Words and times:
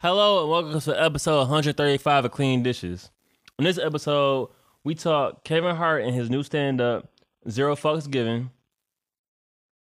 Hello 0.00 0.42
and 0.42 0.48
welcome 0.48 0.80
to 0.80 1.02
episode 1.02 1.38
135 1.38 2.26
of 2.26 2.30
Clean 2.30 2.62
Dishes. 2.62 3.10
On 3.58 3.64
this 3.64 3.78
episode, 3.78 4.48
we 4.84 4.94
talk 4.94 5.42
Kevin 5.42 5.74
Hart 5.74 6.04
and 6.04 6.14
his 6.14 6.30
new 6.30 6.44
stand-up, 6.44 7.10
Zero 7.50 7.74
Fucks 7.74 8.08
Given, 8.08 8.50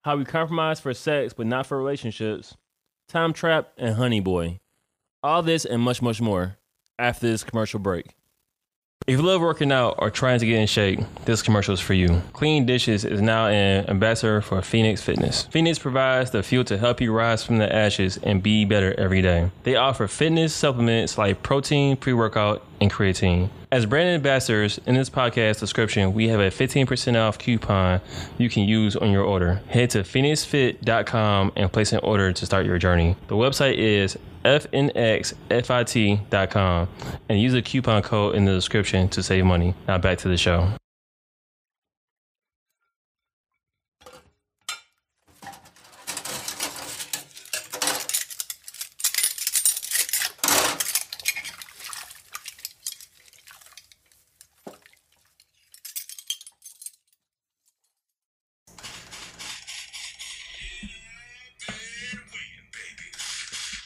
how 0.02 0.16
we 0.16 0.24
compromise 0.24 0.80
for 0.80 0.92
sex 0.92 1.34
but 1.34 1.46
not 1.46 1.68
for 1.68 1.78
relationships, 1.78 2.56
Time 3.06 3.32
Trap, 3.32 3.68
and 3.78 3.94
Honey 3.94 4.18
Boy. 4.18 4.58
All 5.22 5.40
this 5.40 5.64
and 5.64 5.80
much, 5.80 6.02
much 6.02 6.20
more 6.20 6.56
after 6.98 7.28
this 7.28 7.44
commercial 7.44 7.78
break. 7.78 8.16
If 9.04 9.18
you 9.18 9.22
love 9.22 9.40
working 9.40 9.72
out 9.72 9.96
or 9.98 10.10
trying 10.10 10.38
to 10.38 10.46
get 10.46 10.60
in 10.60 10.68
shape, 10.68 11.00
this 11.24 11.42
commercial 11.42 11.74
is 11.74 11.80
for 11.80 11.92
you. 11.92 12.22
Clean 12.32 12.64
Dishes 12.64 13.04
is 13.04 13.20
now 13.20 13.48
an 13.48 13.88
ambassador 13.90 14.40
for 14.40 14.62
Phoenix 14.62 15.02
Fitness. 15.02 15.42
Phoenix 15.50 15.76
provides 15.76 16.30
the 16.30 16.42
fuel 16.42 16.62
to 16.64 16.78
help 16.78 17.00
you 17.00 17.12
rise 17.12 17.42
from 17.42 17.58
the 17.58 17.74
ashes 17.74 18.18
and 18.22 18.42
be 18.42 18.64
better 18.64 18.94
every 18.98 19.20
day. 19.20 19.50
They 19.64 19.74
offer 19.74 20.06
fitness 20.06 20.54
supplements 20.54 21.18
like 21.18 21.42
protein, 21.42 21.96
pre 21.96 22.12
workout, 22.12 22.62
and 22.82 22.90
creatine. 22.92 23.48
As 23.70 23.86
brand 23.86 24.08
ambassadors, 24.08 24.80
in 24.84 24.96
this 24.96 25.08
podcast 25.08 25.60
description, 25.60 26.12
we 26.12 26.28
have 26.28 26.40
a 26.40 26.50
15% 26.50 27.16
off 27.16 27.38
coupon 27.38 28.00
you 28.36 28.50
can 28.50 28.64
use 28.64 28.96
on 28.96 29.10
your 29.10 29.22
order. 29.22 29.62
Head 29.68 29.90
to 29.90 30.00
phoenixfit.com 30.00 31.52
and 31.56 31.72
place 31.72 31.92
an 31.92 32.00
order 32.00 32.32
to 32.32 32.44
start 32.46 32.66
your 32.66 32.78
journey. 32.78 33.16
The 33.28 33.36
website 33.36 33.76
is 33.76 34.18
fnxfit.com 34.44 34.88
and 37.28 37.40
use 37.40 37.52
the 37.52 37.62
coupon 37.62 38.02
code 38.02 38.34
in 38.34 38.44
the 38.44 38.52
description 38.52 39.08
to 39.10 39.22
save 39.22 39.44
money. 39.44 39.74
Now 39.86 39.98
back 39.98 40.18
to 40.18 40.28
the 40.28 40.36
show. 40.36 40.72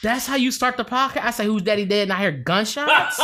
That's 0.03 0.27
how 0.27 0.35
you 0.35 0.51
start 0.51 0.77
the 0.77 0.85
podcast. 0.85 1.23
I 1.23 1.31
say, 1.31 1.45
"Who's 1.45 1.63
Daddy 1.63 1.85
dead?" 1.85 2.03
And 2.03 2.13
I 2.13 2.19
hear 2.19 2.31
gunshots. 2.31 3.17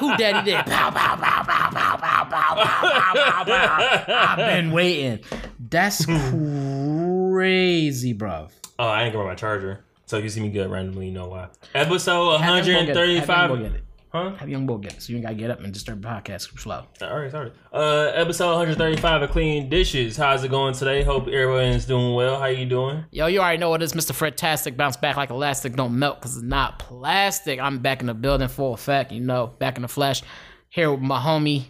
Who 0.00 0.16
Daddy 0.16 0.50
dead? 0.50 0.64
Pow 0.66 0.90
pow 0.90 1.16
pow 1.16 1.42
pow 1.42 1.70
pow 1.70 1.96
pow 1.96 2.24
pow 2.26 2.54
pow 2.54 3.14
pow 3.14 3.14
pow 3.14 3.44
pow. 3.44 4.04
I've 4.28 4.36
been 4.38 4.70
waiting. 4.72 5.20
That's 5.58 6.06
crazy, 6.06 8.12
bro. 8.14 8.48
Oh, 8.78 8.86
I 8.86 9.02
ain't 9.04 9.12
got 9.12 9.26
my 9.26 9.34
charger. 9.34 9.84
So 10.06 10.16
if 10.18 10.24
you 10.24 10.30
see 10.30 10.40
me 10.40 10.48
good 10.50 10.70
randomly, 10.70 11.06
you 11.06 11.12
know 11.12 11.28
why. 11.28 11.48
Episode 11.74 12.38
Have 12.38 12.66
Young 12.66 12.86
Boy 12.86 12.94
get 12.94 12.96
it. 12.96 13.18
Have 13.18 13.28
Young 13.28 13.48
Boy 13.48 13.54
135. 13.54 13.82
Huh? 14.16 14.34
Have 14.36 14.48
young 14.48 14.64
boy 14.64 14.78
get. 14.78 15.02
So 15.02 15.10
you 15.12 15.16
ain't 15.18 15.26
gotta 15.26 15.34
get 15.34 15.50
up 15.50 15.60
and 15.60 15.74
disturb 15.74 16.00
the 16.00 16.08
podcast 16.08 16.58
slow. 16.58 16.84
All 17.02 17.18
right, 17.18 17.30
sorry. 17.30 17.52
Uh, 17.70 18.10
episode 18.14 18.48
135 18.48 19.22
of 19.22 19.30
Clean 19.30 19.68
Dishes. 19.68 20.16
How's 20.16 20.42
it 20.42 20.50
going 20.50 20.72
today? 20.72 21.02
Hope 21.02 21.28
everyone's 21.28 21.84
doing 21.84 22.14
well. 22.14 22.40
How 22.40 22.46
you 22.46 22.64
doing? 22.64 23.04
Yo, 23.10 23.26
you 23.26 23.40
already 23.40 23.58
know 23.58 23.68
what 23.68 23.82
it 23.82 23.84
is, 23.84 23.92
Mr. 23.92 24.12
Fredtastic. 24.12 24.74
Bounce 24.74 24.96
back 24.96 25.16
like 25.16 25.28
elastic, 25.28 25.76
don't 25.76 25.98
melt 25.98 26.18
because 26.18 26.34
it's 26.34 26.46
not 26.46 26.78
plastic. 26.78 27.60
I'm 27.60 27.80
back 27.80 28.00
in 28.00 28.06
the 28.06 28.14
building 28.14 28.48
full 28.48 28.72
effect, 28.72 29.12
you 29.12 29.20
know, 29.20 29.48
back 29.48 29.76
in 29.76 29.82
the 29.82 29.88
flesh. 29.88 30.22
Here 30.70 30.90
with 30.90 31.00
my 31.00 31.20
homie, 31.20 31.64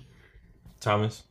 Thomas. 0.81 1.25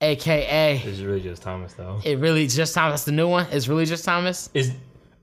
aka 0.00 0.78
It's 0.84 1.00
really 1.00 1.20
just 1.20 1.42
Thomas, 1.42 1.72
though. 1.72 2.00
It 2.04 2.20
really 2.20 2.46
just 2.46 2.74
Thomas. 2.74 2.92
That's 2.92 3.04
the 3.06 3.12
new 3.12 3.28
one. 3.28 3.48
It's 3.50 3.66
really 3.66 3.86
just 3.86 4.04
Thomas. 4.04 4.50
Is 4.54 4.72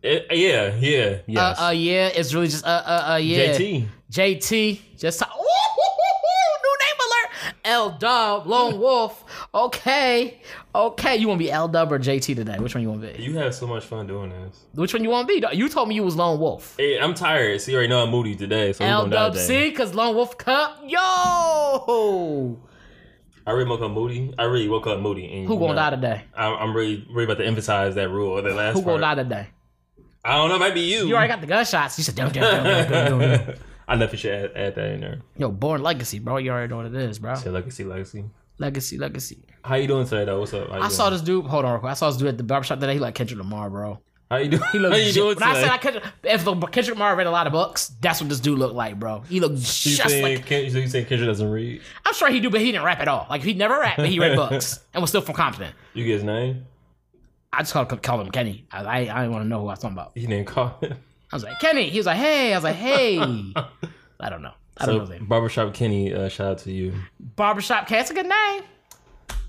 it, 0.03 0.25
yeah, 0.31 0.75
yeah, 0.75 1.17
yes. 1.27 1.59
Uh, 1.59 1.65
uh, 1.65 1.69
yeah. 1.71 2.07
It's 2.07 2.33
really 2.33 2.47
just 2.47 2.65
uh, 2.65 2.69
uh, 2.85 3.11
uh, 3.13 3.15
yeah. 3.17 3.57
JT. 3.57 3.87
JT. 4.11 4.79
Just 4.97 5.19
Tom- 5.19 5.29
Ooh, 5.37 5.43
new 5.43 6.77
name 6.79 6.97
alert. 6.99 7.55
L 7.65 7.89
Dub, 7.99 8.47
Lone 8.47 8.79
Wolf. 8.79 9.23
Okay, 9.53 10.39
okay. 10.73 11.15
You 11.17 11.27
want 11.27 11.39
to 11.39 11.45
be 11.45 11.51
L 11.51 11.67
Dub 11.67 11.91
or 11.91 11.99
JT 11.99 12.35
today? 12.35 12.57
Which 12.59 12.73
one 12.75 12.81
you 12.83 12.89
want 12.89 13.01
to 13.01 13.13
be? 13.13 13.23
You 13.23 13.33
have 13.37 13.53
so 13.55 13.67
much 13.67 13.83
fun 13.85 14.07
doing 14.07 14.29
this. 14.29 14.65
Which 14.75 14.93
one 14.93 15.03
you 15.03 15.09
want 15.09 15.27
to 15.27 15.33
be? 15.41 15.55
You 15.57 15.67
told 15.67 15.89
me 15.89 15.95
you 15.95 16.03
was 16.03 16.15
Lone 16.15 16.39
Wolf. 16.39 16.75
Hey, 16.77 16.99
I'm 16.99 17.13
tired. 17.13 17.59
See, 17.61 17.71
you 17.71 17.77
already 17.77 17.89
know 17.89 18.03
I'm 18.03 18.09
moody 18.11 18.35
today, 18.35 18.71
so 18.73 18.85
we're 18.85 18.91
L 18.91 19.01
gonna 19.03 19.15
die 19.15 19.23
Dub 19.27 19.33
today. 19.33 19.69
C, 19.69 19.75
cause 19.75 19.93
Lone 19.93 20.15
Wolf 20.15 20.37
Cup. 20.37 20.81
Yo, 20.85 22.57
I 23.45 23.51
really 23.51 23.69
woke 23.69 23.81
up 23.81 23.91
moody. 23.91 24.33
I 24.37 24.43
really 24.43 24.67
woke 24.67 24.87
up 24.87 24.99
moody. 24.99 25.25
And 25.25 25.47
who 25.47 25.53
you 25.55 25.59
gonna 25.59 25.73
know, 25.73 25.79
die 25.79 25.89
today? 25.91 26.23
I'm, 26.35 26.53
I'm 26.55 26.75
really, 26.75 27.05
really 27.09 27.25
about 27.25 27.37
to 27.39 27.45
emphasize 27.45 27.95
that 27.95 28.09
rule. 28.09 28.31
or 28.37 28.41
That 28.41 28.55
last 28.55 28.75
Who 28.75 28.81
part. 28.83 28.99
gonna 29.01 29.15
die 29.15 29.23
today? 29.23 29.47
I 30.27 30.35
don't 30.35 30.49
know. 30.49 30.55
It 30.55 30.59
might 30.59 30.73
be 30.73 30.81
you. 30.81 31.07
You 31.07 31.15
already 31.15 31.29
got 31.29 31.41
the 31.41 31.47
gunshots. 31.47 31.97
You 31.97 32.03
said, 32.03 32.15
"Don't, 32.15 32.33
don't, 32.33 32.63
don't, 32.63 32.89
don't, 32.89 33.19
don't, 33.19 33.19
don't." 33.19 33.57
I 33.87 33.93
definitely 33.95 34.17
should 34.17 34.33
add, 34.33 34.51
add 34.55 34.75
that 34.75 34.91
in 34.91 34.99
there. 35.01 35.21
Yo, 35.37 35.49
Born 35.49 35.81
Legacy, 35.81 36.19
bro. 36.19 36.37
You 36.37 36.51
already 36.51 36.69
know 36.69 36.77
what 36.77 36.85
it 36.87 36.95
is, 36.95 37.19
bro. 37.19 37.35
Say 37.35 37.49
legacy, 37.49 37.85
legacy. 37.85 38.25
Legacy, 38.59 38.97
Legacy. 38.97 39.37
How 39.63 39.75
you 39.75 39.87
doing 39.87 40.05
today, 40.07 40.25
though? 40.25 40.39
What's 40.39 40.53
up? 40.53 40.67
How 40.67 40.73
you 40.73 40.79
I 40.79 40.87
doing? 40.87 40.91
saw 40.91 41.09
this 41.11 41.21
dude. 41.21 41.45
Hold 41.45 41.63
on, 41.65 41.71
real 41.73 41.79
quick. 41.79 41.91
I 41.91 41.93
saw 41.93 42.09
this 42.09 42.17
dude 42.17 42.29
at 42.29 42.37
the 42.37 42.43
barbershop 42.43 42.79
today. 42.79 42.93
He 42.93 42.99
like 42.99 43.13
Kendrick 43.15 43.37
Lamar, 43.37 43.69
bro. 43.69 43.99
How 44.31 44.37
you 44.37 44.49
doing? 44.49 44.63
He 44.71 44.79
looked 44.79 44.93
How 44.95 44.99
you 44.99 45.11
j- 45.11 45.13
doing 45.13 45.35
when 45.35 45.43
I 45.47 45.53
said 45.61 45.69
I 45.69 45.77
Kendrick, 45.77 46.03
if 46.23 46.43
the 46.43 46.55
Kendrick 46.55 46.95
Lamar 46.97 47.15
read 47.15 47.27
a 47.27 47.31
lot 47.31 47.47
of 47.47 47.53
books, 47.53 47.89
that's 48.01 48.19
what 48.19 48.29
this 48.29 48.39
dude 48.41 48.59
looked 48.59 48.75
like, 48.75 48.99
bro. 48.99 49.19
He 49.21 49.39
looked 49.39 49.53
you 49.55 49.95
just 49.95 50.01
saying, 50.09 50.23
like. 50.37 50.45
Ken, 50.45 50.65
you 50.65 50.71
saying 50.71 51.05
Kendrick 51.05 51.27
doesn't 51.29 51.49
read? 51.49 51.81
I'm 52.05 52.13
sure 52.13 52.29
he 52.29 52.39
do, 52.41 52.49
but 52.49 52.59
he 52.59 52.71
didn't 52.71 52.83
rap 52.83 52.99
at 52.99 53.07
all. 53.07 53.25
Like 53.29 53.41
he 53.43 53.53
never 53.53 53.79
rapped, 53.79 53.97
but 53.97 54.09
he 54.09 54.19
read 54.19 54.35
books 54.35 54.79
and 54.93 55.01
was 55.01 55.11
still 55.11 55.21
from 55.21 55.35
Compton. 55.35 55.71
You 55.93 56.03
get 56.03 56.13
his 56.15 56.23
name? 56.23 56.65
I 57.53 57.59
just 57.59 57.73
called, 57.73 58.01
called 58.03 58.21
him 58.21 58.31
Kenny. 58.31 58.65
I 58.71 58.83
I, 58.83 58.97
I 58.97 59.03
didn't 59.21 59.31
want 59.31 59.43
to 59.43 59.47
know 59.47 59.61
who 59.61 59.67
I 59.67 59.71
was 59.71 59.79
talking 59.79 59.95
about. 59.97 60.11
He 60.15 60.27
didn't 60.27 60.45
call 60.47 60.77
him. 60.81 60.93
I 61.31 61.35
was 61.35 61.43
like 61.43 61.59
Kenny. 61.59 61.89
He 61.89 61.97
was 61.99 62.05
like 62.05 62.17
Hey. 62.17 62.53
I 62.53 62.57
was 62.57 62.63
like 62.63 62.75
Hey. 62.75 63.19
I 64.19 64.29
don't 64.29 64.41
know. 64.41 64.51
I 64.77 64.85
don't 64.85 64.95
know 64.95 64.99
his 65.01 65.09
So, 65.09 65.13
name. 65.15 65.25
Barbershop 65.27 65.73
Kenny, 65.73 66.13
uh, 66.13 66.29
shout 66.29 66.47
out 66.51 66.57
to 66.59 66.71
you. 66.71 66.93
Barbershop 67.19 67.87
Cat. 67.87 67.99
That's 67.99 68.11
a 68.11 68.13
good 68.13 68.27
name. 68.27 68.61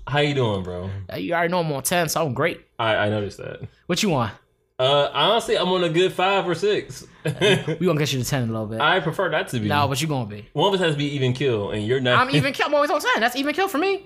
How 0.07 0.19
you 0.19 0.33
doing, 0.33 0.63
bro? 0.63 0.89
Uh, 1.11 1.17
You 1.17 1.33
already 1.33 1.51
know 1.51 1.59
I'm 1.59 1.71
on 1.71 1.83
ten, 1.83 2.09
so 2.09 2.25
I'm 2.25 2.33
great. 2.33 2.61
I, 2.79 2.95
I 2.95 3.09
noticed 3.09 3.37
that. 3.37 3.61
What 3.85 4.01
you 4.01 4.09
want? 4.09 4.33
Uh, 4.79 5.09
honestly, 5.13 5.57
I'm 5.57 5.67
on 5.69 5.83
a 5.83 5.89
good 5.89 6.13
five 6.13 6.47
or 6.47 6.55
six. 6.55 7.05
We 7.25 7.85
gonna 7.85 7.99
get 7.99 8.11
you 8.13 8.19
to 8.19 8.25
ten 8.25 8.43
in 8.43 8.49
a 8.49 8.51
little 8.53 8.65
bit. 8.67 8.79
I 8.81 9.01
prefer 9.01 9.29
that 9.29 9.49
to 9.49 9.59
be. 9.59 9.67
no, 9.67 9.87
but 9.87 10.01
you 10.01 10.07
gonna 10.07 10.25
be. 10.29 10.47
One 10.53 10.73
of 10.73 10.79
us 10.79 10.85
has 10.85 10.93
to 10.95 10.97
be 10.97 11.13
even 11.15 11.33
kill, 11.33 11.71
and 11.71 11.85
you're 11.85 11.99
not. 11.99 12.17
I'm 12.27 12.33
even 12.35 12.53
kill. 12.55 12.67
I'm 12.67 12.73
always 12.73 12.89
on 12.89 12.99
ten. 13.01 13.19
That's 13.19 13.35
even 13.35 13.53
kill 13.53 13.67
for 13.67 13.77
me. 13.77 14.05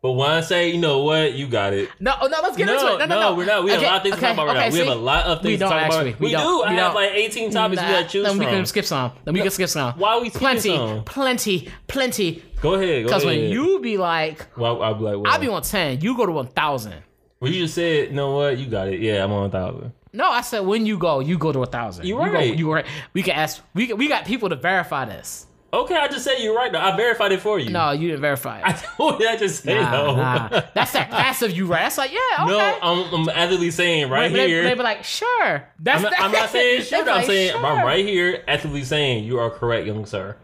But 0.00 0.12
when 0.12 0.30
I 0.30 0.40
say, 0.42 0.70
you 0.70 0.78
know 0.80 1.02
what, 1.02 1.32
you 1.34 1.48
got 1.48 1.72
it. 1.72 1.88
No, 1.98 2.14
oh, 2.20 2.28
no, 2.28 2.38
let's 2.40 2.56
get 2.56 2.66
No, 2.66 2.74
into 2.74 2.94
it. 2.94 2.98
No, 3.00 3.06
no, 3.06 3.20
no, 3.20 3.34
we're 3.34 3.46
not. 3.46 3.64
We 3.64 3.72
have 3.72 3.82
a 3.82 3.84
lot 3.84 3.96
of 3.96 4.02
things 4.04 4.14
to 4.14 4.20
talk 4.20 4.32
about 4.34 4.46
right 4.46 4.54
now. 4.68 4.72
We 4.72 4.78
have 4.78 4.88
a 4.88 4.94
lot 4.94 5.24
of 5.26 5.42
things 5.42 5.52
we 5.52 5.56
don't 5.56 5.70
to 5.70 5.74
talk 5.74 5.82
actually. 5.84 6.10
about. 6.10 6.20
We, 6.20 6.26
We, 6.26 6.30
do. 6.30 6.36
I 6.38 6.70
We 6.70 6.76
have 6.76 6.92
don't. 6.92 6.94
like 6.94 7.10
18 7.14 7.50
topics 7.50 7.80
we 7.82 7.86
Nah, 7.88 7.92
gotta 7.92 8.08
choose 8.08 8.26
then 8.28 8.38
we 8.38 8.44
can 8.46 8.66
skip 8.66 8.84
some. 8.84 9.12
Then 9.24 9.34
we 9.34 9.40
can 9.40 9.50
skip 9.50 9.68
some. 9.68 9.94
Why 9.98 10.12
are 10.12 10.20
we 10.20 10.28
skipping 10.30 10.38
Plenty, 10.46 10.76
some? 10.76 11.04
plenty, 11.04 11.68
plenty. 11.88 12.44
Go 12.60 12.74
ahead. 12.74 13.02
Go 13.02 13.08
Because 13.08 13.24
when 13.24 13.40
you 13.50 13.80
be 13.80 13.96
like, 13.98 14.46
well, 14.56 14.80
I'll 14.82 14.94
be 14.94 15.02
like, 15.02 15.16
well, 15.16 15.26
I 15.32 15.38
be 15.38 15.48
on 15.48 15.62
ten, 15.62 16.00
you 16.00 16.16
go 16.16 16.26
to 16.26 16.32
one 16.32 16.46
thousand. 16.46 16.94
well, 17.40 17.50
you 17.50 17.62
just 17.64 17.74
said, 17.74 18.08
you 18.10 18.14
know 18.14 18.36
what, 18.36 18.56
you 18.56 18.66
got 18.66 18.86
it. 18.88 19.00
Yeah, 19.00 19.24
I'm 19.24 19.32
on 19.32 19.50
thousand. 19.50 19.92
No, 20.12 20.30
I 20.30 20.42
said 20.42 20.60
when 20.60 20.86
you 20.86 20.96
go, 20.96 21.18
you 21.20 21.36
go 21.38 21.50
to 21.52 21.62
a 21.64 21.66
thousand. 21.66 22.06
You 22.06 22.18
You 22.22 22.26
go, 22.30 22.32
right. 22.34 22.56
you 22.56 22.72
right. 22.72 22.86
We 23.14 23.22
can 23.24 23.34
ask. 23.34 23.62
We 23.74 23.92
we 23.92 24.06
got 24.08 24.24
people 24.26 24.48
to 24.48 24.56
verify 24.56 25.04
this. 25.06 25.46
Okay, 25.70 25.94
I 25.96 26.08
just 26.08 26.24
said 26.24 26.38
you're 26.38 26.54
right. 26.56 26.72
Though. 26.72 26.80
I 26.80 26.96
verified 26.96 27.30
it 27.32 27.40
for 27.40 27.58
you. 27.58 27.68
No, 27.68 27.90
you 27.90 28.08
didn't 28.08 28.22
verify 28.22 28.58
it. 28.60 28.64
I 28.66 28.72
told 28.72 29.20
you 29.20 29.28
I 29.28 29.36
just 29.36 29.62
said 29.64 29.82
Nah, 29.82 29.90
no. 29.90 30.16
nah. 30.16 30.48
That's 30.74 30.92
that 30.92 31.10
passive 31.10 31.54
you 31.54 31.66
right. 31.66 31.80
That's 31.82 31.98
like 31.98 32.10
yeah, 32.10 32.18
okay. 32.44 32.50
No, 32.50 32.78
I'm, 32.80 33.14
I'm 33.14 33.28
actively 33.28 33.70
saying 33.70 34.08
right 34.10 34.30
But 34.32 34.36
they, 34.38 34.48
here. 34.48 34.62
they 34.62 34.72
be 34.74 34.82
like, 34.82 35.04
sure. 35.04 35.64
That's 35.78 35.98
I'm 35.98 36.02
not, 36.04 36.10
that- 36.12 36.20
I'm 36.22 36.32
not 36.32 36.48
saying 36.50 36.82
shoot. 36.84 37.06
I'm 37.06 37.24
saying 37.26 37.52
sure. 37.52 37.66
I'm 37.66 37.84
right 37.84 38.04
here, 38.04 38.42
actively 38.48 38.82
saying 38.82 39.24
you 39.24 39.38
are 39.38 39.50
correct, 39.50 39.86
young 39.86 40.06
sir. 40.06 40.36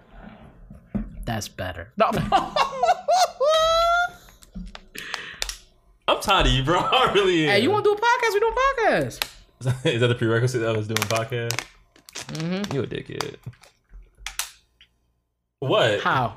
That's 1.24 1.48
better. 1.48 1.90
No. 1.96 2.10
I'm 6.06 6.20
tired 6.20 6.46
of 6.48 6.52
you, 6.52 6.62
bro. 6.64 6.78
I 6.80 7.12
really 7.14 7.44
am. 7.44 7.50
hey, 7.52 7.60
you 7.60 7.70
want 7.70 7.82
to 7.84 7.90
do 7.90 7.94
a 7.94 7.96
podcast? 7.96 8.34
We 8.34 8.40
do 8.40 8.48
a 8.48 8.52
podcast. 8.52 9.86
Is 9.86 10.00
that 10.02 10.06
the 10.08 10.14
prerequisite 10.14 10.62
of 10.62 10.76
us 10.76 10.86
doing 10.86 10.96
podcast? 11.08 11.64
Mm-hmm. 12.34 12.74
You 12.74 12.82
a 12.82 12.86
dickhead. 12.86 13.36
What? 15.68 16.00
How? 16.00 16.36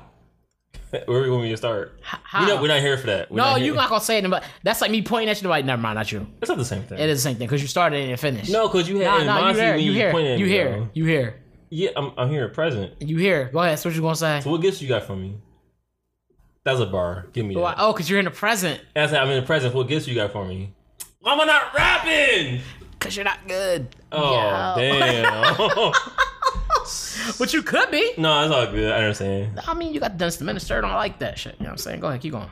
Where 1.06 1.22
we 1.22 1.30
want 1.30 1.42
me 1.42 1.50
to 1.50 1.56
start? 1.56 1.98
How? 2.02 2.60
We're 2.60 2.68
not 2.68 2.80
here 2.80 2.96
for 2.96 3.06
that. 3.08 3.30
We're 3.30 3.36
no, 3.36 3.56
you're 3.56 3.74
not 3.74 3.88
gonna 3.90 4.00
say 4.00 4.18
it, 4.18 4.30
but 4.30 4.42
that's 4.62 4.80
like 4.80 4.90
me 4.90 5.02
pointing 5.02 5.28
at 5.28 5.42
you. 5.42 5.48
Like, 5.48 5.64
never 5.64 5.80
mind, 5.80 5.96
not 5.96 6.10
you. 6.10 6.26
It's 6.40 6.48
not 6.48 6.56
the 6.58 6.64
same 6.64 6.82
thing. 6.82 6.98
It 6.98 7.08
is 7.10 7.18
the 7.18 7.28
same 7.28 7.36
thing 7.36 7.46
because 7.46 7.60
you 7.60 7.68
started 7.68 8.00
and 8.02 8.10
it 8.12 8.16
finished. 8.18 8.50
No, 8.50 8.68
because 8.68 8.88
you 8.88 8.98
had 9.00 9.26
nah, 9.26 9.40
nah, 9.40 9.48
you 9.50 9.54
here, 9.54 9.76
you 9.76 9.92
here, 9.92 10.36
you 10.36 10.46
here, 10.46 10.70
though. 10.70 10.88
you 10.94 11.04
here, 11.04 11.40
Yeah, 11.70 11.90
I'm, 11.96 12.12
I'm 12.16 12.30
here, 12.30 12.48
present. 12.48 12.94
you 13.02 13.18
here. 13.18 13.50
Go 13.52 13.58
ahead. 13.58 13.72
That's 13.72 13.84
what 13.84 13.94
you 13.94 14.00
gonna 14.00 14.16
say. 14.16 14.40
So 14.42 14.50
what 14.50 14.62
gifts 14.62 14.80
you 14.80 14.88
got 14.88 15.04
from 15.04 15.20
me? 15.20 15.36
That's 16.64 16.80
a 16.80 16.86
bar. 16.86 17.26
Give 17.32 17.44
me 17.44 17.54
Why- 17.56 17.74
that. 17.74 17.80
Oh, 17.82 17.92
because 17.92 18.08
you're 18.08 18.18
in 18.18 18.24
the 18.24 18.30
present. 18.30 18.80
Said 18.96 19.14
I'm 19.14 19.28
in 19.28 19.40
the 19.40 19.46
present. 19.46 19.74
What 19.74 19.88
gifts 19.88 20.06
you 20.08 20.14
got 20.14 20.32
for 20.32 20.44
me? 20.44 20.74
Why 21.20 21.32
am 21.34 21.40
I 21.40 21.44
not 21.44 21.74
rapping? 21.74 22.60
Because 22.98 23.14
you're 23.14 23.24
not 23.24 23.46
good. 23.46 23.94
Oh 24.10 24.34
Yeah. 24.34 24.74
damn. 24.76 25.92
But 27.38 27.52
you 27.52 27.62
could 27.62 27.90
be. 27.90 28.12
no, 28.16 28.44
it's 28.44 28.52
all 28.54 28.66
good. 28.66 28.92
I 28.92 28.96
understand. 28.98 29.60
I 29.66 29.74
mean, 29.74 29.92
you 29.92 30.00
got 30.00 30.12
the 30.12 30.18
Dennis 30.18 30.36
the 30.36 30.44
Minister. 30.44 30.78
I 30.78 30.80
don't 30.80 30.92
like 30.92 31.18
that 31.18 31.38
shit. 31.38 31.54
You 31.58 31.64
know 31.64 31.70
what 31.70 31.72
I'm 31.72 31.78
saying? 31.78 32.00
Go 32.00 32.08
ahead, 32.08 32.20
keep 32.20 32.32
going. 32.32 32.48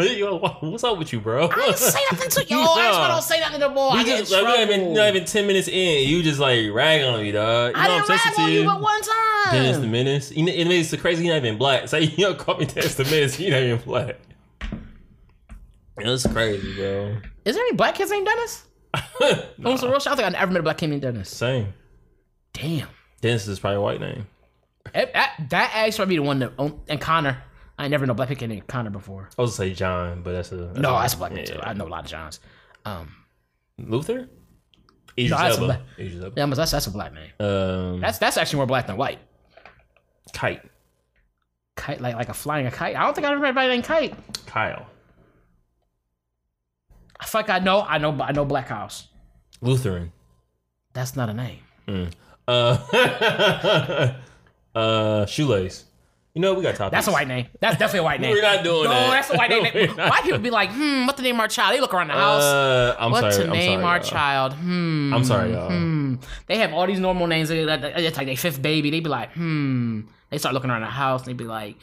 Yo, 0.00 0.38
what's 0.60 0.84
up 0.84 0.96
with 0.96 1.12
you, 1.12 1.18
bro? 1.20 1.48
I 1.48 1.54
didn't 1.56 1.76
say 1.78 1.98
nothing 2.12 2.30
to 2.30 2.44
you. 2.44 2.60
I 2.60 2.92
just 2.92 3.08
don't 3.10 3.22
say 3.22 3.40
nothing 3.40 3.58
to 3.60 3.68
boy. 3.68 3.94
We 3.94 3.98
I 3.98 4.04
just, 4.04 4.30
like, 4.30 4.44
not 4.44 4.60
even, 4.60 4.94
not 4.94 5.08
even 5.08 5.24
10 5.24 5.44
minutes 5.44 5.66
in. 5.66 6.08
You 6.08 6.22
just 6.22 6.38
like 6.38 6.70
rag 6.72 7.02
on 7.02 7.20
me, 7.20 7.32
dog. 7.32 7.74
You 7.74 7.80
I 7.82 7.88
know 7.88 8.06
didn't 8.06 8.10
I'm 8.10 8.16
rag 8.16 8.38
on 8.38 8.52
you 8.52 8.64
but 8.64 8.80
one 8.80 9.02
time. 9.02 9.52
Dennis 9.52 9.78
the 9.78 9.86
Menace. 9.88 10.30
You 10.30 10.44
know, 10.44 10.52
it 10.52 10.68
makes 10.68 10.92
it 10.92 11.00
crazy. 11.00 11.24
You're 11.24 11.34
not 11.34 11.44
even 11.44 11.58
black. 11.58 11.88
Say 11.88 12.02
you 12.16 12.26
don't 12.26 12.38
call 12.38 12.58
me 12.58 12.66
Dennis 12.66 12.94
the 12.94 13.04
Menace. 13.06 13.40
You're 13.40 13.50
not 13.50 13.62
even 13.62 13.78
black. 13.84 14.16
That's 15.96 16.26
crazy, 16.28 16.74
bro. 16.76 17.16
Is 17.44 17.56
there 17.56 17.64
any 17.64 17.74
black 17.74 17.96
kids 17.96 18.12
named 18.12 18.26
Dennis? 18.26 18.64
On 19.64 19.78
some 19.78 19.90
real 19.90 19.98
shit, 19.98 20.12
I 20.12 20.14
think 20.16 20.26
I 20.28 20.30
never 20.30 20.52
met 20.52 20.60
a 20.60 20.62
black 20.62 20.78
kid 20.78 20.90
named 20.90 21.02
Dennis. 21.02 21.28
Same. 21.28 21.74
Damn. 22.52 22.86
Dennis 23.20 23.46
is 23.48 23.58
probably 23.58 23.76
a 23.76 23.80
white 23.80 24.00
name. 24.00 24.26
That, 24.94 25.12
that, 25.12 25.36
that 25.50 25.70
actually 25.74 26.04
might 26.06 26.08
be 26.10 26.16
the 26.16 26.22
one 26.22 26.38
that, 26.38 26.52
oh, 26.58 26.80
and 26.88 27.00
Connor. 27.00 27.42
I 27.78 27.84
ain't 27.84 27.90
never 27.92 28.06
know 28.06 28.14
black 28.14 28.36
kid 28.36 28.48
named 28.48 28.66
Connor 28.66 28.90
before. 28.90 29.28
I 29.38 29.42
was 29.42 29.56
gonna 29.56 29.68
say 29.70 29.74
John, 29.74 30.22
but 30.22 30.32
that's 30.32 30.50
a 30.52 30.56
that's 30.56 30.78
No, 30.78 30.96
a, 30.96 31.00
that's 31.00 31.14
a 31.14 31.16
black 31.18 31.32
name 31.32 31.44
yeah. 31.48 31.54
too. 31.54 31.60
I 31.62 31.72
know 31.74 31.86
a 31.86 31.88
lot 31.88 32.04
of 32.04 32.10
Johns. 32.10 32.40
Um, 32.84 33.14
Luther. 33.78 34.28
Idris 35.16 35.30
No, 35.30 35.36
that's 35.38 35.58
Elba. 35.58 35.82
Idris 35.98 36.22
Elba. 36.24 36.34
yeah, 36.36 36.46
but 36.46 36.56
that's 36.56 36.70
that's 36.72 36.86
a 36.86 36.90
black 36.90 37.12
name. 37.12 37.30
Um, 37.38 38.00
That's 38.00 38.18
that's 38.18 38.36
actually 38.36 38.56
more 38.58 38.66
black 38.66 38.86
than 38.86 38.96
white. 38.96 39.18
Kite. 40.32 40.62
Kite, 41.76 42.00
like 42.00 42.14
like 42.16 42.28
a 42.28 42.34
flying 42.34 42.66
a 42.66 42.70
kite. 42.70 42.96
I 42.96 43.02
don't 43.04 43.14
think 43.14 43.26
I 43.26 43.30
ever 43.30 43.40
met 43.40 43.48
anybody 43.48 43.68
named 43.68 43.84
Kite. 43.84 44.14
Kyle. 44.46 44.86
I 47.20 47.24
feel 47.26 47.40
like 47.40 47.50
I 47.50 47.58
know, 47.58 47.82
I 47.82 47.98
know, 47.98 48.12
I 48.20 48.32
know 48.32 48.44
Black 48.44 48.68
House. 48.68 49.08
Lutheran. 49.60 50.12
That's 50.92 51.16
not 51.16 51.28
a 51.28 51.34
name. 51.34 52.10
Uh, 52.48 54.14
uh, 54.74 55.26
shoelace. 55.26 55.84
You 56.34 56.42
know 56.42 56.54
we 56.54 56.62
got 56.62 56.76
topics. 56.76 56.92
That's 56.92 57.08
a 57.08 57.12
white 57.12 57.26
name. 57.28 57.46
That's 57.60 57.76
definitely 57.78 58.00
a 58.00 58.02
white 58.04 58.20
name. 58.22 58.30
We're 58.30 58.42
not 58.42 58.62
doing 58.64 58.84
no, 58.84 58.90
that. 58.90 59.10
that's 59.10 59.30
a 59.30 59.36
white 59.36 59.50
No, 59.50 59.60
name. 59.62 59.90
White 59.96 60.22
people 60.22 60.38
be 60.38 60.50
like, 60.50 60.70
hmm, 60.70 61.04
what 61.06 61.16
to 61.16 61.22
name 61.22 61.34
of 61.36 61.40
our 61.40 61.48
child? 61.48 61.74
They 61.74 61.80
look 61.80 61.92
around 61.92 62.08
the 62.08 62.14
house. 62.14 62.42
Uh, 62.42 62.96
I'm 62.98 63.10
what 63.10 63.32
sorry. 63.32 63.44
to 63.46 63.50
name 63.50 63.80
sorry, 63.80 63.84
our 63.84 63.96
y'all. 63.96 64.04
child? 64.08 64.52
Hmm. 64.54 65.12
I'm 65.14 65.24
sorry, 65.24 65.52
y'all. 65.52 65.68
Hmm. 65.68 66.14
They 66.46 66.58
have 66.58 66.72
all 66.72 66.86
these 66.86 67.00
normal 67.00 67.26
names. 67.26 67.50
It's 67.50 68.16
like 68.16 68.26
their 68.26 68.36
fifth 68.36 68.62
baby. 68.62 68.90
They 68.90 69.00
be 69.00 69.10
like, 69.10 69.32
hmm. 69.32 70.02
They 70.30 70.38
start 70.38 70.54
looking 70.54 70.70
around 70.70 70.82
the 70.82 70.86
house. 70.86 71.22
They 71.24 71.32
be 71.32 71.44
like, 71.44 71.76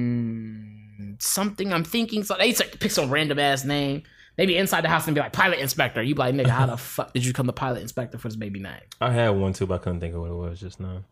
hmm. 0.00 1.14
Something 1.18 1.72
I'm 1.72 1.84
thinking. 1.84 2.24
So 2.24 2.36
they 2.38 2.52
start 2.52 2.72
to 2.72 2.78
pick 2.78 2.90
some 2.90 3.10
random 3.10 3.38
ass 3.38 3.64
name. 3.64 4.02
They 4.36 4.46
be 4.46 4.56
inside 4.56 4.82
the 4.82 4.88
house 4.88 5.06
and 5.06 5.14
be 5.14 5.20
like, 5.20 5.32
pilot 5.32 5.58
inspector. 5.58 6.02
You 6.02 6.14
be 6.14 6.20
like, 6.20 6.34
nigga, 6.34 6.48
how 6.48 6.66
the 6.66 6.76
fuck 6.78 7.12
did 7.12 7.24
you 7.24 7.32
become 7.32 7.46
the 7.46 7.52
pilot 7.52 7.82
inspector 7.82 8.18
for 8.18 8.28
this 8.28 8.36
baby 8.36 8.60
name? 8.60 8.80
I 9.00 9.10
had 9.10 9.30
one 9.30 9.52
too, 9.52 9.66
but 9.66 9.74
I 9.74 9.78
couldn't 9.78 10.00
think 10.00 10.14
of 10.14 10.22
what 10.22 10.30
it 10.30 10.34
was 10.34 10.60
just 10.60 10.80
now. 10.80 11.02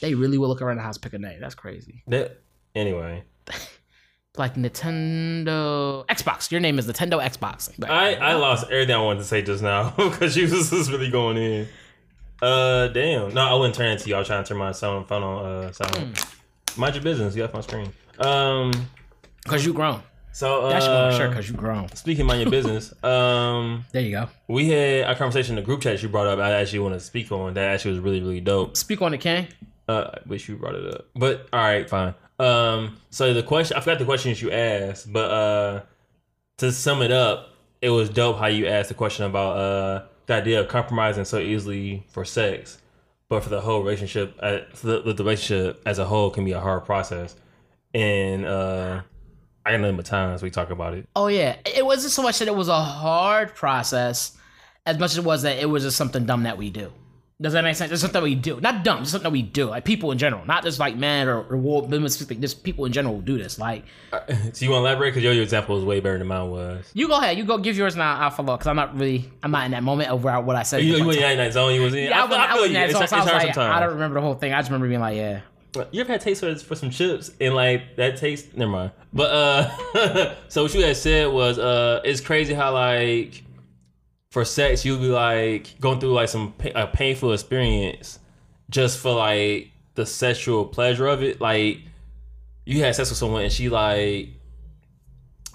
They 0.00 0.14
really 0.14 0.38
will 0.38 0.48
look 0.48 0.62
around 0.62 0.76
the 0.76 0.82
house 0.82 0.98
pick 0.98 1.12
a 1.12 1.18
name. 1.18 1.40
That's 1.40 1.54
crazy. 1.54 2.02
That 2.08 2.40
anyway. 2.74 3.24
Like 4.38 4.54
Nintendo 4.54 6.06
Xbox. 6.06 6.52
Your 6.52 6.60
name 6.60 6.78
is 6.78 6.86
Nintendo 6.86 7.20
Xbox. 7.20 7.76
Like, 7.78 7.90
I 7.90 8.14
I 8.14 8.34
lost 8.34 8.70
everything 8.70 8.94
I 8.94 9.02
wanted 9.02 9.18
to 9.18 9.24
say 9.24 9.42
just 9.42 9.60
now 9.60 9.90
because 9.96 10.36
you 10.36 10.44
was 10.44 10.70
just 10.70 10.88
really 10.88 11.10
going 11.10 11.36
in. 11.36 11.68
Uh, 12.40 12.86
damn. 12.88 13.34
No, 13.34 13.42
I 13.42 13.54
wouldn't 13.54 13.74
turn 13.74 13.88
it 13.88 13.98
to 13.98 14.08
you. 14.08 14.14
I 14.14 14.18
was 14.20 14.28
trying 14.28 14.44
to 14.44 14.48
turn 14.48 14.56
my 14.56 14.70
sound 14.70 15.08
phone 15.08 15.24
on 15.24 15.44
uh 15.44 15.72
silent. 15.72 16.24
Mind 16.76 16.94
your 16.94 17.02
business. 17.02 17.34
You 17.34 17.42
got 17.42 17.52
my 17.52 17.60
screen. 17.60 17.92
Um. 18.20 18.70
Cause 19.46 19.66
you 19.66 19.72
grown. 19.72 20.00
So 20.32 20.62
uh, 20.62 20.70
That's 20.70 20.86
your 20.86 21.12
shirt 21.12 21.30
because 21.30 21.48
you 21.48 21.56
grown. 21.56 21.88
speaking 21.94 22.26
mind 22.26 22.40
your 22.42 22.50
business. 22.58 22.92
Um. 23.04 23.84
There 23.92 24.02
you 24.02 24.12
go. 24.12 24.28
We 24.48 24.68
had 24.68 25.10
a 25.10 25.14
conversation 25.16 25.56
in 25.58 25.62
the 25.62 25.66
group 25.66 25.80
chat 25.80 26.02
you 26.02 26.08
brought 26.08 26.26
up. 26.26 26.38
I 26.38 26.52
actually 26.52 26.78
want 26.80 26.94
to 26.94 27.00
speak 27.00 27.32
on 27.32 27.54
that. 27.54 27.74
Actually, 27.74 27.92
was 27.92 28.00
really 28.00 28.20
really 28.20 28.40
dope. 28.40 28.76
Speak 28.76 29.02
on 29.02 29.12
it, 29.14 29.18
King. 29.18 29.48
Uh, 29.88 30.10
I 30.14 30.18
wish 30.28 30.48
you 30.48 30.56
brought 30.56 30.76
it 30.76 30.94
up. 30.94 31.06
But 31.16 31.48
all 31.52 31.60
right, 31.60 31.88
fine. 31.90 32.14
Um, 32.38 32.96
so 33.10 33.34
the 33.34 33.42
question 33.42 33.76
I 33.76 33.80
forgot 33.80 33.98
the 33.98 34.04
questions 34.04 34.40
you 34.40 34.50
asked, 34.52 35.12
but 35.12 35.30
uh, 35.30 35.82
to 36.58 36.70
sum 36.72 37.02
it 37.02 37.10
up, 37.10 37.50
it 37.82 37.90
was 37.90 38.08
dope 38.08 38.38
how 38.38 38.46
you 38.46 38.66
asked 38.66 38.88
the 38.88 38.94
question 38.94 39.26
about 39.26 39.56
uh 39.56 40.06
the 40.26 40.34
idea 40.34 40.60
of 40.60 40.68
compromising 40.68 41.24
so 41.24 41.38
easily 41.38 42.04
for 42.08 42.24
sex, 42.24 42.78
but 43.28 43.42
for 43.42 43.48
the 43.50 43.60
whole 43.60 43.82
relationship, 43.82 44.36
uh, 44.40 44.58
for 44.72 44.86
the, 44.86 45.12
the 45.12 45.24
relationship 45.24 45.82
as 45.84 45.98
a 45.98 46.04
whole 46.04 46.30
can 46.30 46.44
be 46.44 46.52
a 46.52 46.60
hard 46.60 46.84
process. 46.84 47.34
And 47.92 48.46
uh, 48.46 49.02
I 49.66 49.76
nothing 49.76 49.96
but 49.96 50.06
times 50.06 50.42
we 50.42 50.50
talk 50.50 50.70
about 50.70 50.94
it. 50.94 51.08
Oh 51.14 51.26
yeah. 51.28 51.56
It 51.66 51.84
wasn't 51.84 52.12
so 52.12 52.22
much 52.22 52.38
that 52.38 52.48
it 52.48 52.54
was 52.54 52.68
a 52.68 52.80
hard 52.80 53.54
process 53.54 54.36
as 54.86 54.98
much 54.98 55.12
as 55.12 55.18
it 55.18 55.24
was 55.24 55.42
that 55.42 55.58
it 55.58 55.66
was 55.66 55.82
just 55.82 55.96
something 55.96 56.24
dumb 56.24 56.44
that 56.44 56.56
we 56.58 56.70
do. 56.70 56.92
Does 57.42 57.54
that 57.54 57.64
make 57.64 57.74
sense? 57.74 57.90
It's 57.90 58.02
something 58.02 58.22
we 58.22 58.34
do. 58.34 58.60
Not 58.60 58.84
dumb, 58.84 58.98
just 58.98 59.12
something 59.12 59.32
we 59.32 59.40
do. 59.40 59.64
Like 59.66 59.86
people 59.86 60.12
in 60.12 60.18
general. 60.18 60.44
Not 60.44 60.62
just 60.62 60.78
like 60.78 60.94
men 60.96 61.26
or, 61.26 61.40
or 61.44 61.56
women 61.56 62.10
specifically. 62.10 62.42
Just 62.42 62.62
people 62.62 62.84
in 62.84 62.92
general 62.92 63.18
do 63.22 63.38
this. 63.38 63.58
Like 63.58 63.84
uh, 64.12 64.20
So 64.52 64.64
you 64.64 64.70
want 64.70 64.82
to 64.82 64.88
elaborate? 64.88 65.10
Because 65.12 65.22
your, 65.22 65.32
your 65.32 65.42
example 65.42 65.76
was 65.76 65.84
way 65.84 66.00
better 66.00 66.18
than 66.18 66.26
mine 66.26 66.50
was. 66.50 66.90
you 66.92 67.08
go 67.08 67.16
ahead, 67.18 67.38
you 67.38 67.44
go 67.44 67.56
give 67.56 67.78
yours 67.78 67.96
now, 67.96 68.18
I'll 68.18 68.30
follow 68.30 68.56
because 68.56 68.66
I'm 68.66 68.76
not 68.76 68.94
really 68.94 69.30
I'm 69.42 69.50
not 69.52 69.64
in 69.64 69.70
that 69.70 69.82
moment 69.82 70.10
over 70.10 70.38
what 70.42 70.56
I 70.56 70.64
said. 70.64 70.82
You, 70.82 70.96
you 70.96 71.06
went 71.06 71.18
in 71.18 71.38
that 71.38 71.54
zone 71.54 71.74
you 71.74 71.80
was 71.80 71.94
in. 71.94 72.04
yeah, 72.10 72.24
I, 72.24 72.26
I, 72.26 72.34
I 72.34 72.52
I 72.52 72.56
you. 72.56 72.64
in 72.64 72.72
that 72.74 72.84
It's, 72.84 72.92
zone, 72.92 73.02
it's 73.04 73.10
so 73.10 73.16
I 73.16 73.20
was 73.20 73.30
hard 73.30 73.42
like, 73.44 73.54
sometimes. 73.54 73.76
I 73.76 73.80
don't 73.80 73.92
remember 73.94 74.14
the 74.16 74.20
whole 74.20 74.34
thing. 74.34 74.52
I 74.52 74.58
just 74.58 74.68
remember 74.70 74.88
being 74.88 75.00
like, 75.00 75.16
yeah. 75.16 75.40
You 75.92 76.00
ever 76.00 76.12
had 76.12 76.20
taste 76.20 76.40
for, 76.40 76.54
for 76.56 76.74
some 76.74 76.90
chips 76.90 77.30
and 77.40 77.54
like 77.54 77.96
that 77.96 78.16
taste? 78.16 78.56
Never 78.56 78.70
mind. 78.70 78.90
But 79.12 79.30
uh, 79.30 80.34
so 80.48 80.64
what 80.64 80.74
you 80.74 80.82
had 80.82 80.96
said 80.96 81.28
was 81.32 81.58
uh, 81.58 82.00
it's 82.04 82.20
crazy 82.20 82.54
how 82.54 82.72
like 82.72 83.44
for 84.30 84.44
sex 84.44 84.84
you'll 84.84 84.98
be 84.98 85.08
like 85.08 85.78
going 85.80 86.00
through 86.00 86.12
like 86.12 86.28
some 86.28 86.54
a 86.74 86.86
painful 86.86 87.32
experience 87.32 88.20
just 88.70 88.98
for 88.98 89.14
like 89.14 89.70
the 89.94 90.06
sexual 90.06 90.64
pleasure 90.64 91.06
of 91.06 91.22
it. 91.22 91.40
Like 91.40 91.80
you 92.64 92.82
had 92.82 92.94
sex 92.94 93.10
with 93.10 93.18
someone 93.18 93.42
and 93.42 93.52
she 93.52 93.68
like 93.68 94.30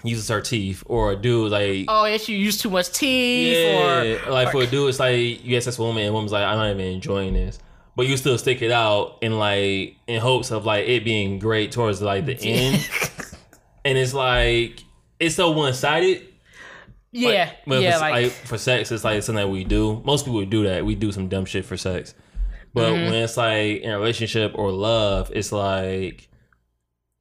uses 0.06 0.28
her 0.28 0.40
teeth, 0.40 0.82
or 0.86 1.12
a 1.12 1.16
dude 1.16 1.50
like. 1.50 1.86
Oh, 1.88 2.04
yeah, 2.04 2.16
she 2.16 2.36
used 2.36 2.60
too 2.60 2.70
much 2.70 2.92
teeth 2.92 3.56
Yeah, 3.56 4.26
or 4.26 4.30
like 4.30 4.50
for 4.52 4.62
a 4.62 4.66
dude, 4.66 4.88
it's 4.88 5.00
like 5.00 5.44
you 5.44 5.54
had 5.54 5.62
sex 5.62 5.78
with 5.78 5.84
a 5.84 5.88
woman, 5.88 6.02
and 6.02 6.10
a 6.10 6.12
woman's 6.12 6.32
like, 6.32 6.44
I'm 6.44 6.56
not 6.56 6.70
even 6.70 6.86
enjoying 6.86 7.34
this, 7.34 7.58
but 7.96 8.06
you 8.06 8.16
still 8.16 8.38
stick 8.38 8.62
it 8.62 8.70
out 8.70 9.18
in 9.22 9.38
like 9.38 9.96
in 10.06 10.20
hopes 10.20 10.50
of 10.52 10.64
like 10.66 10.86
it 10.86 11.04
being 11.04 11.38
great 11.38 11.72
towards 11.72 12.00
like 12.02 12.26
the 12.26 12.36
end, 12.40 12.88
and 13.84 13.98
it's 13.98 14.14
like 14.14 14.84
it's 15.18 15.34
so 15.34 15.50
one 15.50 15.72
sided. 15.74 16.22
Yeah, 17.12 17.50
But 17.66 17.80
yeah, 17.80 17.94
for, 17.94 18.00
like, 18.00 18.30
for 18.30 18.58
sex, 18.58 18.92
it's 18.92 19.02
like 19.02 19.22
something 19.22 19.42
that 19.42 19.48
we 19.50 19.64
do. 19.64 20.02
Most 20.04 20.26
people 20.26 20.44
do 20.44 20.64
that. 20.64 20.84
We 20.84 20.94
do 20.94 21.10
some 21.12 21.28
dumb 21.28 21.46
shit 21.46 21.64
for 21.64 21.76
sex, 21.78 22.14
but 22.74 22.90
Mm-hmm. 22.92 23.04
when 23.06 23.14
it's 23.14 23.38
like 23.38 23.80
in 23.80 23.90
a 23.90 23.98
relationship 23.98 24.52
or 24.54 24.70
love, 24.70 25.32
it's 25.34 25.50
like 25.50 26.28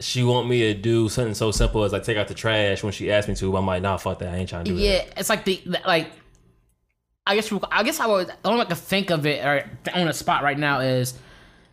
she 0.01 0.23
want 0.23 0.49
me 0.49 0.59
to 0.61 0.73
do 0.73 1.07
something 1.07 1.33
so 1.33 1.51
simple 1.51 1.85
as 1.85 1.93
like 1.93 2.03
take 2.03 2.17
out 2.17 2.27
the 2.27 2.33
trash 2.33 2.83
when 2.83 2.91
she 2.91 3.09
asked 3.09 3.29
me 3.29 3.35
to. 3.35 3.49
But 3.49 3.59
I'm 3.59 3.65
like, 3.65 3.81
nah, 3.83 3.95
fuck 3.95 4.19
that. 4.19 4.33
I 4.33 4.37
ain't 4.37 4.49
trying 4.49 4.65
to 4.65 4.71
do 4.71 4.75
that. 4.77 4.83
yeah, 4.83 5.05
it's 5.15 5.29
like 5.29 5.45
the- 5.45 5.61
like. 5.87 6.11
I 7.27 7.35
guess 7.35 7.51
I 7.71 7.83
guess 7.83 7.99
I 7.99 8.07
would. 8.07 8.27
The 8.27 8.35
only 8.43 8.59
way 8.59 8.65
I 8.65 8.67
can 8.69 8.77
think 8.77 9.09
of 9.09 9.25
it 9.25 9.43
or 9.43 9.69
on 9.93 10.07
the 10.07 10.13
spot 10.13 10.43
right 10.43 10.57
now 10.57 10.79
is 10.79 11.15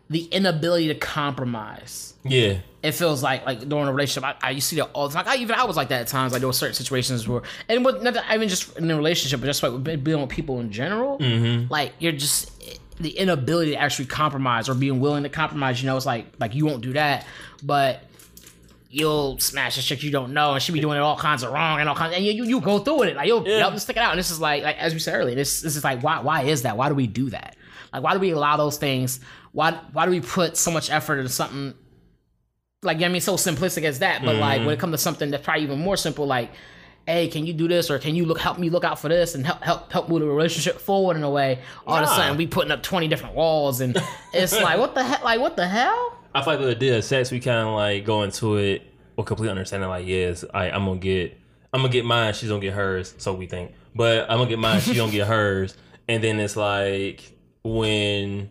the 0.09 0.23
inability 0.25 0.87
to 0.87 0.95
compromise. 0.95 2.13
Yeah. 2.23 2.59
It 2.81 2.91
feels 2.93 3.23
like 3.23 3.45
like 3.45 3.67
during 3.69 3.87
a 3.87 3.91
relationship, 3.91 4.23
I, 4.23 4.47
I 4.47 4.51
you 4.51 4.61
see 4.61 4.75
that 4.77 4.89
all 4.93 5.07
the 5.07 5.13
time. 5.13 5.25
Like 5.25 5.37
I 5.37 5.41
even 5.41 5.55
I 5.55 5.63
was 5.65 5.77
like 5.77 5.89
that 5.89 6.01
at 6.01 6.07
times. 6.07 6.33
Like 6.33 6.41
there 6.41 6.47
were 6.47 6.53
certain 6.53 6.75
situations 6.75 7.27
where, 7.27 7.41
and 7.69 7.85
with 7.85 8.01
not 8.01 8.17
i 8.27 8.37
mean 8.37 8.49
just 8.49 8.77
in 8.77 8.89
a 8.89 8.95
relationship, 8.95 9.39
but 9.39 9.45
just 9.45 9.63
like 9.63 10.03
being 10.03 10.19
with 10.19 10.29
people 10.29 10.59
in 10.59 10.71
general. 10.71 11.17
Mm-hmm. 11.19 11.71
Like 11.71 11.93
you're 11.99 12.11
just 12.11 12.51
the 12.99 13.11
inability 13.11 13.71
to 13.71 13.77
actually 13.77 14.05
compromise 14.05 14.69
or 14.69 14.73
being 14.73 14.99
willing 14.99 15.23
to 15.23 15.29
compromise. 15.29 15.81
You 15.81 15.87
know, 15.87 15.95
it's 15.95 16.05
like 16.05 16.27
like 16.39 16.55
you 16.55 16.65
won't 16.65 16.81
do 16.81 16.93
that, 16.93 17.25
but 17.61 18.03
you'll 18.93 19.39
smash 19.39 19.75
a 19.77 19.81
shit 19.81 20.03
you 20.03 20.11
don't 20.11 20.33
know, 20.33 20.53
and 20.53 20.61
she'll 20.61 20.73
be 20.73 20.79
doing 20.79 20.97
it 20.97 21.01
all 21.01 21.17
kinds 21.17 21.41
of 21.41 21.51
wrong 21.51 21.79
and 21.79 21.89
all 21.89 21.95
kinds, 21.95 22.13
and 22.15 22.23
you 22.23 22.31
you, 22.31 22.43
you 22.45 22.61
go 22.61 22.77
through 22.77 22.99
with 22.99 23.09
it. 23.09 23.15
Like 23.15 23.27
you'll, 23.27 23.45
Yeah. 23.47 23.67
you'll 23.67 23.79
stick 23.79 23.97
it 23.97 24.03
out. 24.03 24.11
And 24.11 24.19
this 24.19 24.29
is 24.29 24.39
like 24.39 24.63
like 24.63 24.77
as 24.77 24.93
we 24.93 24.99
said 24.99 25.15
earlier, 25.15 25.35
this 25.35 25.61
this 25.61 25.75
is 25.75 25.83
like 25.83 26.03
why 26.03 26.19
why 26.19 26.43
is 26.43 26.61
that? 26.61 26.77
Why 26.77 26.89
do 26.89 26.95
we 26.95 27.07
do 27.07 27.31
that? 27.31 27.55
Like 27.91 28.03
why 28.03 28.13
do 28.13 28.19
we 28.19 28.31
allow 28.31 28.55
those 28.55 28.77
things? 28.77 29.19
Why 29.51 29.71
why 29.93 30.05
do 30.05 30.11
we 30.11 30.21
put 30.21 30.57
so 30.57 30.69
much 30.69 30.91
effort 30.91 31.17
into 31.17 31.31
something? 31.31 31.73
Like 32.83 33.01
I 33.01 33.07
mean, 33.07 33.21
so 33.21 33.33
simplistic 33.33 33.83
as 33.83 33.99
that, 33.99 34.23
but 34.23 34.35
like 34.35 34.59
when 34.59 34.69
it 34.69 34.73
mm-hmm. 34.73 34.81
comes 34.81 34.93
to 34.93 34.97
something 34.99 35.31
that's 35.31 35.43
probably 35.43 35.63
even 35.63 35.79
more 35.79 35.97
simple, 35.97 36.27
like, 36.27 36.51
hey, 37.07 37.29
can 37.29 37.47
you 37.47 37.53
do 37.53 37.67
this 37.67 37.89
or 37.89 37.97
can 37.97 38.13
you 38.13 38.25
look 38.25 38.39
help 38.39 38.59
me 38.59 38.69
look 38.69 38.83
out 38.83 38.99
for 38.99 39.09
this 39.09 39.33
and 39.33 39.45
help 39.45 39.63
help 39.63 39.91
help 39.91 40.07
move 40.09 40.19
the 40.19 40.27
relationship 40.27 40.79
forward 40.79 41.17
in 41.17 41.23
a 41.23 41.29
way? 41.31 41.61
All 41.87 41.95
of 41.95 42.03
a 42.03 42.07
sudden, 42.07 42.37
we 42.37 42.45
putting 42.45 42.71
up 42.71 42.83
twenty 42.83 43.07
different 43.07 43.33
walls, 43.35 43.81
and 43.81 43.99
it's 44.33 44.53
like, 44.61 44.77
what 44.77 44.93
the 44.93 45.03
hell? 45.03 45.21
Like, 45.23 45.39
what 45.39 45.55
the 45.55 45.67
hell? 45.67 46.22
I 46.35 46.41
feel 46.41 46.53
like 46.53 46.59
with 46.59 46.69
the 46.69 46.75
deal 46.75 46.95
of 46.97 47.03
sex, 47.03 47.31
we 47.31 47.39
kind 47.39 47.67
of 47.67 47.73
like 47.75 48.05
go 48.05 48.23
into 48.23 48.55
it 48.57 48.81
with 49.15 49.25
complete 49.25 49.49
understanding. 49.49 49.89
Like, 49.89 50.07
yes, 50.07 50.43
I, 50.53 50.69
I'm 50.71 50.85
gonna 50.85 50.99
get, 50.99 51.37
I'm 51.71 51.81
gonna 51.81 51.91
get 51.93 52.05
mine. 52.05 52.33
She's 52.33 52.49
gonna 52.49 52.61
get 52.61 52.73
hers. 52.73 53.13
So 53.17 53.33
we 53.33 53.45
think, 53.47 53.71
but 53.95 54.29
I'm 54.29 54.37
gonna 54.37 54.49
get 54.49 54.59
mine. 54.59 54.81
She's 54.81 54.97
gonna 54.97 55.11
get 55.11 55.27
hers. 55.27 55.75
And 56.09 56.21
then 56.21 56.37
it's 56.41 56.57
like 56.57 57.21
when 57.63 58.49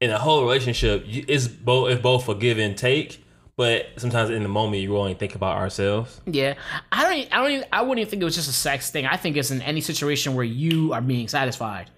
in 0.00 0.10
a 0.10 0.18
whole 0.18 0.42
relationship, 0.42 1.04
you- 1.06 1.24
it's 1.28 1.46
both 1.46 1.90
it's 1.90 2.02
both 2.02 2.28
a 2.28 2.34
give 2.34 2.58
and 2.58 2.76
take. 2.76 3.24
But 3.56 3.86
sometimes 3.98 4.30
in 4.30 4.42
the 4.42 4.48
moment, 4.48 4.82
you 4.82 4.96
only 4.96 5.14
think 5.14 5.34
about 5.36 5.58
ourselves. 5.58 6.20
Yeah, 6.26 6.54
I 6.90 7.02
don't. 7.04 7.32
I 7.32 7.36
don't. 7.42 7.50
Even, 7.52 7.66
I 7.72 7.82
wouldn't 7.82 7.98
even 8.00 8.10
think 8.10 8.22
it 8.22 8.24
was 8.24 8.34
just 8.34 8.48
a 8.48 8.52
sex 8.52 8.90
thing. 8.90 9.06
I 9.06 9.16
think 9.16 9.36
it's 9.36 9.50
in 9.52 9.62
any 9.62 9.80
situation 9.80 10.34
where 10.34 10.44
you 10.44 10.92
are 10.92 11.00
being 11.02 11.28
satisfied. 11.28 11.90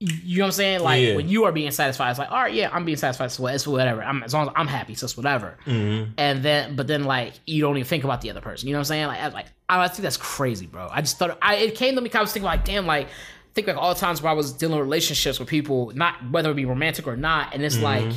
You 0.00 0.38
know 0.38 0.44
what 0.44 0.48
I'm 0.48 0.52
saying? 0.52 0.80
Like 0.80 1.02
Yeah. 1.02 1.16
when 1.16 1.28
you 1.28 1.44
are 1.44 1.52
being 1.52 1.70
satisfied, 1.70 2.10
it's 2.10 2.18
like, 2.18 2.30
all 2.30 2.42
right, 2.42 2.52
yeah, 2.52 2.68
I'm 2.72 2.84
being 2.84 2.96
satisfied. 2.98 3.30
So 3.30 3.46
it's 3.46 3.66
whatever. 3.66 4.02
I'm 4.02 4.22
as 4.22 4.34
long 4.34 4.48
as 4.48 4.52
I'm 4.56 4.66
happy, 4.66 4.94
so 4.94 5.04
it's 5.04 5.16
whatever. 5.16 5.56
Mm-hmm. 5.66 6.12
And 6.18 6.42
then, 6.42 6.76
but 6.76 6.86
then 6.88 7.04
like 7.04 7.34
you 7.46 7.62
don't 7.62 7.76
even 7.76 7.86
think 7.88 8.04
about 8.04 8.20
the 8.20 8.30
other 8.30 8.40
person. 8.40 8.68
You 8.68 8.74
know 8.74 8.78
what 8.78 8.86
I'm 8.86 8.86
saying? 8.86 9.06
Like, 9.06 9.20
I 9.20 9.28
like 9.28 9.46
I 9.68 9.88
think 9.88 10.02
that's 10.02 10.16
crazy, 10.18 10.66
bro. 10.66 10.88
I 10.90 11.00
just 11.00 11.16
thought 11.18 11.38
I 11.40 11.54
it 11.56 11.74
came 11.76 11.94
to 11.94 12.00
me. 12.00 12.10
I 12.12 12.20
was 12.20 12.32
thinking 12.32 12.44
like, 12.46 12.64
damn, 12.64 12.86
like 12.86 13.08
think 13.54 13.66
like 13.68 13.76
all 13.76 13.94
the 13.94 14.00
times 14.00 14.20
where 14.20 14.30
I 14.30 14.34
was 14.34 14.52
dealing 14.52 14.76
with 14.76 14.84
relationships 14.84 15.38
with 15.38 15.48
people, 15.48 15.92
not 15.94 16.16
whether 16.30 16.50
it 16.50 16.54
be 16.54 16.64
romantic 16.64 17.06
or 17.06 17.16
not, 17.16 17.54
and 17.54 17.62
it's 17.62 17.78
like 17.78 18.12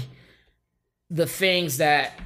the 1.10 1.26
things 1.28 1.78
that. 1.78 2.20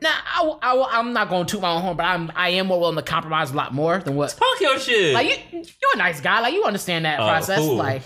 Now 0.00 0.10
I, 0.12 0.56
I, 0.62 0.98
I'm 1.00 1.12
not 1.12 1.28
going 1.28 1.44
to 1.44 1.50
toot 1.50 1.60
my 1.60 1.72
own 1.72 1.82
horn, 1.82 1.96
but 1.96 2.04
I'm 2.06 2.30
I 2.36 2.50
am 2.50 2.68
more 2.68 2.78
willing 2.78 2.94
to 2.94 3.02
compromise 3.02 3.50
a 3.50 3.54
lot 3.56 3.74
more 3.74 3.98
than 3.98 4.14
what 4.14 4.28
Talk 4.30 4.60
your 4.60 4.78
shit. 4.78 5.12
like 5.12 5.26
you. 5.52 5.58
You're 5.58 5.94
a 5.94 5.96
nice 5.96 6.20
guy, 6.20 6.38
like 6.40 6.54
you 6.54 6.62
understand 6.62 7.04
that 7.04 7.18
Oh, 7.18 7.26
process. 7.26 7.58
cool. 7.58 7.74
Like 7.74 8.02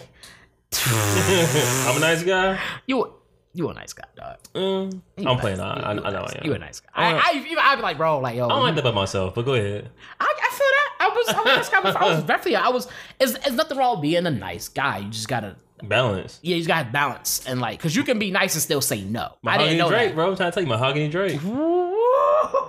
I'm 0.86 1.96
a 1.96 2.00
nice 2.00 2.22
guy. 2.22 2.58
you, 2.86 3.12
you 3.54 3.68
a 3.68 3.74
nice 3.74 3.92
guy, 3.92 4.04
dog. 4.16 4.36
Mm, 4.54 5.00
I'm 5.18 5.26
a 5.26 5.36
playing. 5.38 5.58
nice- 5.58 5.78
I, 5.78 5.88
I, 5.88 5.90
I 5.90 5.94
know 5.94 6.02
nice- 6.02 6.32
I 6.32 6.38
am. 6.38 6.44
You 6.46 6.54
a 6.54 6.58
nice 6.58 6.80
guy. 6.80 6.88
I, 6.94 7.12
I, 7.14 7.56
I, 7.60 7.70
would 7.74 7.76
be 7.78 7.82
like, 7.82 7.96
bro, 7.98 8.18
like 8.20 8.36
yo, 8.36 8.46
I 8.46 8.48
don't 8.48 8.62
like 8.62 8.74
that 8.76 8.80
about 8.80 8.94
myself, 8.94 9.34
but 9.34 9.44
go 9.44 9.54
ahead. 9.54 9.90
I, 10.20 10.24
I 10.24 10.50
feel 10.50 10.58
that. 10.58 10.88
I 11.00 11.08
was, 11.08 11.28
I 11.28 11.38
was 11.42 11.52
a 11.52 11.56
nice 11.56 11.68
guy 11.68 11.80
before. 11.82 12.02
I 12.02 12.14
was 12.14 12.24
definitely, 12.24 12.56
I 12.56 12.68
was. 12.68 12.88
It's, 13.20 13.34
it's 13.34 13.52
nothing 13.52 13.76
wrong 13.78 13.96
with 13.96 14.02
being 14.02 14.26
a 14.26 14.30
nice 14.30 14.68
guy. 14.68 14.98
You 14.98 15.10
just 15.10 15.28
gotta, 15.28 15.56
Balance. 15.82 16.38
yeah, 16.42 16.54
you 16.54 16.60
just 16.60 16.68
gotta 16.68 16.88
balance 16.90 17.44
and 17.46 17.60
like, 17.60 17.80
cause 17.80 17.94
you 17.96 18.04
can 18.04 18.18
be 18.18 18.30
nice 18.30 18.54
and 18.54 18.62
still 18.62 18.80
say 18.80 19.02
no. 19.02 19.22
I 19.22 19.28
Mahogany 19.42 19.68
didn't 19.70 19.78
know 19.78 19.88
Drake, 19.90 20.08
that. 20.10 20.14
bro. 20.14 20.30
I'm 20.30 20.36
trying 20.36 20.50
to 20.50 20.54
tell 20.54 20.62
you, 20.62 20.68
Mahogany 20.68 21.08
Drake. 21.08 21.42
Woo, 21.42 21.96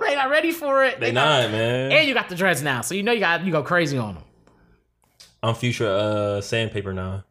they 0.00 0.14
not 0.16 0.30
ready 0.30 0.50
for 0.52 0.84
it. 0.84 0.98
They 1.00 1.12
not, 1.12 1.50
man. 1.50 1.92
And 1.92 2.08
you 2.08 2.12
got 2.14 2.28
the 2.28 2.34
dreads 2.34 2.60
now, 2.62 2.80
so 2.82 2.94
you 2.94 3.02
know 3.04 3.12
you 3.12 3.20
got 3.20 3.44
you 3.44 3.52
go 3.52 3.62
crazy 3.62 3.96
on 3.96 4.14
them. 4.14 4.24
I'm 5.42 5.54
future 5.54 5.86
uh 5.88 6.40
sandpaper 6.40 6.92
now. 6.92 7.24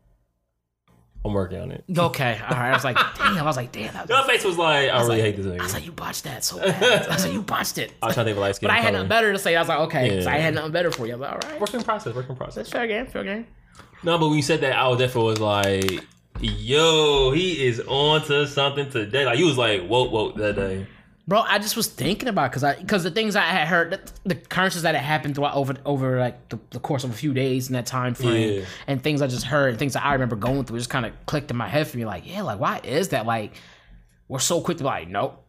I'm 1.26 1.34
working 1.34 1.60
on 1.60 1.72
it. 1.72 1.86
Okay, 1.98 2.38
all 2.50 2.58
right. 2.58 2.72
I 2.72 2.74
was 2.74 2.84
like, 2.84 2.98
damn. 3.18 3.38
I 3.38 3.44
was 3.44 3.56
like, 3.56 3.72
damn. 3.72 3.94
That 3.94 4.08
was, 4.08 4.10
Your 4.10 4.24
face 4.26 4.44
was 4.44 4.58
like, 4.58 4.90
I, 4.90 5.00
really 5.02 5.08
like- 5.16 5.22
hate 5.22 5.38
this 5.38 5.48
I 5.48 5.64
was 5.64 5.74
like, 5.74 5.86
you 5.86 5.92
botched 5.94 6.26
that 6.26 6.44
so 6.44 6.58
bad. 6.60 7.08
I 7.08 7.14
was 7.14 7.24
like, 7.24 7.34
you 7.34 7.42
botched 7.42 7.78
it. 7.78 7.94
I 8.02 8.08
was 8.08 8.16
trying 8.16 8.26
to 8.26 8.30
think 8.32 8.38
of 8.38 8.42
light 8.42 8.56
skin 8.58 8.68
But 8.68 8.78
I 8.78 8.82
had 8.82 8.94
nothing 8.94 9.08
better 9.08 9.32
to 9.32 9.40
say. 9.40 9.56
I 9.56 9.62
was 9.62 9.70
like, 9.70 9.80
okay. 9.80 10.22
So 10.22 10.30
I 10.30 10.38
had 10.38 10.54
nothing 10.54 10.72
better 10.74 10.92
for 10.92 11.06
you. 11.08 11.14
I 11.14 11.16
was 11.16 11.22
like, 11.22 11.32
all 11.46 11.50
right. 11.52 11.62
Working 11.62 11.82
process, 11.84 12.14
working 12.14 12.36
process. 12.36 12.56
That's 12.56 12.70
fair 12.72 12.88
game. 12.88 13.06
Fair 13.08 13.24
game. 13.24 13.48
No, 14.04 14.18
but 14.18 14.28
when 14.28 14.36
you 14.36 14.44
said 14.44 14.60
that, 14.62 14.76
I 14.78 14.88
was 14.90 15.00
definitely 15.00 15.30
was 15.32 15.40
like, 15.40 16.06
yo, 16.42 17.32
he 17.32 17.66
is 17.66 17.80
on 17.88 18.22
to 18.24 18.46
something 18.48 18.90
today. 18.90 19.26
Like, 19.26 19.40
you 19.40 19.46
was 19.46 19.58
like, 19.58 19.86
whoa, 19.88 20.10
whoa, 20.10 20.34
that 20.34 20.56
day. 20.58 20.88
Bro, 21.26 21.40
I 21.42 21.58
just 21.60 21.78
was 21.78 21.88
thinking 21.88 22.28
about 22.28 22.52
because 22.52 22.66
I 22.66 22.76
because 22.76 23.04
the 23.04 23.12
things 23.12 23.38
I 23.38 23.44
had 23.44 23.68
heard, 23.68 23.92
the, 23.92 24.12
the 24.26 24.36
occurrences 24.36 24.82
that 24.82 24.94
had 24.94 25.04
happened 25.04 25.36
throughout 25.36 25.56
over 25.56 25.76
over 25.86 26.20
like 26.20 26.50
the, 26.50 26.60
the 26.72 26.80
course 26.80 27.06
of 27.06 27.12
a 27.12 27.14
few 27.14 27.34
days 27.34 27.68
in 27.70 27.74
that 27.74 27.86
time 27.86 28.14
frame, 28.14 28.60
Yeah. 28.60 28.66
and 28.88 29.02
things 29.02 29.22
I 29.22 29.28
just 29.28 29.46
heard, 29.46 29.70
and 29.70 29.80
things 29.80 29.94
that 29.94 30.06
I 30.06 30.14
remember 30.14 30.36
going 30.36 30.66
through, 30.66 30.80
just 30.80 30.90
kind 30.90 31.06
of 31.06 31.14
clicked 31.26 31.50
in 31.50 31.56
my 31.56 31.70
head 31.70 31.88
for 31.88 31.98
me. 31.98 32.06
Like, 32.06 32.30
yeah, 32.30 32.42
like 32.42 32.60
why 32.60 32.82
is 32.84 33.10
that? 33.10 33.26
Like, 33.26 33.54
we're 34.28 34.40
so 34.40 34.60
quick 34.60 34.78
to 34.80 34.84
be 34.84 34.88
like, 34.88 35.08
nope, 35.08 35.42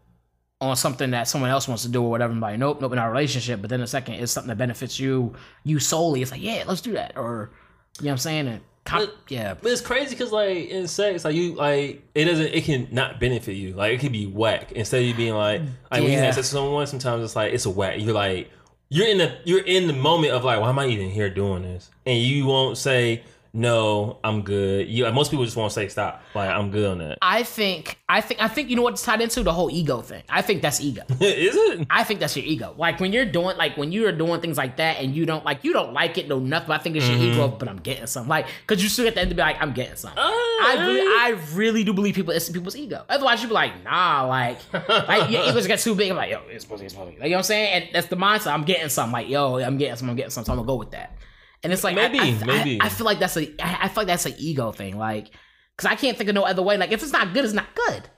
on 0.60 0.76
something 0.76 1.10
that 1.10 1.26
someone 1.26 1.50
else 1.50 1.66
wants 1.66 1.82
to 1.82 1.88
do 1.88 2.04
or 2.04 2.10
whatever. 2.10 2.30
And 2.30 2.40
be 2.40 2.44
like, 2.46 2.58
nope, 2.60 2.80
nope, 2.80 2.92
in 2.92 2.98
our 3.00 3.10
relationship. 3.10 3.60
But 3.60 3.68
then 3.70 3.80
the 3.80 3.88
second 3.88 4.14
is 4.14 4.30
something 4.30 4.48
that 4.48 4.58
benefits 4.58 5.00
you, 5.00 5.34
you 5.64 5.80
solely. 5.80 6.22
It's 6.22 6.30
like, 6.30 6.42
yeah, 6.42 6.62
let's 6.68 6.82
do 6.82 6.92
that. 6.92 7.14
Or, 7.16 7.50
you 7.98 8.04
know 8.04 8.10
what 8.10 8.12
I'm 8.12 8.18
saying? 8.18 8.46
And 8.46 8.60
com- 8.84 9.00
But- 9.06 9.14
yeah, 9.28 9.54
But 9.60 9.72
it's 9.72 9.80
crazy 9.80 10.10
because, 10.10 10.32
like, 10.32 10.68
in 10.68 10.86
sex, 10.88 11.24
like, 11.24 11.34
you, 11.34 11.54
like, 11.54 12.02
it 12.14 12.24
doesn't, 12.24 12.46
it 12.54 12.64
can 12.64 12.88
not 12.90 13.18
benefit 13.20 13.54
you. 13.54 13.72
Like, 13.74 13.92
it 13.94 14.00
could 14.00 14.12
be 14.12 14.26
whack. 14.26 14.72
Instead 14.72 15.02
of 15.02 15.08
you 15.08 15.14
being 15.14 15.34
like, 15.34 15.60
like 15.90 16.02
when 16.02 16.12
you 16.12 16.18
have 16.18 16.34
sex 16.34 16.36
with 16.36 16.46
someone, 16.46 16.86
sometimes 16.86 17.24
it's 17.24 17.36
like, 17.36 17.52
it's 17.52 17.66
a 17.66 17.70
whack. 17.70 17.96
You're 18.00 18.14
like, 18.14 18.50
you're 18.90 19.08
in 19.08 19.18
the, 19.18 19.36
you're 19.44 19.64
in 19.64 19.86
the 19.86 19.92
moment 19.92 20.32
of 20.34 20.44
like, 20.44 20.60
why 20.60 20.68
am 20.68 20.78
I 20.78 20.86
even 20.86 21.08
here 21.10 21.30
doing 21.30 21.62
this? 21.62 21.90
And 22.06 22.18
you 22.18 22.46
won't 22.46 22.76
say, 22.76 23.22
no, 23.56 24.18
I'm 24.24 24.42
good. 24.42 24.88
You, 24.88 25.06
uh, 25.06 25.12
most 25.12 25.30
people 25.30 25.44
just 25.44 25.56
won't 25.56 25.70
say 25.70 25.86
stop. 25.86 26.22
Like, 26.34 26.50
I'm 26.50 26.72
good 26.72 26.90
on 26.90 26.98
that. 26.98 27.18
I 27.22 27.44
think, 27.44 28.00
I 28.08 28.20
think, 28.20 28.42
I 28.42 28.48
think, 28.48 28.68
you 28.68 28.74
know 28.74 28.82
what 28.82 28.94
it's 28.94 29.04
tied 29.04 29.20
into 29.20 29.44
the 29.44 29.52
whole 29.52 29.70
ego 29.70 30.00
thing. 30.00 30.24
I 30.28 30.42
think 30.42 30.60
that's 30.60 30.80
ego. 30.80 31.02
is 31.20 31.54
it? 31.54 31.86
I 31.88 32.02
think 32.02 32.18
that's 32.18 32.36
your 32.36 32.44
ego. 32.44 32.74
Like 32.76 32.98
when 32.98 33.12
you're 33.12 33.24
doing 33.24 33.56
like 33.56 33.76
when 33.76 33.92
you're 33.92 34.10
doing 34.10 34.40
things 34.40 34.58
like 34.58 34.78
that 34.78 34.98
and 34.98 35.14
you 35.14 35.24
don't 35.24 35.44
like 35.44 35.62
you 35.62 35.72
don't 35.72 35.92
like 35.92 36.18
it 36.18 36.26
no 36.26 36.40
nothing. 36.40 36.66
But 36.66 36.80
I 36.80 36.82
think 36.82 36.96
it's 36.96 37.08
your 37.08 37.16
ego. 37.16 37.48
Mm-hmm. 37.48 37.58
But 37.58 37.68
I'm 37.68 37.78
getting 37.78 38.06
something. 38.08 38.28
Like 38.28 38.46
because 38.66 38.82
you 38.82 38.88
still 38.88 39.06
at 39.06 39.14
the 39.14 39.20
end 39.20 39.30
to 39.30 39.36
be 39.36 39.42
like 39.42 39.62
I'm 39.62 39.72
getting 39.72 39.94
something. 39.94 40.18
Oh, 40.20 40.64
I 40.66 40.86
really, 40.86 41.00
I 41.00 41.40
really 41.54 41.84
do 41.84 41.92
believe 41.92 42.16
people 42.16 42.32
it's 42.32 42.48
people's 42.50 42.74
ego. 42.74 43.04
Otherwise 43.08 43.40
you'd 43.40 43.48
be 43.48 43.54
like 43.54 43.84
nah 43.84 44.26
like 44.26 44.58
like 44.88 45.30
your 45.30 45.44
egos 45.44 45.66
get 45.68 45.78
too 45.78 45.94
big. 45.94 46.10
I'm 46.10 46.16
like 46.16 46.30
yo 46.30 46.40
it's 46.48 46.64
supposed 46.64 46.78
to 46.78 46.82
be 46.82 46.86
it's 46.86 46.94
supposed 46.94 47.12
to 47.12 47.16
be. 47.16 47.20
Like, 47.20 47.28
you 47.28 47.30
know 47.30 47.36
what 47.36 47.38
I'm 47.38 47.44
saying? 47.44 47.82
And 47.82 47.94
that's 47.94 48.08
the 48.08 48.16
mindset. 48.16 48.52
I'm 48.52 48.64
getting 48.64 48.88
something. 48.88 49.12
Like 49.12 49.28
yo 49.28 49.58
I'm 49.58 49.78
getting 49.78 49.94
something. 49.94 50.10
I'm 50.10 50.16
getting 50.16 50.30
something. 50.30 50.46
So 50.46 50.52
I'm 50.52 50.58
gonna 50.58 50.66
go 50.66 50.74
with 50.74 50.90
that. 50.90 51.16
And 51.64 51.72
it's 51.72 51.82
like 51.82 51.96
Maybe, 51.96 52.20
I, 52.20 52.26
I, 52.26 52.44
maybe. 52.44 52.78
I, 52.80 52.88
feel 52.88 53.06
like 53.06 53.18
that's 53.18 53.36
a 53.36 53.52
I 53.60 53.88
feel 53.88 54.02
like 54.02 54.06
that's 54.06 54.26
an 54.26 54.34
ego 54.38 54.70
thing. 54.70 54.96
Like 54.96 55.30
because 55.76 55.90
I 55.90 55.96
can't 55.96 56.16
think 56.16 56.28
of 56.28 56.34
no 56.34 56.44
other 56.44 56.62
way. 56.62 56.76
Like 56.76 56.92
if 56.92 57.02
it's 57.02 57.12
not 57.12 57.34
good, 57.34 57.44
it's 57.44 57.54
not 57.54 57.74
good. 57.74 58.08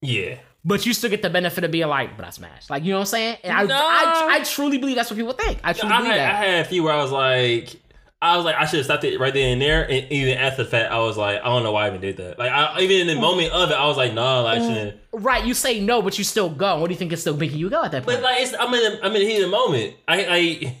yeah. 0.00 0.38
But 0.66 0.86
you 0.86 0.94
still 0.94 1.10
get 1.10 1.20
the 1.20 1.28
benefit 1.28 1.62
of 1.62 1.70
being 1.70 1.88
like, 1.88 2.16
but 2.16 2.24
I 2.24 2.30
smashed. 2.30 2.70
Like, 2.70 2.84
you 2.84 2.92
know 2.92 2.96
what 2.96 3.02
I'm 3.02 3.06
saying? 3.06 3.36
And 3.44 3.52
I, 3.52 3.64
No. 3.64 3.76
I, 3.76 4.28
I 4.36 4.44
truly 4.44 4.78
believe 4.78 4.96
that's 4.96 5.10
what 5.10 5.18
people 5.18 5.34
think. 5.34 5.60
I 5.62 5.74
truly 5.74 5.94
I 5.94 5.98
believe 5.98 6.12
had, 6.14 6.20
I 6.20 6.44
had 6.44 6.64
a 6.64 6.68
few 6.68 6.82
where 6.82 6.94
I 6.94 7.02
was 7.02 7.12
like, 7.12 7.82
I 8.22 8.36
was 8.36 8.46
like, 8.46 8.56
I 8.56 8.64
should 8.64 8.78
have 8.78 8.86
stopped 8.86 9.04
it 9.04 9.20
right 9.20 9.34
then 9.34 9.52
and 9.52 9.60
there. 9.60 9.82
And 9.82 10.10
even 10.10 10.38
after 10.38 10.64
the 10.64 10.70
fact, 10.70 10.90
I 10.90 10.98
was 11.00 11.18
like, 11.18 11.42
I 11.42 11.44
don't 11.44 11.62
know 11.62 11.72
why 11.72 11.84
I 11.84 11.88
even 11.88 12.00
did 12.00 12.16
that. 12.16 12.38
Like, 12.38 12.50
I, 12.50 12.80
even 12.80 13.02
in 13.02 13.06
the 13.08 13.12
mm. 13.12 13.20
moment 13.20 13.52
of 13.52 13.70
it, 13.70 13.74
I 13.74 13.86
was 13.86 13.98
like, 13.98 14.14
no, 14.14 14.44
like, 14.44 14.58
I 14.58 14.60
mm. 14.62 14.68
shouldn't. 14.68 15.00
Right, 15.12 15.44
you 15.44 15.52
say 15.52 15.80
no, 15.80 16.00
but 16.00 16.16
you 16.16 16.24
still 16.24 16.48
go. 16.48 16.78
What 16.78 16.86
do 16.86 16.94
you 16.94 16.98
think 16.98 17.12
is 17.12 17.20
still 17.20 17.36
making 17.36 17.58
you 17.58 17.68
go 17.68 17.84
at 17.84 17.92
that 17.92 18.04
point? 18.04 18.16
But 18.16 18.22
like, 18.22 18.40
it's, 18.40 18.54
I'm 18.58 18.72
in, 18.72 18.80
the, 18.80 19.04
I'm 19.04 19.14
in 19.14 19.20
the 19.20 19.28
heat 19.28 19.42
of 19.42 19.50
the 19.50 19.54
moment. 19.54 19.96
I, 20.08 20.26
I, 20.26 20.76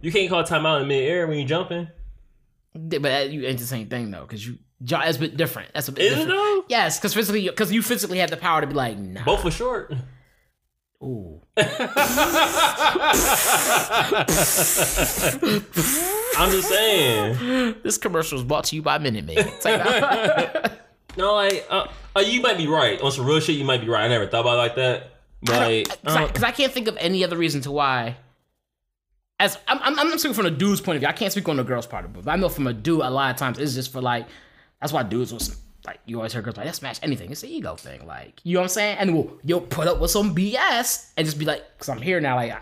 you 0.00 0.12
can't 0.12 0.28
call 0.30 0.42
timeout 0.44 0.82
in 0.82 0.88
mid 0.88 1.02
air 1.08 1.26
when 1.26 1.38
you're 1.38 1.48
jumping. 1.48 1.88
but 2.74 3.02
that, 3.02 3.30
you 3.30 3.44
ain't 3.46 3.58
the 3.58 3.64
same 3.66 3.88
thing 3.88 4.10
though, 4.10 4.22
because 4.22 4.46
you 4.46 4.58
that's 4.80 5.16
a 5.16 5.20
bit 5.20 5.36
different. 5.36 5.72
That's 5.74 5.88
a 5.88 5.92
bit 5.92 6.04
Is 6.04 6.12
it 6.12 6.16
different. 6.16 6.36
though? 6.38 6.64
Yes, 6.68 6.98
because 6.98 7.14
physically, 7.14 7.48
because 7.48 7.72
you 7.72 7.80
physically 7.82 8.18
have 8.18 8.30
the 8.30 8.36
power 8.36 8.60
to 8.60 8.66
be 8.66 8.74
like, 8.74 8.98
nah. 8.98 9.24
Both 9.24 9.42
were 9.44 9.50
short. 9.50 9.94
Ooh. 11.02 11.40
I'm 16.38 16.50
just 16.50 16.68
saying. 16.68 17.76
This 17.82 17.98
commercial 17.98 18.38
is 18.38 18.44
brought 18.44 18.64
to 18.64 18.76
you 18.76 18.82
by 18.82 18.98
Minute 18.98 19.24
Maid. 19.24 19.46
Like, 19.64 20.72
No, 21.16 21.34
like, 21.34 21.66
uh, 21.70 21.86
uh, 22.14 22.20
you 22.20 22.42
might 22.42 22.58
be 22.58 22.66
right 22.66 23.00
on 23.00 23.10
some 23.10 23.24
real 23.24 23.40
shit. 23.40 23.56
You 23.56 23.64
might 23.64 23.80
be 23.80 23.88
right. 23.88 24.04
I 24.04 24.08
never 24.08 24.26
thought 24.26 24.40
about 24.40 24.54
it 24.54 24.58
like 24.58 24.74
that. 24.76 25.12
But 25.42 25.56
like, 25.56 25.88
because 26.02 26.16
I, 26.16 26.26
'cause 26.28 26.42
I 26.42 26.50
can't 26.50 26.72
think 26.72 26.88
of 26.88 26.96
any 26.98 27.24
other 27.24 27.36
reason 27.38 27.62
to 27.62 27.70
why. 27.70 28.16
As 29.38 29.58
I'm, 29.68 29.78
I'm, 29.82 29.98
I'm 29.98 30.18
speaking 30.18 30.34
from 30.34 30.46
a 30.46 30.50
dude's 30.50 30.80
point 30.80 30.96
of 30.96 31.00
view. 31.00 31.08
I 31.08 31.12
can't 31.12 31.30
speak 31.30 31.48
on 31.48 31.56
the 31.56 31.64
girl's 31.64 31.86
part 31.86 32.04
of 32.06 32.16
it, 32.16 32.24
but 32.24 32.30
I 32.30 32.36
know 32.36 32.48
from 32.48 32.66
a 32.66 32.72
dude, 32.72 33.00
a 33.02 33.10
lot 33.10 33.30
of 33.30 33.36
times 33.36 33.58
it's 33.58 33.74
just 33.74 33.92
for 33.92 34.00
like. 34.00 34.26
That's 34.80 34.92
why 34.92 35.02
dudes 35.02 35.32
was 35.32 35.56
like 35.86 36.00
you 36.06 36.16
always 36.16 36.32
hear 36.32 36.42
girls 36.42 36.56
like, 36.56 36.66
"Let's 36.66 36.78
smash 36.78 36.98
anything." 37.02 37.30
It's 37.30 37.42
the 37.42 37.48
ego 37.48 37.76
thing, 37.76 38.06
like 38.06 38.40
you 38.44 38.54
know 38.54 38.60
what 38.60 38.64
I'm 38.64 38.68
saying. 38.70 38.96
And 38.98 39.14
we'll, 39.14 39.38
you'll 39.44 39.60
put 39.60 39.86
up 39.88 40.00
with 40.00 40.10
some 40.10 40.34
BS 40.34 41.10
and 41.16 41.26
just 41.26 41.38
be 41.38 41.44
like, 41.44 41.62
"Cause 41.78 41.88
I'm 41.88 42.00
here 42.00 42.20
now." 42.20 42.36
Like, 42.36 42.52
I- 42.52 42.60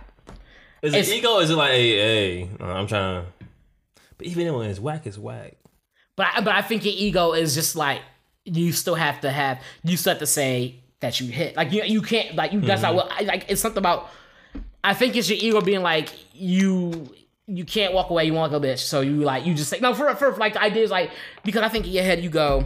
is 0.83 0.95
it 0.95 1.09
ego? 1.09 1.39
Is 1.39 1.51
it 1.51 1.57
like, 1.57 1.71
hey, 1.71 1.91
hey, 2.43 2.51
uh, 2.61 2.65
I'm 2.67 2.87
trying 2.87 3.23
to. 3.25 3.29
But 4.19 4.27
even 4.27 4.53
when 4.55 4.69
it's 4.69 4.79
whack, 4.81 5.07
it's 5.07 5.17
whack. 5.19 5.55
but 6.17 6.27
I, 6.35 6.41
but 6.41 6.55
I 6.55 6.63
think 6.63 6.85
your 6.85 6.95
ego 6.97 7.33
is 7.33 7.55
just 7.55 7.75
like 7.77 8.01
you 8.45 8.71
still 8.73 8.95
have 8.95 9.21
to 9.23 9.31
have 9.31 9.61
you 9.83 9.97
still 9.97 10.13
have 10.13 10.21
to 10.21 10.27
say 10.27 10.77
that 11.01 11.21
you 11.21 11.33
hit. 11.33 11.57
Like 11.57 11.73
you 11.73 11.83
you 11.85 12.03
can't 12.03 12.35
like 12.37 12.53
you. 12.53 12.61
That's 12.61 12.83
not 12.83 12.95
what 12.95 13.11
I, 13.13 13.23
like. 13.23 13.47
It's 13.49 13.61
something 13.61 13.79
about. 13.79 14.09
I 14.85 14.95
think 14.95 15.17
it's 15.17 15.29
your 15.29 15.39
ego 15.41 15.61
being 15.61 15.83
like 15.83 16.11
you. 16.35 17.09
You 17.47 17.65
can't 17.65 17.93
walk 17.93 18.09
away. 18.11 18.25
You 18.25 18.33
want 18.35 18.53
like 18.53 18.63
a 18.63 18.67
bitch, 18.67 18.79
so 18.79 19.01
you 19.03 19.17
like 19.17 19.45
you 19.45 19.55
just 19.55 19.69
say 19.71 19.79
no. 19.81 19.93
For 19.95 20.15
for 20.15 20.33
like 20.37 20.53
the 20.55 20.63
idea 20.63 20.83
is 20.83 20.91
like 20.91 21.11
because 21.45 21.63
I 21.63 21.69
think 21.69 21.87
in 21.87 21.93
your 21.93 22.05
head 22.05 22.23
you 22.23 22.31
go, 22.31 22.65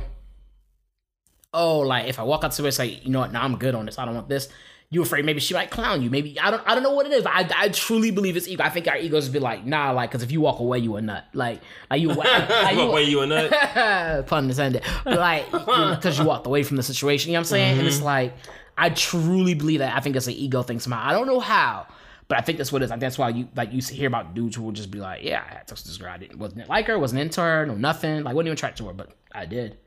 oh, 1.52 1.80
like 1.80 2.08
if 2.08 2.18
I 2.18 2.22
walk 2.22 2.44
out 2.44 2.52
to 2.52 2.62
her, 2.64 2.70
say 2.70 3.00
you 3.02 3.10
know 3.10 3.20
what, 3.20 3.32
now 3.32 3.42
I'm 3.42 3.56
good 3.56 3.74
on 3.74 3.86
this. 3.86 3.98
I 3.98 4.04
don't 4.04 4.14
want 4.14 4.28
this. 4.28 4.48
You 4.90 5.02
afraid 5.02 5.24
maybe 5.26 5.38
she 5.40 5.52
might 5.52 5.70
clown 5.70 6.00
you. 6.02 6.08
Maybe 6.10 6.38
I 6.40 6.50
don't. 6.50 6.62
I 6.66 6.74
don't 6.74 6.82
know 6.82 6.92
what 6.94 7.06
it 7.06 7.12
is. 7.12 7.26
I 7.26 7.46
I 7.56 7.68
truly 7.68 8.10
believe 8.10 8.36
it's 8.36 8.48
ego. 8.48 8.62
I 8.64 8.70
think 8.70 8.88
our 8.88 8.96
egos 8.96 9.28
be 9.28 9.38
like 9.38 9.66
nah, 9.66 9.90
like 9.90 10.10
because 10.10 10.22
if 10.22 10.32
you 10.32 10.40
walk 10.40 10.60
away, 10.60 10.78
you 10.78 10.96
a 10.96 11.02
nut. 11.02 11.24
Like 11.34 11.60
like 11.90 12.00
you. 12.00 12.08
Like, 12.08 12.48
you 12.72 12.78
What 12.78 12.92
way 12.94 13.02
you 13.02 13.20
a 13.20 13.26
nut? 13.26 14.26
pun 14.28 14.48
intended. 14.48 14.82
But 15.04 15.18
like 15.18 15.50
because 15.50 16.18
you 16.18 16.24
walked 16.24 16.46
away 16.46 16.62
from 16.62 16.76
the 16.78 16.82
situation, 16.82 17.30
you 17.30 17.34
know 17.34 17.40
what 17.40 17.48
I'm 17.48 17.50
saying? 17.50 17.70
And 17.72 17.80
Mm-hmm. 17.80 17.88
it's 17.88 18.00
like 18.00 18.32
I 18.78 18.88
truly 18.90 19.54
believe 19.54 19.80
that. 19.80 19.94
I 19.96 20.00
think 20.00 20.16
it's 20.16 20.26
an 20.26 20.34
ego 20.34 20.62
thing 20.62 20.78
somehow. 20.80 21.02
I 21.06 21.12
don't 21.12 21.26
know 21.26 21.40
how, 21.40 21.86
but 22.28 22.38
I 22.38 22.42
think 22.42 22.58
that's 22.58 22.70
what 22.70 22.82
it 22.82 22.86
is. 22.86 22.90
Like 22.90 23.00
that's 23.00 23.18
why 23.18 23.30
you 23.30 23.48
like 23.56 23.72
you 23.72 23.80
hear 23.80 24.06
about 24.06 24.34
dudes 24.34 24.56
who 24.56 24.62
will 24.62 24.72
just 24.72 24.90
be 24.90 24.98
like, 24.98 25.22
yeah, 25.22 25.42
I 25.48 25.54
had 25.54 25.68
sex 25.68 25.82
with 25.82 25.88
this 25.88 25.96
girl. 25.96 26.12
I 26.12 26.18
didn't 26.18 26.38
wasn't 26.38 26.68
like 26.68 26.86
her, 26.86 26.98
wasn't 26.98 27.22
into 27.22 27.40
her, 27.40 27.66
no 27.66 27.74
nothing. 27.74 28.22
Like 28.22 28.34
wasn't 28.34 28.48
even 28.48 28.52
attracted 28.52 28.82
to 28.82 28.88
her, 28.88 28.94
but 28.94 29.12
I 29.32 29.46
did. 29.46 29.78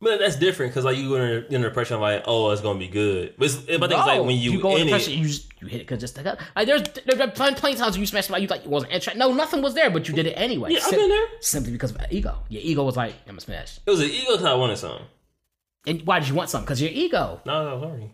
But 0.00 0.18
that's 0.18 0.36
different 0.36 0.72
because 0.72 0.84
like 0.84 0.98
you 0.98 1.14
under, 1.14 1.46
you're 1.48 1.54
under 1.54 1.70
pressure 1.70 1.94
of 1.94 2.02
like, 2.02 2.24
oh, 2.26 2.50
it's 2.50 2.60
gonna 2.60 2.78
be 2.78 2.88
good. 2.88 3.34
But 3.38 3.46
it's, 3.46 3.56
but 3.56 3.66
think 3.66 3.82
it's 3.82 3.92
like 3.92 4.20
when 4.20 4.36
you, 4.36 4.60
go 4.60 4.76
in 4.76 4.88
it, 4.88 5.08
you 5.08 5.26
just 5.26 5.48
you 5.60 5.68
hit 5.68 5.80
it 5.80 5.86
because 5.86 6.00
just 6.00 6.16
like, 6.22 6.38
like 6.54 6.66
there's 6.66 6.82
there's 6.82 7.18
been 7.18 7.30
plenty, 7.30 7.72
of 7.72 7.78
times 7.78 7.92
when 7.92 8.00
you 8.00 8.06
smashed 8.06 8.30
like 8.30 8.42
you 8.42 8.48
like 8.48 8.64
you 8.64 8.70
wasn't 8.70 8.92
interested. 8.92 9.18
No, 9.18 9.32
nothing 9.32 9.62
was 9.62 9.74
there, 9.74 9.90
but 9.90 10.06
you 10.06 10.14
did 10.14 10.26
it 10.26 10.34
anyway. 10.34 10.70
Yeah, 10.70 10.78
I've 10.78 10.84
Sim- 10.84 10.98
been 10.98 11.08
there. 11.08 11.26
Simply 11.40 11.72
because 11.72 11.92
of 11.92 12.00
ego. 12.10 12.38
Your 12.48 12.62
ego 12.62 12.84
was 12.84 12.96
like, 12.96 13.14
I'm 13.22 13.32
gonna 13.32 13.40
smash. 13.40 13.78
It 13.86 13.90
was 13.90 14.00
an 14.00 14.10
ego 14.10 14.32
because 14.32 14.44
I 14.44 14.54
wanted 14.54 14.76
something. 14.76 15.06
And 15.86 16.02
why 16.02 16.18
did 16.18 16.28
you 16.28 16.34
want 16.34 16.50
something? 16.50 16.66
Because 16.66 16.82
your 16.82 16.90
ego. 16.92 17.40
No, 17.46 17.78
no, 17.78 17.80
sorry. 17.80 18.12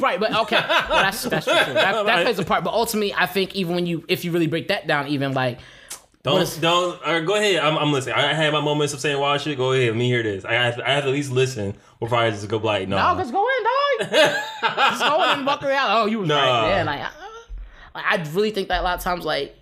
Right, 0.00 0.18
but 0.18 0.34
okay, 0.34 0.56
well, 0.88 1.02
that's 1.02 1.22
that's 1.22 1.46
true. 1.46 1.54
That, 1.54 2.04
that 2.04 2.22
plays 2.24 2.38
a 2.38 2.44
part. 2.44 2.64
But 2.64 2.74
ultimately, 2.74 3.14
I 3.14 3.26
think 3.26 3.54
even 3.54 3.74
when 3.76 3.86
you, 3.86 4.04
if 4.08 4.24
you 4.24 4.32
really 4.32 4.48
break 4.48 4.68
that 4.68 4.86
down, 4.88 5.06
even 5.08 5.32
like 5.34 5.60
Don't 6.24 6.40
is- 6.42 6.56
don't. 6.56 7.00
Or 7.06 7.20
go 7.20 7.36
ahead. 7.36 7.56
I'm, 7.62 7.78
I'm 7.78 7.92
listening. 7.92 8.16
I 8.16 8.34
had 8.34 8.52
my 8.52 8.60
moments 8.60 8.92
of 8.92 8.98
saying 9.00 9.20
wild 9.20 9.40
shit. 9.40 9.56
Go 9.56 9.72
ahead. 9.72 9.88
Let 9.90 9.96
me 9.96 10.08
hear 10.08 10.22
this. 10.24 10.44
I 10.44 10.54
have, 10.54 10.80
I 10.80 10.90
have 10.94 11.04
to 11.04 11.10
at 11.10 11.12
least 11.14 11.30
listen 11.30 11.76
before 12.00 12.18
I 12.18 12.30
just 12.30 12.48
go 12.48 12.56
like 12.56 12.88
no. 12.88 12.96
No, 12.96 13.20
just 13.20 13.32
go 13.32 13.46
in, 13.46 14.08
dog. 14.10 14.10
just 14.60 15.00
go 15.00 15.22
in 15.32 15.38
and 15.38 15.46
walk 15.46 15.62
around. 15.62 15.90
Oh, 15.92 16.06
you 16.06 16.18
was 16.20 16.28
Nah. 16.28 16.38
right. 16.62 16.68
Yeah, 16.70 16.82
like, 16.82 17.00
I, 17.00 17.10
like 17.94 18.04
I 18.28 18.32
really 18.34 18.50
think 18.50 18.66
that 18.68 18.80
a 18.80 18.82
lot 18.82 18.96
of 18.98 19.04
times, 19.04 19.24
like 19.24 19.54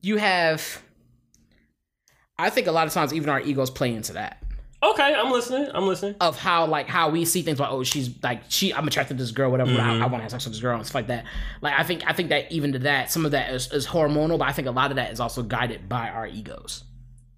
you 0.00 0.16
have. 0.16 0.80
I 2.38 2.48
think 2.48 2.66
a 2.66 2.72
lot 2.72 2.86
of 2.86 2.94
times 2.94 3.12
even 3.12 3.28
our 3.28 3.40
egos 3.42 3.68
play 3.68 3.92
into 3.94 4.14
that 4.14 4.39
okay, 4.82 5.14
I'm 5.14 5.30
listening. 5.30 5.68
I'm 5.74 5.86
listening. 5.86 6.14
of 6.20 6.38
how 6.38 6.66
like 6.66 6.88
how 6.88 7.10
we 7.10 7.24
see 7.24 7.42
things 7.42 7.60
like 7.60 7.70
oh 7.70 7.84
she's 7.84 8.10
like 8.22 8.42
she 8.48 8.72
I'm 8.72 8.86
attracted 8.86 9.18
to 9.18 9.22
this 9.22 9.32
girl 9.32 9.50
whatever 9.50 9.72
I, 9.72 9.74
mm-hmm. 9.74 10.02
I 10.02 10.06
want 10.06 10.16
to 10.16 10.22
have 10.22 10.30
sex 10.30 10.44
with 10.44 10.54
this 10.54 10.62
girl 10.62 10.76
and 10.76 10.84
stuff 10.86 10.94
like 10.94 11.06
that 11.08 11.24
like 11.60 11.78
I 11.78 11.82
think 11.82 12.02
I 12.06 12.12
think 12.12 12.30
that 12.30 12.50
even 12.50 12.72
to 12.72 12.78
that 12.80 13.10
some 13.10 13.24
of 13.24 13.32
that 13.32 13.52
is, 13.52 13.72
is 13.72 13.86
hormonal 13.86 14.38
but 14.38 14.48
I 14.48 14.52
think 14.52 14.68
a 14.68 14.72
lot 14.72 14.90
of 14.90 14.96
that 14.96 15.12
is 15.12 15.20
also 15.20 15.42
guided 15.42 15.88
by 15.88 16.08
our 16.08 16.26
egos 16.26 16.84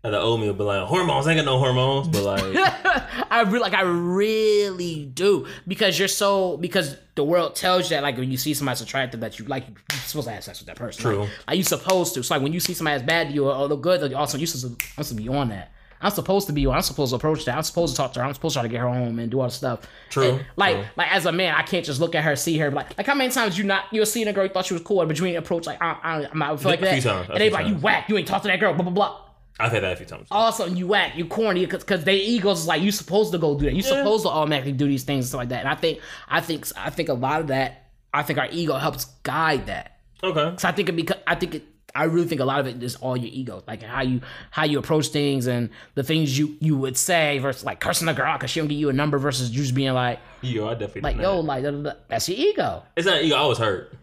uh, 0.05 0.11
The 0.11 0.21
old 0.21 0.41
me 0.41 0.49
will 0.49 0.55
be 0.55 0.65
like 0.65 0.87
hormones. 0.87 1.27
I 1.27 1.33
ain't 1.33 1.39
got 1.39 1.45
no 1.45 1.59
hormones, 1.59 2.09
but 2.09 2.25
like 2.25 2.43
I 3.31 3.43
really 3.43 3.61
like 3.61 3.75
I 3.75 3.83
really 3.83 5.05
do 5.07 5.47
because 5.67 5.99
you're 5.99 6.09
so 6.09 6.57
because 6.57 6.97
the 7.15 7.23
world 7.23 7.55
tells 7.55 7.85
you 7.85 7.97
that 7.97 8.03
like 8.03 8.17
when 8.17 8.31
you 8.31 8.37
see 8.37 8.53
somebody's 8.55 8.81
attractive 8.81 9.21
that 9.21 9.39
you 9.39 9.45
like 9.45 9.67
you're 9.69 10.01
supposed 10.01 10.27
to 10.27 10.35
have 10.35 10.43
sex 10.43 10.59
with 10.59 10.67
that 10.67 10.77
person. 10.77 11.03
True. 11.03 11.21
Like, 11.21 11.31
like 11.47 11.57
you 11.59 11.63
supposed 11.63 12.15
to. 12.15 12.23
So 12.23 12.35
like 12.35 12.43
when 12.43 12.53
you 12.53 12.61
see 12.61 12.75
somebody 12.75 12.99
that's 12.99 13.07
bad 13.07 13.29
to 13.29 13.35
you 13.35 13.47
or, 13.47 13.55
or 13.55 13.69
look 13.69 13.83
good, 13.83 14.03
like 14.03 14.13
also 14.15 14.39
you 14.39 14.47
supposed 14.47 14.81
to, 14.81 14.87
supposed 14.87 15.09
to 15.11 15.15
be 15.15 15.29
on 15.29 15.51
that. 15.51 15.72
I'm 16.03 16.11
supposed 16.11 16.47
to 16.49 16.53
be 16.53 16.67
on. 16.67 16.75
I'm 16.75 16.83
supposed 16.83 17.11
to 17.11 17.17
approach 17.17 17.45
that. 17.47 17.57
I'm 17.57 17.63
supposed 17.63 17.95
to 17.95 17.97
talk 17.97 18.13
to 18.15 18.21
her. 18.21 18.27
I'm 18.27 18.35
supposed 18.35 18.55
to 18.55 18.61
try 18.61 18.63
to 18.63 18.69
get 18.69 18.81
her 18.81 18.89
home 18.89 19.19
and 19.19 19.31
do 19.31 19.41
all 19.41 19.47
the 19.47 19.53
stuff. 19.53 19.81
True, 20.11 20.25
And, 20.31 20.47
like 20.57 20.77
true. 20.77 20.85
like 20.97 21.13
as 21.15 21.27
a 21.27 21.33
man, 21.33 21.55
I 21.55 21.63
can't 21.63 21.85
just 21.87 22.01
look 22.01 22.15
at 22.15 22.25
her, 22.25 22.35
see 22.37 22.59
her, 22.59 22.71
like 22.71 22.97
like 22.99 23.07
how 23.07 23.15
many 23.15 23.33
times 23.33 23.57
you 23.57 23.65
not 23.65 23.85
you're 23.93 24.05
seeing 24.05 24.29
a 24.29 24.33
girl 24.33 24.45
you 24.45 24.51
thought 24.51 24.67
she 24.67 24.75
was 24.75 24.83
cool, 24.83 25.05
but 25.07 25.19
you 25.19 25.27
ain't 25.27 25.37
approach 25.39 25.67
like 25.67 25.81
I, 25.81 25.97
I, 26.03 26.29
I'm 26.31 26.39
not 26.39 26.61
feel 26.61 26.71
like 26.73 26.81
A 26.81 26.85
that, 26.85 26.93
few 26.95 27.03
times, 27.11 27.29
a 27.29 27.33
and 27.33 27.41
they 27.41 27.49
few 27.49 27.57
be 27.59 27.63
like 27.65 27.73
you 27.73 27.77
whack, 27.81 28.09
you 28.09 28.17
ain't 28.19 28.27
talk 28.29 28.43
to 28.43 28.49
that 28.49 28.59
girl, 28.61 28.75
blah 28.75 28.83
blah 28.83 28.93
blah 28.93 29.19
I've 29.61 29.71
had 29.71 29.83
that 29.85 29.93
a 29.93 29.97
few 29.97 30.07
times. 30.07 30.27
all 30.31 30.49
of 30.49 30.55
a 30.55 30.57
sudden 30.57 30.77
you 30.77 30.89
whack, 30.89 31.17
you 31.17 31.27
corny, 31.27 31.65
because 31.65 31.85
cuz 31.85 32.03
they 32.05 32.17
egos 32.17 32.61
is 32.61 32.67
like 32.67 32.83
you 32.83 32.91
supposed 32.91 33.31
to 33.33 33.39
go 33.39 33.57
do 33.57 33.67
that. 33.67 33.75
You 33.75 33.83
supposed 33.83 34.25
to 34.25 34.31
automatically 34.31 34.73
do 34.73 34.87
these 34.89 35.05
things 35.05 35.27
and 35.27 35.29
stuff 35.29 35.39
like 35.41 35.49
that. 35.51 35.61
And 35.61 35.69
I 35.69 35.75
think, 35.77 36.01
I 36.29 36.41
think, 36.41 36.67
I 36.77 36.91
think 36.91 37.09
a 37.11 37.15
lot 37.15 37.41
of 37.43 37.47
that, 37.49 37.85
I 38.13 38.23
think 38.23 38.39
our 38.39 38.49
ego 38.51 38.75
helps 38.77 39.05
guide 39.23 39.67
that. 39.67 39.99
Okay. 40.25 40.55
So 40.57 40.69
I 40.69 40.73
think 40.73 40.89
it 40.89 40.97
because 40.97 41.19
I 41.27 41.35
think 41.35 41.55
it, 41.57 41.65
I 41.95 42.05
really 42.05 42.27
think 42.27 42.41
a 42.41 42.45
lot 42.45 42.61
of 42.61 42.67
it 42.67 42.83
is 42.83 42.97
all 42.97 43.17
your 43.17 43.31
ego, 43.33 43.63
like 43.67 43.83
how 43.83 44.03
you 44.03 44.21
how 44.51 44.65
you 44.65 44.79
approach 44.79 45.09
things 45.09 45.47
and 45.47 45.71
the 45.95 46.03
things 46.03 46.39
you 46.39 46.57
you 46.61 46.77
would 46.77 46.97
say 46.97 47.39
versus 47.39 47.65
like 47.65 47.81
cursing 47.81 48.09
a 48.09 48.15
girl 48.15 48.37
because 48.37 48.51
she 48.51 48.61
don't 48.61 48.69
give 48.69 48.79
you 48.79 48.89
a 48.89 48.93
number 48.93 49.19
versus 49.19 49.51
you 49.51 49.63
just 49.63 49.75
being 49.75 49.93
like 49.93 50.19
yo, 50.41 50.69
I 50.69 50.75
definitely 50.75 51.03
like 51.03 51.17
yo 51.17 51.43
that. 51.43 51.85
like 51.85 52.09
that's 52.09 52.29
your 52.29 52.39
ego. 52.39 52.83
It's 52.97 53.07
not 53.07 53.23
ego. 53.23 53.37
I 53.37 53.47
was 53.47 53.59
hurt. 53.59 53.95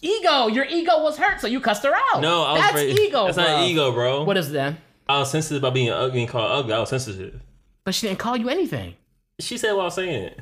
Ego, 0.00 0.48
your 0.48 0.66
ego 0.66 1.02
was 1.02 1.16
hurt, 1.16 1.40
so 1.40 1.46
you 1.46 1.60
cussed 1.60 1.82
her 1.82 1.94
out. 1.94 2.20
No, 2.20 2.42
I 2.42 2.52
was 2.52 2.60
that's 2.60 2.74
very, 2.74 2.92
ego. 2.92 3.24
That's 3.24 3.36
bro. 3.36 3.44
not 3.44 3.62
ego, 3.64 3.92
bro. 3.92 4.24
What 4.24 4.36
is 4.36 4.50
that? 4.52 4.74
I 5.08 5.18
was 5.18 5.30
sensitive 5.30 5.62
about 5.62 5.74
being 5.74 5.90
ugly 5.90 6.20
and 6.20 6.28
called 6.28 6.50
ugly. 6.50 6.74
I 6.74 6.80
was 6.80 6.90
sensitive. 6.90 7.40
But 7.84 7.94
she 7.94 8.06
didn't 8.06 8.18
call 8.18 8.36
you 8.36 8.48
anything. 8.48 8.94
She 9.40 9.58
said 9.58 9.72
what 9.72 9.82
I 9.82 9.84
was 9.84 9.94
saying. 9.94 10.34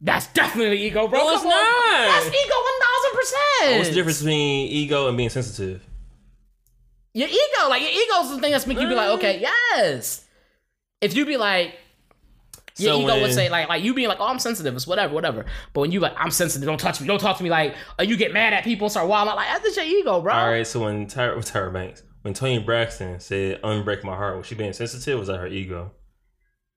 That's 0.00 0.26
definitely 0.28 0.82
ego, 0.82 1.08
bro. 1.08 1.18
No, 1.18 1.34
it's 1.34 1.44
not. 1.44 1.52
That's 1.52 2.26
ego 2.26 2.54
one 2.54 2.80
thousand 2.80 3.18
percent. 3.18 3.42
Oh, 3.62 3.76
what's 3.78 3.88
the 3.88 3.94
difference 3.94 4.18
between 4.18 4.68
ego 4.68 5.08
and 5.08 5.16
being 5.16 5.30
sensitive? 5.30 5.82
Your 7.16 7.28
ego, 7.28 7.70
like 7.70 7.80
your 7.80 7.92
ego's 7.92 8.28
the 8.28 8.42
thing 8.42 8.52
that's 8.52 8.66
make 8.66 8.78
you 8.78 8.86
be 8.86 8.94
like, 8.94 9.08
okay, 9.16 9.40
yes. 9.40 10.26
If 11.00 11.16
you 11.16 11.24
be 11.24 11.38
like, 11.38 11.74
your 12.76 12.92
So 12.92 13.00
ego 13.00 13.22
would 13.22 13.32
say 13.32 13.48
like, 13.48 13.70
like 13.70 13.82
you 13.82 13.94
being 13.94 14.08
like, 14.08 14.20
oh, 14.20 14.26
I'm 14.26 14.38
sensitive, 14.38 14.74
it's 14.74 14.86
whatever, 14.86 15.14
whatever. 15.14 15.46
But 15.72 15.80
when 15.80 15.92
you 15.92 16.00
like, 16.00 16.12
I'm 16.18 16.30
sensitive, 16.30 16.66
don't 16.66 16.78
touch 16.78 17.00
me, 17.00 17.06
don't 17.06 17.18
talk 17.18 17.38
to 17.38 17.42
me, 17.42 17.48
like, 17.48 17.74
or 17.98 18.04
you 18.04 18.18
get 18.18 18.34
mad 18.34 18.52
at 18.52 18.64
people 18.64 18.84
and 18.84 18.92
start 18.92 19.08
wilding, 19.08 19.30
out, 19.30 19.36
like 19.36 19.48
that's 19.48 19.64
just 19.64 19.78
your 19.78 19.86
ego, 19.86 20.20
bro. 20.20 20.34
All 20.34 20.50
right, 20.50 20.66
so 20.66 20.84
when 20.84 21.06
Tyra, 21.06 21.38
Tyra 21.38 21.72
Banks, 21.72 22.02
when 22.20 22.34
Toni 22.34 22.58
Braxton 22.58 23.18
said 23.18 23.62
"unbreak 23.62 24.04
my 24.04 24.14
heart," 24.14 24.36
was 24.36 24.46
she 24.46 24.54
being 24.54 24.74
sensitive? 24.74 25.18
Was 25.18 25.28
that 25.28 25.38
her 25.38 25.46
ego? 25.46 25.92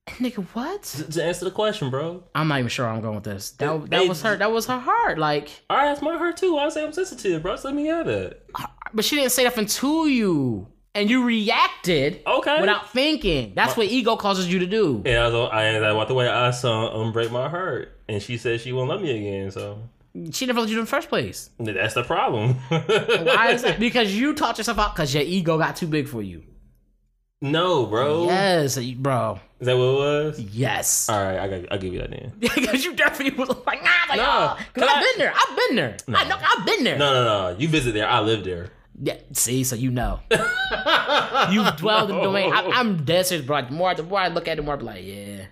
Nigga, 0.08 0.44
what? 0.54 0.84
To, 0.84 1.12
to 1.12 1.24
answer 1.24 1.46
the 1.46 1.52
question, 1.52 1.90
bro. 1.90 2.24
I'm 2.34 2.48
not 2.48 2.60
even 2.60 2.70
sure 2.70 2.86
where 2.86 2.96
I'm 2.96 3.02
going 3.02 3.16
with 3.16 3.24
this. 3.26 3.52
That 3.52 3.90
that 3.90 4.08
was 4.08 4.22
her. 4.22 4.38
That 4.38 4.52
was 4.52 4.66
her 4.68 4.80
heart. 4.80 5.20
Like, 5.20 5.50
All 5.70 5.78
right, 5.78 5.88
that's 5.88 6.02
my 6.02 6.18
heart 6.18 6.38
too. 6.38 6.58
I 6.58 6.70
say 6.70 6.84
I'm 6.84 6.94
sensitive, 6.94 7.42
bro. 7.42 7.54
Just 7.54 7.66
let 7.66 7.76
me 7.76 7.88
have 7.88 8.08
it. 8.08 8.42
Uh, 8.56 8.68
but 8.94 9.06
she 9.06 9.16
didn't 9.16 9.32
say 9.32 9.44
nothing 9.44 9.66
to 9.68 10.08
you, 10.08 10.68
and 10.96 11.10
you 11.10 11.24
reacted 11.24 12.22
Okay. 12.26 12.60
without 12.60 12.92
thinking. 12.92 13.54
That's 13.56 13.76
what 13.78 13.88
ego 13.88 14.16
causes 14.16 14.52
you 14.52 14.60
to 14.60 14.66
do. 14.66 15.02
And 15.06 15.18
I 15.18 15.28
was, 15.30 15.50
I, 15.52 15.68
I 15.78 15.92
walked 15.94 16.12
away. 16.12 16.28
I 16.28 16.52
saw 16.52 16.90
"unbreak 16.98 17.32
my 17.32 17.48
heart," 17.50 17.98
and 18.08 18.22
she 18.22 18.38
said 18.38 18.62
she 18.62 18.72
won't 18.74 18.90
love 18.90 19.02
me 19.02 19.12
again. 19.16 19.52
So 19.52 19.82
She 20.32 20.46
never 20.46 20.60
loved 20.60 20.72
you 20.72 20.80
in 20.80 20.86
the 20.86 20.90
first 20.90 21.10
place. 21.10 21.50
that's 21.60 21.94
the 21.94 22.04
problem. 22.04 22.54
Why 22.70 23.52
is 23.52 23.62
that? 23.64 23.80
Because 23.86 24.14
you 24.16 24.34
taught 24.34 24.58
yourself 24.58 24.80
out 24.80 24.96
because 24.96 25.14
your 25.14 25.24
ego 25.24 25.58
got 25.58 25.76
too 25.76 25.88
big 25.88 26.08
for 26.08 26.22
you. 26.22 26.44
No, 27.42 27.86
bro. 27.86 28.26
Yes, 28.26 28.78
bro. 28.96 29.40
Is 29.62 29.66
that 29.68 29.78
what 29.78 29.84
it 29.84 29.98
was? 29.98 30.40
Yes. 30.42 31.08
All 31.08 31.24
right, 31.24 31.40
I 31.40 31.48
got. 31.48 31.72
I'll 31.72 31.78
give 31.80 31.94
you 31.94 32.00
that 32.00 32.12
then. 32.12 32.34
Because 32.40 32.84
you 32.84 32.94
definitely 32.96 33.38
was 33.40 33.48
like, 33.66 33.82
nah, 33.82 33.90
like, 34.10 34.18
nah. 34.18 34.46
Uh, 34.46 34.58
because 34.74 34.90
I- 34.90 34.94
I've 34.94 35.04
been 35.06 35.20
there. 35.20 35.34
I've 35.34 35.56
been 35.56 35.76
there. 35.78 35.98
I 36.10 36.24
know. 36.28 36.38
I've 36.42 36.66
been 36.66 36.84
there. 36.84 36.98
No, 36.98 37.14
no, 37.14 37.24
no. 37.54 37.58
You 37.58 37.70
visit 37.70 37.94
there. 37.94 38.08
I 38.08 38.20
live 38.20 38.44
there. 38.44 38.72
Yeah, 39.02 39.18
see, 39.34 39.64
so 39.64 39.76
you 39.76 39.92
know. 39.92 40.20
you 41.52 41.66
dwelled 41.78 42.10
in 42.10 42.18
the 42.18 42.22
domain. 42.24 42.52
I, 42.54 42.64
I'm 42.74 43.06
dead 43.06 43.26
serious, 43.26 43.46
bro. 43.46 43.62
The 43.64 43.72
more, 43.72 43.94
the 43.96 44.04
more 44.04 44.20
I 44.20 44.28
look 44.28 44.48
at 44.48 44.54
it, 44.54 44.56
the 44.58 44.62
more 44.64 44.74
I 44.74 44.78
be 44.78 44.84
like, 44.84 45.04
yeah. 45.06 45.46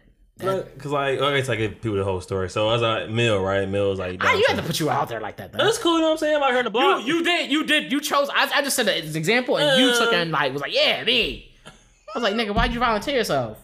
Cause 0.77 0.91
like, 0.91 1.17
okay, 1.19 1.41
so 1.43 1.53
I 1.53 1.55
give 1.55 1.81
people 1.81 1.97
the 1.97 2.03
whole 2.03 2.21
story. 2.21 2.49
So 2.49 2.67
I 2.69 2.73
was 2.73 2.81
like, 2.81 3.10
Mill, 3.10 3.41
right? 3.41 3.67
Mill 3.67 3.89
was 3.89 3.97
like, 3.99 4.17
Ah, 4.23 4.33
you 4.33 4.45
had 4.47 4.57
to 4.57 4.63
put 4.63 4.79
you 4.79 4.89
out 4.89 5.10
there 5.10 5.19
like 5.19 5.38
that, 5.38 5.51
though. 5.51 5.57
That's 5.57 5.79
cool. 5.79 5.95
You 5.95 6.01
know 6.01 6.05
what 6.07 6.12
I'm 6.12 6.17
saying? 6.19 6.36
I'm 6.36 6.43
out 6.43 6.49
here 6.51 6.60
in 6.60 6.65
the 6.65 6.71
You, 6.79 6.86
block. 6.86 7.07
you 7.07 7.23
did, 7.23 7.51
you 7.51 7.63
did, 7.63 7.91
you 7.91 8.01
chose. 8.01 8.29
I, 8.31 8.47
I 8.53 8.62
just 8.62 8.75
said 8.75 8.88
an 8.88 9.15
example, 9.15 9.57
and 9.57 9.81
you 9.81 9.89
Uh. 9.89 9.97
took 9.99 10.13
it 10.13 10.17
and 10.19 10.31
like 10.31 10.53
was 10.53 10.62
like, 10.62 10.75
yeah, 10.75 11.03
me. 11.03 11.51
I 11.65 11.71
was 12.19 12.23
like, 12.23 12.36
nigga, 12.36 12.53
why'd 12.53 12.71
you 12.73 12.79
volunteer 12.79 13.15
yourself? 13.15 13.57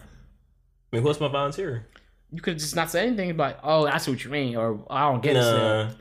I 0.92 0.96
mean, 0.96 1.04
what's 1.04 1.20
my 1.20 1.28
volunteer? 1.28 1.86
You 2.32 2.40
could 2.40 2.58
just 2.58 2.74
not 2.74 2.90
say 2.90 3.06
anything, 3.06 3.36
but 3.36 3.60
oh, 3.62 3.86
I 3.86 3.98
see 3.98 4.10
what 4.10 4.24
you 4.24 4.30
mean, 4.30 4.56
or 4.56 4.84
I 4.90 5.10
don't 5.12 5.22
get 5.22 5.36
it. 5.36 5.40
Nah, 5.40 5.90
still. 5.90 5.98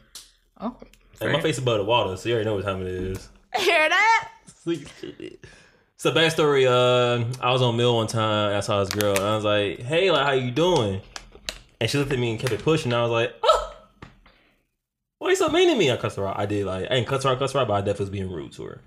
Oh, 0.62 0.78
Hey, 1.20 1.32
my 1.32 1.42
face 1.42 1.60
above 1.60 1.78
the 1.78 1.84
water, 1.84 2.18
so 2.18 2.28
you 2.30 2.34
already 2.36 2.50
know 2.50 2.56
what 2.56 2.66
time 2.66 2.82
it 2.82 2.88
is. 2.88 3.30
hear 3.60 3.90
that? 3.90 4.30
So 5.98 6.12
backstory, 6.12 6.68
uh, 6.68 7.26
I 7.42 7.52
was 7.52 7.62
on 7.62 7.78
Mill 7.78 7.96
one 7.96 8.08
time. 8.08 8.56
I 8.56 8.60
saw 8.60 8.84
this 8.84 8.94
girl, 8.94 9.16
and 9.16 9.24
I 9.24 9.36
was 9.36 9.46
like, 9.46 9.80
"Hey, 9.80 10.12
like, 10.12 10.26
how 10.26 10.32
you 10.34 10.52
doing?" 10.52 11.02
And 11.80 11.90
she 11.90 11.98
looked 11.98 12.12
at 12.12 12.20
me 12.20 12.32
and 12.32 12.40
kept 12.40 12.54
it 12.54 12.62
pushing. 12.64 12.94
I 12.94 13.02
was 13.04 13.12
like, 13.12 13.36
"Oh, 13.44 13.76
why 15.20 15.30
you 15.30 15.36
so 15.36 15.50
mean 15.50 15.70
to 15.70 15.76
me?" 15.76 15.92
I 15.92 15.98
cussed 15.98 16.18
her 16.18 16.28
out. 16.28 16.40
I 16.40 16.46
did 16.46 16.66
like, 16.66 16.86
I 16.92 16.96
didn't 16.96 17.08
cuss 17.08 17.24
her 17.24 17.30
out, 17.30 17.40
cuss 17.40 17.54
her 17.54 17.60
out, 17.60 17.68
but 17.68 17.76
I 17.76 17.80
definitely 17.82 18.04
was 18.04 18.10
being 18.10 18.32
rude 18.32 18.52
to 18.54 18.64
her. 18.64 18.82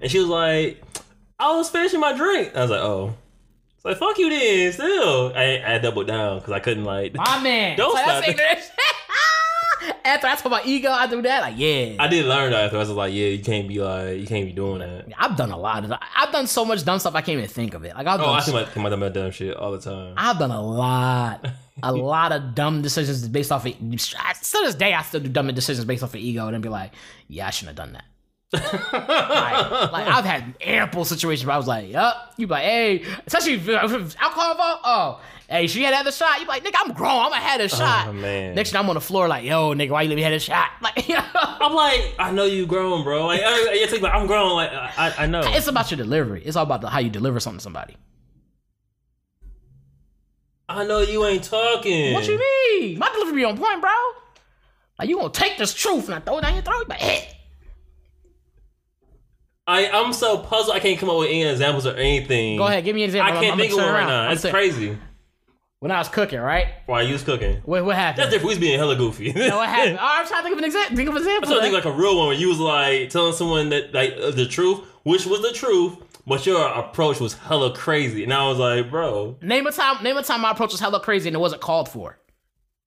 And 0.00 0.10
she 0.10 0.18
was 0.18 0.28
like, 0.28 0.82
"I 1.38 1.54
was 1.56 1.70
finishing 1.70 2.00
my 2.00 2.12
drink." 2.14 2.54
I 2.54 2.62
was 2.62 2.70
like, 2.70 2.80
"Oh." 2.80 3.14
It's 3.76 3.84
like 3.84 3.96
fuck 3.98 4.18
you 4.18 4.28
then. 4.28 4.72
Still, 4.72 5.32
I 5.36 5.62
I 5.64 5.78
doubled 5.78 6.08
down 6.08 6.38
because 6.38 6.52
I 6.52 6.58
couldn't 6.58 6.84
like. 6.84 7.14
My 7.14 7.40
man. 7.40 7.76
Don't 7.76 7.96
so 7.96 8.02
stop 8.02 8.24
that's 8.24 8.28
ignorant 8.28 8.58
shit. 8.58 8.87
After 10.04 10.26
I 10.26 10.34
talk 10.36 10.44
about 10.46 10.66
ego, 10.66 10.90
I 10.90 11.06
do 11.06 11.20
that. 11.22 11.42
Like, 11.42 11.54
yeah. 11.56 11.96
I 11.98 12.08
did 12.08 12.24
learn 12.26 12.52
that 12.52 12.64
after. 12.66 12.76
I 12.76 12.80
was 12.80 12.90
like, 12.90 13.12
"Yeah, 13.12 13.26
you 13.26 13.42
can't 13.42 13.68
be 13.68 13.80
like, 13.80 14.18
you 14.18 14.26
can't 14.26 14.46
be 14.46 14.52
doing 14.52 14.78
that." 14.80 15.06
I've 15.18 15.36
done 15.36 15.50
a 15.50 15.56
lot 15.58 15.84
of. 15.84 15.92
I've 16.16 16.32
done 16.32 16.46
so 16.46 16.64
much 16.64 16.84
dumb 16.84 16.98
stuff 16.98 17.14
I 17.14 17.20
can't 17.20 17.38
even 17.38 17.48
think 17.48 17.74
of 17.74 17.84
it. 17.84 17.94
Like 17.94 18.06
I've 18.06 18.20
Oh, 18.20 18.24
done. 18.24 18.34
I 18.38 18.40
think 18.40 18.54
my, 18.54 18.64
think 18.64 18.76
my 18.82 18.88
dumb 18.90 19.12
dumb 19.12 19.30
shit 19.30 19.56
all 19.56 19.72
the 19.72 19.80
time. 19.80 20.14
I've 20.16 20.38
done 20.38 20.50
a 20.50 20.62
lot, 20.62 21.46
a 21.82 21.92
lot 22.14 22.32
of 22.32 22.54
dumb 22.54 22.82
decisions 22.82 23.26
based 23.28 23.52
off 23.52 23.66
of. 23.66 23.74
Still 24.00 24.64
this 24.64 24.74
day, 24.74 24.94
I 24.94 25.02
still 25.02 25.20
do 25.20 25.28
dumb 25.28 25.48
decisions 25.48 25.84
based 25.84 26.02
off 26.02 26.10
of 26.10 26.16
ego, 26.20 26.46
and 26.46 26.54
then 26.54 26.60
be 26.60 26.68
like, 26.68 26.92
"Yeah, 27.28 27.46
I 27.46 27.50
shouldn't 27.50 27.76
have 27.78 27.86
done 27.86 27.92
that." 27.94 28.04
Like, 28.52 28.62
like, 29.92 30.06
I've 30.06 30.24
had 30.24 30.54
ample 30.62 31.04
situations 31.04 31.44
where 31.44 31.54
I 31.54 31.58
was 31.58 31.66
like, 31.66 31.90
"Yup," 31.90 32.32
you 32.38 32.46
be 32.46 32.52
like, 32.52 32.64
"Hey," 32.64 33.04
especially 33.26 33.54
if 33.54 33.68
it's 33.68 34.16
alcohol 34.16 34.52
involved. 34.52 34.80
Oh, 34.84 35.20
hey, 35.50 35.66
she 35.66 35.82
had 35.82 35.92
another 35.92 36.12
shot. 36.12 36.38
You 36.38 36.46
be 36.46 36.48
like, 36.48 36.64
"Nigga, 36.64 36.76
I'm 36.82 36.94
grown. 36.94 37.24
I'm 37.24 37.30
gonna 37.30 37.42
have 37.42 37.60
a 37.60 37.64
oh, 37.64 37.66
shot." 37.66 38.08
Oh, 38.08 38.12
man. 38.14 38.54
Next 38.54 38.70
thing 38.70 38.80
I'm 38.80 38.88
on 38.88 38.94
the 38.94 39.02
floor, 39.02 39.28
like, 39.28 39.44
"Yo, 39.44 39.74
nigga, 39.74 39.90
why 39.90 40.00
you 40.00 40.08
let 40.08 40.14
me 40.14 40.22
have 40.22 40.32
a 40.32 40.38
shot?" 40.38 40.70
Like, 40.80 41.08
you 41.08 41.14
know? 41.14 41.24
I'm 41.34 41.74
like, 41.74 42.14
I 42.18 42.30
know 42.32 42.46
you 42.46 42.64
grown, 42.64 43.04
bro. 43.04 43.26
Like, 43.26 43.42
I, 43.42 43.50
I, 43.50 43.68
it's 43.72 44.00
like, 44.00 44.14
I'm 44.14 44.26
grown. 44.26 44.54
Like, 44.54 44.70
I, 44.72 45.14
I 45.18 45.26
know. 45.26 45.42
it's 45.44 45.66
about 45.66 45.90
your 45.90 45.98
delivery. 45.98 46.42
It's 46.42 46.56
all 46.56 46.62
about 46.62 46.80
the, 46.80 46.88
how 46.88 47.00
you 47.00 47.10
deliver 47.10 47.40
something 47.40 47.58
to 47.58 47.62
somebody. 47.62 47.96
I 50.70 50.84
know 50.86 51.00
you 51.00 51.26
ain't 51.26 51.44
talking. 51.44 52.14
What 52.14 52.26
you 52.26 52.38
mean? 52.38 52.98
My 52.98 53.10
delivery 53.10 53.36
be 53.36 53.44
on 53.44 53.58
point, 53.58 53.82
bro. 53.82 53.90
Like, 54.98 55.10
you 55.10 55.16
gonna 55.16 55.30
take 55.30 55.58
this 55.58 55.74
truth 55.74 56.06
and 56.06 56.14
I 56.14 56.20
throw 56.20 56.38
it 56.38 56.42
down 56.42 56.54
your 56.54 56.62
throat? 56.62 56.86
But 56.88 56.96
hey. 56.96 57.28
Eh. 57.30 57.34
I, 59.68 59.90
I'm 59.90 60.14
so 60.14 60.38
puzzled. 60.38 60.74
I 60.74 60.80
can't 60.80 60.98
come 60.98 61.10
up 61.10 61.18
with 61.18 61.28
any 61.28 61.44
examples 61.44 61.86
or 61.86 61.94
anything. 61.94 62.56
Go 62.56 62.66
ahead, 62.66 62.84
give 62.84 62.96
me 62.96 63.02
an 63.02 63.10
example. 63.10 63.36
I 63.36 63.40
can't 63.40 63.52
I'm, 63.52 63.58
think 63.58 63.72
of 63.74 63.78
I'm 63.78 63.84
one 63.84 63.94
right 63.94 64.06
now. 64.06 64.32
It's 64.32 64.48
crazy. 64.48 64.96
When 65.80 65.92
I 65.92 65.98
was 65.98 66.08
cooking, 66.08 66.40
right? 66.40 66.68
Why 66.86 67.02
you 67.02 67.12
was 67.12 67.22
cooking? 67.22 67.58
What, 67.64 67.84
what 67.84 67.94
happened? 67.94 68.22
That's 68.22 68.30
different. 68.30 68.48
We 68.48 68.54
was 68.54 68.58
being 68.58 68.78
hella 68.78 68.96
goofy. 68.96 69.32
Know 69.32 69.58
what 69.58 69.68
happened? 69.68 69.98
Oh, 70.00 70.08
I'm 70.10 70.26
trying 70.26 70.40
to 70.40 70.42
think 70.42 70.52
of 70.54 70.58
an 70.58 70.64
example. 70.64 70.96
Think 70.96 71.08
of 71.08 71.14
an 71.14 71.22
example. 71.22 71.48
I'm 71.48 71.54
trying 71.54 71.70
to 71.70 71.76
think 71.76 71.84
like 71.84 71.94
a 71.94 71.96
real 71.96 72.16
one 72.18 72.28
where 72.28 72.36
you 72.36 72.48
was 72.48 72.58
like 72.58 73.10
telling 73.10 73.32
someone 73.34 73.68
that 73.68 73.94
like 73.94 74.14
uh, 74.20 74.30
the 74.32 74.46
truth, 74.46 74.80
which 75.04 75.26
was 75.26 75.42
the 75.42 75.52
truth, 75.52 75.96
but 76.26 76.44
your 76.46 76.66
approach 76.66 77.20
was 77.20 77.34
hella 77.34 77.74
crazy, 77.74 78.24
and 78.24 78.32
I 78.32 78.48
was 78.48 78.58
like, 78.58 78.90
bro, 78.90 79.36
name 79.42 79.66
a 79.66 79.70
time. 79.70 80.02
Name 80.02 80.16
a 80.16 80.22
time 80.22 80.40
my 80.40 80.50
approach 80.50 80.72
was 80.72 80.80
hella 80.80 80.98
crazy 81.00 81.28
and 81.28 81.36
it 81.36 81.40
wasn't 81.40 81.60
called 81.62 81.88
for. 81.88 82.18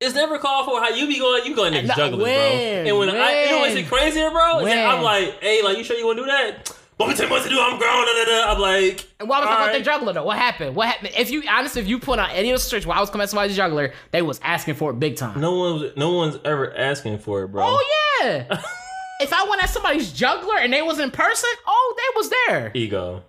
It's 0.02 0.16
never 0.16 0.38
called 0.40 0.66
for. 0.66 0.82
How 0.82 0.90
you 0.90 1.08
be 1.08 1.20
going? 1.20 1.46
You 1.46 1.56
going 1.56 1.74
to 1.74 1.84
No, 1.84 1.94
jugglers, 1.94 2.24
bro? 2.24 2.28
And 2.28 2.98
when, 2.98 3.10
I, 3.10 3.44
you 3.44 3.52
know 3.52 3.60
what's 3.60 3.74
When? 3.74 3.84
shit 3.84 3.88
crazier, 3.88 4.32
bro? 4.32 4.58
Is 4.58 4.64
When? 4.64 4.90
I'm 4.90 5.04
like, 5.04 5.40
hey, 5.42 5.62
like 5.64 5.78
you 5.78 5.84
sure 5.84 5.98
you 5.98 6.06
want 6.06 6.18
to 6.18 6.24
do 6.24 6.28
that? 6.32 6.76
"What 6.98 7.18
tell 7.18 7.26
you 7.26 7.32
what 7.32 7.44
to 7.44 7.50
do? 7.50 7.60
I'm 7.60 7.80
grown." 7.80 8.06
Da, 8.06 8.14
da, 8.14 8.26
da. 8.26 8.52
I'm 8.54 8.60
like, 8.60 9.08
And 9.20 9.30
why 9.30 9.40
was 9.40 9.50
I 9.50 9.64
about 9.64 9.74
the 9.78 9.84
juggler 9.84 10.14
though? 10.14 10.24
What 10.24 10.38
happened? 10.38 10.76
What 10.76 10.88
happened? 10.88 11.14
If 11.18 11.32
you 11.32 11.44
honestly, 11.50 11.82
if 11.82 11.88
you 11.88 12.00
put 12.00 12.20
on 12.20 12.30
any 12.32 12.50
of 12.50 12.54
those 12.56 12.64
search 12.64 12.86
while 12.86 12.98
I 12.98 13.02
was 13.02 13.10
coming 13.10 13.24
at 13.24 13.30
somebody's 13.30 13.56
juggler, 13.56 13.94
they 14.12 14.22
was 14.22 14.40
asking 14.44 14.76
for 14.76 14.92
it 14.92 15.00
big 15.00 15.16
time. 15.16 15.40
No 15.40 15.56
one, 15.56 15.74
was, 15.82 15.92
no 15.96 16.14
one's 16.14 16.38
ever 16.46 16.76
asking 16.76 17.20
for 17.20 17.44
it, 17.44 17.48
bro. 17.50 17.64
Oh 17.66 18.20
yeah. 18.22 18.62
if 19.20 19.34
I 19.34 19.48
went 19.50 19.64
at 19.64 19.70
somebody's 19.70 20.12
juggler 20.12 20.58
and 20.60 20.72
they 20.72 20.82
was 20.82 21.00
in 21.00 21.12
person, 21.12 21.50
oh, 21.66 21.96
they 21.98 22.20
was 22.20 22.32
there. 22.48 22.72
Ego. 22.74 23.24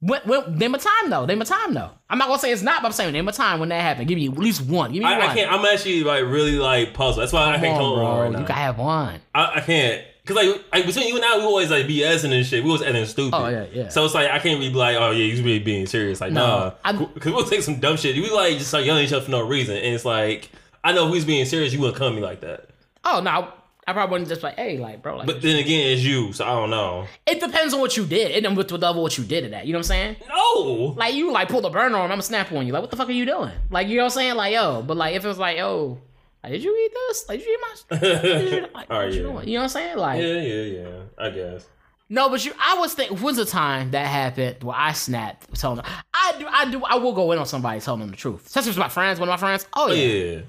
When, 0.00 0.20
when, 0.22 0.56
name 0.56 0.74
a 0.74 0.78
time 0.78 1.10
though. 1.10 1.26
Name 1.26 1.42
a 1.42 1.44
time 1.44 1.74
though. 1.74 1.90
I'm 2.08 2.16
not 2.16 2.28
gonna 2.28 2.40
say 2.40 2.52
it's 2.52 2.62
not, 2.62 2.80
but 2.80 2.88
I'm 2.88 2.92
saying 2.92 3.12
name 3.12 3.28
a 3.28 3.32
time 3.32 3.60
when 3.60 3.68
that 3.68 3.82
happened. 3.82 4.08
Give 4.08 4.16
me 4.16 4.28
at 4.28 4.38
least 4.38 4.62
one. 4.62 4.92
Give 4.92 5.02
me 5.02 5.06
I, 5.06 5.18
one. 5.18 5.28
I 5.28 5.34
can't. 5.34 5.52
I'm 5.52 5.64
actually 5.66 6.02
like 6.04 6.24
really 6.24 6.56
like 6.56 6.94
puzzled. 6.94 7.22
That's 7.22 7.32
why 7.32 7.54
I 7.54 7.58
can't 7.58 7.78
on, 7.80 7.98
bro. 7.98 8.22
right 8.22 8.32
now. 8.32 8.40
You 8.40 8.46
gotta 8.46 8.60
have 8.60 8.78
one. 8.78 9.20
I, 9.34 9.56
I 9.56 9.60
can't. 9.60 10.04
Cause 10.24 10.36
like, 10.36 10.64
like 10.72 10.86
between 10.86 11.08
you 11.08 11.16
and 11.16 11.24
I, 11.24 11.38
we 11.38 11.44
always 11.44 11.70
like 11.70 11.86
BSing 11.86 12.32
and 12.32 12.46
shit. 12.46 12.62
We 12.62 12.70
was 12.70 12.82
acting 12.82 13.04
stupid. 13.06 13.36
Oh, 13.36 13.48
yeah, 13.48 13.66
yeah. 13.72 13.88
So 13.88 14.04
it's 14.04 14.14
like 14.14 14.30
I 14.30 14.38
can't 14.38 14.58
really 14.58 14.70
be 14.70 14.76
like, 14.76 14.96
oh 14.96 15.10
yeah, 15.10 15.24
you 15.24 15.42
really 15.42 15.58
being 15.58 15.86
serious. 15.86 16.20
Like, 16.20 16.32
No, 16.32 16.46
nah. 16.46 16.72
I'm- 16.84 17.06
Cause 17.18 17.32
we'll 17.32 17.44
take 17.44 17.62
some 17.62 17.80
dumb 17.80 17.96
shit. 17.96 18.16
We 18.16 18.30
like 18.30 18.58
just 18.58 18.68
start 18.68 18.84
yelling 18.84 19.02
at 19.02 19.08
each 19.08 19.12
other 19.12 19.24
for 19.24 19.30
no 19.30 19.46
reason, 19.46 19.76
and 19.76 19.94
it's 19.94 20.04
like 20.04 20.50
I 20.82 20.92
know 20.92 21.06
if 21.06 21.10
we 21.12 21.18
was 21.18 21.24
being 21.24 21.44
serious, 21.44 21.72
you 21.72 21.80
wouldn't 21.80 21.98
come 21.98 22.14
me 22.14 22.22
like 22.22 22.40
that. 22.40 22.68
Oh 23.04 23.20
no, 23.20 23.52
I 23.86 23.92
probably 23.92 24.12
wouldn't 24.12 24.28
just 24.28 24.42
like, 24.42 24.56
hey, 24.56 24.78
like, 24.78 25.02
bro, 25.02 25.16
like. 25.16 25.26
But 25.26 25.42
then 25.42 25.56
again, 25.56 25.92
it's 25.92 26.02
you, 26.02 26.32
so 26.32 26.44
I 26.44 26.48
don't 26.48 26.70
know. 26.70 27.06
it 27.26 27.40
depends 27.40 27.74
on 27.74 27.80
what 27.80 27.96
you 27.96 28.06
did. 28.06 28.30
It 28.44 28.54
with 28.54 28.68
the 28.68 28.78
level 28.78 29.02
what 29.02 29.16
you 29.18 29.24
did 29.24 29.44
at 29.44 29.50
that. 29.52 29.66
You 29.66 29.72
know 29.72 29.78
what 29.78 29.86
I'm 29.90 30.16
saying? 30.16 30.16
No. 30.28 30.94
Like 30.96 31.14
you 31.14 31.32
like 31.32 31.48
pull 31.48 31.60
the 31.62 31.70
burner 31.70 31.96
on, 31.96 32.04
I'm 32.04 32.10
gonna 32.10 32.22
snap 32.22 32.52
on 32.52 32.66
you. 32.66 32.72
Like, 32.72 32.82
what 32.82 32.90
the 32.90 32.96
fuck 32.96 33.08
are 33.08 33.12
you 33.12 33.26
doing? 33.26 33.52
Like, 33.70 33.88
you 33.88 33.96
know 33.96 34.02
what 34.04 34.12
I'm 34.12 34.18
saying? 34.18 34.34
Like, 34.36 34.52
yo, 34.54 34.82
but 34.82 34.96
like 34.96 35.14
if 35.16 35.24
it 35.24 35.28
was 35.28 35.38
like, 35.38 35.56
yo, 35.58 35.98
like, 36.42 36.52
did 36.52 36.62
you 36.62 36.76
eat 36.76 36.92
this? 36.94 37.28
Like, 37.28 37.38
did 37.40 37.46
you 37.46 37.52
eat 37.52 37.60
my? 37.90 37.98
Did 37.98 38.52
you, 38.52 38.60
like, 38.74 38.88
what 38.88 38.90
right, 38.90 39.12
you 39.12 39.22
doing? 39.22 39.48
You 39.48 39.54
know 39.54 39.60
what 39.60 39.62
I'm 39.64 39.68
saying? 39.68 39.96
Like, 39.98 40.20
Yeah, 40.22 40.40
yeah, 40.40 40.62
yeah. 40.88 41.00
I 41.18 41.30
guess. 41.30 41.66
no, 42.08 42.28
but 42.30 42.44
you, 42.44 42.52
I 42.58 42.78
was 42.78 42.94
think 42.94 43.20
when's 43.20 43.36
the 43.36 43.44
time 43.44 43.90
that 43.90 44.06
happened 44.06 44.62
where 44.62 44.76
I 44.76 44.92
snapped 44.92 45.52
telling 45.58 45.76
them 45.76 45.86
I 46.14 46.34
do, 46.38 46.46
I 46.48 46.70
do, 46.70 46.82
I 46.84 46.94
will 46.96 47.12
go 47.12 47.32
in 47.32 47.38
on 47.38 47.46
somebody 47.46 47.80
telling 47.80 48.00
them 48.00 48.10
the 48.10 48.16
truth. 48.16 48.46
Especially 48.46 48.70
if 48.70 48.76
it's 48.76 48.78
my 48.78 48.88
friends, 48.88 49.18
one 49.20 49.28
of 49.28 49.32
my 49.32 49.36
friends. 49.38 49.66
Oh 49.74 49.88
Oh, 49.88 49.92
yeah. 49.92 50.04
yeah. 50.06 50.40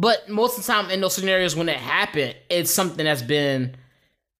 But 0.00 0.28
most 0.28 0.56
of 0.56 0.64
the 0.64 0.72
time 0.72 0.90
in 0.90 1.00
those 1.00 1.14
scenarios 1.14 1.56
when 1.56 1.68
it 1.68 1.76
happened, 1.76 2.36
it's 2.48 2.70
something 2.70 3.04
that's 3.04 3.20
been 3.20 3.74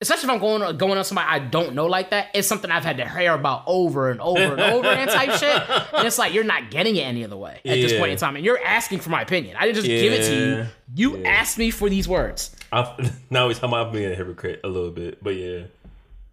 especially 0.01 0.29
if 0.29 0.31
I'm 0.31 0.39
going 0.39 0.77
going 0.77 0.97
on 0.97 1.05
somebody 1.05 1.27
I 1.29 1.41
don't 1.41 1.75
know 1.75 1.87
like 1.87 2.11
that, 2.11 2.29
it's 2.33 2.47
something 2.47 2.71
I've 2.71 2.85
had 2.85 2.99
to 2.99 3.09
hear 3.09 3.35
about 3.35 3.65
over 3.67 4.13
and 4.13 4.21
over 4.21 4.41
and 4.41 4.61
over 4.61 4.87
and 4.87 5.11
type 5.11 5.33
shit. 5.33 5.63
And 5.95 6.07
it's 6.07 6.17
like 6.17 6.33
you're 6.33 6.45
not 6.45 6.71
getting 6.71 6.95
it 6.95 7.01
any 7.03 7.25
other 7.25 7.37
way 7.37 7.59
at 7.65 7.75
this 7.75 7.99
point 7.99 8.13
in 8.13 8.19
time. 8.19 8.37
And 8.37 8.45
you're 8.45 8.65
asking 8.65 9.01
for 9.01 9.11
my 9.11 9.23
opinion. 9.23 9.57
I 9.59 9.63
didn't 9.67 9.75
just 9.77 9.89
give 9.89 10.13
it 10.13 10.23
to 10.29 10.35
you. 10.35 10.67
You 10.95 11.17
Yeah. 11.19 11.29
asked 11.29 11.59
me 11.59 11.73
for 11.73 11.91
these 11.91 12.07
words. 12.07 12.55
I, 12.71 13.11
now 13.31 13.49
it's 13.49 13.59
time 13.59 13.75
I'm 13.75 13.91
being 13.91 14.13
a 14.13 14.15
hypocrite 14.15 14.61
a 14.63 14.69
little 14.69 14.93
bit, 14.93 15.25
but 15.25 15.35
yeah. 15.35 15.63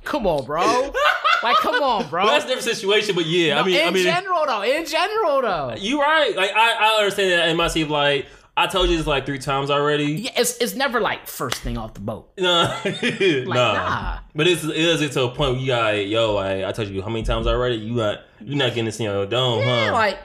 come 0.04 0.28
on, 0.28 0.46
bro. 0.46 0.94
Like, 1.42 1.56
come 1.58 1.82
on, 1.82 2.10
bro. 2.10 2.26
That's 2.26 2.46
a 2.46 2.48
different 2.50 2.76
situation, 2.76 3.16
but 3.16 3.26
yeah, 3.26 3.60
I 3.60 3.66
mean, 3.66 3.80
in 3.80 3.88
I 3.88 3.92
mean, 3.92 4.04
general 4.04 4.46
though, 4.46 4.62
in 4.62 4.86
general 4.86 5.42
though. 5.42 5.76
you 5.78 6.02
right. 6.02 6.36
Like 6.36 6.52
I, 6.52 6.74
I 6.74 7.00
understand 7.00 7.32
that 7.32 7.48
in 7.50 7.56
my 7.56 7.70
sleep. 7.70 7.90
Like 7.90 8.26
I 8.58 8.68
told 8.68 8.90
you 8.90 8.98
this 8.98 9.08
like 9.08 9.26
three 9.26 9.40
times 9.40 9.72
already. 9.72 10.06
Yeah, 10.06 10.32
it's 10.36 10.58
it's 10.58 10.76
never 10.76 11.00
like 11.00 11.28
first 11.28 11.62
thing 11.62 11.78
off 11.78 11.94
the 11.94 12.02
boat. 12.02 12.30
No, 12.38 12.64
nah. 12.84 13.54
nah. 13.54 14.20
But 14.36 14.48
it's 14.48 14.66
it 14.66 14.76
is 14.76 15.00
get 15.00 15.14
to 15.14 15.24
a 15.24 15.30
point 15.30 15.54
where 15.54 15.60
you 15.62 15.68
got 15.68 16.08
yo. 16.08 16.36
I 16.36 16.68
I 16.68 16.72
told 16.74 16.90
you 16.90 17.02
how 17.02 17.08
many 17.08 17.24
times 17.24 17.48
already. 17.48 17.78
You 17.78 17.94
not 17.94 18.20
you 18.42 18.56
not 18.56 18.70
getting 18.70 18.86
this 18.86 19.00
in 19.00 19.06
your 19.06 19.26
dome, 19.26 19.64
huh? 19.64 19.70
Yeah, 19.70 19.86
huh? 19.86 19.94
like 19.94 20.20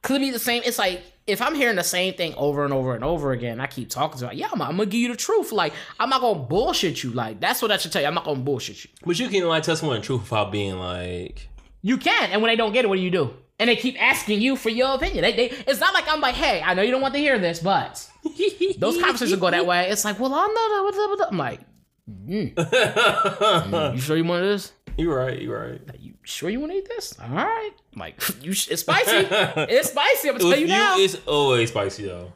could 0.00 0.22
be 0.22 0.30
the 0.30 0.38
same. 0.38 0.62
It's 0.64 0.78
like 0.78 1.02
if 1.26 1.42
I'm 1.42 1.54
hearing 1.54 1.76
the 1.76 1.82
same 1.82 2.14
thing 2.14 2.34
over 2.36 2.64
and 2.64 2.72
over 2.72 2.94
and 2.94 3.02
over 3.02 3.32
again, 3.32 3.60
I 3.60 3.66
keep 3.66 3.90
talking 3.90 4.20
to 4.20 4.30
it. 4.30 4.34
Yeah, 4.34 4.48
I'm, 4.52 4.62
I'm 4.62 4.76
gonna 4.76 4.86
give 4.86 5.00
you 5.00 5.08
the 5.08 5.16
truth. 5.16 5.52
Like 5.52 5.72
I'm 5.98 6.08
not 6.08 6.20
gonna 6.20 6.38
bullshit 6.40 7.02
you. 7.02 7.10
Like 7.10 7.40
that's 7.40 7.60
what 7.62 7.72
I 7.72 7.76
should 7.78 7.92
tell 7.92 8.02
you. 8.02 8.08
I'm 8.08 8.14
not 8.14 8.24
gonna 8.24 8.40
bullshit 8.40 8.84
you. 8.84 8.90
but 9.04 9.18
you 9.18 9.28
can 9.28 9.46
like 9.46 9.64
tell 9.64 9.76
someone 9.76 9.98
the 10.00 10.04
truth 10.06 10.22
without 10.22 10.52
being 10.52 10.78
like. 10.78 11.48
You 11.82 11.98
can, 11.98 12.30
and 12.30 12.42
when 12.42 12.50
they 12.50 12.56
don't 12.56 12.72
get 12.72 12.84
it, 12.84 12.88
what 12.88 12.96
do 12.96 13.02
you 13.02 13.10
do? 13.10 13.34
And 13.58 13.70
they 13.70 13.76
keep 13.76 14.00
asking 14.02 14.40
you 14.40 14.56
for 14.56 14.70
your 14.70 14.94
opinion. 14.94 15.22
They, 15.22 15.32
they, 15.32 15.44
it's 15.50 15.78
not 15.80 15.94
like 15.94 16.04
I'm 16.08 16.20
like, 16.20 16.34
hey, 16.34 16.60
I 16.60 16.74
know 16.74 16.82
you 16.82 16.90
don't 16.90 17.00
want 17.00 17.14
to 17.14 17.20
hear 17.20 17.38
this, 17.38 17.60
but 17.60 18.08
those 18.78 19.00
conversations 19.00 19.40
go 19.40 19.50
that 19.50 19.66
way. 19.66 19.88
It's 19.88 20.04
like, 20.04 20.18
well, 20.18 20.34
I 20.34 20.46
know 20.46 20.76
that. 20.76 20.82
What's 20.84 20.98
up? 20.98 21.10
What's? 21.10 21.22
I'm 21.30 21.38
like, 21.38 21.60
mm, 22.28 23.94
you 23.94 24.00
sure 24.00 24.16
you 24.16 24.24
want 24.24 24.42
this? 24.42 24.72
You're 24.96 25.16
right. 25.16 25.40
You're 25.40 25.58
right. 25.58 25.80
Sure 26.26 26.50
you 26.50 26.58
want 26.58 26.72
to 26.72 26.78
eat 26.78 26.88
this? 26.88 27.14
All 27.22 27.28
right. 27.28 27.70
I'm 27.94 28.00
like, 28.00 28.20
you, 28.42 28.52
sh- 28.52 28.68
it's 28.68 28.82
spicy. 28.82 29.10
it's 29.72 29.90
spicy. 29.90 30.28
I'm 30.28 30.38
gonna 30.38 30.50
tell 30.50 30.60
you 30.60 30.66
you, 30.66 30.72
now. 30.72 30.98
it's 30.98 31.16
always 31.24 31.70
spicy 31.70 32.06
though. 32.06 32.32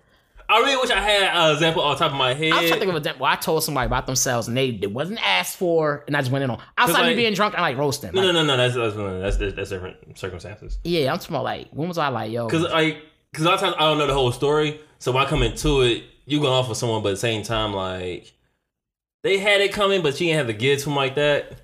I 0.48 0.58
really 0.60 0.76
wish 0.76 0.90
I 0.90 1.00
had 1.00 1.34
an 1.36 1.52
example 1.54 1.82
on 1.82 1.96
top 1.96 2.12
of 2.12 2.16
my 2.16 2.32
head. 2.34 2.52
I'm 2.52 2.58
trying 2.66 2.72
to 2.72 2.78
think 2.78 2.88
of 2.88 2.94
a 2.94 2.98
example 2.98 3.22
where 3.24 3.32
I 3.32 3.36
told 3.36 3.64
somebody 3.64 3.86
about 3.86 4.06
themselves 4.06 4.46
and 4.46 4.56
they 4.56 4.68
it 4.68 4.92
wasn't 4.92 5.20
asked 5.26 5.56
for, 5.56 6.04
and 6.06 6.16
I 6.16 6.20
just 6.20 6.30
went 6.30 6.44
in 6.44 6.50
on 6.50 6.60
outside 6.78 7.02
me 7.02 7.06
like- 7.08 7.16
being 7.16 7.34
drunk 7.34 7.54
and 7.54 7.62
like 7.62 7.76
roasting. 7.76 8.12
no, 8.12 8.22
Like, 8.22 8.32
no, 8.32 8.44
no, 8.44 8.56
no. 8.56 8.56
That's 8.56 8.74
that's 8.76 9.36
that's, 9.38 9.54
that's, 9.56 9.70
different 9.70 10.18
circumstances. 10.18 10.78
Yeah, 10.84 11.12
I'm 11.12 11.18
talking 11.18 11.34
about 11.34 11.44
like 11.44 11.68
when 11.70 11.88
was 11.88 11.98
I 11.98 12.08
like 12.08 12.30
yo? 12.30 12.46
Cause 12.48 12.62
like, 12.62 13.02
cause 13.32 13.44
a 13.44 13.48
lot 13.48 13.54
of 13.54 13.60
times 13.60 13.74
I 13.76 13.80
don't 13.80 13.98
know 13.98 14.06
the 14.06 14.14
whole 14.14 14.30
story, 14.30 14.80
so 15.00 15.10
when 15.10 15.24
I 15.24 15.28
come 15.28 15.42
into 15.42 15.82
it, 15.82 16.04
you 16.26 16.38
going 16.40 16.52
off 16.52 16.68
with 16.68 16.78
someone, 16.78 17.02
but 17.02 17.08
at 17.08 17.12
the 17.12 17.16
same 17.18 17.42
time, 17.42 17.72
like, 17.72 18.32
they 19.24 19.38
had 19.38 19.60
it 19.60 19.72
coming, 19.72 20.00
but 20.02 20.16
she 20.16 20.26
didn't 20.26 20.38
have 20.38 20.46
the 20.46 20.52
get 20.52 20.78
to 20.80 20.84
them 20.86 20.94
like 20.96 21.16
that. 21.16 21.60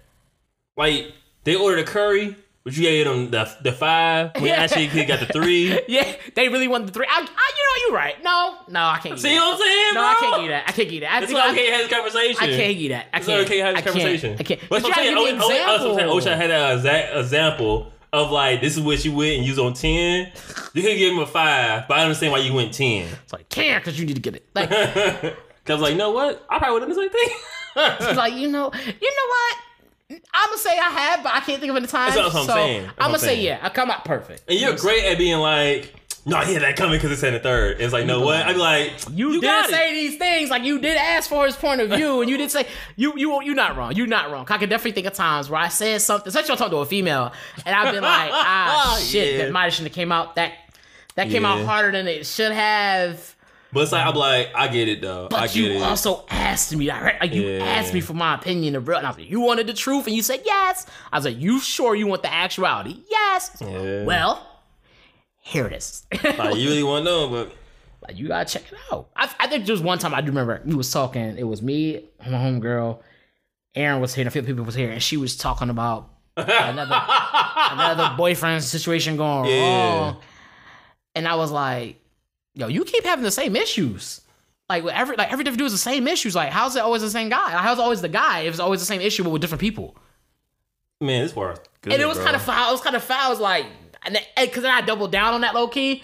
Like, 0.76 1.12
they 1.46 1.54
ordered 1.56 1.78
a 1.78 1.84
curry, 1.84 2.36
but 2.64 2.76
you 2.76 2.82
gave 2.82 3.06
them 3.06 3.30
the 3.30 3.50
the 3.62 3.72
five. 3.72 4.32
We 4.42 4.50
actually 4.50 4.88
got 5.06 5.20
the 5.20 5.26
three. 5.32 5.80
Yeah, 5.88 6.12
they 6.34 6.48
really 6.50 6.68
wanted 6.68 6.88
the 6.88 6.92
three. 6.92 7.06
I, 7.08 7.18
I, 7.18 7.20
you 7.20 7.24
know, 7.26 7.86
you're 7.88 7.96
right. 7.96 8.22
No, 8.22 8.56
no, 8.68 8.80
I 8.84 8.98
can't. 8.98 9.18
See 9.18 9.34
what 9.38 9.54
I'm 9.54 9.58
saying, 9.58 9.94
that. 9.94 9.94
bro? 9.94 10.02
No, 10.02 10.08
I 10.08 10.14
can't 10.20 10.44
eat 10.44 10.48
that. 10.48 10.64
I 10.68 10.72
can't 10.72 10.92
eat 10.92 11.00
that. 11.00 11.12
I 11.12 11.18
It's 11.22 11.26
think 11.28 11.38
I, 11.40 11.50
okay 11.52 11.66
to 11.66 11.72
have 11.72 11.80
this 11.88 11.92
conversation. 11.96 12.36
I 12.44 12.46
can't 12.48 12.76
eat 12.76 12.88
that. 12.88 13.06
I 13.14 13.16
It's 13.18 13.26
can't. 13.26 13.46
okay 13.46 13.56
to 13.58 13.64
have 13.64 13.74
I 13.76 13.80
this 13.80 13.84
can't. 13.84 13.96
conversation. 13.96 14.36
I 14.38 14.42
can't. 14.42 14.60
But 14.68 14.68
But 14.68 14.88
you 14.88 14.94
gotta 14.94 15.02
give 15.04 15.14
me 15.14 15.28
an 15.30 15.34
example. 15.36 16.28
I 16.28 16.34
had 16.36 16.50
an 16.50 16.78
exa- 16.78 17.20
example 17.20 17.92
of 18.12 18.30
like 18.30 18.60
this 18.60 18.76
is 18.76 18.82
what 18.82 19.04
you 19.04 19.12
went 19.14 19.36
and 19.36 19.44
you 19.44 19.52
was 19.52 19.58
on 19.58 19.72
ten. 19.74 20.32
You 20.74 20.82
could 20.82 20.96
give 20.98 21.12
him 21.12 21.18
a 21.20 21.26
five, 21.26 21.86
but 21.88 21.98
I 21.98 22.02
understand 22.02 22.32
why 22.32 22.38
you 22.38 22.52
went 22.52 22.72
ten. 22.74 23.06
It's 23.24 23.32
like 23.32 23.48
can't 23.48 23.82
because 23.82 23.98
you 23.98 24.06
need 24.06 24.16
to 24.16 24.22
get 24.22 24.34
it. 24.36 24.44
Like, 24.54 24.70
Cause 25.66 25.80
like, 25.80 25.92
you 25.92 25.98
know 25.98 26.10
what? 26.12 26.44
I 26.48 26.58
probably 26.58 26.74
would 26.80 26.88
have 26.88 26.96
done 26.96 27.08
the 27.08 27.10
same 27.10 27.28
thing. 27.28 27.36
it's 28.08 28.16
like 28.16 28.34
you 28.34 28.48
know, 28.48 28.70
you 28.74 29.10
know 29.16 29.28
what? 29.28 29.56
I'm 30.10 30.18
gonna 30.48 30.58
say 30.58 30.70
I 30.78 30.88
have, 30.90 31.22
but 31.24 31.32
I 31.34 31.40
can't 31.40 31.60
think 31.60 31.70
of 31.70 31.76
any 31.76 31.86
time. 31.86 32.14
That's 32.14 32.16
what 32.34 32.42
I'm 32.42 32.46
so 32.46 32.54
saying. 32.54 32.82
That's 32.82 32.94
I'm 32.98 33.04
gonna 33.06 33.14
I'm 33.14 33.18
say 33.20 33.40
yeah. 33.42 33.58
I 33.62 33.68
come 33.70 33.90
out 33.90 34.04
perfect. 34.04 34.42
And 34.48 34.58
you're 34.58 34.76
great 34.76 35.04
at 35.04 35.18
being 35.18 35.38
like, 35.38 35.92
no, 36.24 36.36
I 36.36 36.44
hear 36.44 36.60
that 36.60 36.76
coming 36.76 36.96
because 36.98 37.10
it's 37.12 37.22
in 37.22 37.34
the 37.34 37.40
third. 37.40 37.80
It's 37.80 37.92
like, 37.92 38.06
no, 38.06 38.20
what? 38.20 38.36
I'd 38.46 38.54
be 38.54 38.58
like, 38.58 38.92
You, 39.12 39.32
you 39.32 39.40
did 39.40 39.46
got 39.46 39.70
say 39.70 39.90
it. 39.90 39.94
these 39.94 40.18
things, 40.18 40.50
like 40.50 40.62
you 40.64 40.80
did 40.80 40.96
ask 40.96 41.28
for 41.28 41.44
his 41.46 41.56
point 41.56 41.80
of 41.80 41.90
view, 41.90 42.20
and 42.20 42.28
you 42.30 42.36
did 42.36 42.50
say 42.50 42.66
you 42.96 43.14
you 43.16 43.42
you're 43.42 43.54
not 43.54 43.76
wrong. 43.76 43.92
You're 43.94 44.06
not 44.06 44.30
wrong. 44.30 44.46
I 44.48 44.58
can 44.58 44.68
definitely 44.68 44.92
think 44.92 45.06
of 45.08 45.14
times 45.14 45.50
where 45.50 45.60
I 45.60 45.68
said 45.68 46.00
something, 46.02 46.28
especially 46.28 46.52
I'm 46.52 46.58
talking 46.58 46.72
to 46.72 46.78
a 46.78 46.86
female, 46.86 47.32
and 47.64 47.74
I've 47.74 47.92
been 47.94 48.02
like, 48.02 48.30
ah, 48.32 48.98
shit, 49.02 49.34
Yeah. 49.34 49.44
that 49.46 49.52
might 49.52 49.70
shouldn't 49.70 49.88
have 49.90 49.94
came 49.94 50.12
out 50.12 50.36
that 50.36 50.52
that 51.16 51.30
came 51.30 51.44
out 51.44 51.64
harder 51.64 51.90
than 51.92 52.06
it 52.08 52.26
should 52.26 52.52
have. 52.52 53.34
But 53.76 53.82
it's 53.82 53.92
like, 53.92 54.06
I'm 54.06 54.14
like, 54.14 54.50
I 54.54 54.68
get 54.68 54.88
it 54.88 55.00
though. 55.02 55.26
I 55.26 55.28
But 55.28 55.54
you 55.54 55.66
it. 55.70 55.82
also 55.82 56.24
asked 56.30 56.74
me, 56.74 56.88
like 56.88 57.20
like, 57.20 57.32
you 57.34 57.42
Yeah. 57.42 57.64
asked 57.64 57.92
me 57.94 58.00
for 58.00 58.14
my 58.14 58.34
opinion 58.34 58.74
of 58.74 58.88
real, 58.88 58.98
and 58.98 59.06
I 59.06 59.10
was 59.10 59.18
like, 59.18 59.30
you 59.30 59.40
wanted 59.40 59.66
the 59.66 59.74
truth, 59.74 60.06
and 60.06 60.16
you 60.16 60.22
said 60.22 60.42
yes. 60.44 60.86
I 61.12 61.16
was 61.18 61.24
like, 61.24 61.38
you 61.38 61.60
sure 61.60 61.94
you 61.94 62.06
want 62.06 62.22
the 62.22 62.32
actuality? 62.32 62.96
Yes. 63.10 63.56
Yeah. 63.60 64.04
Well, 64.04 64.44
here 65.40 65.66
it 65.66 65.72
is. 65.74 66.06
like, 66.24 66.56
you 66.56 66.68
really 66.70 66.82
want 66.82 67.04
to 67.04 67.10
know, 67.10 67.28
but 67.28 67.52
Like 68.06 68.18
you 68.18 68.28
gotta 68.28 68.44
check 68.50 68.64
it 68.72 68.78
out. 68.92 69.08
I, 69.16 69.30
I 69.40 69.46
think 69.46 69.64
just 69.64 69.82
one 69.84 69.98
time 69.98 70.14
I 70.14 70.20
do 70.20 70.28
remember 70.28 70.62
we 70.64 70.74
was 70.74 70.90
talking. 70.90 71.36
It 71.38 71.44
was 71.44 71.60
me, 71.62 72.04
my 72.20 72.32
homegirl, 72.38 73.00
Aaron 73.74 74.00
was 74.00 74.14
here, 74.14 74.22
and 74.22 74.28
a 74.28 74.30
few 74.30 74.42
people 74.42 74.64
was 74.64 74.74
here, 74.74 74.90
and 74.90 75.02
she 75.02 75.16
was 75.16 75.36
talking 75.36 75.70
about 75.70 76.08
another 76.36 76.98
another 77.72 78.14
boyfriend 78.16 78.62
situation 78.64 79.16
going 79.16 79.50
Yeah. 79.50 79.98
wrong. 80.00 80.16
And 81.14 81.26
I 81.28 81.34
was 81.36 81.50
like, 81.50 82.00
"Yo, 82.56 82.66
you 82.66 82.84
keep 82.84 83.04
having 83.04 83.22
the 83.22 83.30
same 83.30 83.54
issues. 83.54 84.20
Like 84.68 84.84
every 84.84 85.14
like 85.16 85.30
every 85.32 85.44
different 85.44 85.58
dude 85.60 85.66
is 85.66 85.72
the 85.72 85.78
same 85.78 86.08
issues. 86.08 86.34
Like 86.34 86.50
how's 86.50 86.74
it 86.74 86.80
always 86.82 87.02
the 87.02 87.10
same 87.10 87.28
guy? 87.28 87.50
How's 87.50 87.78
it 87.78 87.82
always 87.82 88.00
the 88.00 88.08
guy 88.08 88.40
if 88.40 88.50
it's 88.50 88.58
always 88.60 88.80
the 88.80 88.86
same 88.86 89.00
issue 89.00 89.22
but 89.22 89.30
with 89.30 89.40
different 89.42 89.60
people?" 89.60 89.96
man, 91.00 91.22
this 91.22 91.36
was 91.36 91.58
good. 91.82 91.92
and 91.92 92.02
it 92.02 92.06
was 92.06 92.16
bro. 92.16 92.24
kind 92.24 92.36
of 92.36 92.42
foul. 92.42 92.70
It 92.70 92.72
was 92.72 92.80
kind 92.80 92.96
of 92.96 93.04
foul. 93.04 93.26
It 93.26 93.30
was 93.30 93.40
like, 93.40 93.66
and 94.02 94.18
because 94.40 94.62
then 94.62 94.72
I 94.72 94.80
doubled 94.80 95.12
down 95.12 95.34
on 95.34 95.42
that 95.42 95.54
low 95.54 95.68
key. 95.68 96.02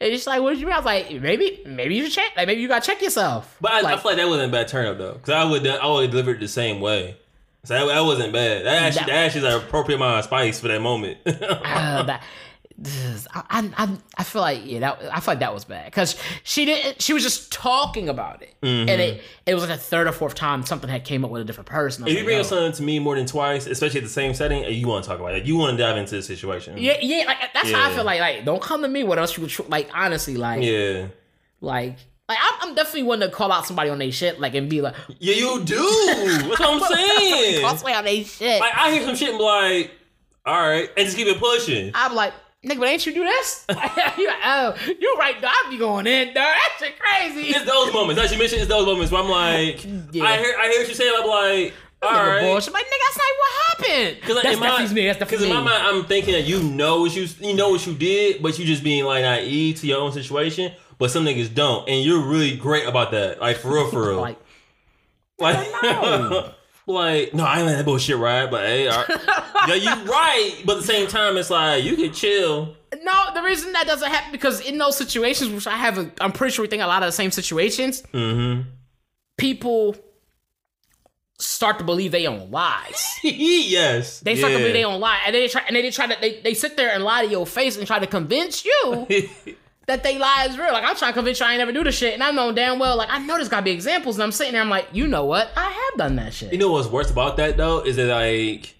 And 0.00 0.10
it's 0.10 0.26
like, 0.26 0.40
what 0.40 0.50
did 0.50 0.60
you 0.60 0.66
mean? 0.66 0.72
I 0.72 0.78
was 0.78 0.86
like, 0.86 1.12
maybe, 1.20 1.60
maybe 1.66 1.94
you 1.94 2.04
should 2.04 2.14
check. 2.14 2.32
Like, 2.34 2.46
maybe 2.46 2.62
you 2.62 2.68
gotta 2.68 2.84
check 2.86 3.02
yourself. 3.02 3.54
But 3.60 3.72
I, 3.72 3.80
like, 3.82 3.98
I 3.98 4.00
feel 4.00 4.12
like 4.12 4.16
that 4.16 4.28
wasn't 4.28 4.48
a 4.48 4.52
bad 4.52 4.66
turn 4.68 4.86
up 4.86 4.96
though, 4.96 5.12
because 5.12 5.28
I 5.28 5.44
would 5.44 5.66
I 5.66 5.86
would 5.86 6.10
deliver 6.10 6.30
it 6.30 6.40
the 6.40 6.48
same 6.48 6.80
way. 6.80 7.18
So 7.64 7.74
that, 7.74 7.84
that 7.84 8.00
wasn't 8.00 8.32
bad. 8.32 8.64
That 8.64 8.82
actually 8.82 9.00
That- 9.00 9.06
that 9.08 9.26
actually 9.26 9.46
is 9.48 9.54
an 9.54 9.60
appropriate 9.62 9.96
amount 9.96 10.20
of 10.20 10.24
spice 10.24 10.58
for 10.58 10.68
that 10.68 10.80
moment. 10.80 11.18
uh, 11.26 12.02
that, 12.04 12.22
I, 13.34 13.42
I, 13.50 13.70
I- 13.84 13.96
I 14.16 14.24
feel 14.24 14.40
like 14.42 14.60
yeah, 14.64 14.80
that 14.80 14.98
I 15.12 15.20
feel 15.20 15.32
like 15.32 15.40
that 15.40 15.52
was 15.52 15.64
bad 15.64 15.84
because 15.86 16.16
she 16.44 16.64
didn't. 16.64 17.00
She 17.02 17.12
was 17.12 17.22
just 17.22 17.52
talking 17.52 18.08
about 18.08 18.42
it, 18.42 18.54
Mm-hmm. 18.62 18.88
and 18.88 19.00
it 19.00 19.22
it 19.46 19.54
was 19.54 19.62
like 19.62 19.72
a 19.72 19.80
third 19.80 20.06
or 20.06 20.12
fourth 20.12 20.34
time 20.34 20.64
something 20.64 20.88
had 20.88 21.04
came 21.04 21.24
up 21.24 21.30
with 21.30 21.42
a 21.42 21.44
different 21.44 21.68
person. 21.68 22.06
If 22.06 22.16
you 22.16 22.24
bring 22.24 22.36
yo. 22.36 22.40
up 22.40 22.46
something 22.46 22.72
to 22.72 22.82
me 22.82 22.98
more 22.98 23.16
than 23.16 23.26
twice, 23.26 23.66
especially 23.66 23.98
at 24.00 24.04
the 24.04 24.10
same 24.10 24.32
setting, 24.34 24.64
you 24.64 24.86
want 24.88 25.04
to 25.04 25.10
talk 25.10 25.20
about 25.20 25.34
it, 25.34 25.44
you 25.44 25.56
want 25.56 25.76
to 25.76 25.82
dive 25.82 25.96
into 25.96 26.16
the 26.16 26.22
situation. 26.22 26.78
yeah, 26.78 26.96
yeah, 27.02 27.24
like 27.26 27.38
that's 27.52 27.70
how 27.70 27.90
I 27.90 27.94
feel 27.94 28.04
like 28.04 28.20
like 28.20 28.44
don't 28.44 28.62
come 28.62 28.82
to 28.82 28.88
me 28.88 29.04
with 29.04 29.18
us. 29.18 29.38
Like 29.68 29.90
honestly, 29.94 30.36
like 30.36 30.62
Yeah. 30.62 31.08
like 31.60 31.96
Like 32.28 32.38
I'm, 32.40 32.68
I'm 32.70 32.74
definitely 32.74 33.02
one 33.04 33.20
to 33.20 33.28
call 33.28 33.50
out 33.52 33.66
somebody 33.66 33.90
on 33.90 33.98
their 33.98 34.12
shit, 34.12 34.40
like 34.40 34.54
and 34.54 34.70
be 34.70 34.80
like, 34.80 34.94
Yeah, 35.18 35.34
you 35.34 35.64
do. 35.64 35.76
That's 36.06 36.60
what 36.60 36.60
I'm 36.62 36.96
saying. 36.96 37.60
call 37.62 37.76
somebody 37.76 37.94
on 37.96 38.04
their 38.04 38.24
shit. 38.24 38.60
Like 38.60 38.74
I 38.74 38.90
hear 38.92 39.04
some 39.04 39.16
shit 39.16 39.30
and 39.30 39.38
be 39.38 39.44
like, 39.44 39.90
all 40.46 40.58
right, 40.60 40.88
and 40.96 41.04
just 41.04 41.16
keep 41.16 41.26
it 41.26 41.38
pushing. 41.38 41.90
I'm 41.94 42.14
like, 42.14 42.32
nigga, 42.64 42.78
but 42.78 42.88
ain't 42.88 43.06
you 43.06 43.14
do 43.14 43.24
this? 43.24 43.64
you 43.70 43.74
like, 43.76 44.38
oh, 44.44 44.74
you 44.98 45.16
right, 45.18 45.40
dog. 45.40 45.50
I 45.52 45.70
be 45.70 45.78
going 45.78 46.06
in, 46.06 46.28
dog. 46.28 46.36
That 46.36 46.76
shit 46.78 46.98
crazy. 46.98 47.48
It's 47.50 47.64
those 47.64 47.92
moments. 47.92 48.20
As 48.22 48.32
you 48.32 48.38
mentioned, 48.38 48.60
it's 48.62 48.70
those 48.70 48.86
moments 48.86 49.12
where 49.12 49.22
I'm 49.22 49.28
like, 49.28 49.84
Yeah. 50.12 50.24
I 50.24 50.38
hear, 50.38 50.54
I 50.58 50.68
hear 50.68 50.80
what 50.80 50.86
you're 50.86 50.94
saying. 50.94 51.12
I'm 51.16 51.26
like, 51.28 51.74
all 52.02 52.10
Nigga 52.12 52.28
right. 52.28 52.40
bullshit. 52.42 52.72
Like, 52.72 52.86
nigga, 52.86 52.90
that's 53.06 53.18
not 53.18 53.26
what 53.38 53.52
happened. 53.62 54.20
Because 54.20 54.42
That's 54.42 54.54
in 54.54 54.60
my, 54.60 54.94
me. 54.94 55.06
That's 55.06 55.18
Because 55.18 55.42
in 55.42 55.48
my 55.50 55.60
mind, 55.60 55.86
I'm 55.86 56.04
thinking 56.04 56.32
that 56.32 56.44
you 56.44 56.62
know 56.62 57.00
what 57.02 57.14
you 57.14 57.26
you 57.40 57.54
know 57.54 57.68
what 57.70 57.86
you 57.86 57.94
did, 57.94 58.42
but 58.42 58.58
you 58.58 58.64
just 58.64 58.82
being 58.82 59.04
like 59.04 59.22
naive 59.22 59.80
to 59.80 59.86
your 59.86 60.00
own 60.00 60.12
situation. 60.12 60.72
But 60.98 61.10
some 61.10 61.24
niggas 61.24 61.54
don't, 61.54 61.88
and 61.88 62.02
you're 62.02 62.26
really 62.26 62.56
great 62.56 62.86
about 62.86 63.10
that. 63.10 63.40
Like 63.40 63.58
for 63.58 63.72
real, 63.74 63.90
for 63.90 64.08
real. 64.08 64.20
Like, 64.20 64.38
Like, 65.38 65.58
know. 65.82 66.52
Like, 66.86 67.34
no, 67.34 67.44
I 67.44 67.58
ain't 67.58 67.66
let 67.66 67.76
that 67.76 67.84
bullshit 67.84 68.16
right? 68.16 68.50
but 68.50 68.66
hey, 68.66 68.88
all 68.88 69.04
right. 69.08 69.20
yeah, 69.68 69.74
you 69.74 70.10
right. 70.10 70.62
But 70.64 70.76
at 70.78 70.80
the 70.80 70.86
same 70.86 71.06
time, 71.08 71.36
it's 71.36 71.50
like 71.50 71.84
you 71.84 71.96
can 71.96 72.12
chill. 72.12 72.74
no, 73.02 73.24
the 73.34 73.42
reason 73.42 73.72
that 73.72 73.86
doesn't 73.86 74.10
happen 74.10 74.32
because 74.32 74.60
in 74.60 74.78
those 74.78 74.96
situations, 74.96 75.52
which 75.52 75.66
I 75.66 75.76
haven't, 75.76 76.12
I'm 76.20 76.32
pretty 76.32 76.52
sure 76.54 76.62
we 76.64 76.68
think 76.68 76.82
a 76.82 76.86
lot 76.86 77.02
of 77.02 77.08
the 77.08 77.12
same 77.12 77.30
situations. 77.30 78.02
Mm-hmm. 78.12 78.68
People 79.36 79.96
start 81.38 81.78
to 81.78 81.84
believe 81.84 82.12
they 82.12 82.26
own 82.26 82.50
lies. 82.50 83.06
yes, 83.22 84.20
They 84.20 84.36
start 84.36 84.52
yeah. 84.52 84.58
to 84.58 84.62
believe 84.64 84.74
they 84.74 84.84
own 84.84 85.00
lie, 85.00 85.20
and 85.26 85.34
they 85.34 85.48
try 85.48 85.62
and 85.66 85.74
they 85.76 85.90
try 85.90 86.06
to 86.06 86.16
they, 86.20 86.40
they 86.40 86.54
sit 86.54 86.76
there 86.76 86.90
and 86.92 87.02
lie 87.04 87.24
to 87.24 87.30
your 87.30 87.46
face 87.46 87.76
and 87.78 87.86
try 87.86 87.98
to 87.98 88.06
convince 88.06 88.64
you 88.64 89.06
that 89.90 90.02
they 90.02 90.18
lie 90.18 90.46
is 90.48 90.56
real. 90.56 90.72
Like 90.72 90.84
I'm 90.84 90.96
trying 90.96 91.12
to 91.12 91.14
convince 91.18 91.40
you 91.40 91.46
I 91.46 91.50
ain't 91.52 91.58
never 91.58 91.72
do 91.72 91.84
the 91.84 91.92
shit, 91.92 92.14
and 92.14 92.22
I 92.22 92.30
know 92.30 92.52
damn 92.52 92.78
well 92.78 92.96
like 92.96 93.08
I 93.10 93.18
know 93.18 93.34
there's 93.34 93.48
gotta 93.48 93.64
be 93.64 93.72
examples, 93.72 94.16
and 94.16 94.22
I'm 94.22 94.32
sitting 94.32 94.52
there, 94.52 94.62
I'm 94.62 94.70
like, 94.70 94.86
you 94.92 95.06
know 95.06 95.24
what? 95.24 95.50
I 95.56 95.70
have 95.70 95.98
done 95.98 96.16
that 96.16 96.32
shit. 96.32 96.52
You 96.52 96.58
know 96.58 96.70
what's 96.72 96.88
worse 96.88 97.10
about 97.10 97.36
that 97.38 97.56
though 97.56 97.80
is 97.80 97.96
that 97.96 98.06
like 98.06 98.74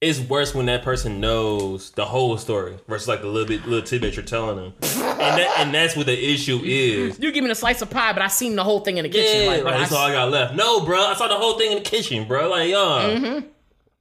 it's 0.00 0.20
worse 0.20 0.54
when 0.54 0.66
that 0.66 0.82
person 0.84 1.20
knows 1.20 1.90
the 1.92 2.04
whole 2.04 2.36
story 2.38 2.76
versus 2.86 3.08
like 3.08 3.20
the 3.20 3.26
little 3.26 3.48
bit 3.48 3.66
little 3.66 3.84
tidbit 3.84 4.14
you're 4.16 4.24
telling 4.24 4.56
them, 4.56 4.72
and 4.82 5.38
that, 5.38 5.54
and 5.58 5.74
that's 5.74 5.96
what 5.96 6.06
the 6.06 6.32
issue 6.32 6.60
is. 6.64 7.18
you 7.18 7.32
give 7.32 7.42
me 7.44 7.50
a 7.50 7.54
slice 7.54 7.82
of 7.82 7.90
pie, 7.90 8.12
but 8.12 8.22
I 8.22 8.28
seen 8.28 8.54
the 8.54 8.62
whole 8.64 8.80
thing 8.80 8.98
in 8.98 9.04
the 9.04 9.08
kitchen. 9.08 9.42
Yeah, 9.42 9.48
like, 9.48 9.62
bro, 9.62 9.70
that's 9.72 9.92
I- 9.92 9.96
all 9.96 10.06
I 10.06 10.12
got 10.12 10.30
left. 10.30 10.54
No, 10.54 10.84
bro, 10.84 11.00
I 11.00 11.14
saw 11.14 11.26
the 11.28 11.34
whole 11.36 11.58
thing 11.58 11.72
in 11.72 11.78
the 11.78 11.84
kitchen, 11.84 12.26
bro. 12.28 12.48
Like, 12.48 12.68
yeah. 12.70 12.76
Mm-hmm. 12.76 13.46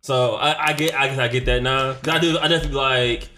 So 0.02 0.36
I, 0.36 0.68
I 0.68 0.74
get, 0.74 0.94
I 0.94 1.08
guess 1.08 1.18
I 1.18 1.28
get 1.28 1.46
that 1.46 1.64
now. 1.64 1.96
I 2.08 2.20
do, 2.20 2.38
I 2.38 2.48
definitely 2.48 2.78
like 2.78 3.30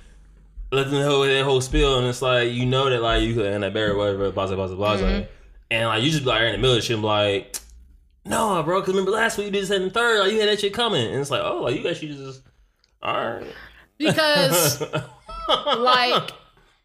let 0.71 0.85
them 0.89 0.99
know 0.99 1.25
that 1.25 1.43
whole 1.43 1.61
spill, 1.61 1.97
and 1.99 2.07
it's 2.07 2.21
like 2.21 2.51
you 2.51 2.65
know 2.65 2.89
that 2.89 3.01
like 3.01 3.21
you 3.23 3.33
could 3.33 3.45
end 3.45 3.63
up 3.63 3.73
buried, 3.73 3.95
whatever, 3.97 4.31
blah 4.31 4.47
blah 4.47 4.55
blah 4.55 4.75
blah, 4.75 4.97
Mm-hmm. 4.97 5.25
and 5.71 5.87
like 5.87 6.03
you 6.03 6.11
just 6.11 6.23
be 6.23 6.29
like 6.29 6.41
in 6.43 6.51
the 6.53 6.57
middle 6.57 6.75
of 6.77 6.83
shit, 6.83 6.93
and 6.95 7.01
be 7.03 7.07
like, 7.07 7.55
no, 8.25 8.61
bro, 8.63 8.79
because 8.81 8.93
remember 8.93 9.11
last 9.11 9.37
week 9.37 9.47
you 9.47 9.51
did 9.51 9.63
this 9.63 9.69
and 9.71 9.93
third, 9.93 10.19
like 10.21 10.31
you 10.31 10.39
had 10.39 10.49
that 10.49 10.59
shit 10.59 10.73
coming, 10.73 11.07
and 11.11 11.19
it's 11.19 11.31
like, 11.31 11.41
oh, 11.43 11.61
like 11.63 11.75
you 11.75 11.83
guys 11.83 11.97
should 11.97 12.09
just, 12.09 12.41
all 13.01 13.13
right. 13.15 13.47
because 13.97 14.81
like 15.77 16.31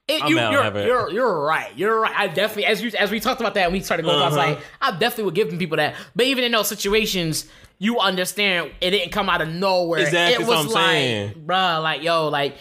it, 0.07 0.29
you, 0.29 0.39
out, 0.39 0.53
you're, 0.75 0.87
you're 0.87 1.11
you're 1.11 1.41
right. 1.45 1.73
You're 1.77 2.01
right. 2.01 2.15
I 2.15 2.29
definitely 2.29 2.67
as 2.67 2.83
you 2.83 2.91
as 2.99 3.11
we 3.11 3.21
talked 3.21 3.41
about 3.41 3.55
that 3.55 3.65
and 3.65 3.73
we 3.73 3.81
started 3.81 4.03
going, 4.05 4.19
I 4.21 4.27
was 4.29 4.37
Uh-huh. 4.37 4.51
like, 4.51 4.59
I 4.81 4.91
definitely 4.93 5.25
would 5.25 5.35
give 5.35 5.49
them 5.49 5.59
people 5.59 5.77
that. 5.79 5.95
But 6.15 6.27
even 6.27 6.45
in 6.45 6.53
those 6.53 6.69
situations, 6.69 7.47
you 7.79 7.99
understand 7.99 8.71
it 8.83 8.91
didn't 8.91 9.13
come 9.13 9.29
out 9.31 9.41
of 9.41 9.49
nowhere. 9.49 10.01
Exactly, 10.01 10.35
It 10.35 10.39
was 10.41 10.49
what 10.49 10.59
I'm 10.59 10.67
like, 10.67 10.75
saying. 10.75 11.45
bruh, 11.47 11.83
like 11.83 12.03
yo, 12.03 12.29
like. 12.29 12.57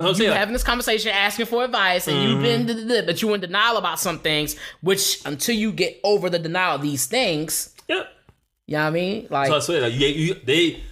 I'm 0.00 0.14
you 0.16 0.30
having 0.30 0.52
this 0.52 0.64
conversation, 0.64 1.12
asking 1.12 1.46
for 1.46 1.64
advice, 1.64 2.08
and 2.08 2.22
you've 2.22 2.42
been, 2.42 2.66
Mm-hmm. 2.66 2.88
da, 2.88 2.94
da, 2.94 3.00
da, 3.02 3.06
but 3.06 3.22
you 3.22 3.32
in 3.34 3.40
denial 3.40 3.76
about 3.76 4.00
some 4.00 4.18
things. 4.18 4.56
Which 4.80 5.24
until 5.24 5.54
you 5.54 5.72
get 5.72 6.00
over 6.02 6.28
the 6.28 6.38
denial 6.38 6.74
of 6.76 6.82
these 6.82 7.06
things, 7.06 7.72
Yep. 7.88 8.06
you 8.66 8.76
know 8.76 8.82
what 8.82 8.86
I 8.86 8.90
mean? 8.90 9.26
Like, 9.30 9.48
So 9.48 9.56
I 9.56 9.58
swear, 9.60 9.80
like, 9.82 9.94
you, 9.94 10.08
you, 10.08 10.34
they 10.44 10.82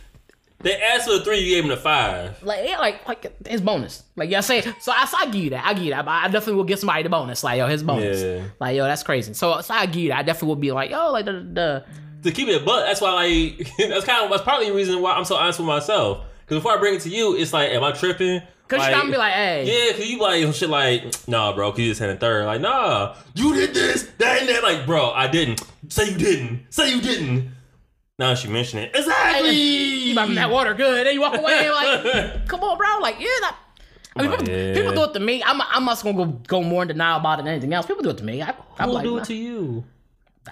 they 0.61 0.81
asked 0.81 1.07
for 1.07 1.19
the 1.19 1.25
three, 1.25 1.41
you 1.41 1.55
gave 1.57 1.65
them 1.65 1.71
the 1.71 1.77
five. 1.77 2.43
like 2.43 2.67
yeah, 2.67 2.79
like 2.79 3.07
like 3.07 3.47
his 3.47 3.61
bonus. 3.61 4.03
Like 4.17 4.31
y'all 4.31 4.41
say, 4.43 4.63
so 4.81 4.93
I, 4.93 5.05
so 5.05 5.17
I 5.19 5.27
give 5.27 5.43
you 5.45 5.51
that. 5.51 5.67
I 5.67 5.75
give 5.75 5.83
you 5.85 5.91
that. 5.91 6.05
But 6.07 6.13
I 6.13 6.25
definitely 6.29 6.55
will 6.55 6.65
give 6.65 6.79
somebody 6.79 7.03
the 7.03 7.11
bonus. 7.11 7.45
Like 7.45 7.59
yo, 7.59 7.67
his 7.67 7.83
bonus. 7.83 8.23
Yeah. 8.23 8.45
Like 8.61 8.75
yo, 8.77 8.85
that's 8.85 9.03
crazy. 9.03 9.35
So 9.35 9.61
so 9.61 9.75
I 9.75 9.85
give 9.87 9.97
you 10.05 10.09
that. 10.11 10.19
I 10.21 10.23
definitely 10.23 10.49
will 10.49 10.57
be 10.57 10.73
like 10.73 10.91
yo, 10.91 11.11
like 11.13 11.27
the 11.27 11.33
the. 11.33 11.85
to 12.23 12.31
keep 12.33 12.49
it 12.49 12.63
a. 12.63 12.65
That's 12.65 13.01
why 13.03 13.13
like 13.13 13.69
that's 13.79 14.07
kind 14.07 14.25
of 14.25 14.31
that's 14.31 14.43
probably 14.43 14.69
the 14.71 14.75
reason 14.75 15.03
why 15.03 15.13
I'm 15.13 15.25
so 15.27 15.35
honest 15.37 15.59
with 15.59 15.67
myself. 15.69 16.25
Because 16.47 16.59
before 16.63 16.73
I 16.77 16.79
bring 16.79 16.95
it 16.95 17.01
to 17.03 17.11
you, 17.11 17.37
it's 17.37 17.53
like, 17.53 17.71
am 17.71 17.85
I 17.85 17.93
tripping? 17.93 18.41
Cause 18.77 18.89
you 18.89 18.95
gotta 18.95 19.11
be 19.11 19.17
like, 19.17 19.33
hey, 19.33 19.65
yeah, 19.67 19.93
cause 19.97 20.07
you 20.07 20.19
like 20.19 20.55
shit 20.55 20.71
like, 20.71 21.29
nah, 21.29 21.55
bro, 21.55 21.71
cause 21.71 21.81
you 21.81 21.89
just 21.89 22.01
had 22.01 22.11
a 22.11 22.17
third. 22.17 22.47
Like, 22.47 22.61
nah, 22.61 23.15
you 23.35 23.55
did 23.55 23.75
this, 23.75 24.05
that, 24.19 24.41
and 24.41 24.49
that. 24.49 24.63
Like, 24.63 24.87
bro, 24.87 25.11
I 25.11 25.29
didn't. 25.29 25.63
Say 25.89 26.11
you 26.11 26.19
didn't. 26.19 26.67
Say 26.71 26.95
you 26.95 27.01
didn't. 27.01 27.51
Now 28.19 28.35
she 28.35 28.49
mentioned 28.49 28.85
it. 28.85 28.95
Exactly. 28.95 29.51
you 29.51 30.15
me 30.15 30.35
that 30.37 30.51
water 30.51 30.75
good. 30.75 31.07
Then 31.07 31.15
you 31.15 31.21
walk 31.21 31.37
away 31.37 31.71
like, 31.71 32.47
come 32.49 32.61
on, 32.61 32.79
bro. 32.79 32.99
Like 33.01 33.19
yeah, 33.19 33.27
that. 33.41 33.57
I 34.17 34.23
mean, 34.23 34.31
people, 34.31 34.47
people 34.47 34.93
do 34.93 35.11
it 35.11 35.15
to 35.15 35.21
me. 35.21 35.43
I'm 35.45 35.61
I'm 35.61 35.87
just 35.87 36.05
gonna 36.05 36.17
go 36.17 36.27
go 36.27 36.63
more 36.63 36.83
in 36.83 36.89
denial 36.89 37.19
about 37.19 37.41
it 37.41 37.43
than 37.43 37.53
anything 37.53 37.75
else. 37.75 37.87
People 37.87 38.05
do 38.05 38.11
it 38.11 38.19
to 38.19 38.25
me. 38.25 38.43
I, 38.43 38.55
I'm 38.79 38.89
Who'll 38.89 38.95
like, 38.95 39.05
do 39.05 39.17
nah. 39.17 39.23
it 39.23 39.25
to 39.25 39.35
you? 39.35 39.85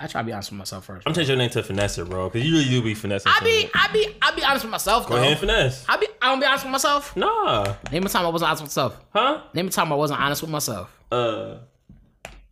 I 0.00 0.06
try 0.06 0.22
to 0.22 0.26
be 0.26 0.32
honest 0.32 0.50
with 0.50 0.58
myself 0.58 0.86
first. 0.86 1.06
I'm 1.06 1.12
changing 1.14 1.32
your 1.34 1.38
name 1.38 1.50
to 1.50 1.62
Finesse, 1.62 1.98
bro, 1.98 2.30
cause 2.30 2.40
you 2.42 2.52
really 2.52 2.64
do 2.64 2.82
be 2.82 2.94
finessing. 2.94 3.30
I 3.34 3.40
be. 3.44 3.68
I 3.74 3.88
be 3.92 4.16
I 4.22 4.34
be 4.34 4.42
honest 4.42 4.64
with 4.64 4.70
myself 4.70 5.06
Go 5.06 5.16
ahead 5.16 5.36
though. 5.36 5.40
finesse. 5.40 5.84
I 5.88 5.96
be 5.98 6.06
I 6.22 6.28
don't 6.30 6.40
be 6.40 6.46
honest 6.46 6.64
with 6.64 6.72
myself. 6.72 7.14
Nah, 7.16 7.74
Name 7.92 8.06
a 8.06 8.08
time 8.08 8.24
I 8.24 8.28
wasn't 8.30 8.48
honest 8.48 8.62
with 8.62 8.70
myself. 8.70 8.98
huh? 9.12 9.42
Name 9.52 9.66
a 9.66 9.70
time 9.70 9.92
I 9.92 9.96
wasn't 9.96 10.20
honest 10.20 10.40
with 10.42 10.50
myself. 10.50 10.90
Uh, 11.10 11.56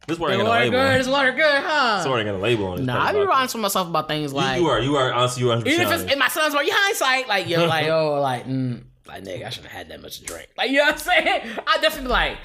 this 0.07 0.19
This 0.19 0.29
ain't 0.29 0.39
got 0.39 0.41
a 0.41 0.45
water 0.45 0.61
label. 0.65 0.71
good. 0.79 1.01
This 1.01 1.09
water 1.09 1.33
good, 1.33 1.63
huh? 1.65 1.97
This 1.99 2.07
word 2.09 2.19
ain't 2.19 2.27
got 2.29 2.35
a 2.35 2.39
label 2.39 2.67
on 2.67 2.79
it. 2.81 2.83
Nah, 2.85 3.05
I 3.07 3.13
be 3.13 3.19
honest 3.21 3.55
with 3.55 3.63
myself 3.63 3.89
about 3.89 4.09
things 4.09 4.33
like 4.35 4.57
You, 4.59 4.65
you 4.65 4.69
are, 4.69 4.81
you 4.81 4.97
are 4.97 5.13
honestly, 5.13 5.43
you 5.43 5.51
are 5.53 5.57
100% 5.59 5.67
even 5.67 5.81
if 5.81 5.81
it's 5.81 5.93
honest. 5.93 6.13
in 6.13 6.19
my 6.19 6.29
son's 6.29 6.55
word, 6.55 6.63
you 6.63 6.73
hindsight, 6.75 7.27
like 7.29 7.49
yo, 7.49 7.65
like 7.67 7.87
oh, 7.89 8.21
like 8.21 8.47
mm, 8.47 8.83
like 9.07 9.25
nigga, 9.25 9.47
I 9.47 9.51
shouldn't 9.51 9.71
have 9.73 9.79
had 9.79 9.89
that 9.89 10.03
much 10.03 10.19
to 10.19 10.25
drink. 10.27 10.49
Like 10.59 10.71
you 10.71 10.79
know 10.79 10.85
what 10.87 10.95
I'm 10.95 10.99
saying? 11.01 11.43
I 11.67 11.79
definitely 11.81 12.03
be 12.09 12.13
like, 12.13 12.37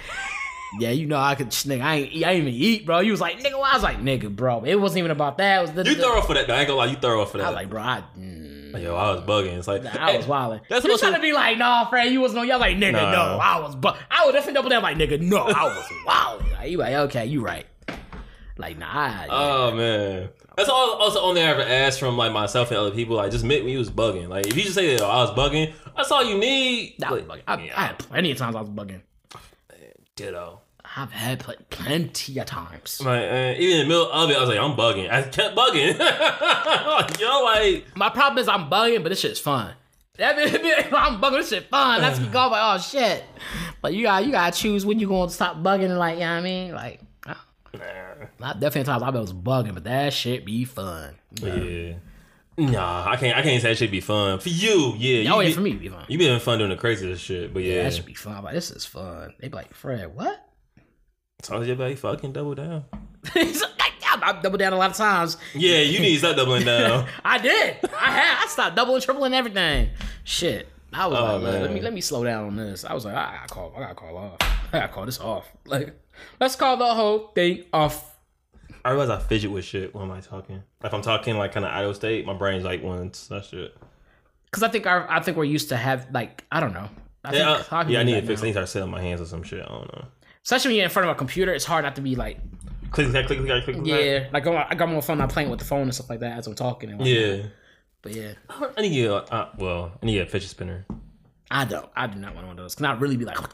yeah, 0.80 0.90
you 0.92 1.06
know, 1.08 1.18
I 1.18 1.36
could 1.36 1.50
nigga, 1.50 1.82
I 1.82 1.96
ain't, 1.96 2.26
I 2.26 2.32
ain't 2.32 2.48
even 2.48 2.54
eat, 2.54 2.86
bro. 2.86 3.00
You 3.00 3.12
was 3.12 3.22
like, 3.22 3.40
nigga, 3.40 3.54
I 3.54 3.74
was 3.74 3.84
like, 3.84 4.00
nigga, 4.00 4.36
bro, 4.36 4.64
it 4.64 4.76
wasn't 4.76 5.00
even 5.00 5.12
about 5.12 5.38
that. 5.38 5.60
It 5.60 5.62
was 5.62 5.72
the, 5.74 5.84
You 5.86 5.96
the- 5.96 6.02
thorough 6.02 6.22
for 6.22 6.34
that. 6.34 6.48
Though. 6.48 6.54
I 6.56 6.60
ain't 6.60 6.68
gonna 6.68 6.78
lie, 6.78 6.86
you 6.88 6.96
thorough 6.98 7.26
for 7.26 7.38
that. 7.38 7.46
I 7.46 7.50
was 7.50 7.56
like, 7.56 7.70
bro, 7.70 7.82
I. 7.82 8.04
Mm, 8.18 8.82
Yo, 8.84 8.94
I 8.94 9.12
was 9.14 9.22
bugging. 9.22 9.58
It's 9.58 9.70
like 9.70 9.86
I 9.86 10.18
was 10.18 10.28
wilding. 10.28 10.60
That's 10.70 10.84
you 10.84 10.98
trying 10.98 11.14
to 11.14 11.22
be 11.22 11.32
like, 11.32 11.58
nah, 11.58 11.86
Fred, 11.90 12.12
you 12.12 12.20
was 12.20 12.34
no. 12.34 12.42
Y'all 12.42 12.60
like, 12.60 12.76
nigga, 12.76 12.92
Nah. 12.92 13.12
no, 13.12 13.40
I 13.42 13.60
was. 13.60 13.74
Bu- 13.74 13.88
I 14.12 14.26
was 14.26 14.34
definitely 14.34 14.56
double 14.56 14.70
down, 14.70 14.84
like, 14.84 14.98
nigga, 14.98 15.22
no, 15.22 15.38
I 15.38 15.64
was 15.64 15.86
wilding. 16.06 16.52
Like, 16.52 16.72
you 16.72 16.78
like, 16.78 16.94
okay, 16.94 17.26
you 17.26 17.42
right. 17.42 17.66
Like, 18.58 18.78
nah. 18.78 18.86
I- 18.92 19.28
Oh 19.30 19.72
man, 19.76 20.30
that's 20.58 20.68
all. 20.70 20.94
Also, 20.96 21.22
only 21.22 21.42
I 21.42 21.46
ever 21.46 21.62
asked 21.62 22.00
from 22.02 22.18
like 22.18 22.34
myself 22.34 22.70
and 22.72 22.78
other 22.78 22.92
people. 22.92 23.16
Like, 23.16 23.32
just 23.32 23.44
admit 23.44 23.64
when 23.64 23.72
you 23.72 23.80
was 23.80 23.90
bugging. 23.90 24.28
Like, 24.28 24.46
if 24.48 24.58
you 24.58 24.64
just 24.64 24.76
say 24.76 24.94
that 24.96 25.04
oh, 25.06 25.10
I 25.10 25.22
was 25.22 25.32
bugging, 25.32 25.74
that's 25.96 26.12
all 26.12 26.24
you 26.24 26.38
need. 26.38 26.96
I 27.02 27.12
was 27.14 27.24
bugging. 27.24 27.44
I, 27.48 27.54
I 27.76 27.86
had 27.88 28.00
plenty 28.00 28.32
of 28.32 28.38
times 28.38 28.56
I 28.58 28.60
was 28.62 28.70
bugging. 28.70 29.02
Ditto. 30.16 30.62
I've 30.98 31.12
had 31.12 31.40
pl- 31.40 31.56
plenty 31.70 32.38
of 32.40 32.46
times. 32.46 33.02
Like, 33.04 33.24
uh, 33.24 33.54
even 33.58 33.80
in 33.82 33.84
the 33.84 33.86
middle 33.88 34.12
of 34.12 34.30
it, 34.30 34.38
I 34.38 34.40
was 34.40 34.50
like, 34.50 34.60
I'm 34.60 34.76
bugging. 34.78 35.12
I 35.12 35.24
kept 35.24 35.56
bugging. 35.56 35.98
like, 36.00 37.20
yo, 37.20 37.44
like, 37.44 37.86
My 37.98 38.10
problem 38.10 38.38
is 38.38 38.48
I'm 38.48 38.70
bugging, 38.70 39.02
but 39.04 39.10
this 39.10 39.20
shit's 39.20 39.40
fun. 39.40 39.74
That 40.18 40.38
mean, 40.38 40.74
I'm 40.94 41.20
bugging. 41.20 41.40
This 41.40 41.50
shit 41.50 41.66
fun. 41.70 42.00
That's 42.00 42.20
me 42.22 42.28
going 42.28 42.50
like, 42.52 42.62
oh 42.64 42.80
shit. 42.80 43.26
But 43.82 43.94
you 43.94 44.04
got 44.04 44.26
you 44.26 44.32
gotta 44.32 44.58
choose 44.58 44.86
when 44.86 44.98
you 44.98 45.10
gonna 45.10 45.30
stop 45.30 45.58
bugging 45.58 45.90
and 45.90 45.98
like, 45.98 46.14
you 46.14 46.22
know 46.22 46.32
what 46.36 46.38
I 46.38 46.42
mean? 46.42 46.72
Like, 46.74 47.02
uh, 47.28 47.34
nah, 47.74 47.80
not 48.40 48.60
definitely 48.62 48.86
times 48.86 49.04
I 49.04 49.10
was 49.10 49.34
bugging, 49.34 49.74
but 49.74 49.84
that 49.84 50.14
shit 50.14 50.46
be 50.46 50.64
fun. 50.64 51.16
yeah. 51.42 51.96
Nah, 52.58 53.10
I 53.10 53.18
can't. 53.18 53.38
I 53.38 53.42
can't 53.42 53.62
say 53.62 53.70
that 53.70 53.78
should 53.78 53.92
be 53.92 54.00
fun 54.02 54.40
for 54.40 54.48
you. 54.50 54.94
Yeah, 54.98 55.34
Oh 55.34 55.40
you 55.40 55.42
yeah, 55.42 55.48
be, 55.50 55.54
for 55.54 55.62
me, 55.62 55.70
it'd 55.72 55.82
be 55.82 55.90
fun. 55.90 56.06
You 56.08 56.18
be 56.18 56.26
having 56.26 56.40
fun 56.40 56.58
doing 56.60 56.70
the 56.70 56.78
craziest 56.78 57.24
shit, 57.24 57.54
but 57.54 57.64
Yeah, 57.64 57.76
yeah, 57.76 57.84
that 57.84 57.94
should 57.94 58.06
be 58.06 58.14
fun. 58.14 58.42
But 58.44 58.54
this 58.54 58.72
is 58.72 58.86
fun. 58.86 59.34
They 59.40 59.50
be 59.50 59.56
like, 59.56 59.74
Fred, 59.74 60.16
what? 60.16 60.42
so 61.42 61.62
you 61.62 61.76
like 61.76 61.98
fucking 61.98 62.32
double 62.34 62.56
down. 62.56 62.86
He's 63.34 63.62
like, 63.62 63.72
yeah, 64.02 64.20
I 64.22 64.40
doubled 64.42 64.60
down 64.60 64.74
a 64.74 64.78
lot 64.78 64.92
of 64.92 64.98
times. 64.98 65.38
Yeah, 65.54 65.80
you 65.80 66.00
need 66.00 66.14
to 66.14 66.20
stop 66.20 66.36
doubling 66.38 66.64
down. 66.66 67.08
I 67.24 67.38
did. 67.40 67.78
I 68.00 68.12
had. 68.12 68.44
I 68.44 68.48
stopped 68.48 68.76
doubling, 68.76 69.02
tripling 69.02 69.34
everything. 69.34 69.90
Shit. 70.24 70.70
I 70.94 71.08
was 71.08 71.20
Oh, 71.20 71.38
like, 71.38 71.62
let 71.62 71.74
me 71.74 71.82
let 71.82 71.94
me 71.94 72.00
slow 72.00 72.24
down 72.24 72.46
on 72.48 72.56
this. 72.56 72.86
I 72.86 72.94
was 72.94 73.04
like, 73.04 73.16
I 73.16 73.36
gotta 73.36 73.54
call. 73.54 73.74
I 73.76 73.80
gotta 73.82 73.96
call 73.96 74.18
off. 74.18 74.38
I 74.72 74.80
gotta 74.80 74.94
call 74.94 75.06
this 75.06 75.20
off. 75.20 75.46
Like, 75.66 75.94
let's 76.40 76.56
call 76.56 76.78
the 76.78 76.86
whole 76.94 77.28
thing 77.36 77.66
off. 77.74 78.15
I 78.86 78.92
realize 78.92 79.10
I 79.10 79.20
fidget 79.20 79.50
with 79.50 79.66
shit 79.66 79.96
when 79.96 80.04
I'm 80.04 80.12
I 80.12 80.22
talking. 80.22 80.58
Like 80.82 80.92
if 80.92 80.94
I'm 80.94 81.02
talking 81.02 81.38
like 81.38 81.52
kind 81.54 81.66
of 81.66 81.72
idle 81.72 81.96
state, 81.96 82.26
my 82.26 82.36
brain's 82.36 82.64
like 82.64 82.84
wants 82.84 83.28
that 83.28 83.44
shit. 83.46 83.76
Because 84.46 84.62
I 84.62 84.68
think 84.70 84.86
our, 84.86 85.10
I 85.10 85.20
think 85.22 85.38
we're 85.38 85.44
used 85.44 85.70
to 85.70 85.78
have 85.78 86.08
like 86.14 86.46
I 86.52 86.60
don't 86.60 86.72
know. 86.72 86.88
I 87.24 87.32
think 87.32 87.44
Yeah, 87.44 87.64
I, 87.72 87.88
yeah, 87.88 88.00
I 88.00 88.04
need 88.04 88.22
to 88.22 88.28
fix. 88.28 88.42
I 88.42 88.46
need 88.46 88.52
to 88.52 88.60
start 88.60 88.70
sitting 88.70 88.84
on 88.84 88.92
my 88.92 89.02
hands 89.02 89.22
or 89.22 89.26
some 89.26 89.42
shit. 89.42 89.66
I 89.66 89.70
don't 89.70 89.92
know. 89.92 90.06
Especially 90.44 90.70
when 90.70 90.76
you're 90.76 90.86
in 90.86 90.92
front 90.92 91.10
of 91.10 91.16
a 91.16 91.18
computer, 91.18 91.52
it's 91.52 91.66
hard 91.66 91.84
not 91.84 91.96
to 91.96 92.02
be 92.02 92.16
like, 92.16 92.38
Click, 92.92 93.10
click, 93.10 93.26
click, 93.26 93.40
click, 93.40 93.64
click, 93.64 93.76
click. 93.76 93.88
yeah, 93.88 94.30
like 94.32 94.46
I'm, 94.46 94.56
I 94.70 94.76
got 94.76 94.88
more 94.88 95.02
fun 95.02 95.18
not 95.18 95.30
playing 95.30 95.50
with 95.50 95.60
the 95.60 95.66
phone 95.66 95.82
and 95.82 95.94
stuff 95.94 96.10
like 96.10 96.20
that 96.20 96.38
as 96.38 96.46
I'm 96.46 96.54
talking. 96.54 96.92
And 96.92 97.06
yeah. 97.06 97.48
but 98.04 98.14
yeah, 98.14 98.34
I 98.78 98.82
need 98.84 99.06
a, 99.06 99.16
uh, 99.16 99.50
well, 99.58 99.98
I 100.02 100.06
need 100.06 100.20
a 100.20 100.28
fidget 100.28 100.50
spinner. 100.50 100.86
I 101.50 101.66
don't. 101.66 101.90
I 101.96 102.06
do 102.08 102.20
not 102.20 102.36
want 102.36 102.48
one 102.48 102.58
of 102.58 102.64
those. 102.64 102.76
Can 102.76 102.86
I 102.86 102.94
really 102.94 103.18
be 103.18 103.26
like, 103.26 103.38
Whole 103.38 103.48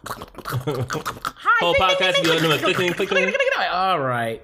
podcast 1.75 2.21
be 2.21 2.29
like, 2.29 2.41
no, 2.41 2.57
clicking, 2.57 2.93
clicking. 2.93 3.33
All 3.71 3.99
right. 3.99 4.43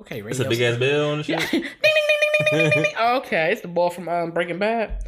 Okay, 0.00 0.20
It's 0.22 0.40
a 0.40 0.48
big 0.48 0.60
ass 0.60 0.76
bell 0.78 1.10
on 1.10 1.18
the 1.18 1.24
shit. 1.24 1.38
ding, 1.50 1.62
ding, 1.62 1.62
ding, 1.62 1.70
ding, 1.82 2.46
ding, 2.50 2.70
ding, 2.70 2.82
ding. 2.84 2.94
Okay, 2.96 3.52
it's 3.52 3.60
the 3.62 3.68
ball 3.68 3.90
from 3.90 4.08
um, 4.08 4.30
Breaking 4.32 4.58
Bad. 4.58 5.04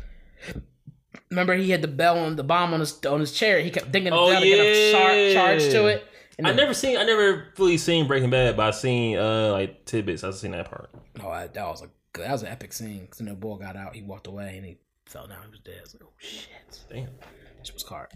Remember, 1.31 1.55
he 1.55 1.71
had 1.71 1.83
the 1.83 1.89
bell 1.89 2.19
on 2.19 2.37
the 2.37 2.45
bomb 2.45 2.73
on 2.73 2.81
his 2.81 3.05
on 3.05 3.21
his 3.21 3.33
chair. 3.33 3.61
He 3.61 3.71
kept 3.71 3.91
dinging 3.91 4.11
the 4.11 4.17
Oh, 4.17 4.31
bell 4.31 4.41
to 4.41 4.47
get 4.47 4.59
a 4.61 4.93
char- 4.93 5.33
charge 5.47 5.63
to 5.73 5.87
it. 5.87 6.07
And 6.39 6.47
I 6.47 6.51
then- 6.51 6.57
never 6.59 6.75
seen, 6.75 6.97
I 6.99 7.03
never 7.05 7.53
fully 7.57 7.79
seen 7.79 8.07
Breaking 8.07 8.31
Bad, 8.31 8.57
but 8.57 8.67
I 8.69 8.71
seen 8.71 9.19
uh 9.19 9.51
like 9.53 9.85
tidbits. 9.87 10.23
I've 10.23 10.35
seen 10.37 10.53
that 10.53 10.71
part. 10.71 10.91
Oh, 11.23 11.31
that 11.33 11.53
that 11.55 11.67
was 11.67 11.83
a 11.83 11.89
good, 12.13 12.25
that 12.27 12.33
was 12.33 12.43
an 12.43 12.49
epic 12.49 12.73
scene. 12.73 13.01
Because 13.01 13.19
then 13.19 13.29
the 13.29 13.35
ball 13.35 13.57
got 13.57 13.75
out, 13.77 13.95
he 13.95 14.03
walked 14.03 14.29
away, 14.29 14.57
and 14.57 14.65
he 14.65 14.79
fell 15.07 15.27
down. 15.27 15.39
He 15.47 15.51
was 15.51 15.61
dead. 15.61 15.77
I 15.79 15.83
was 15.83 15.95
like, 15.95 16.03
oh 16.05 16.13
shit, 16.19 16.81
Damn. 16.91 17.09
this 17.59 17.73
was 17.75 17.83
hard. 17.83 18.09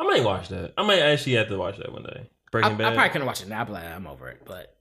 I 0.00 0.04
might 0.04 0.24
watch 0.24 0.48
that. 0.48 0.72
I 0.76 0.82
might 0.82 0.98
actually 1.00 1.34
have 1.34 1.48
to 1.48 1.58
watch 1.58 1.76
that 1.78 1.92
one 1.92 2.02
day. 2.02 2.28
Breaking 2.50 2.72
I 2.72 2.74
Bad. 2.74 2.86
I 2.92 2.94
probably 2.94 3.10
couldn't 3.10 3.26
watch 3.26 3.42
it 3.42 3.48
now. 3.48 3.64
But 3.64 3.74
like, 3.74 3.84
I'm 3.84 4.06
over 4.06 4.28
it. 4.30 4.42
But 4.44 4.74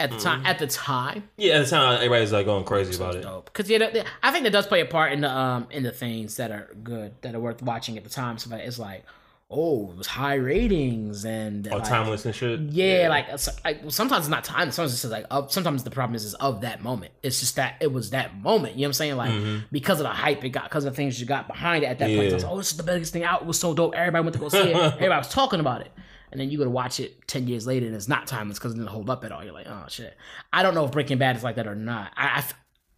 at 0.00 0.10
the 0.10 0.16
Mm. 0.16 0.22
time, 0.22 0.46
at 0.46 0.58
the 0.58 0.66
time, 0.68 1.28
yeah, 1.36 1.54
at 1.54 1.64
the 1.64 1.70
time 1.70 1.94
everybody's 1.96 2.32
like 2.32 2.46
going 2.46 2.64
crazy 2.64 2.94
about 2.96 3.16
it. 3.16 3.22
dope. 3.22 3.46
Because 3.46 3.68
you 3.70 3.78
know, 3.78 3.90
I 4.22 4.30
think 4.30 4.44
that 4.44 4.50
does 4.52 4.66
play 4.66 4.80
a 4.80 4.86
part 4.86 5.12
in 5.12 5.20
the 5.22 5.30
um 5.30 5.66
in 5.70 5.82
the 5.82 5.92
things 5.92 6.36
that 6.36 6.50
are 6.50 6.68
good 6.82 7.14
that 7.22 7.34
are 7.34 7.40
worth 7.40 7.62
watching 7.62 7.96
at 7.98 8.04
the 8.04 8.10
time. 8.10 8.38
So 8.38 8.50
like, 8.50 8.60
it's 8.62 8.78
like, 8.78 9.04
oh, 9.50 9.90
it 9.92 9.96
was 9.96 10.06
high 10.06 10.34
ratings 10.34 11.24
and 11.24 11.66
Oh, 11.72 11.76
like, 11.78 11.88
timeless 11.88 12.24
and 12.26 12.34
shit. 12.34 12.60
Yeah, 12.70 13.08
like, 13.08 13.26
it's, 13.30 13.48
like 13.64 13.80
sometimes 13.88 14.26
it's 14.26 14.28
not 14.30 14.44
time. 14.44 14.70
Sometimes 14.70 14.92
it's 14.92 15.00
just 15.02 15.10
like 15.10 15.24
of, 15.30 15.50
sometimes 15.50 15.84
the 15.84 15.90
problem 15.90 16.14
is 16.14 16.24
is 16.24 16.34
of 16.34 16.60
that 16.60 16.82
moment. 16.82 17.12
It's 17.22 17.40
just 17.40 17.56
that 17.56 17.76
it 17.80 17.90
was 17.92 18.10
that 18.10 18.36
moment. 18.36 18.74
You 18.74 18.82
know 18.82 18.84
what 18.84 18.88
I'm 18.88 18.92
saying? 18.92 19.16
Like 19.16 19.30
Mhm. 19.32 19.64
because 19.72 20.00
of 20.00 20.04
the 20.04 20.10
hype 20.10 20.44
it 20.44 20.50
got, 20.50 20.64
because 20.64 20.84
of 20.84 20.92
the 20.92 20.96
things 20.96 21.18
you 21.18 21.26
got 21.26 21.48
behind 21.48 21.82
it 21.82 21.86
at 21.88 21.98
that 21.98 22.06
point. 22.08 22.28
Yeah. 22.28 22.34
It's 22.34 22.44
like, 22.44 22.52
oh, 22.52 22.58
this 22.58 22.70
is 22.70 22.76
the 22.76 22.82
biggest 22.84 23.12
thing 23.12 23.24
out. 23.24 23.40
It 23.40 23.46
was 23.48 23.58
so 23.58 23.74
dope. 23.74 23.94
Everybody 23.96 24.22
went 24.22 24.34
to 24.34 24.38
go 24.40 24.48
see 24.48 24.58
it. 24.58 24.76
Everybody 24.76 25.18
was 25.18 25.28
talking 25.28 25.60
about 25.60 25.80
it. 25.80 25.90
And 26.30 26.40
then 26.40 26.50
you 26.50 26.58
go 26.58 26.64
to 26.64 26.70
watch 26.70 27.00
it 27.00 27.26
ten 27.26 27.46
years 27.48 27.66
later, 27.66 27.86
and 27.86 27.94
it's 27.94 28.08
not 28.08 28.26
timeless 28.26 28.58
because 28.58 28.72
it 28.72 28.76
didn't 28.76 28.90
hold 28.90 29.08
up 29.10 29.24
at 29.24 29.32
all. 29.32 29.42
You're 29.42 29.52
like, 29.54 29.66
oh 29.68 29.84
shit. 29.88 30.16
I 30.52 30.62
don't 30.62 30.74
know 30.74 30.84
if 30.84 30.92
Breaking 30.92 31.18
Bad 31.18 31.36
is 31.36 31.42
like 31.42 31.56
that 31.56 31.66
or 31.66 31.74
not. 31.74 32.12
I 32.16 32.44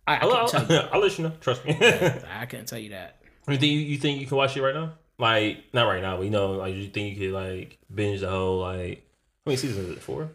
I, 0.07 0.15
I, 0.15 0.17
I 0.17 0.19
I'll, 0.21 0.49
can't 0.49 0.69
tell 0.69 0.83
you. 0.83 0.89
I'll 0.93 1.01
let 1.01 1.19
you 1.19 1.25
know. 1.25 1.33
Trust 1.41 1.65
me. 1.65 1.77
I 1.81 2.47
can't 2.47 2.67
tell 2.67 2.79
you 2.79 2.91
that. 2.91 3.21
you 3.49 3.57
think 3.57 3.73
you, 3.73 3.79
you 3.79 3.99
think 3.99 4.21
you 4.21 4.27
can 4.27 4.37
watch 4.37 4.57
it 4.57 4.63
right 4.63 4.75
now? 4.75 4.93
Like 5.19 5.65
not 5.73 5.85
right 5.85 6.03
now, 6.03 6.17
but 6.17 6.23
you 6.25 6.31
know, 6.31 6.53
like 6.53 6.75
you 6.75 6.89
think 6.89 7.17
you 7.17 7.27
could 7.31 7.35
like 7.35 7.79
binge 7.95 8.21
the 8.21 8.31
whole 8.31 8.61
like 8.61 9.07
how 9.45 9.51
many 9.51 9.57
seasons 9.57 9.89
is 9.89 9.97
it? 9.97 10.03
Four? 10.03 10.31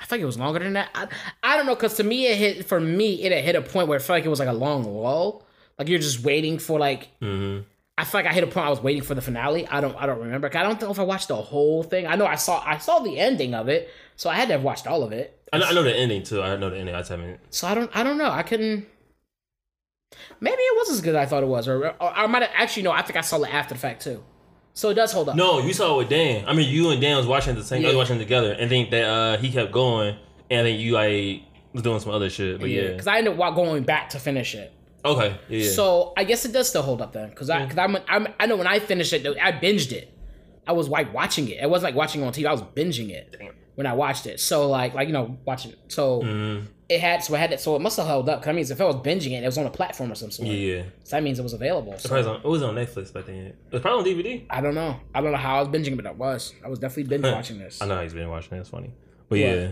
I 0.00 0.04
think 0.06 0.22
it 0.22 0.26
was 0.26 0.38
longer 0.38 0.60
than 0.60 0.72
that. 0.74 0.88
I, 0.94 1.08
I 1.42 1.56
don't 1.56 1.66
know 1.66 1.74
because 1.74 1.94
to 1.96 2.04
me 2.04 2.26
it 2.26 2.38
hit 2.38 2.64
for 2.64 2.80
me 2.80 3.22
it 3.22 3.44
hit 3.44 3.54
a 3.56 3.60
point 3.60 3.88
where 3.88 3.98
it 3.98 4.00
felt 4.02 4.16
like 4.16 4.24
it 4.24 4.28
was 4.28 4.38
like 4.38 4.48
a 4.48 4.52
long 4.52 4.84
lull. 4.84 5.44
Like 5.78 5.88
you're 5.88 5.98
just 5.98 6.20
waiting 6.22 6.58
for 6.58 6.78
like 6.78 7.08
Mm-hmm. 7.20 7.64
I 8.00 8.04
feel 8.04 8.22
like 8.22 8.30
I 8.30 8.32
hit 8.32 8.42
a 8.42 8.46
point 8.46 8.66
I 8.66 8.70
was 8.70 8.80
waiting 8.80 9.02
for 9.02 9.14
the 9.14 9.20
finale. 9.20 9.66
I 9.68 9.82
don't 9.82 9.94
I 9.94 10.06
don't 10.06 10.20
remember. 10.20 10.48
I 10.48 10.62
don't 10.62 10.80
know 10.80 10.90
if 10.90 10.98
I 10.98 11.02
watched 11.02 11.28
the 11.28 11.36
whole 11.36 11.82
thing. 11.82 12.06
I 12.06 12.16
know 12.16 12.24
I 12.24 12.36
saw 12.36 12.62
I 12.64 12.78
saw 12.78 13.00
the 13.00 13.18
ending 13.18 13.54
of 13.54 13.68
it, 13.68 13.90
so 14.16 14.30
I 14.30 14.36
had 14.36 14.48
to 14.48 14.54
have 14.54 14.62
watched 14.62 14.86
all 14.86 15.02
of 15.02 15.12
it. 15.12 15.38
I 15.52 15.58
know, 15.58 15.66
I 15.66 15.72
know 15.74 15.82
the 15.82 15.94
ending 15.94 16.22
too. 16.22 16.40
I 16.40 16.56
know 16.56 16.70
the 16.70 16.78
ending. 16.78 16.94
I 16.94 17.00
just 17.00 17.10
haven't. 17.10 17.40
So 17.50 17.66
I 17.66 17.74
don't 17.74 17.90
I 17.94 18.02
don't 18.02 18.16
know. 18.16 18.30
I 18.30 18.42
couldn't. 18.42 18.86
Maybe 20.40 20.56
it 20.56 20.78
was 20.78 20.90
as 20.90 21.02
good 21.02 21.14
as 21.14 21.26
I 21.26 21.28
thought 21.28 21.42
it 21.42 21.46
was, 21.46 21.68
or, 21.68 21.88
or 21.88 22.02
I 22.02 22.26
might 22.26 22.40
have 22.40 22.50
actually 22.54 22.84
no. 22.84 22.90
I 22.90 23.02
think 23.02 23.18
I 23.18 23.20
saw 23.20 23.42
it 23.42 23.52
after 23.52 23.74
the 23.74 23.80
fact 23.80 24.02
too. 24.02 24.24
So 24.72 24.88
it 24.88 24.94
does 24.94 25.12
hold 25.12 25.28
up. 25.28 25.36
No, 25.36 25.60
you 25.60 25.74
saw 25.74 25.94
it 25.94 25.98
with 25.98 26.08
Dan. 26.08 26.46
I 26.46 26.54
mean, 26.54 26.70
you 26.70 26.90
and 26.90 27.02
Dan 27.02 27.18
was 27.18 27.26
watching 27.26 27.54
the 27.54 27.62
same. 27.62 27.82
Yeah. 27.82 27.88
was 27.88 27.96
watching 27.96 28.18
together, 28.18 28.52
and 28.52 28.70
think 28.70 28.90
that 28.92 29.04
uh 29.04 29.36
he 29.36 29.52
kept 29.52 29.72
going, 29.72 30.16
and 30.48 30.66
then 30.66 30.80
you 30.80 30.92
like 30.92 31.42
was 31.74 31.82
doing 31.82 32.00
some 32.00 32.12
other 32.12 32.30
shit. 32.30 32.60
But 32.60 32.70
yeah, 32.70 32.92
because 32.92 33.06
I 33.06 33.18
ended 33.18 33.38
up 33.38 33.54
going 33.54 33.82
back 33.82 34.08
to 34.10 34.18
finish 34.18 34.54
it. 34.54 34.72
Okay, 35.04 35.38
yeah. 35.48 35.70
So 35.70 36.12
I 36.16 36.24
guess 36.24 36.44
it 36.44 36.52
does 36.52 36.68
still 36.68 36.82
hold 36.82 37.00
up 37.02 37.12
then, 37.12 37.30
because 37.30 37.50
I 37.50 37.62
because 37.64 37.78
I'm, 37.78 37.96
I'm 38.08 38.28
I 38.38 38.46
know 38.46 38.56
when 38.56 38.66
I 38.66 38.78
finished 38.78 39.12
it, 39.12 39.26
I 39.40 39.52
binged 39.52 39.92
it. 39.92 40.16
I 40.66 40.72
was 40.72 40.88
like 40.88 41.12
watching 41.12 41.48
it. 41.48 41.58
It 41.62 41.68
wasn't 41.68 41.88
like 41.92 41.96
watching 41.96 42.22
it 42.22 42.26
on 42.26 42.32
TV. 42.32 42.46
I 42.46 42.52
was 42.52 42.62
binging 42.62 43.10
it 43.10 43.36
Damn. 43.38 43.54
when 43.74 43.86
I 43.86 43.94
watched 43.94 44.26
it. 44.26 44.40
So 44.40 44.68
like 44.68 44.94
like 44.94 45.08
you 45.08 45.12
know 45.14 45.38
watching. 45.44 45.72
So 45.88 46.22
Mhm. 46.22 46.66
it 46.88 47.00
had 47.00 47.24
so 47.24 47.34
it 47.34 47.38
had 47.38 47.52
it. 47.52 47.60
So 47.60 47.74
it 47.76 47.80
must 47.80 47.96
have 47.96 48.06
held 48.06 48.28
up. 48.28 48.38
'cause 48.40 48.46
That 48.46 48.54
means 48.54 48.70
if 48.70 48.80
I 48.80 48.84
was 48.84 48.96
binging 48.96 49.32
it, 49.32 49.42
it 49.42 49.46
was 49.46 49.58
on 49.58 49.66
a 49.66 49.70
platform 49.70 50.12
or 50.12 50.14
some 50.14 50.30
sort. 50.30 50.48
yeah, 50.48 50.82
So 51.02 51.16
that 51.16 51.22
means 51.22 51.38
it 51.38 51.42
was 51.42 51.54
available. 51.54 51.94
it, 51.94 52.00
So 52.00 52.08
probably 52.10 52.28
was 52.28 52.36
on, 52.36 52.44
it 52.44 52.48
was 52.48 52.62
on 52.62 52.74
Netflix 52.74 53.12
back 53.12 53.26
then. 53.26 53.36
It 53.46 53.56
was 53.72 53.80
probably 53.82 54.12
on 54.12 54.18
DVD. 54.18 54.46
I 54.50 54.60
don't 54.60 54.74
know. 54.74 54.96
I 55.14 55.20
don't 55.20 55.32
know 55.32 55.38
how 55.38 55.56
I 55.56 55.60
was 55.60 55.68
binging, 55.68 55.96
but 55.96 56.06
I 56.06 56.12
was. 56.12 56.52
I 56.64 56.68
was 56.68 56.78
definitely 56.78 57.04
binge 57.16 57.24
watching 57.24 57.58
this. 57.58 57.80
I 57.82 57.86
know 57.86 58.00
he's 58.02 58.14
been 58.14 58.28
watching 58.30 58.56
it. 58.56 58.60
It's 58.60 58.68
funny, 58.70 58.92
but 59.28 59.38
What? 59.38 59.40
yeah, 59.40 59.68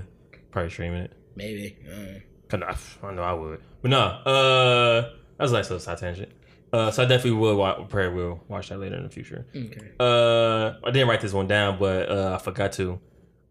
probably 0.51 0.71
streaming 0.71 1.03
it. 1.03 1.12
Maybe. 1.37 1.77
Uh, 1.88 2.21
Cause 2.49 2.63
I, 3.03 3.07
I 3.07 3.15
know 3.15 3.23
I 3.23 3.33
would, 3.33 3.61
but 3.83 3.91
no. 3.91 3.99
Uh, 3.99 5.03
that 5.03 5.45
was 5.45 5.53
a 5.53 5.55
nice 5.55 5.71
little 5.71 5.81
side 5.81 5.99
tangent. 5.99 6.33
Uh, 6.73 6.91
so 6.91 7.03
I 7.03 7.07
definitely 7.07 7.39
will. 7.39 7.57
Watch, 7.57 7.89
probably 7.89 8.15
will 8.15 8.41
watch 8.49 8.69
that 8.69 8.79
later 8.79 8.97
in 8.97 9.03
the 9.05 9.09
future. 9.09 9.47
okay. 9.55 9.93
Uh, 9.99 10.75
I 10.87 10.91
didn't 10.91 11.09
write 11.09 11.21
this 11.21 11.33
one 11.33 11.47
down, 11.47 11.79
but 11.79 12.11
uh, 12.11 12.37
I 12.39 12.43
forgot 12.43 12.73
to. 12.73 13.01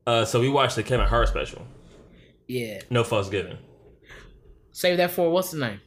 Uh, 0.06 0.26
so 0.26 0.40
we 0.40 0.50
watched 0.50 0.76
the 0.76 0.84
Kevin 0.84 1.08
Hart 1.08 1.28
special. 1.28 1.66
Yeah. 2.48 2.82
No 2.90 3.04
fucks 3.04 3.30
given. 3.30 3.58
Save 4.72 4.98
that 4.98 5.12
for 5.12 5.30
what's 5.32 5.52
the 5.52 5.60
name? 5.60 5.82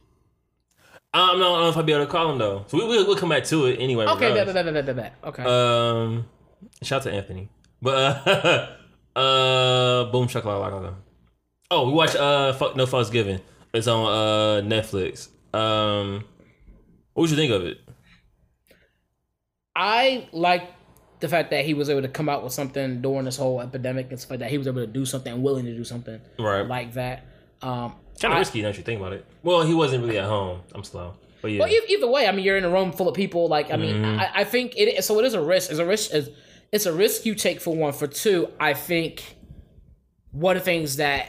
I 1.13 1.27
don't 1.27 1.39
know, 1.39 1.53
I 1.53 1.57
don't 1.57 1.63
know 1.63 1.69
if 1.69 1.77
I'll 1.77 1.83
be 1.83 1.93
able 1.93 2.05
to 2.05 2.11
call 2.11 2.31
him 2.31 2.37
though. 2.37 2.65
So 2.67 2.77
we, 2.77 2.85
we'll, 2.85 3.07
we'll 3.07 3.17
come 3.17 3.29
back 3.29 3.43
to 3.45 3.65
it 3.65 3.77
anyway. 3.79 4.05
Okay. 4.05 4.33
That, 4.33 4.53
that, 4.53 4.65
that, 4.65 4.85
that, 4.85 4.95
that. 4.95 5.13
Okay. 5.23 5.43
Um, 5.43 6.25
shout 6.83 7.01
out 7.01 7.03
to 7.03 7.11
Anthony. 7.11 7.49
But 7.81 8.27
uh, 8.27 8.67
uh, 9.19 10.11
boom 10.11 10.27
shakalaka. 10.27 10.95
Oh, 11.71 11.87
we 11.87 11.93
watched 11.93 12.15
uh, 12.17 12.51
fuck 12.53 12.75
no 12.75 12.85
fucks 12.85 13.11
given. 13.11 13.39
It's 13.73 13.87
on 13.87 14.05
uh 14.05 14.61
Netflix. 14.67 15.29
Um, 15.53 16.25
what 17.13 17.21
would 17.23 17.29
you 17.31 17.37
think 17.37 17.51
of 17.53 17.63
it? 17.65 17.79
I 19.75 20.27
like 20.33 20.63
the 21.21 21.27
fact 21.29 21.51
that 21.51 21.65
he 21.65 21.73
was 21.73 21.89
able 21.89 22.01
to 22.01 22.07
come 22.07 22.27
out 22.27 22.43
with 22.43 22.51
something 22.51 23.01
during 23.01 23.25
this 23.25 23.37
whole 23.37 23.61
epidemic 23.61 24.09
and 24.09 24.19
stuff 24.19 24.31
like 24.31 24.39
that. 24.41 24.49
He 24.51 24.57
was 24.57 24.67
able 24.67 24.81
to 24.81 24.87
do 24.87 25.05
something 25.05 25.41
willing 25.41 25.65
to 25.65 25.73
do 25.73 25.83
something 25.83 26.19
Right, 26.37 26.63
like 26.67 26.93
that. 26.93 27.25
Um, 27.61 27.95
kind 28.19 28.33
of 28.33 28.39
risky. 28.39 28.61
Now 28.61 28.69
that 28.69 28.77
you 28.77 28.83
think 28.83 28.99
about 28.99 29.13
it. 29.13 29.25
Well, 29.43 29.61
he 29.61 29.73
wasn't 29.73 30.03
really 30.03 30.17
at 30.17 30.25
home. 30.25 30.61
I'm 30.75 30.83
slow, 30.83 31.13
but 31.41 31.51
yeah. 31.51 31.59
Well, 31.61 31.69
either 31.87 32.07
way, 32.09 32.27
I 32.27 32.31
mean, 32.31 32.43
you're 32.43 32.57
in 32.57 32.65
a 32.65 32.69
room 32.69 32.91
full 32.91 33.07
of 33.07 33.15
people. 33.15 33.47
Like, 33.47 33.71
I 33.71 33.77
mean, 33.77 33.95
Mhm. 33.95 34.19
I, 34.19 34.41
I 34.41 34.43
think 34.43 34.73
it. 34.75 35.01
So 35.05 35.19
it 35.19 35.25
is 35.25 35.35
a 35.35 35.41
risk. 35.41 35.69
It's 35.69 35.79
a 35.79 35.85
risk. 35.85 36.11
It's, 36.13 36.29
it's 36.73 36.85
a 36.85 36.93
risk 36.93 37.25
you 37.25 37.35
take 37.35 37.61
for 37.61 37.73
one. 37.75 37.93
For 37.93 38.07
two, 38.07 38.49
I 38.59 38.73
think 38.73 39.35
one 40.31 40.57
of 40.57 40.63
the 40.63 40.65
things 40.65 40.97
that 40.97 41.27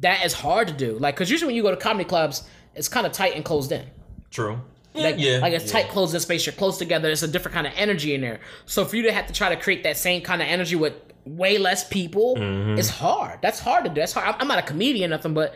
that 0.00 0.24
is 0.24 0.32
hard 0.32 0.68
to 0.68 0.74
do, 0.74 0.98
like, 0.98 1.14
because 1.14 1.30
usually 1.30 1.48
when 1.48 1.56
you 1.56 1.62
go 1.62 1.70
to 1.70 1.76
comedy 1.76 2.04
clubs, 2.08 2.44
it's 2.74 2.88
kind 2.88 3.06
of 3.06 3.12
tight 3.12 3.34
and 3.36 3.44
closed 3.44 3.70
in. 3.72 3.84
True. 4.30 4.60
Like, 4.94 5.16
yeah, 5.18 5.38
like 5.38 5.52
it's 5.54 5.66
yeah. 5.66 5.80
tight, 5.82 5.88
closed 5.90 6.12
in 6.14 6.20
space. 6.20 6.44
You're 6.44 6.54
close 6.54 6.76
together. 6.78 7.08
It's 7.10 7.22
a 7.22 7.28
different 7.28 7.54
kind 7.54 7.66
of 7.66 7.72
energy 7.76 8.14
in 8.14 8.20
there. 8.20 8.40
So 8.66 8.84
for 8.84 8.96
you 8.96 9.02
to 9.04 9.12
have 9.12 9.26
to 9.26 9.32
try 9.32 9.54
to 9.54 9.60
create 9.60 9.82
that 9.84 9.96
same 9.96 10.20
kind 10.22 10.42
of 10.42 10.48
energy 10.48 10.76
with 10.76 10.92
way 11.24 11.56
less 11.56 11.86
people, 11.88 12.36
Mhm. 12.36 12.78
it's 12.78 12.90
hard. 12.90 13.38
That's 13.40 13.58
hard 13.58 13.84
to 13.84 13.90
do. 13.90 13.94
That's 14.00 14.12
hard. 14.12 14.26
I'm- 14.26 14.36
I'm 14.40 14.48
not 14.48 14.58
a 14.58 14.62
comedian 14.62 15.10
or 15.12 15.16
nothing, 15.16 15.32
but 15.32 15.54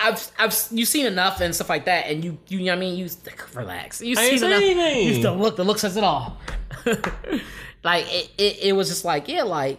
I've 0.00 0.26
I've 0.38 0.56
you've 0.70 0.88
seen 0.88 1.04
enough 1.04 1.42
and 1.42 1.54
stuff 1.54 1.68
like 1.68 1.84
that, 1.84 2.06
and 2.06 2.24
you 2.24 2.38
you 2.48 2.60
know 2.60 2.64
what 2.72 2.76
I 2.78 2.80
mean. 2.80 2.96
You 2.96 3.10
relax. 3.54 4.00
You've 4.00 4.18
I 4.18 4.22
ain't 4.22 4.30
seen 4.30 4.38
say 4.38 4.46
enough. 4.46 4.62
anything. 4.62 5.16
You 5.16 5.22
the 5.22 5.32
look. 5.32 5.56
The 5.56 5.64
look 5.64 5.78
says 5.78 5.98
it 5.98 6.04
all. 6.04 6.38
like 7.84 8.06
it, 8.12 8.30
it, 8.38 8.58
it 8.62 8.72
was 8.72 8.88
just 8.88 9.04
like 9.04 9.28
yeah, 9.28 9.42
like 9.42 9.78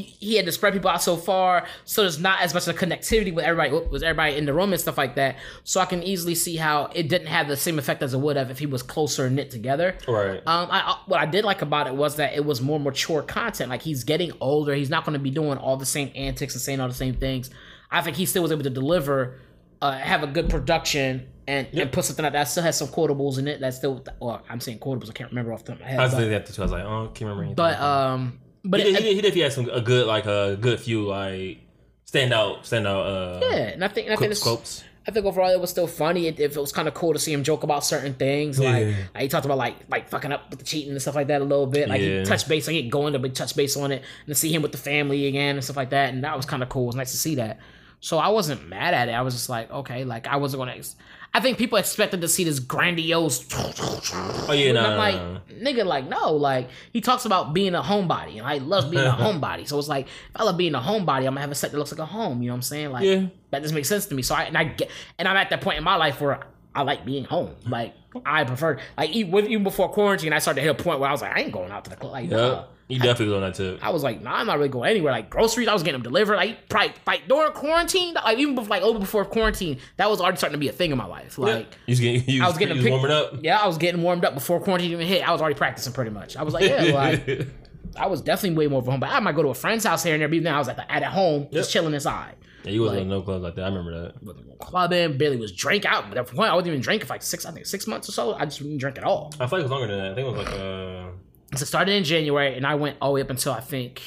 he, 0.00 0.36
had 0.36 0.46
to 0.46 0.52
spread 0.52 0.72
people 0.72 0.88
out 0.88 1.02
so 1.02 1.16
far, 1.16 1.66
so 1.84 2.02
there's 2.02 2.18
not 2.18 2.40
as 2.40 2.54
much 2.54 2.66
of 2.66 2.74
a 2.74 2.78
connectivity 2.78 3.34
with 3.34 3.44
everybody 3.44 3.86
with 3.90 4.02
everybody 4.02 4.36
in 4.36 4.46
the 4.46 4.54
room 4.54 4.72
and 4.72 4.80
stuff 4.80 4.96
like 4.96 5.16
that. 5.16 5.36
So 5.64 5.80
I 5.80 5.84
can 5.84 6.02
easily 6.02 6.34
see 6.34 6.56
how 6.56 6.86
it 6.94 7.08
didn't 7.08 7.28
have 7.28 7.48
the 7.48 7.56
same 7.56 7.78
effect 7.78 8.02
as 8.02 8.14
it 8.14 8.18
would 8.18 8.36
have 8.36 8.50
if 8.50 8.58
he 8.58 8.66
was 8.66 8.82
closer 8.82 9.28
knit 9.28 9.50
together. 9.50 9.96
Right. 10.08 10.38
Um, 10.46 10.68
I, 10.70 10.80
I 10.80 10.98
what 11.06 11.20
I 11.20 11.26
did 11.26 11.44
like 11.44 11.62
about 11.62 11.86
it 11.86 11.94
was 11.94 12.16
that 12.16 12.34
it 12.34 12.44
was 12.44 12.60
more 12.60 12.80
mature 12.80 13.22
content. 13.22 13.70
Like 13.70 13.82
he's 13.82 14.04
getting 14.04 14.32
older, 14.40 14.74
he's 14.74 14.90
not 14.90 15.04
going 15.04 15.14
to 15.14 15.18
be 15.22 15.30
doing 15.30 15.58
all 15.58 15.76
the 15.76 15.86
same 15.86 16.10
antics 16.14 16.54
and 16.54 16.62
saying 16.62 16.80
all 16.80 16.88
the 16.88 16.94
same 16.94 17.14
things. 17.14 17.50
I 17.90 18.00
think 18.00 18.16
he 18.16 18.24
still 18.26 18.42
was 18.42 18.52
able 18.52 18.62
to 18.62 18.70
deliver, 18.70 19.38
uh, 19.82 19.92
have 19.92 20.22
a 20.22 20.26
good 20.26 20.48
production, 20.48 21.28
and 21.46 21.66
Yep. 21.72 21.82
and 21.82 21.92
put 21.92 22.04
something 22.04 22.24
out 22.24 22.32
that 22.32 22.44
still 22.44 22.62
has 22.62 22.78
some 22.78 22.88
quotables 22.88 23.38
in 23.38 23.48
it. 23.48 23.60
That 23.60 23.74
still, 23.74 24.02
well, 24.20 24.42
I'm 24.48 24.60
saying 24.60 24.78
quotables. 24.78 25.10
I 25.10 25.12
can't 25.12 25.30
remember 25.30 25.52
off 25.52 25.64
the 25.64 25.72
top 25.72 25.80
of 25.80 25.82
my 25.82 25.90
head. 25.90 26.00
I 26.00 26.04
was 26.04 26.14
but, 26.14 26.28
that 26.28 26.46
too. 26.46 26.62
I 26.62 26.64
was 26.64 26.72
like, 26.72 26.84
oh, 26.84 27.06
can't 27.08 27.22
remember 27.22 27.42
anything. 27.42 27.56
but 27.56 27.80
um, 27.80 28.38
but 28.64 28.80
he, 28.80 28.88
it, 28.88 28.92
did, 28.92 29.02
he, 29.02 29.02
did, 29.02 29.14
he 29.14 29.20
definitely 29.22 29.40
had 29.42 29.52
some 29.52 29.68
a 29.70 29.80
good 29.80 30.06
like 30.06 30.26
a 30.26 30.56
good 30.60 30.80
few 30.80 31.06
like 31.06 31.58
stand 32.04 32.32
out 32.32 32.64
stand 32.66 32.86
out 32.86 33.06
uh 33.06 33.40
yeah, 33.42 33.56
and 33.70 33.84
I 33.84 33.88
think 33.88 34.06
and 34.08 34.16
I 34.16 34.18
think 34.18 34.38
quotes. 34.40 34.84
I 35.06 35.10
think 35.10 35.26
overall 35.26 35.50
it 35.50 35.60
was 35.60 35.68
still 35.70 35.88
funny. 35.88 36.28
It, 36.28 36.38
if 36.38 36.56
it 36.56 36.60
was 36.60 36.70
kind 36.70 36.86
of 36.86 36.94
cool 36.94 37.12
to 37.12 37.18
see 37.18 37.32
him 37.32 37.42
joke 37.42 37.64
about 37.64 37.84
certain 37.84 38.14
things, 38.14 38.60
like, 38.60 38.86
Yeah. 38.86 38.94
like 39.14 39.22
he 39.24 39.28
talked 39.28 39.44
about 39.44 39.58
like 39.58 39.74
like 39.90 40.08
fucking 40.08 40.30
up 40.30 40.48
with 40.48 40.60
the 40.60 40.64
cheating 40.64 40.92
and 40.92 41.02
stuff 41.02 41.16
like 41.16 41.26
that 41.26 41.40
a 41.40 41.44
little 41.44 41.66
bit. 41.66 41.88
Like 41.88 42.00
Yeah. 42.00 42.20
he 42.20 42.24
touched 42.24 42.48
base, 42.48 42.68
like 42.68 42.74
he 42.74 42.88
going 42.88 43.12
to 43.20 43.28
touch 43.30 43.56
base 43.56 43.76
on 43.76 43.90
it, 43.90 43.96
and 44.26 44.28
to 44.28 44.34
see 44.36 44.54
him 44.54 44.62
with 44.62 44.70
the 44.70 44.78
family 44.78 45.26
again 45.26 45.56
and 45.56 45.64
stuff 45.64 45.76
like 45.76 45.90
that, 45.90 46.14
and 46.14 46.22
that 46.22 46.36
was 46.36 46.46
kind 46.46 46.62
of 46.62 46.68
cool. 46.68 46.84
It 46.84 46.86
was 46.86 46.96
nice 46.96 47.10
to 47.10 47.16
see 47.16 47.34
that. 47.34 47.58
So 48.04 48.18
I 48.18 48.28
wasn't 48.30 48.68
mad 48.68 48.94
at 48.94 49.08
it. 49.08 49.12
I 49.12 49.22
was 49.22 49.32
just 49.32 49.48
like, 49.48 49.70
okay, 49.70 50.02
like 50.04 50.26
I 50.26 50.36
wasn't 50.36 50.60
gonna. 50.60 50.72
Ex- 50.72 50.96
I 51.32 51.40
think 51.40 51.56
people 51.56 51.78
expected 51.78 52.20
to 52.22 52.28
see 52.28 52.42
this 52.44 52.58
grandiose. 52.58 53.46
Oh 53.54 54.52
yeah, 54.52 54.66
and 54.66 54.74
no, 54.74 54.84
I'm 54.90 54.98
like, 54.98 55.48
nigga, 55.48 55.86
like 55.86 56.08
no, 56.08 56.32
like 56.34 56.68
he 56.92 57.00
talks 57.00 57.24
about 57.24 57.54
being 57.54 57.74
a 57.76 57.80
homebody, 57.80 58.38
and 58.38 58.46
I 58.46 58.58
love 58.58 58.90
being 58.90 59.06
a 59.06 59.12
homebody. 59.18 59.66
So 59.68 59.78
it's 59.78 59.86
like, 59.88 60.06
if 60.06 60.12
I 60.34 60.42
love 60.42 60.56
being 60.56 60.74
a 60.74 60.80
homebody, 60.80 61.18
I'm 61.18 61.26
gonna 61.34 61.40
have 61.42 61.52
a 61.52 61.54
set 61.54 61.70
that 61.70 61.78
looks 61.78 61.92
like 61.92 62.00
a 62.00 62.06
home. 62.06 62.42
You 62.42 62.48
know 62.48 62.54
what 62.54 62.58
I'm 62.58 62.62
saying? 62.62 62.90
Like, 62.90 63.04
Yeah. 63.04 63.26
that 63.50 63.62
doesn't 63.62 63.74
make 63.74 63.86
sense 63.86 64.06
to 64.06 64.14
me. 64.16 64.22
So 64.22 64.34
I 64.34 64.42
and 64.42 64.58
I 64.58 64.64
get 64.64 64.90
and 65.18 65.28
I'm 65.28 65.36
at 65.36 65.50
that 65.50 65.60
point 65.60 65.78
in 65.78 65.84
my 65.84 65.94
life 65.96 66.20
where 66.20 66.40
I 66.74 66.82
like 66.82 67.04
being 67.04 67.24
home. 67.24 67.54
Like 67.68 67.94
I 68.24 68.44
prefer 68.44 68.78
like 68.96 69.10
even, 69.10 69.46
even 69.46 69.62
before 69.62 69.88
quarantine, 69.90 70.32
I 70.32 70.38
started 70.38 70.60
to 70.60 70.66
hit 70.66 70.80
a 70.80 70.82
point 70.82 71.00
where 71.00 71.08
I 71.08 71.12
was 71.12 71.22
like, 71.22 71.36
I 71.36 71.40
ain't 71.40 71.52
going 71.52 71.70
out 71.70 71.84
to 71.84 71.90
the 71.90 71.96
club. 71.96 72.12
Like, 72.12 72.30
Yep. 72.30 72.38
nah. 72.38 72.64
You 72.88 72.98
definitely 72.98 73.34
on 73.34 73.40
that 73.40 73.54
tip. 73.54 73.78
I 73.82 73.88
was 73.88 74.02
like, 74.02 74.20
nah, 74.20 74.34
I'm 74.34 74.46
not 74.46 74.58
really 74.58 74.68
going 74.68 74.90
anywhere. 74.90 75.12
Like 75.12 75.30
groceries, 75.30 75.66
I 75.66 75.72
was 75.72 75.82
getting 75.82 76.02
them 76.02 76.12
delivered. 76.12 76.36
Like 76.36 76.68
probably 76.68 76.92
like 77.06 77.26
during 77.26 77.52
quarantine, 77.52 78.12
like 78.14 78.36
even 78.36 78.54
before, 78.54 78.68
like 78.68 78.82
over 78.82 78.98
before 78.98 79.24
quarantine, 79.24 79.78
that 79.96 80.10
was 80.10 80.20
already 80.20 80.36
starting 80.36 80.54
to 80.54 80.58
be 80.58 80.68
a 80.68 80.72
thing 80.72 80.90
in 80.90 80.98
my 80.98 81.06
life. 81.06 81.38
Like. 81.38 81.68
you 81.86 81.92
was 81.92 82.00
getting, 82.00 82.28
you 82.28 82.42
I 82.44 82.48
was 82.48 82.58
getting 82.58 82.76
you 82.76 82.90
warming 82.90 83.10
up. 83.10 83.32
Yeah, 83.40 83.58
I 83.58 83.66
was 83.66 83.78
getting 83.78 84.02
warmed 84.02 84.26
up 84.26 84.34
before 84.34 84.60
quarantine 84.60 84.90
even 84.92 85.06
hit. 85.06 85.26
I 85.26 85.32
was 85.32 85.40
already 85.40 85.54
practicing 85.56 85.94
pretty 85.94 86.10
much. 86.10 86.36
I 86.36 86.42
was 86.42 86.52
like, 86.52 86.68
yeah, 86.68 86.82
like 86.92 87.46
I 87.96 88.08
was 88.08 88.20
definitely 88.20 88.58
way 88.58 88.66
more 88.66 88.80
of 88.80 88.88
a 88.88 88.90
home. 88.90 89.00
But 89.00 89.10
I 89.10 89.20
might 89.20 89.36
go 89.36 89.42
to 89.42 89.48
a 89.48 89.54
friend's 89.54 89.84
house 89.84 90.02
here 90.02 90.12
and 90.14 90.20
there. 90.20 90.28
But 90.28 90.42
then, 90.42 90.54
I 90.54 90.58
was 90.58 90.68
at 90.68 90.76
the, 90.76 90.92
at 90.92 91.02
home, 91.04 91.48
just 91.50 91.70
chilling 91.72 91.94
inside. 91.94 92.34
Yeah, 92.64 92.70
you 92.72 92.80
wasn't 92.82 92.98
Like- 92.98 93.02
in 93.02 93.08
no 93.08 93.22
clubs 93.22 93.42
like 93.42 93.54
that. 93.56 93.62
I 93.64 93.68
remember 93.68 94.12
that. 94.12 94.58
Clubbing, 94.60 95.18
barely 95.18 95.36
was 95.36 95.52
drink 95.52 95.84
out. 95.84 96.08
But 96.08 96.18
at 96.18 96.26
the 96.26 96.34
point, 96.34 96.50
I 96.50 96.54
wasn't 96.54 96.68
even 96.68 96.80
drinking 96.80 97.06
for 97.06 97.14
like 97.14 97.22
six, 97.22 97.44
I 97.44 97.50
think 97.50 97.66
six 97.66 97.86
months 97.86 98.08
or 98.08 98.12
so. 98.12 98.34
I 98.34 98.44
just 98.44 98.58
didn't 98.60 98.78
drink 98.78 98.98
at 98.98 99.04
all. 99.04 99.32
I 99.40 99.46
feel 99.46 99.58
like 99.58 99.60
it 99.60 99.62
was 99.62 99.70
longer 99.70 99.86
than 99.88 99.98
that. 99.98 100.12
I 100.12 100.14
think 100.14 100.26
it 100.28 100.30
was 100.30 100.46
like 100.46 100.54
uh 100.54 101.56
So 101.56 101.62
it 101.62 101.66
started 101.66 101.92
in 101.94 102.04
January, 102.04 102.56
and 102.56 102.66
I 102.66 102.74
went 102.76 102.96
all 103.00 103.10
the 103.10 103.14
way 103.16 103.20
up 103.22 103.30
until 103.30 103.52
I 103.52 103.60
think, 103.60 104.00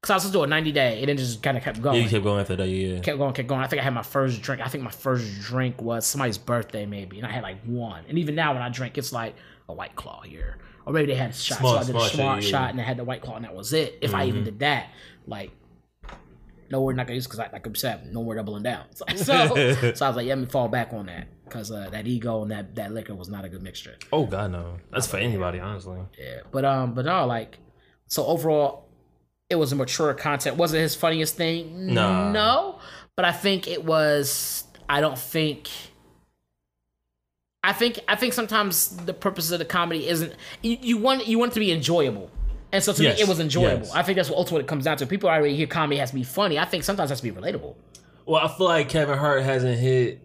because 0.00 0.10
I 0.10 0.14
was 0.14 0.22
supposed 0.22 0.32
to 0.34 0.38
do 0.38 0.42
a 0.44 0.46
ninety 0.46 0.72
day, 0.72 1.00
and 1.00 1.08
then 1.08 1.16
just 1.16 1.42
kind 1.42 1.56
of 1.58 1.64
kept 1.64 1.82
going. 1.82 1.96
yeah, 1.96 2.02
you 2.04 2.08
kept 2.08 2.24
going 2.24 2.40
after 2.40 2.56
that. 2.56 2.68
Yeah, 2.68 3.00
kept 3.00 3.18
going, 3.18 3.34
kept 3.34 3.48
going. 3.48 3.60
I 3.60 3.66
think 3.66 3.80
I 3.80 3.84
had 3.84 3.92
my 3.94 4.02
first 4.02 4.40
drink. 4.42 4.62
I 4.64 4.68
think 4.68 4.84
my 4.84 4.90
first 4.90 5.40
drink 5.40 5.82
was 5.82 6.06
somebody's 6.06 6.38
birthday, 6.38 6.86
maybe, 6.86 7.18
and 7.18 7.26
I 7.26 7.30
had 7.30 7.42
like 7.42 7.60
one. 7.64 8.04
And 8.08 8.18
even 8.18 8.34
now, 8.36 8.54
when 8.54 8.62
I 8.62 8.68
drink, 8.68 8.96
it's 8.96 9.12
like 9.12 9.34
a 9.68 9.74
white 9.74 9.96
claw 9.96 10.22
here, 10.22 10.58
or 10.86 10.92
maybe 10.92 11.06
they 11.12 11.18
had 11.18 11.30
a 11.30 11.34
shot. 11.34 11.58
Small- 11.58 11.72
so 11.74 11.78
I 11.80 11.84
did 11.84 11.96
a 11.96 12.08
smart 12.14 12.42
yeah. 12.42 12.48
shot, 12.48 12.70
and 12.70 12.80
I 12.80 12.84
had 12.84 12.96
the 12.96 13.04
white 13.04 13.20
claw, 13.22 13.36
and 13.36 13.44
that 13.44 13.54
was 13.54 13.72
it. 13.72 13.98
If 14.00 14.14
I 14.14 14.26
even 14.26 14.44
did 14.44 14.60
that, 14.60 14.90
like. 15.26 15.50
No, 16.70 16.80
we're 16.82 16.92
not 16.92 17.06
gonna 17.06 17.16
use 17.16 17.26
because, 17.26 17.38
like 17.38 17.66
I 17.66 17.70
said, 17.74 18.12
no 18.12 18.22
more 18.22 18.34
doubling 18.34 18.62
down. 18.62 18.84
So, 18.96 19.04
so, 19.16 19.54
so 19.94 20.06
I 20.06 20.08
was 20.08 20.16
like, 20.16 20.26
yeah, 20.26 20.34
let 20.34 20.38
me 20.38 20.46
fall 20.46 20.68
back 20.68 20.92
on 20.92 21.06
that 21.06 21.26
because 21.44 21.72
uh, 21.72 21.88
that 21.90 22.06
ego 22.06 22.42
and 22.42 22.50
that 22.52 22.76
that 22.76 22.92
liquor 22.92 23.14
was 23.14 23.28
not 23.28 23.44
a 23.44 23.48
good 23.48 23.62
mixture. 23.62 23.96
Oh 24.12 24.24
god, 24.26 24.52
no. 24.52 24.76
That's 24.92 25.06
for 25.06 25.16
anybody, 25.16 25.58
honestly. 25.58 25.98
Yeah, 26.18 26.40
but 26.52 26.64
um, 26.64 26.94
but 26.94 27.04
no, 27.04 27.26
like, 27.26 27.58
so 28.06 28.24
overall, 28.26 28.88
it 29.48 29.56
was 29.56 29.72
a 29.72 29.76
mature 29.76 30.14
content. 30.14 30.56
Was 30.56 30.72
it 30.72 30.80
his 30.80 30.94
funniest 30.94 31.36
thing? 31.36 31.92
No, 31.92 32.30
No, 32.30 32.78
but 33.16 33.24
I 33.24 33.32
think 33.32 33.66
it 33.66 33.84
was. 33.84 34.64
I 34.88 35.00
don't 35.00 35.18
think. 35.18 35.68
I 37.62 37.72
think 37.72 37.98
I 38.08 38.16
think 38.16 38.32
sometimes 38.32 38.96
the 38.96 39.12
purpose 39.12 39.50
of 39.50 39.58
the 39.58 39.64
comedy 39.66 40.08
isn't 40.08 40.34
you, 40.62 40.78
you 40.80 40.96
want 40.96 41.26
you 41.26 41.38
want 41.38 41.52
it 41.52 41.54
to 41.54 41.60
be 41.60 41.72
enjoyable, 41.72 42.30
and 42.72 42.82
so 42.82 42.92
to 42.92 43.02
Yes, 43.02 43.16
me 43.18 43.22
it 43.22 43.28
was 43.28 43.40
enjoyable. 43.40 43.86
yes. 43.86 43.94
I 43.94 44.02
think 44.02 44.16
that's 44.16 44.28
what 44.30 44.38
ultimately 44.38 44.64
it 44.64 44.68
comes 44.68 44.84
down 44.84 44.96
to. 44.98 45.06
People 45.06 45.28
already 45.28 45.56
hear 45.56 45.66
comedy 45.66 45.98
has 45.98 46.10
to 46.10 46.14
be 46.16 46.22
funny. 46.24 46.58
I 46.58 46.64
think 46.64 46.84
sometimes 46.84 47.10
it 47.10 47.12
has 47.12 47.20
to 47.20 47.32
be 47.32 47.40
relatable. 47.40 47.74
Well, 48.26 48.44
I 48.44 48.48
feel 48.48 48.66
like 48.66 48.88
Kevin 48.88 49.18
Hart 49.18 49.42
hasn't 49.42 49.78
hit. 49.78 50.20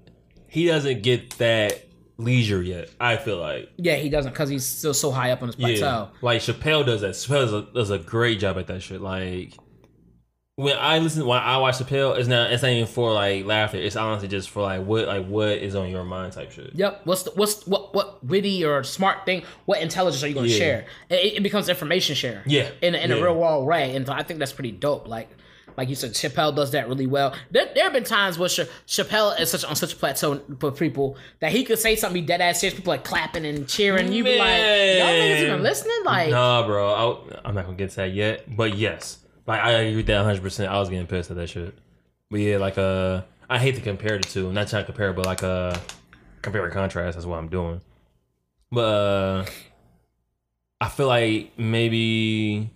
He 0.47 0.67
doesn't 0.67 1.01
get 1.01 1.31
that 1.39 1.85
leisure 2.17 2.61
yet. 2.61 2.89
I 2.99 3.17
feel 3.17 3.37
like. 3.37 3.69
Yeah, 3.77 3.95
he 3.95 4.09
doesn't 4.09 4.31
because 4.31 4.49
he's 4.49 4.65
still 4.65 4.93
so 4.93 5.11
high 5.11 5.31
up 5.31 5.41
on 5.41 5.49
his 5.49 5.57
Yeah, 5.57 5.67
plateau. 5.67 6.09
like 6.21 6.41
Chappelle 6.41 6.85
does 6.85 7.01
that. 7.01 7.11
Chappelle 7.11 7.41
does 7.45 7.53
a, 7.53 7.61
does 7.73 7.89
a 7.91 7.97
great 7.99 8.39
job 8.39 8.57
at 8.57 8.67
that 8.67 8.81
shit. 8.83 9.01
Like 9.01 9.53
when 10.57 10.77
I 10.77 10.99
listen, 10.99 11.25
when 11.25 11.37
I 11.37 11.57
watch 11.57 11.79
Chappelle, 11.79 12.17
it's 12.17 12.29
not 12.29 12.51
it's 12.51 12.63
not 12.63 12.71
even 12.71 12.87
for 12.87 13.11
like 13.11 13.45
laughter. 13.45 13.77
It's 13.77 13.97
honestly 13.97 14.29
just 14.29 14.49
for 14.49 14.61
like 14.63 14.85
what 14.85 15.05
like 15.05 15.25
what 15.27 15.49
is 15.49 15.75
on 15.75 15.89
your 15.89 16.05
mind 16.05 16.31
type 16.33 16.51
shit. 16.51 16.71
Yep. 16.75 17.01
What's 17.03 17.23
the, 17.23 17.31
what's 17.31 17.67
what 17.67 17.93
what 17.93 18.23
witty 18.23 18.63
or 18.63 18.81
smart 18.83 19.25
thing? 19.25 19.43
What 19.65 19.81
intelligence 19.81 20.23
are 20.23 20.27
you 20.27 20.33
going 20.33 20.45
to 20.47 20.51
Yeah. 20.53 20.57
share? 20.57 20.85
It, 21.09 21.33
it 21.37 21.43
becomes 21.43 21.67
information 21.67 22.15
share. 22.15 22.41
Yeah. 22.45 22.69
In 22.81 22.95
a, 22.95 22.97
in 22.99 23.11
a 23.11 23.15
real 23.21 23.35
world 23.35 23.67
way, 23.67 23.95
and 23.95 24.09
I 24.09 24.23
think 24.23 24.39
that's 24.39 24.53
pretty 24.53 24.71
dope. 24.71 25.09
Like 25.09 25.29
like 25.77 25.89
you 25.89 25.95
said, 25.95 26.11
Chappelle 26.13 26.55
does 26.55 26.71
that 26.71 26.87
really 26.87 27.05
well. 27.05 27.35
There, 27.51 27.67
there 27.75 27.83
have 27.83 27.91
been 27.91 28.05
times 28.05 28.39
where 28.39 28.47
Cha- 28.47 28.63
Chappelle 28.87 29.37
is 29.37 29.51
such 29.51 29.65
on 29.65 29.75
such 29.75 29.91
a 29.91 29.97
plateau 29.97 30.39
for 30.61 30.71
people 30.71 31.17
that 31.41 31.51
he 31.51 31.65
could 31.65 31.79
say 31.79 31.97
something 31.97 32.25
dead 32.25 32.39
ass 32.39 32.61
serious, 32.61 32.75
people 32.79 32.91
like 32.93 33.03
clapping 33.03 33.45
and 33.45 33.67
cheering. 33.67 34.13
You 34.13 34.23
be 34.23 34.39
like, 34.39 34.47
y'all 34.57 35.09
niggas 35.09 35.41
even 35.47 35.63
listening? 35.63 35.97
Like, 36.05 36.29
Nah, 36.29 36.65
bro. 36.65 37.27
I, 37.33 37.39
I'm 37.49 37.55
not 37.55 37.65
gonna 37.65 37.75
get 37.75 37.89
to 37.89 37.95
that 37.97 38.13
yet, 38.13 38.55
but 38.55 38.77
yes, 38.77 39.17
like 39.47 39.61
I 39.61 39.71
agree 39.71 39.97
with 39.97 40.07
that 40.07 40.17
100. 40.17 40.41
percent 40.41 40.71
I 40.71 40.79
was 40.79 40.89
getting 40.89 41.07
pissed 41.07 41.31
at 41.31 41.37
that 41.37 41.49
shit. 41.49 41.77
But 42.29 42.39
yeah, 42.39 42.57
like 42.57 42.77
uh, 42.77 43.21
I 43.49 43.59
hate 43.59 43.75
to 43.75 43.81
compare 43.81 44.17
the 44.17 44.27
two. 44.27 44.47
I'm 44.47 44.53
not 44.53 44.67
trying 44.67 44.83
to 44.83 44.85
compare, 44.91 45.13
but 45.13 45.25
like 45.25 45.43
uh, 45.43 45.75
compare 46.41 46.63
and 46.63 46.73
contrast. 46.73 47.15
That's 47.15 47.25
what 47.25 47.37
I'm 47.37 47.49
doing. 47.49 47.81
But 48.71 48.81
uh, 48.81 49.45
I 50.81 50.89
feel 50.89 51.07
like 51.07 51.57
maybe 51.57 52.71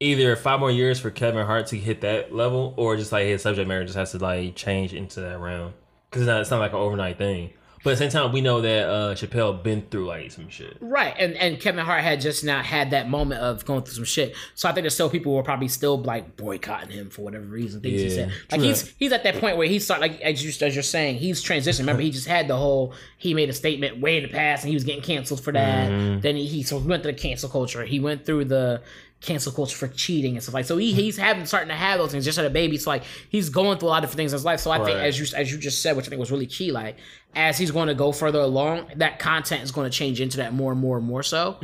either 0.00 0.36
five 0.36 0.60
more 0.60 0.70
years 0.70 1.00
for 1.00 1.10
Kevin 1.10 1.46
Hart 1.46 1.66
to 1.68 1.76
hit 1.76 2.02
that 2.02 2.34
level, 2.34 2.74
or 2.76 2.96
just 2.96 3.12
like 3.12 3.26
his 3.26 3.42
subject 3.42 3.68
matter 3.68 3.84
just 3.84 3.96
has 3.96 4.12
to 4.12 4.18
like 4.18 4.54
change 4.54 4.94
into 4.94 5.20
that 5.20 5.40
round 5.40 5.74
because 6.08 6.22
it's 6.22 6.28
not, 6.28 6.40
it's 6.40 6.50
not 6.50 6.60
like 6.60 6.72
an 6.72 6.78
overnight 6.78 7.18
thing. 7.18 7.50
But 7.84 7.90
at 7.90 7.98
the 7.98 8.10
same 8.10 8.22
time, 8.22 8.32
we 8.32 8.40
know 8.40 8.62
that 8.62 8.88
uh, 8.88 9.14
Chappelle 9.14 9.62
been 9.62 9.82
through 9.90 10.06
like 10.06 10.32
some 10.32 10.48
shit. 10.48 10.78
Right, 10.80 11.14
and 11.18 11.34
and 11.34 11.60
Kevin 11.60 11.84
Hart 11.84 12.02
had 12.02 12.18
just 12.22 12.42
not 12.42 12.64
had 12.64 12.92
that 12.92 13.10
moment 13.10 13.42
of 13.42 13.66
going 13.66 13.82
through 13.82 13.92
some 13.92 14.04
shit. 14.04 14.34
So 14.54 14.70
I 14.70 14.72
think 14.72 14.84
there's 14.84 14.94
still 14.94 15.10
people 15.10 15.32
who 15.32 15.38
are 15.38 15.42
probably 15.42 15.68
still 15.68 16.00
like 16.00 16.34
boycotting 16.36 16.88
him 16.90 17.10
for 17.10 17.20
whatever 17.22 17.44
reason. 17.44 17.82
Things 17.82 18.00
he 18.00 18.08
said, 18.08 18.32
like 18.50 18.60
true 18.60 18.68
he's 18.68 18.88
he's 18.98 19.12
at 19.12 19.22
that 19.24 19.36
point 19.36 19.58
where 19.58 19.68
he's 19.68 19.84
start 19.84 20.00
like 20.00 20.18
as 20.22 20.42
you 20.42 20.66
as 20.66 20.74
you're 20.74 20.82
saying, 20.82 21.18
he's 21.18 21.44
transitioning. 21.44 21.80
Remember, 21.80 22.00
he 22.00 22.10
just 22.10 22.26
had 22.26 22.48
the 22.48 22.56
whole 22.56 22.94
he 23.18 23.34
made 23.34 23.50
a 23.50 23.52
statement 23.52 24.00
way 24.00 24.16
in 24.16 24.22
the 24.22 24.30
past, 24.30 24.64
and 24.64 24.70
he 24.70 24.74
was 24.74 24.84
getting 24.84 25.02
canceled 25.02 25.44
for 25.44 25.52
that. 25.52 25.90
Mm-hmm. 25.90 26.20
Then 26.20 26.36
he, 26.36 26.46
he 26.46 26.62
so 26.62 26.80
he 26.80 26.88
went 26.88 27.02
through 27.02 27.12
the 27.12 27.18
cancel 27.18 27.50
culture. 27.50 27.84
He 27.84 28.00
went 28.00 28.24
through 28.24 28.46
the 28.46 28.80
cancel 29.24 29.52
culture 29.52 29.76
for 29.76 29.88
cheating 29.88 30.34
and 30.34 30.42
stuff 30.42 30.54
like. 30.54 30.64
So 30.66 30.76
he 30.76 30.92
he's 30.92 31.16
having 31.16 31.46
starting 31.46 31.68
to 31.68 31.74
have 31.74 31.98
those 31.98 32.12
things. 32.12 32.24
Just 32.24 32.36
had 32.36 32.46
a 32.46 32.50
baby, 32.50 32.76
so 32.78 32.90
like 32.90 33.02
he's 33.30 33.48
going 33.48 33.78
through 33.78 33.88
a 33.88 33.90
lot 33.90 33.98
of 33.98 34.10
different 34.10 34.18
things 34.18 34.32
in 34.32 34.36
his 34.36 34.44
life. 34.44 34.60
So 34.60 34.70
I 34.70 34.78
think 34.84 34.98
as 34.98 35.18
you 35.18 35.26
as 35.36 35.50
you 35.52 35.58
just 35.58 35.82
said, 35.82 35.96
which 35.96 36.06
I 36.06 36.08
think 36.10 36.20
was 36.20 36.30
really 36.30 36.46
key, 36.46 36.70
like 36.72 36.96
as 37.34 37.58
he's 37.58 37.70
going 37.70 37.88
to 37.88 37.94
go 37.94 38.12
further 38.12 38.40
along, 38.40 38.90
that 38.96 39.18
content 39.18 39.62
is 39.62 39.72
going 39.72 39.90
to 39.90 39.96
change 39.96 40.20
into 40.20 40.36
that 40.36 40.54
more 40.54 40.70
and 40.72 40.80
more 40.80 40.96
and 40.96 41.06
more 41.06 41.22
so. 41.22 41.56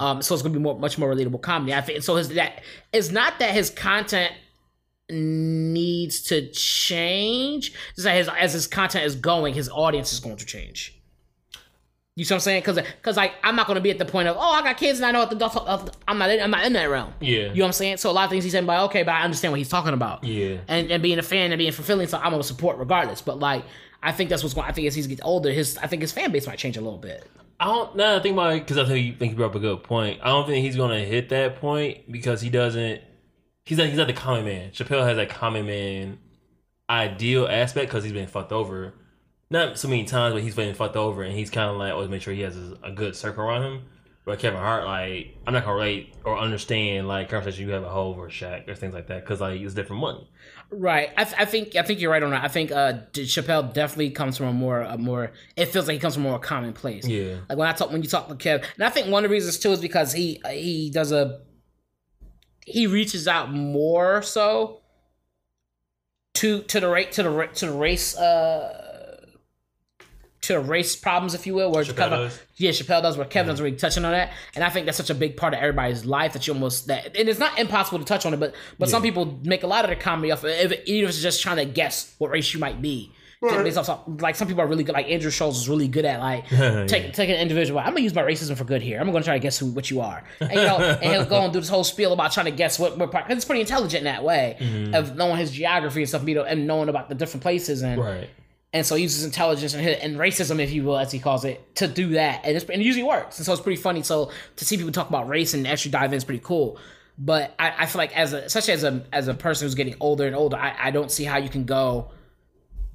Um, 0.00 0.22
so 0.22 0.34
it's 0.34 0.42
going 0.42 0.52
to 0.52 0.58
be 0.58 0.62
more, 0.62 0.78
much 0.78 0.98
more 0.98 1.12
relatable 1.12 1.42
comedy. 1.42 1.74
I 1.74 1.80
think 1.80 2.02
so. 2.02 2.16
His 2.16 2.28
that 2.30 2.62
it's 2.92 3.10
not 3.10 3.38
that 3.40 3.52
his 3.52 3.70
content 3.70 4.32
needs 5.08 6.20
to 6.22 6.50
change. 6.50 7.72
It's 7.94 8.04
that 8.04 8.16
his 8.16 8.28
as 8.28 8.52
his 8.52 8.66
content 8.66 9.04
is 9.04 9.14
going, 9.14 9.54
his 9.54 9.68
audience 9.68 10.12
is 10.12 10.20
going 10.20 10.36
to 10.36 10.46
change. 10.46 10.95
You 12.16 12.24
see 12.24 12.32
what 12.32 12.36
I'm 12.38 12.40
saying? 12.40 12.62
Because 12.62 12.76
because 12.76 13.16
like 13.16 13.34
I'm 13.44 13.54
not 13.56 13.66
going 13.66 13.74
to 13.74 13.80
be 13.82 13.90
at 13.90 13.98
the 13.98 14.06
point 14.06 14.26
of 14.26 14.36
oh 14.38 14.40
I 14.40 14.62
got 14.62 14.78
kids 14.78 14.98
and 14.98 15.06
I 15.06 15.12
know 15.12 15.20
what 15.20 15.30
the 15.30 15.92
I'm 16.08 16.16
not 16.18 16.30
in, 16.30 16.42
I'm 16.42 16.50
not 16.50 16.64
in 16.64 16.72
that 16.72 16.86
realm. 16.86 17.12
Yeah. 17.20 17.36
You 17.36 17.48
know 17.48 17.52
what 17.60 17.66
I'm 17.66 17.72
saying? 17.72 17.98
So 17.98 18.10
a 18.10 18.12
lot 18.12 18.24
of 18.24 18.30
things 18.30 18.42
he's 18.42 18.52
saying, 18.54 18.64
but 18.66 18.80
okay, 18.86 19.02
but 19.02 19.12
I 19.12 19.22
understand 19.22 19.52
what 19.52 19.58
he's 19.58 19.68
talking 19.68 19.92
about 19.92 20.24
Yeah. 20.24 20.56
and, 20.66 20.90
and 20.90 21.02
being 21.02 21.18
a 21.18 21.22
fan 21.22 21.52
and 21.52 21.58
being 21.58 21.72
fulfilling, 21.72 22.08
so 22.08 22.16
I'm 22.18 22.30
gonna 22.30 22.42
support 22.42 22.78
regardless. 22.78 23.20
But 23.20 23.38
like, 23.38 23.64
I 24.02 24.12
think 24.12 24.30
that's 24.30 24.42
what's 24.42 24.54
going. 24.54 24.66
I 24.66 24.72
think 24.72 24.86
as 24.86 24.94
he 24.94 25.02
gets 25.06 25.20
older, 25.22 25.50
his 25.52 25.76
I 25.78 25.86
think 25.88 26.00
his 26.02 26.10
fan 26.12 26.32
base 26.32 26.46
might 26.46 26.58
change 26.58 26.76
a 26.78 26.80
little 26.80 26.98
bit. 26.98 27.28
I 27.60 27.66
don't. 27.66 27.94
Now 27.96 28.16
I 28.16 28.20
think 28.20 28.38
it 28.38 28.60
because 28.60 28.78
I 28.78 28.86
think 28.86 29.06
you 29.06 29.14
think 29.14 29.32
you 29.32 29.36
brought 29.36 29.50
up 29.50 29.54
a 29.56 29.60
good 29.60 29.82
point. 29.82 30.20
I 30.22 30.28
don't 30.28 30.46
think 30.46 30.64
he's 30.64 30.76
gonna 30.76 31.00
hit 31.00 31.28
that 31.28 31.56
point 31.56 32.10
because 32.10 32.40
he 32.40 32.48
doesn't. 32.48 33.02
He's 33.66 33.76
not. 33.76 33.88
He's 33.88 33.98
not 33.98 34.06
the 34.06 34.12
common 34.14 34.44
man. 34.46 34.70
Chappelle 34.70 35.04
has 35.06 35.16
that 35.16 35.28
common 35.28 35.66
man 35.66 36.18
ideal 36.88 37.46
aspect 37.48 37.90
because 37.90 38.04
he's 38.04 38.12
been 38.12 38.28
fucked 38.28 38.52
over, 38.52 38.94
not 39.50 39.78
so 39.78 39.88
many 39.88 40.04
times, 40.04 40.34
but 40.34 40.42
he's 40.42 40.56
been 40.56 40.74
fucked 40.74 40.96
over, 40.96 41.22
and 41.22 41.34
he's 41.34 41.50
kind 41.50 41.70
of 41.70 41.76
like 41.76 41.92
always 41.92 42.08
make 42.08 42.22
sure 42.22 42.34
he 42.34 42.42
has 42.42 42.56
a, 42.56 42.78
a 42.84 42.92
good 42.92 43.14
circle 43.14 43.44
around 43.44 43.62
him. 43.62 43.82
But 44.24 44.40
Kevin 44.40 44.58
Hart, 44.58 44.84
like, 44.84 45.36
I'm 45.46 45.54
not 45.54 45.62
gonna 45.62 45.76
relate 45.76 46.12
or 46.24 46.36
understand 46.36 47.06
like 47.06 47.28
conversation 47.28 47.68
you 47.68 47.74
have 47.74 47.84
a 47.84 47.88
Hov 47.88 48.18
or 48.18 48.26
Shaq 48.26 48.68
or 48.68 48.74
things 48.74 48.92
like 48.92 49.06
that 49.06 49.20
because 49.20 49.40
like 49.40 49.60
it's 49.60 49.72
different 49.72 50.02
money. 50.02 50.28
Right. 50.68 51.10
I, 51.16 51.22
th- 51.22 51.36
I 51.38 51.44
think 51.44 51.76
I 51.76 51.82
think 51.82 52.00
you're 52.00 52.10
right 52.10 52.24
on 52.24 52.30
that. 52.30 52.42
I 52.42 52.48
think 52.48 52.72
uh, 52.72 52.94
Chappelle 53.12 53.72
definitely 53.72 54.10
comes 54.10 54.36
from 54.36 54.46
a 54.48 54.52
more 54.52 54.80
a 54.80 54.98
more. 54.98 55.30
It 55.54 55.66
feels 55.66 55.86
like 55.86 55.94
he 55.94 56.00
comes 56.00 56.14
from 56.14 56.26
a 56.26 56.30
more 56.30 56.40
common 56.40 56.72
place. 56.72 57.06
Yeah. 57.06 57.36
Like 57.48 57.56
when 57.56 57.68
I 57.68 57.72
talk 57.72 57.92
when 57.92 58.02
you 58.02 58.08
talk 58.08 58.26
to 58.26 58.34
Kev, 58.34 58.64
and 58.74 58.82
I 58.82 58.90
think 58.90 59.12
one 59.12 59.24
of 59.24 59.30
the 59.30 59.32
reasons 59.32 59.60
too 59.60 59.70
is 59.70 59.80
because 59.80 60.12
he 60.12 60.40
he 60.50 60.90
does 60.90 61.12
a 61.12 61.42
he 62.66 62.88
reaches 62.88 63.28
out 63.28 63.52
more 63.52 64.22
so 64.22 64.80
to 66.34 66.62
to 66.62 66.80
the 66.80 66.88
rate 66.88 67.12
to 67.12 67.22
the 67.22 67.48
to 67.54 67.66
the 67.66 67.72
race 67.72 68.16
uh 68.16 68.85
to 70.46 70.54
the 70.54 70.60
race 70.60 70.96
problems, 70.96 71.34
if 71.34 71.46
you 71.46 71.54
will, 71.54 71.70
where 71.70 71.84
Chappelle 71.84 71.96
Kevin- 71.96 72.18
does? 72.18 72.40
yeah, 72.56 72.70
Chappelle 72.70 73.02
does, 73.02 73.16
where 73.16 73.26
Kevin 73.26 73.48
doesn't 73.50 73.64
really 73.64 73.76
touching 73.76 74.04
on 74.04 74.12
that, 74.12 74.32
and 74.54 74.64
I 74.64 74.70
think 74.70 74.86
that's 74.86 74.98
such 74.98 75.10
a 75.10 75.14
big 75.14 75.36
part 75.36 75.54
of 75.54 75.60
everybody's 75.60 76.04
life 76.04 76.32
that 76.32 76.46
you 76.46 76.52
almost 76.54 76.86
that, 76.88 77.16
and 77.16 77.28
it's 77.28 77.38
not 77.38 77.58
impossible 77.58 77.98
to 77.98 78.04
touch 78.04 78.26
on 78.26 78.34
it, 78.34 78.40
but 78.40 78.54
but 78.78 78.88
some 78.88 79.02
people 79.02 79.38
make 79.44 79.62
a 79.62 79.66
lot 79.66 79.84
of 79.84 79.88
their 79.90 79.98
comedy 79.98 80.30
off 80.32 80.44
of 80.44 80.50
if- 80.50 80.84
even 80.86 81.04
if 81.04 81.10
it's 81.10 81.22
just 81.22 81.42
trying 81.42 81.56
to 81.56 81.64
guess 81.64 82.14
what 82.18 82.30
race 82.30 82.52
you 82.54 82.60
might 82.60 82.80
be. 82.82 83.12
Some- 83.72 84.16
like 84.20 84.34
some 84.34 84.48
people 84.48 84.62
are 84.62 84.66
really 84.66 84.82
good, 84.82 84.94
like 84.94 85.08
Andrew 85.08 85.30
Schulz 85.30 85.58
is 85.58 85.68
really 85.68 85.86
good 85.88 86.04
at 86.04 86.18
like 86.20 86.48
taking 86.88 87.12
taking 87.12 87.34
an 87.36 87.40
individual. 87.42 87.78
I'm 87.78 87.88
gonna 87.90 88.00
use 88.00 88.14
my 88.14 88.22
racism 88.22 88.56
for 88.56 88.64
good 88.64 88.82
here. 88.82 88.98
I'm 88.98 89.12
gonna 89.12 89.22
try 89.22 89.34
to 89.34 89.40
guess 89.40 89.58
who 89.58 89.66
what 89.66 89.90
you 89.90 90.00
are, 90.00 90.24
and 90.40 90.50
you 90.50 90.56
know, 90.56 90.78
and 90.78 91.12
he'll 91.12 91.26
go 91.26 91.42
and 91.42 91.52
do 91.52 91.60
this 91.60 91.68
whole 91.68 91.84
spiel 91.84 92.12
about 92.12 92.32
trying 92.32 92.46
to 92.46 92.50
guess 92.52 92.78
what. 92.78 92.96
what 92.98 93.12
part, 93.12 93.26
'cause 93.28 93.36
it's 93.36 93.44
pretty 93.44 93.60
intelligent 93.60 93.98
in 93.98 94.04
that 94.04 94.24
way 94.24 94.56
mm-hmm. 94.58 94.94
of 94.94 95.16
knowing 95.16 95.36
his 95.36 95.50
geography 95.52 96.00
and 96.00 96.08
stuff, 96.08 96.26
you 96.26 96.34
know, 96.34 96.42
and 96.44 96.66
knowing 96.66 96.88
about 96.88 97.08
the 97.08 97.14
different 97.14 97.42
places 97.42 97.82
and 97.82 98.00
Right. 98.00 98.30
And 98.76 98.84
so 98.84 98.94
he 98.94 99.04
uses 99.04 99.24
intelligence 99.24 99.72
and, 99.72 99.82
his- 99.82 99.98
and 100.00 100.16
racism, 100.16 100.60
if 100.60 100.70
you 100.70 100.84
will, 100.84 100.98
as 100.98 101.10
he 101.10 101.18
calls 101.18 101.46
it, 101.46 101.74
to 101.76 101.88
do 101.88 102.10
that, 102.10 102.42
and, 102.44 102.54
it's, 102.54 102.66
and 102.66 102.82
it 102.82 102.84
usually 102.84 103.04
works. 103.04 103.38
And 103.38 103.46
so 103.46 103.52
it's 103.52 103.62
pretty 103.62 103.80
funny. 103.80 104.02
So 104.02 104.30
to 104.56 104.64
see 104.66 104.76
people 104.76 104.92
talk 104.92 105.08
about 105.08 105.28
race 105.28 105.54
and 105.54 105.66
actually 105.66 105.92
dive 105.92 106.12
in 106.12 106.16
is 106.18 106.24
pretty 106.24 106.42
cool. 106.44 106.78
But 107.16 107.54
I, 107.58 107.72
I 107.78 107.86
feel 107.86 107.98
like 107.98 108.14
as 108.14 108.34
a, 108.34 108.38
especially 108.38 108.74
as 108.74 108.84
a 108.84 109.02
as 109.10 109.28
a 109.28 109.34
person 109.34 109.64
who's 109.64 109.74
getting 109.74 109.94
older 109.98 110.26
and 110.26 110.36
older, 110.36 110.58
I, 110.58 110.76
I 110.78 110.90
don't 110.90 111.10
see 111.10 111.24
how 111.24 111.38
you 111.38 111.48
can 111.48 111.64
go. 111.64 112.10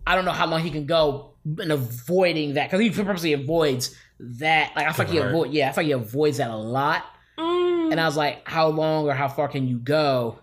I 0.05 0.13
don't 0.13 0.25
know 0.25 0.31
how 0.31 0.45
long 0.45 0.61
he 0.61 0.69
can 0.69 0.85
go 0.85 1.33
and 1.43 1.71
avoiding 1.71 2.53
that 2.53 2.69
because 2.69 2.79
he 2.79 2.91
purposely 2.91 3.33
avoids 3.33 3.95
that. 4.19 4.73
Like 4.75 4.87
I 4.87 4.91
feel 4.91 5.05
like 5.05 5.13
he 5.13 5.17
avoid 5.17 5.51
yeah, 5.51 5.69
I 5.69 5.71
feel 5.71 5.83
like 5.83 5.87
he 5.87 5.91
avoids 5.93 6.37
that 6.37 6.51
a 6.51 6.55
lot. 6.55 7.03
Mm. 7.39 7.91
And 7.93 7.99
I 7.99 8.05
was 8.05 8.15
like, 8.15 8.47
how 8.47 8.67
long 8.67 9.07
or 9.07 9.15
how 9.15 9.27
far 9.27 9.47
can 9.47 9.67
you 9.67 9.79
go? 9.79 10.37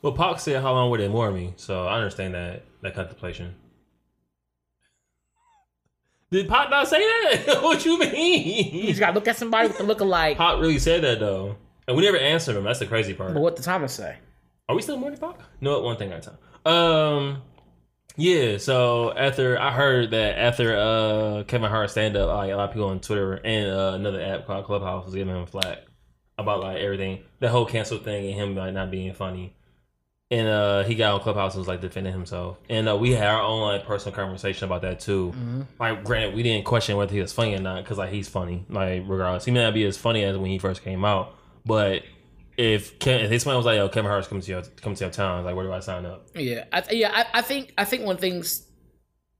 Well, 0.00 0.12
Pac 0.12 0.38
said, 0.38 0.62
"How 0.62 0.72
long 0.72 0.90
would 0.90 1.00
it 1.00 1.10
more 1.10 1.32
me?" 1.32 1.54
So 1.56 1.88
I 1.88 1.96
understand 1.96 2.34
that 2.34 2.62
that 2.82 2.94
contemplation. 2.94 3.56
Did 6.32 6.48
Pop 6.48 6.70
not 6.70 6.88
say 6.88 6.98
that? 6.98 7.58
what 7.62 7.84
you 7.84 7.92
You 7.92 7.98
mean? 8.10 8.86
just 8.86 8.98
gotta 8.98 9.12
look 9.12 9.28
at 9.28 9.36
somebody 9.36 9.68
with 9.68 9.76
the 9.76 9.84
look 9.84 10.00
alike. 10.00 10.38
Pop 10.38 10.58
really 10.60 10.78
said 10.78 11.02
that 11.02 11.20
though, 11.20 11.56
and 11.86 11.94
we 11.96 12.02
never 12.02 12.16
answered 12.16 12.56
him. 12.56 12.64
That's 12.64 12.78
the 12.78 12.86
crazy 12.86 13.12
part. 13.12 13.34
But 13.34 13.40
what 13.40 13.54
did 13.54 13.64
Thomas 13.66 13.92
say? 13.92 14.16
Are 14.68 14.74
we 14.74 14.80
still 14.80 14.96
mourning 14.96 15.18
Pop? 15.20 15.42
No, 15.60 15.80
one 15.80 15.98
thing 15.98 16.10
at 16.10 16.26
a 16.26 16.30
time. 16.64 16.72
Um, 16.74 17.42
yeah. 18.16 18.56
So 18.56 19.12
after 19.14 19.58
I 19.60 19.72
heard 19.72 20.12
that 20.12 20.38
after 20.38 20.74
uh 20.74 21.44
Kevin 21.44 21.68
Hart 21.70 21.90
stand 21.90 22.16
up, 22.16 22.28
like 22.34 22.50
a 22.50 22.56
lot 22.56 22.70
of 22.70 22.72
people 22.74 22.88
on 22.88 23.00
Twitter 23.00 23.34
and 23.34 23.70
uh, 23.70 23.92
another 23.94 24.22
app 24.22 24.46
called 24.46 24.64
Clubhouse 24.64 25.04
was 25.04 25.14
giving 25.14 25.36
him 25.36 25.44
flack 25.44 25.80
about 26.38 26.60
like 26.60 26.78
everything, 26.78 27.20
the 27.40 27.50
whole 27.50 27.66
cancel 27.66 27.98
thing, 27.98 28.24
and 28.26 28.34
him 28.34 28.56
like 28.56 28.72
not 28.72 28.90
being 28.90 29.12
funny. 29.12 29.54
And 30.32 30.48
uh, 30.48 30.82
he 30.84 30.94
got 30.94 31.12
on 31.12 31.20
Clubhouse 31.20 31.52
and 31.54 31.60
was 31.60 31.68
like 31.68 31.82
defending 31.82 32.12
himself. 32.12 32.58
And 32.70 32.88
uh, 32.88 32.96
we 32.96 33.10
had 33.12 33.26
our 33.28 33.42
own 33.42 33.60
like 33.60 33.84
personal 33.86 34.16
conversation 34.16 34.64
about 34.64 34.80
that 34.82 34.98
too. 34.98 35.34
Like, 35.78 36.04
granted, 36.04 36.34
we 36.34 36.42
didn't 36.42 36.64
question 36.64 36.96
whether 36.96 37.12
he 37.12 37.20
was 37.20 37.34
funny 37.34 37.54
or 37.54 37.60
not 37.60 37.84
because 37.84 37.98
like 37.98 38.10
he's 38.10 38.28
funny. 38.30 38.64
Like, 38.70 39.02
regardless, 39.06 39.44
he 39.44 39.50
may 39.50 39.62
not 39.62 39.74
be 39.74 39.84
as 39.84 39.98
funny 39.98 40.24
as 40.24 40.38
when 40.38 40.50
he 40.50 40.58
first 40.58 40.82
came 40.82 41.04
out, 41.04 41.34
but 41.66 42.02
if 42.56 42.98
Ken, 42.98 43.20
if 43.20 43.30
his 43.30 43.44
plan 43.44 43.56
was 43.58 43.66
like, 43.66 43.76
"Yo, 43.76 43.88
Kevin 43.90 44.10
Hart's 44.10 44.26
coming 44.28 44.42
to 44.42 44.50
your 44.50 44.62
coming 44.80 44.96
to 44.96 45.04
your 45.04 45.10
town," 45.12 45.44
like, 45.44 45.54
where 45.54 45.66
do 45.66 45.72
I 45.72 45.80
sign 45.80 46.06
up? 46.06 46.26
Yeah, 46.34 46.64
I, 46.72 46.82
yeah, 46.90 47.10
I, 47.14 47.38
I 47.38 47.42
think 47.42 47.72
I 47.76 47.84
think 47.84 48.04
one 48.04 48.16
things 48.16 48.66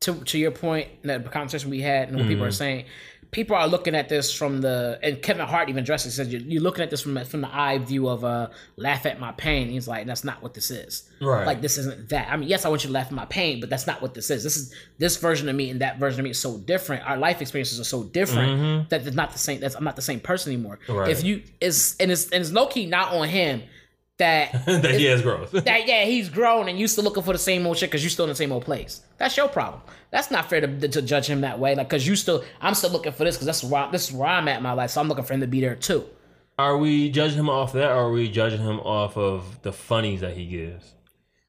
to 0.00 0.14
to 0.14 0.38
your 0.38 0.50
point, 0.50 0.88
that 1.04 1.30
conversation 1.30 1.70
we 1.70 1.80
had, 1.80 2.08
and 2.08 2.18
what 2.18 2.26
people 2.28 2.44
are 2.44 2.48
Mm-hmm. 2.48 2.52
saying, 2.54 2.84
people 3.32 3.56
are 3.56 3.66
looking 3.66 3.94
at 3.94 4.08
this 4.10 4.32
from 4.32 4.60
the 4.60 4.98
and 5.02 5.20
Kevin 5.22 5.44
Hart 5.46 5.68
even 5.70 5.82
addressed 5.82 6.06
it. 6.06 6.10
Says 6.12 6.28
you're, 6.30 6.42
you're 6.42 6.62
looking 6.62 6.84
at 6.84 6.90
this 6.90 7.00
from 7.00 7.14
the- 7.14 7.24
from 7.24 7.40
the 7.40 7.52
eye 7.52 7.78
view 7.78 8.06
of 8.08 8.24
uh 8.24 8.50
laugh 8.76 9.06
at 9.06 9.18
my 9.18 9.32
pain. 9.32 9.68
He's 9.70 9.88
like, 9.88 10.06
that's 10.06 10.22
not 10.22 10.42
what 10.42 10.52
this 10.54 10.70
is. 10.70 11.08
Right. 11.20 11.46
Like 11.46 11.60
this 11.62 11.78
isn't 11.78 12.10
that. 12.10 12.28
I 12.30 12.36
mean, 12.36 12.48
yes, 12.48 12.64
I 12.64 12.68
want 12.68 12.84
you 12.84 12.88
to 12.88 12.92
laugh 12.94 13.06
at 13.06 13.12
my 13.12 13.24
pain, 13.24 13.58
but 13.60 13.70
that's 13.70 13.86
not 13.86 14.02
what 14.02 14.12
this 14.14 14.30
is. 14.30 14.44
This 14.44 14.56
is 14.56 14.74
this 14.98 15.16
version 15.16 15.48
of 15.48 15.56
me 15.56 15.70
and 15.70 15.80
that 15.80 15.98
version 15.98 16.20
of 16.20 16.24
me 16.24 16.30
is 16.30 16.38
so 16.40 16.58
different. 16.58 17.04
Our 17.08 17.16
life 17.16 17.40
experiences 17.40 17.80
are 17.80 17.84
so 17.84 18.04
different 18.04 18.90
that 18.90 19.06
it's 19.06 19.16
not 19.16 19.32
the 19.32 19.38
same. 19.38 19.60
That's 19.60 19.74
I'm 19.74 19.84
not 19.84 19.96
the 19.96 20.02
same 20.02 20.20
person 20.20 20.52
anymore. 20.52 20.78
Mm-hmm. 20.86 20.92
Right. 20.98 21.10
If 21.10 21.24
you 21.24 21.42
is 21.60 21.96
and 21.98 22.10
it's 22.12 22.30
and 22.30 22.40
it's 22.42 22.52
low 22.52 22.66
key 22.66 22.86
not 22.86 23.12
on 23.14 23.28
him 23.28 23.62
that 24.18 24.52
that 24.66 24.94
he 24.94 25.04
has 25.06 25.22
growth. 25.22 25.50
that 25.64 25.86
yeah, 25.88 26.04
he's 26.04 26.28
grown 26.28 26.68
and 26.68 26.78
you 26.78 26.86
still 26.86 27.04
looking 27.04 27.22
for 27.22 27.32
the 27.32 27.38
same 27.38 27.66
old 27.66 27.78
shit 27.78 27.90
because 27.90 28.02
you're 28.02 28.10
still 28.10 28.24
in 28.26 28.30
the 28.30 28.34
same 28.34 28.52
old 28.52 28.64
place. 28.64 29.02
That's 29.18 29.36
your 29.36 29.48
problem. 29.48 29.82
That's 30.10 30.30
not 30.30 30.48
fair 30.50 30.60
to, 30.60 30.88
to 30.88 31.02
judge 31.02 31.26
him 31.26 31.40
that 31.40 31.58
way. 31.58 31.74
Like, 31.74 31.88
cause 31.88 32.06
you 32.06 32.16
still, 32.16 32.44
I'm 32.60 32.74
still 32.74 32.90
looking 32.90 33.12
for 33.12 33.24
this 33.24 33.36
because 33.36 33.46
that's 33.46 33.64
where 33.64 33.84
I, 33.84 33.90
this 33.90 34.08
is 34.08 34.14
where 34.14 34.28
I'm 34.28 34.46
at 34.48 34.58
in 34.58 34.62
my 34.62 34.72
life. 34.72 34.90
So 34.90 35.00
I'm 35.00 35.08
looking 35.08 35.24
for 35.24 35.32
him 35.34 35.40
to 35.40 35.46
be 35.46 35.60
there 35.60 35.74
too. 35.74 36.04
are 36.58 36.76
we 36.76 37.10
judging 37.10 37.38
him 37.38 37.48
off 37.48 37.72
that, 37.72 37.90
or 37.90 38.08
are 38.08 38.12
we 38.12 38.30
judging 38.30 38.60
him 38.60 38.78
off 38.80 39.16
of 39.16 39.62
the 39.62 39.72
funnies 39.72 40.20
that 40.20 40.36
he 40.36 40.46
gives? 40.46 40.92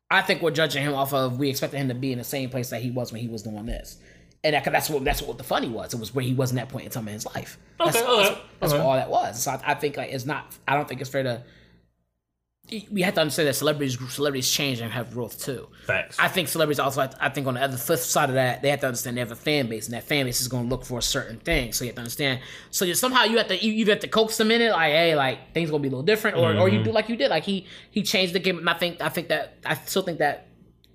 I 0.10 0.22
think 0.22 0.42
we're 0.42 0.52
judging 0.52 0.84
him 0.84 0.94
off 0.94 1.14
of 1.14 1.40
we 1.40 1.50
expected 1.50 1.78
him 1.78 1.88
to 1.90 1.96
be 1.96 2.12
in 2.12 2.20
the 2.20 2.24
same 2.24 2.50
place 2.50 2.70
that 2.70 2.82
he 2.82 2.92
was 2.92 3.12
when 3.12 3.20
he 3.22 3.28
was 3.28 3.42
doing 3.44 3.66
this, 3.66 3.98
and 4.44 4.54
that, 4.54 4.64
that's 4.64 4.90
what 4.90 5.04
that's 5.04 5.22
what 5.24 5.38
the 5.40 5.44
funny 5.44 5.70
was. 5.70 5.94
It 5.94 6.00
was 6.00 6.14
where 6.14 6.24
he 6.24 6.34
wasn't 6.34 6.60
at 6.62 6.70
point 6.70 6.86
in 6.86 6.92
time 6.92 7.08
in 7.08 7.16
his 7.16 7.26
life. 7.26 7.58
That's, 7.80 7.98
Okay, 7.98 8.06
okay, 8.06 8.42
that's, 8.60 8.74
okay. 8.74 8.82
all 8.82 8.94
that 8.94 9.10
was. 9.10 9.42
So 9.44 9.52
I, 9.52 9.72
I 9.72 9.74
think 9.74 9.98
like 9.98 10.12
it's 10.12 10.26
not. 10.26 10.56
I 10.68 10.76
don't 10.76 10.88
think 10.88 11.02
it's 11.02 11.10
fair 11.10 11.24
to. 11.24 11.44
We 12.72 13.02
have 13.02 13.14
to 13.16 13.22
understand 13.22 13.50
that 13.50 13.56
celebrities 13.56 13.98
celebrities 14.14 14.50
change 14.50 14.80
and 14.80 14.90
have 14.92 15.12
growth 15.12 15.38
too. 15.44 15.68
Facts. 15.86 16.18
I 16.18 16.30
think 16.30 16.48
celebrities 16.48 16.80
also, 16.80 17.10
I 17.20 17.28
think 17.28 17.46
on 17.46 17.56
the 17.56 17.62
other 17.62 17.76
flip 17.76 18.00
side 18.00 18.30
of 18.30 18.36
that, 18.36 18.62
they 18.62 18.70
have 18.70 18.80
to 18.80 18.88
understand 18.88 19.18
they 19.18 19.22
have 19.22 19.34
a 19.34 19.36
fan 19.36 19.68
base, 19.68 19.86
and 19.86 19.94
that 19.94 20.04
fan 20.04 20.26
base 20.26 20.40
is 20.40 20.48
going 20.48 20.64
to 20.64 20.70
look 20.70 20.86
for 20.86 20.98
a 20.98 21.02
certain 21.02 21.40
thing. 21.40 21.74
So 21.74 21.84
you 21.84 21.90
have 21.90 21.96
to 21.96 22.02
understand. 22.02 22.40
So 22.72 22.86
you, 22.86 22.94
somehow 22.96 23.26
you 23.26 23.38
have 23.38 23.48
to 23.50 23.64
you, 23.64 23.74
you 23.74 23.86
have 23.88 24.00
to 24.00 24.08
coax 24.08 24.38
them 24.38 24.50
in 24.50 24.62
it, 24.62 24.72
like, 24.72 24.92
hey, 24.94 25.14
like 25.14 25.54
things 25.54 25.70
gonna 25.72 25.82
be 25.82 25.90
a 25.90 25.92
little 25.92 26.04
different, 26.06 26.38
or 26.38 26.56
or 26.56 26.70
you 26.70 26.82
do 26.84 26.94
like 26.94 27.10
you 27.10 27.18
did, 27.18 27.30
like 27.30 27.44
he 27.44 27.68
he 27.92 28.02
changed 28.02 28.34
the 28.34 28.40
game. 28.40 28.58
And 28.60 28.70
I 28.70 28.76
think 28.76 29.02
I 29.02 29.10
think 29.10 29.28
that 29.28 29.58
I 29.66 29.76
still 29.76 30.04
think 30.04 30.20
that 30.20 30.48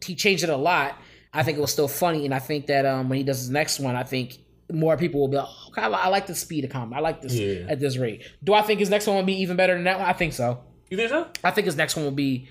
he 0.03 0.14
changed 0.14 0.45
it 0.45 0.51
a 0.51 0.57
lot. 0.57 0.97
I 1.35 1.43
think 1.43 1.59
it 1.59 1.61
was 1.61 1.71
still 1.71 1.89
funny, 1.89 2.25
and 2.25 2.33
I 2.35 2.39
think 2.39 2.66
that 2.69 2.87
um 2.87 3.11
when 3.11 3.19
he 3.19 3.25
does 3.25 3.41
his 3.41 3.51
next 3.51 3.79
one, 3.79 3.95
I 3.95 4.05
think 4.05 4.39
more 4.73 4.97
people 4.97 5.21
will 5.21 5.29
be 5.29 5.37
like, 5.37 5.49
okay, 5.69 5.83
I, 5.83 5.89
I 5.89 6.09
like 6.09 6.27
the 6.27 6.35
speed 6.35 6.64
of 6.64 6.71
comedy. 6.71 6.97
I 6.97 7.01
like 7.01 7.21
this 7.21 7.35
Yeah. 7.35 7.66
at 7.69 7.79
this 7.79 7.99
rate. 7.99 8.23
Do 8.43 8.55
I 8.55 8.62
think 8.62 8.81
his 8.81 8.89
next 8.91 9.07
one 9.07 9.16
will 9.16 9.23
be 9.23 9.41
even 9.43 9.57
better 9.59 9.75
than 9.75 9.85
that 9.85 9.99
one? 9.99 10.09
I 10.09 10.12
think 10.14 10.33
so. 10.33 10.61
You 10.91 10.97
think 10.97 11.11
so? 11.11 11.26
I 11.45 11.51
think 11.51 11.66
his 11.66 11.76
next 11.76 11.97
one 11.97 12.05
will 12.05 12.12
be 12.12 12.49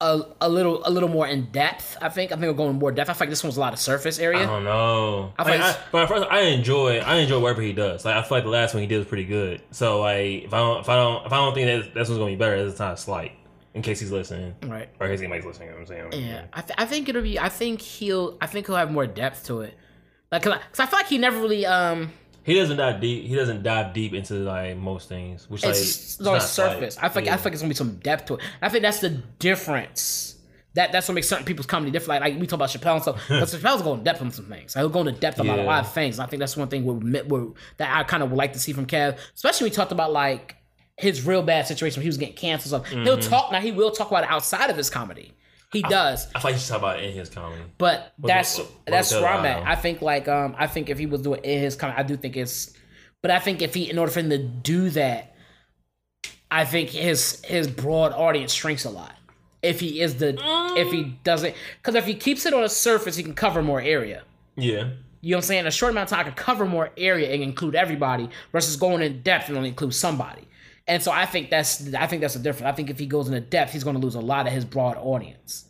a, 0.00 0.20
a 0.40 0.48
little 0.48 0.82
a 0.84 0.90
little 0.90 1.08
more 1.08 1.26
in 1.28 1.46
depth. 1.52 1.96
I 2.00 2.08
think 2.08 2.32
I 2.32 2.34
think 2.34 2.46
we're 2.46 2.54
going 2.54 2.76
more 2.76 2.90
depth. 2.90 3.08
I 3.10 3.12
feel 3.12 3.20
like 3.20 3.30
this 3.30 3.44
one's 3.44 3.56
a 3.56 3.60
lot 3.60 3.72
of 3.72 3.78
surface 3.78 4.18
area. 4.18 4.42
I 4.42 4.46
don't 4.46 4.64
know. 4.64 5.32
I 5.38 5.42
like 5.48 5.60
I, 5.60 5.76
but 5.92 6.02
at 6.02 6.08
first, 6.08 6.26
I 6.30 6.40
enjoy 6.40 6.98
I 6.98 7.16
enjoy 7.18 7.38
whatever 7.38 7.62
he 7.62 7.72
does. 7.72 8.04
Like 8.04 8.16
I 8.16 8.22
feel 8.22 8.38
like 8.38 8.44
the 8.44 8.50
last 8.50 8.74
one 8.74 8.80
he 8.82 8.88
did 8.88 8.98
was 8.98 9.06
pretty 9.06 9.24
good. 9.26 9.62
So 9.70 10.00
like 10.00 10.44
if 10.44 10.52
I 10.54 10.58
don't 10.58 10.80
if 10.80 10.88
I 10.88 10.96
don't 10.96 11.26
if 11.26 11.32
I 11.32 11.36
don't 11.36 11.54
think 11.54 11.84
that 11.84 11.94
this 11.94 12.08
one's 12.08 12.18
gonna 12.18 12.32
be 12.32 12.36
better, 12.36 12.56
it's 12.56 12.78
not 12.80 12.94
a 12.94 12.96
slight. 12.96 13.32
In 13.74 13.80
case 13.80 14.00
he's 14.00 14.10
listening, 14.12 14.54
Right. 14.66 14.90
or 15.00 15.06
in 15.06 15.12
case 15.12 15.20
anybody's 15.20 15.46
listening, 15.46 15.68
you 15.68 15.74
know 15.74 15.80
what 15.80 15.90
I'm 15.94 16.10
saying. 16.12 16.26
Yeah. 16.28 16.42
I, 16.52 16.60
th- 16.60 16.74
I 16.76 16.84
think 16.84 17.08
it'll 17.08 17.22
be. 17.22 17.38
I 17.38 17.48
think 17.48 17.80
he'll. 17.80 18.36
I 18.38 18.46
think 18.46 18.66
he'll 18.66 18.76
have 18.76 18.90
more 18.90 19.06
depth 19.06 19.46
to 19.46 19.62
it. 19.62 19.72
Like, 20.30 20.42
cause 20.42 20.52
I, 20.52 20.56
'cause 20.58 20.80
I 20.80 20.86
feel 20.86 20.98
like 20.98 21.06
he 21.06 21.16
never 21.16 21.40
really. 21.40 21.64
Um. 21.64 22.12
He 22.44 22.54
doesn't 22.54 22.76
dive 22.76 23.00
deep. 23.00 23.24
He 23.26 23.34
doesn't 23.36 23.62
dive 23.62 23.92
deep 23.94 24.14
into 24.14 24.34
like 24.34 24.76
most 24.76 25.08
things, 25.08 25.48
which 25.48 25.62
like 25.62 25.70
It's, 25.70 25.80
it's 25.80 25.98
it's 25.98 26.18
on 26.20 26.24
the 26.24 26.32
not 26.32 26.42
slight. 26.42 26.72
surface. 26.72 26.98
I 27.00 27.08
think. 27.08 27.28
I 27.28 27.36
think 27.36 27.52
it's 27.54 27.62
gonna 27.62 27.70
be 27.70 27.76
some 27.76 27.96
depth 27.96 28.26
to 28.26 28.34
it. 28.34 28.40
I 28.60 28.68
think 28.68 28.82
that's 28.82 29.00
the 29.00 29.22
difference. 29.38 30.36
That 30.74 30.90
that's 30.90 31.06
what 31.06 31.14
makes 31.14 31.28
certain 31.28 31.44
people's 31.44 31.66
comedy 31.66 31.90
different. 31.90 32.22
Like, 32.22 32.32
like 32.32 32.40
we 32.40 32.46
talk 32.46 32.56
about 32.56 32.70
Chappelle 32.70 32.94
and 32.94 33.02
stuff, 33.02 33.22
but 33.28 33.42
Chappelle's 33.44 33.82
going 33.82 33.98
to 33.98 34.04
depth 34.04 34.22
on 34.22 34.30
some 34.30 34.46
things. 34.46 34.72
He'll 34.74 34.88
go 34.88 35.00
into 35.00 35.12
depth 35.12 35.38
about 35.38 35.58
a 35.58 35.62
lot 35.64 35.84
of 35.84 35.92
things. 35.92 36.18
I 36.18 36.26
think 36.26 36.40
that's 36.40 36.56
one 36.56 36.68
thing 36.68 36.84
we're, 36.86 37.22
we're, 37.24 37.52
that 37.76 37.94
I 37.94 38.02
kind 38.04 38.22
of 38.22 38.30
would 38.30 38.38
like 38.38 38.54
to 38.54 38.58
see 38.58 38.72
from 38.72 38.86
Kev, 38.86 39.18
especially 39.34 39.66
when 39.66 39.70
we 39.72 39.76
talked 39.76 39.92
about 39.92 40.12
like 40.12 40.56
his 40.96 41.26
real 41.26 41.42
bad 41.42 41.66
situation 41.66 42.00
when 42.00 42.04
he 42.04 42.08
was 42.08 42.16
getting 42.16 42.34
canceled. 42.36 42.86
Stuff. 42.86 42.90
He'll 42.92 43.18
Mm-hmm. 43.18 43.28
talk 43.30 43.52
now. 43.52 43.60
He 43.60 43.70
will 43.70 43.90
talk 43.90 44.08
about 44.10 44.24
it 44.24 44.30
outside 44.30 44.70
of 44.70 44.76
his 44.78 44.88
comedy. 44.88 45.32
He 45.72 45.82
does. 45.82 46.26
I 46.34 46.38
feel 46.40 46.50
like 46.50 46.54
you 46.54 46.60
should 46.60 46.68
talk 46.68 46.78
about 46.78 46.98
it 46.98 47.04
in 47.10 47.12
his 47.16 47.28
comedy. 47.30 47.62
But 47.78 48.12
that's 48.18 48.58
what- 48.58 48.66
what 48.66 48.86
that's 48.86 49.12
where 49.12 49.26
I'm 49.26 49.44
at. 49.46 49.66
I 49.66 49.74
think 49.74 50.02
like 50.02 50.28
um 50.28 50.54
I 50.58 50.66
think 50.66 50.90
if 50.90 50.98
he 50.98 51.06
was 51.06 51.22
doing 51.22 51.40
it 51.42 51.46
in 51.48 51.60
his 51.62 51.76
comment, 51.76 51.98
I 51.98 52.02
do 52.02 52.16
think 52.16 52.36
it's 52.36 52.72
but 53.22 53.30
I 53.30 53.38
think 53.38 53.62
if 53.62 53.72
he 53.74 53.88
in 53.90 53.98
order 53.98 54.12
for 54.12 54.20
him 54.20 54.30
to 54.30 54.38
do 54.38 54.90
that, 54.90 55.34
I 56.50 56.64
think 56.64 56.90
his 56.90 57.42
his 57.44 57.68
broad 57.68 58.12
audience 58.12 58.52
shrinks 58.52 58.84
a 58.84 58.90
lot. 58.90 59.14
If 59.62 59.80
he 59.80 60.00
is 60.00 60.16
the 60.16 60.36
if 60.76 60.90
he 60.92 61.16
doesn't 61.24 61.54
because 61.80 61.94
if 61.94 62.04
he 62.04 62.14
keeps 62.14 62.44
it 62.46 62.52
on 62.52 62.62
a 62.64 62.68
surface, 62.68 63.16
he 63.16 63.22
can 63.22 63.34
cover 63.34 63.62
more 63.62 63.80
area. 63.80 64.22
Yeah, 64.56 64.88
You 65.22 65.30
know 65.30 65.36
what 65.36 65.36
I'm 65.36 65.42
saying? 65.42 65.66
A 65.66 65.70
short 65.70 65.92
amount 65.92 66.10
of 66.12 66.16
time, 66.16 66.20
I 66.20 66.24
can 66.24 66.34
cover 66.34 66.66
more 66.66 66.90
area 66.98 67.30
and 67.32 67.42
include 67.42 67.74
everybody 67.74 68.28
versus 68.52 68.76
going 68.76 69.00
in 69.00 69.22
depth 69.22 69.48
and 69.48 69.56
only 69.56 69.70
include 69.70 69.94
somebody. 69.94 70.46
And 70.88 71.02
so 71.02 71.12
I 71.12 71.26
think 71.26 71.50
that's 71.50 71.94
I 71.94 72.06
think 72.06 72.22
that's 72.22 72.34
the 72.34 72.40
difference. 72.40 72.66
I 72.66 72.72
think 72.72 72.90
if 72.90 72.98
he 72.98 73.06
goes 73.06 73.28
into 73.28 73.40
depth, 73.40 73.72
he's 73.72 73.84
going 73.84 73.94
to 73.96 74.02
lose 74.02 74.14
a 74.16 74.20
lot 74.20 74.46
of 74.46 74.52
his 74.52 74.64
broad 74.64 74.96
audience. 74.98 75.66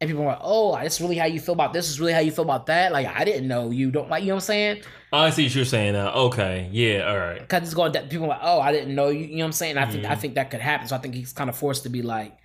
And 0.00 0.10
people 0.10 0.24
are 0.24 0.32
like, 0.32 0.40
"Oh, 0.42 0.74
that's 0.76 1.00
really 1.00 1.16
how 1.16 1.24
you 1.24 1.40
feel 1.40 1.54
about 1.54 1.72
this. 1.72 1.88
Is 1.88 1.98
really 2.00 2.12
how 2.12 2.18
you 2.18 2.30
feel 2.32 2.44
about 2.44 2.66
that." 2.66 2.92
Like 2.92 3.06
I 3.06 3.24
didn't 3.24 3.48
know 3.48 3.70
you 3.70 3.90
don't 3.90 4.10
like. 4.10 4.22
You 4.24 4.28
know 4.28 4.34
what 4.34 4.42
I'm 4.42 4.46
saying? 4.46 4.82
I 5.12 5.30
see 5.30 5.44
what 5.44 5.54
you're 5.54 5.64
saying 5.64 5.94
now. 5.94 6.12
Okay, 6.12 6.68
yeah, 6.72 7.08
all 7.10 7.16
right. 7.18 7.38
Because 7.40 7.62
it's 7.62 7.72
going 7.74 7.92
depth. 7.92 8.10
People 8.10 8.26
are 8.26 8.30
like, 8.30 8.40
"Oh, 8.42 8.60
I 8.60 8.72
didn't 8.72 8.94
know 8.94 9.08
you." 9.08 9.20
You 9.20 9.36
know 9.36 9.44
what 9.44 9.46
I'm 9.46 9.52
saying? 9.52 9.78
I 9.78 9.86
think 9.86 10.02
Mm-hmm. 10.02 10.12
I 10.12 10.16
think 10.16 10.34
that 10.34 10.50
could 10.50 10.60
happen. 10.60 10.88
So 10.88 10.96
I 10.96 10.98
think 10.98 11.14
he's 11.14 11.32
kind 11.32 11.48
of 11.48 11.56
forced 11.56 11.84
to 11.84 11.88
be 11.88 12.02
like. 12.02 12.36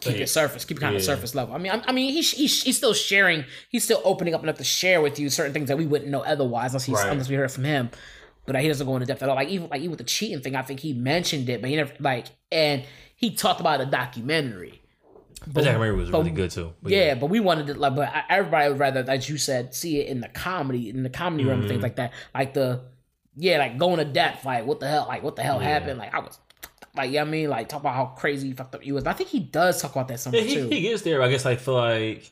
Keep 0.00 0.16
it 0.16 0.28
surface. 0.30 0.64
Keep 0.64 0.78
it 0.78 0.80
kind 0.80 0.96
of 0.96 1.02
Yeah. 1.02 1.06
surface 1.06 1.34
level. 1.34 1.54
I 1.54 1.58
mean, 1.58 1.72
I, 1.72 1.82
I 1.86 1.92
mean, 1.92 2.10
he's, 2.10 2.30
he's 2.30 2.62
he's 2.62 2.76
still 2.78 2.94
sharing. 2.94 3.44
He's 3.68 3.84
still 3.84 4.00
opening 4.02 4.34
up 4.34 4.42
enough 4.42 4.56
to 4.56 4.64
share 4.64 5.02
with 5.02 5.18
you 5.18 5.28
certain 5.28 5.52
things 5.52 5.68
that 5.68 5.76
we 5.76 5.84
wouldn't 5.86 6.10
know 6.10 6.20
otherwise, 6.22 6.70
unless 6.72 6.84
he's, 6.86 6.94
Right. 6.96 7.10
unless 7.12 7.28
we 7.28 7.34
heard 7.36 7.52
from 7.52 7.64
him. 7.64 7.90
But 8.46 8.60
he 8.60 8.68
doesn't 8.68 8.86
go 8.86 8.94
into 8.96 9.06
depth 9.06 9.22
at 9.22 9.28
all. 9.28 9.36
Like 9.36 9.48
even 9.48 9.68
like 9.68 9.80
even 9.80 9.90
with 9.90 9.98
the 9.98 10.04
cheating 10.04 10.40
thing, 10.40 10.56
I 10.56 10.62
think 10.62 10.80
he 10.80 10.92
mentioned 10.92 11.48
it, 11.48 11.60
but 11.60 11.70
he 11.70 11.76
never 11.76 11.92
like 12.00 12.26
and 12.50 12.82
he 13.16 13.34
talked 13.34 13.60
about 13.60 13.80
a 13.80 13.86
documentary. 13.86 14.80
But, 15.46 15.54
The 15.54 15.62
documentary 15.62 15.96
was 15.96 16.10
but- 16.10 16.18
really 16.18 16.30
good 16.30 16.50
too. 16.50 16.72
But 16.82 16.92
Yeah, 16.92 17.14
but 17.14 17.26
we 17.30 17.40
wanted 17.40 17.68
to 17.68 17.74
like, 17.74 17.94
but 17.94 18.12
everybody 18.28 18.68
would 18.70 18.78
rather, 18.78 19.04
as 19.08 19.28
you 19.28 19.38
said, 19.38 19.74
see 19.74 20.00
it 20.00 20.08
in 20.08 20.20
the 20.20 20.28
comedy, 20.28 20.90
in 20.90 21.02
the 21.02 21.10
comedy 21.10 21.44
Mm-hmm. 21.44 21.68
things 21.68 21.82
like 21.82 21.96
that. 21.96 22.12
Like 22.34 22.54
the, 22.54 22.80
yeah, 23.36 23.58
like 23.58 23.78
going 23.78 23.98
to 23.98 24.04
depth, 24.04 24.44
like 24.44 24.66
what 24.66 24.80
the 24.80 24.88
hell, 24.88 25.06
like 25.08 25.22
what 25.22 25.36
the 25.36 25.42
hell 25.42 25.58
happened? 25.58 25.98
Like 25.98 26.12
I 26.14 26.18
was, 26.18 26.38
like, 26.96 27.10
yeah, 27.12 27.20
you 27.20 27.24
know 27.24 27.30
I 27.30 27.30
mean, 27.30 27.50
like 27.50 27.68
talk 27.68 27.80
about 27.80 27.94
how 27.94 28.06
crazy 28.06 28.52
fucked 28.52 28.74
up 28.74 28.84
you 28.84 28.94
was. 28.94 29.04
But 29.04 29.10
I 29.10 29.12
think 29.14 29.30
he 29.30 29.38
does 29.40 29.80
talk 29.80 29.92
about 29.92 30.08
that 30.08 30.26
Yeah, 30.32 30.40
he, 30.40 30.54
too. 30.54 30.68
he 30.68 30.80
gets 30.82 31.02
there. 31.02 31.18
But 31.20 31.28
I 31.28 31.30
guess 31.30 31.46
I 31.46 31.56
feel 31.56 31.74
like 31.74 32.30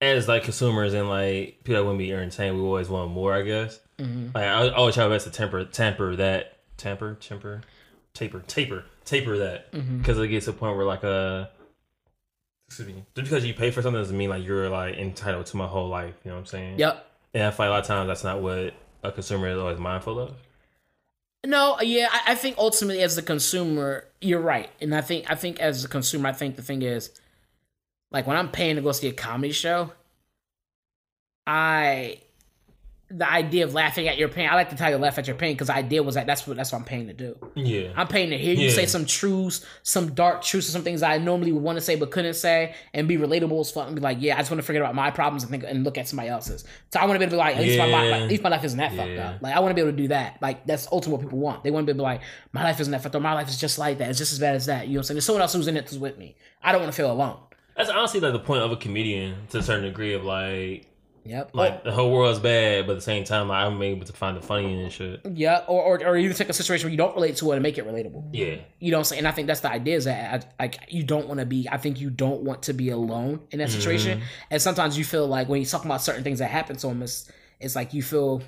as 0.00 0.28
like 0.28 0.44
consumers 0.44 0.94
and 0.94 1.08
like 1.08 1.58
people 1.64 1.74
that 1.82 1.84
want 1.84 1.96
to 1.96 2.04
be 2.04 2.12
entertained, 2.12 2.56
we 2.56 2.62
always 2.62 2.88
want 2.88 3.10
more. 3.10 3.34
I 3.34 3.42
guess. 3.42 3.80
Mm-hmm. 3.98 4.26
Like 4.34 4.44
I 4.44 4.66
I 4.66 4.74
always 4.74 4.94
try 4.94 5.04
my 5.06 5.14
best 5.14 5.26
to 5.26 5.32
temper 5.32 5.64
temper 5.64 6.16
that 6.16 6.58
temper 6.76 7.14
temper 7.20 7.62
taper 8.12 8.40
taper 8.46 8.84
taper 9.04 9.38
that 9.38 9.72
Mm-hmm. 9.72 9.98
because 9.98 10.18
it 10.18 10.28
gets 10.28 10.46
to 10.46 10.50
a 10.50 10.54
point 10.54 10.76
where 10.76 10.86
like 10.86 11.04
uh 11.04 11.46
excuse 12.68 12.88
me 12.88 13.04
just 13.14 13.30
because 13.30 13.44
you 13.44 13.54
pay 13.54 13.70
for 13.70 13.82
something 13.82 14.00
doesn't 14.00 14.16
mean 14.16 14.30
like 14.30 14.44
you're 14.44 14.68
like 14.68 14.96
entitled 14.96 15.46
to 15.46 15.56
my 15.56 15.66
whole 15.66 15.88
life. 15.88 16.14
You 16.24 16.30
know 16.30 16.36
what 16.36 16.40
I'm 16.40 16.46
saying? 16.46 16.78
Yep. 16.78 17.06
And 17.34 17.42
I 17.42 17.48
like 17.48 17.58
a 17.58 17.62
lot 17.70 17.80
of 17.80 17.86
times 17.86 18.08
that's 18.08 18.24
not 18.24 18.40
what 18.42 18.74
a 19.02 19.12
consumer 19.12 19.48
is 19.48 19.58
always 19.58 19.78
mindful 19.78 20.18
of. 20.18 20.34
No, 21.46 21.78
yeah, 21.82 22.08
I, 22.10 22.32
I 22.32 22.34
think 22.36 22.56
ultimately 22.56 23.02
as 23.02 23.16
the 23.16 23.22
consumer, 23.22 24.06
you're 24.20 24.40
right, 24.40 24.70
and 24.80 24.94
I 24.94 25.02
think 25.02 25.30
I 25.30 25.34
think 25.34 25.60
as 25.60 25.84
a 25.84 25.88
consumer, 25.88 26.28
I 26.30 26.32
think 26.32 26.56
the 26.56 26.62
thing 26.62 26.80
is, 26.80 27.10
like 28.10 28.26
when 28.26 28.36
I'm 28.36 28.50
paying 28.50 28.76
to 28.76 28.82
go 28.82 28.92
see 28.92 29.08
a 29.08 29.12
comedy 29.12 29.52
show, 29.52 29.92
I 31.46 32.20
the 33.16 33.30
idea 33.30 33.64
of 33.64 33.74
laughing 33.74 34.08
at 34.08 34.18
your 34.18 34.28
pain. 34.28 34.48
I 34.48 34.54
like 34.56 34.70
to 34.70 34.76
tell 34.76 34.90
you 34.90 34.96
laugh 34.96 35.18
at 35.18 35.26
your 35.28 35.36
pain 35.36 35.54
because 35.54 35.68
the 35.68 35.74
idea 35.76 36.02
was 36.02 36.16
that 36.16 36.26
that's 36.26 36.46
what 36.46 36.56
that's 36.56 36.72
what 36.72 36.78
I'm 36.78 36.84
paying 36.84 37.06
to 37.06 37.12
do. 37.12 37.36
Yeah. 37.54 37.92
I'm 37.94 38.08
paying 38.08 38.30
to 38.30 38.38
hear 38.38 38.54
you 38.54 38.68
Yeah. 38.68 38.74
say 38.74 38.86
some 38.86 39.04
truths, 39.06 39.64
some 39.84 40.14
dark 40.14 40.42
truths, 40.42 40.68
or 40.68 40.72
some 40.72 40.82
things 40.82 41.02
I 41.02 41.18
normally 41.18 41.52
would 41.52 41.62
want 41.62 41.76
to 41.76 41.80
say 41.82 41.94
but 41.94 42.10
couldn't 42.10 42.34
say, 42.34 42.74
and 42.92 43.06
be 43.06 43.16
relatable 43.16 43.60
as 43.60 43.70
fuck. 43.70 43.86
And 43.86 43.94
be 43.94 44.00
like, 44.00 44.18
yeah, 44.20 44.34
I 44.34 44.38
just 44.38 44.50
want 44.50 44.58
to 44.58 44.66
forget 44.66 44.82
about 44.82 44.94
my 44.94 45.10
problems 45.10 45.42
and 45.44 45.50
think 45.50 45.64
and 45.64 45.84
look 45.84 45.96
at 45.96 46.08
somebody 46.08 46.28
else's. 46.28 46.64
So 46.92 46.98
I 46.98 47.04
want 47.06 47.14
to 47.14 47.18
be 47.20 47.24
able 47.24 47.30
to 47.30 47.34
be 47.36 47.38
like, 47.38 47.56
at 47.56 47.62
least, 47.62 47.78
my, 47.78 47.86
my, 47.90 48.08
Yeah. 48.08 48.16
at 48.16 48.28
least 48.28 48.42
my 48.42 48.48
life 48.50 48.64
isn't 48.64 48.78
that 48.78 48.92
fucked 48.94 49.18
up. 49.18 49.42
Like 49.42 49.54
I 49.54 49.60
want 49.60 49.70
to 49.70 49.74
be 49.74 49.80
able 49.80 49.92
to 49.92 49.96
do 49.96 50.08
that. 50.08 50.38
Like 50.42 50.66
that's 50.66 50.88
ultimately 50.90 51.12
what 51.18 51.20
people 51.30 51.38
want. 51.38 51.62
They 51.62 51.70
want 51.70 51.86
to 51.86 51.94
be 51.94 52.00
like, 52.00 52.20
my 52.52 52.64
life 52.64 52.80
isn't 52.80 52.90
that 52.90 53.02
fucked 53.02 53.14
up. 53.14 53.22
My 53.22 53.34
life 53.34 53.48
is 53.48 53.58
just 53.60 53.78
like 53.78 53.98
that. 53.98 54.08
It's 54.10 54.18
just 54.18 54.32
as 54.32 54.38
bad 54.40 54.56
as 54.56 54.66
that. 54.66 54.88
You 54.88 54.94
know 54.94 54.98
what 54.98 55.00
I'm 55.00 55.04
saying? 55.04 55.14
There's 55.16 55.24
someone 55.26 55.42
else 55.42 55.52
who's 55.52 55.68
in 55.68 55.76
it 55.76 55.88
who's 55.88 55.98
with 55.98 56.18
me. 56.18 56.36
I 56.62 56.72
don't 56.72 56.80
want 56.80 56.92
to 56.92 56.96
feel 56.96 57.12
alone. 57.12 57.36
That's 57.76 57.90
honestly 57.90 58.20
like 58.20 58.32
the 58.32 58.38
point 58.38 58.62
of 58.62 58.70
a 58.70 58.76
comedian 58.76 59.46
to 59.50 59.58
a 59.58 59.62
certain 59.62 59.84
degree 59.84 60.14
of 60.14 60.24
like 60.24 60.86
Yep. 61.26 61.50
like 61.54 61.84
the 61.84 61.92
whole 61.92 62.12
world's 62.12 62.38
bad, 62.38 62.86
but 62.86 62.92
at 62.92 62.96
the 62.96 63.02
same 63.02 63.24
time 63.24 63.50
I'm 63.50 63.80
able 63.80 64.04
to 64.04 64.12
find 64.12 64.36
the 64.36 64.42
funny 64.42 64.72
in 64.72 64.80
and 64.80 64.92
shit. 64.92 65.20
Yeah, 65.32 65.64
or, 65.66 65.82
or 65.82 66.06
or 66.06 66.16
even 66.16 66.36
take 66.36 66.48
a 66.48 66.52
situation 66.52 66.86
where 66.86 66.90
you 66.90 66.98
don't 66.98 67.14
relate 67.14 67.36
to 67.36 67.50
it 67.52 67.54
and 67.54 67.62
make 67.62 67.78
it 67.78 67.86
relatable. 67.86 68.28
Yeah. 68.32 68.56
You 68.78 68.90
know 68.90 68.98
what 68.98 69.00
I'm 69.00 69.04
saying? 69.04 69.18
And 69.20 69.28
I 69.28 69.30
think 69.30 69.46
that's 69.46 69.60
the 69.60 69.70
idea 69.70 69.96
is 69.96 70.04
that 70.04 70.54
I, 70.58 70.64
like 70.64 70.78
you 70.88 71.02
don't 71.02 71.26
want 71.26 71.40
to 71.40 71.46
be. 71.46 71.68
I 71.70 71.78
think 71.78 72.00
you 72.00 72.10
don't 72.10 72.42
want 72.42 72.64
to 72.64 72.74
be 72.74 72.90
alone 72.90 73.40
in 73.50 73.58
that 73.60 73.70
situation. 73.70 74.22
And 74.50 74.60
sometimes 74.60 74.98
you 74.98 75.04
feel 75.04 75.26
like 75.26 75.48
when 75.48 75.60
you're 75.60 75.70
talking 75.70 75.90
about 75.90 76.02
certain 76.02 76.24
things 76.24 76.40
that 76.40 76.50
happen 76.50 76.76
to 76.76 76.88
him, 76.88 77.02
it's 77.02 77.30
it's 77.58 77.74
like 77.74 77.94
you 77.94 78.02
feel 78.02 78.42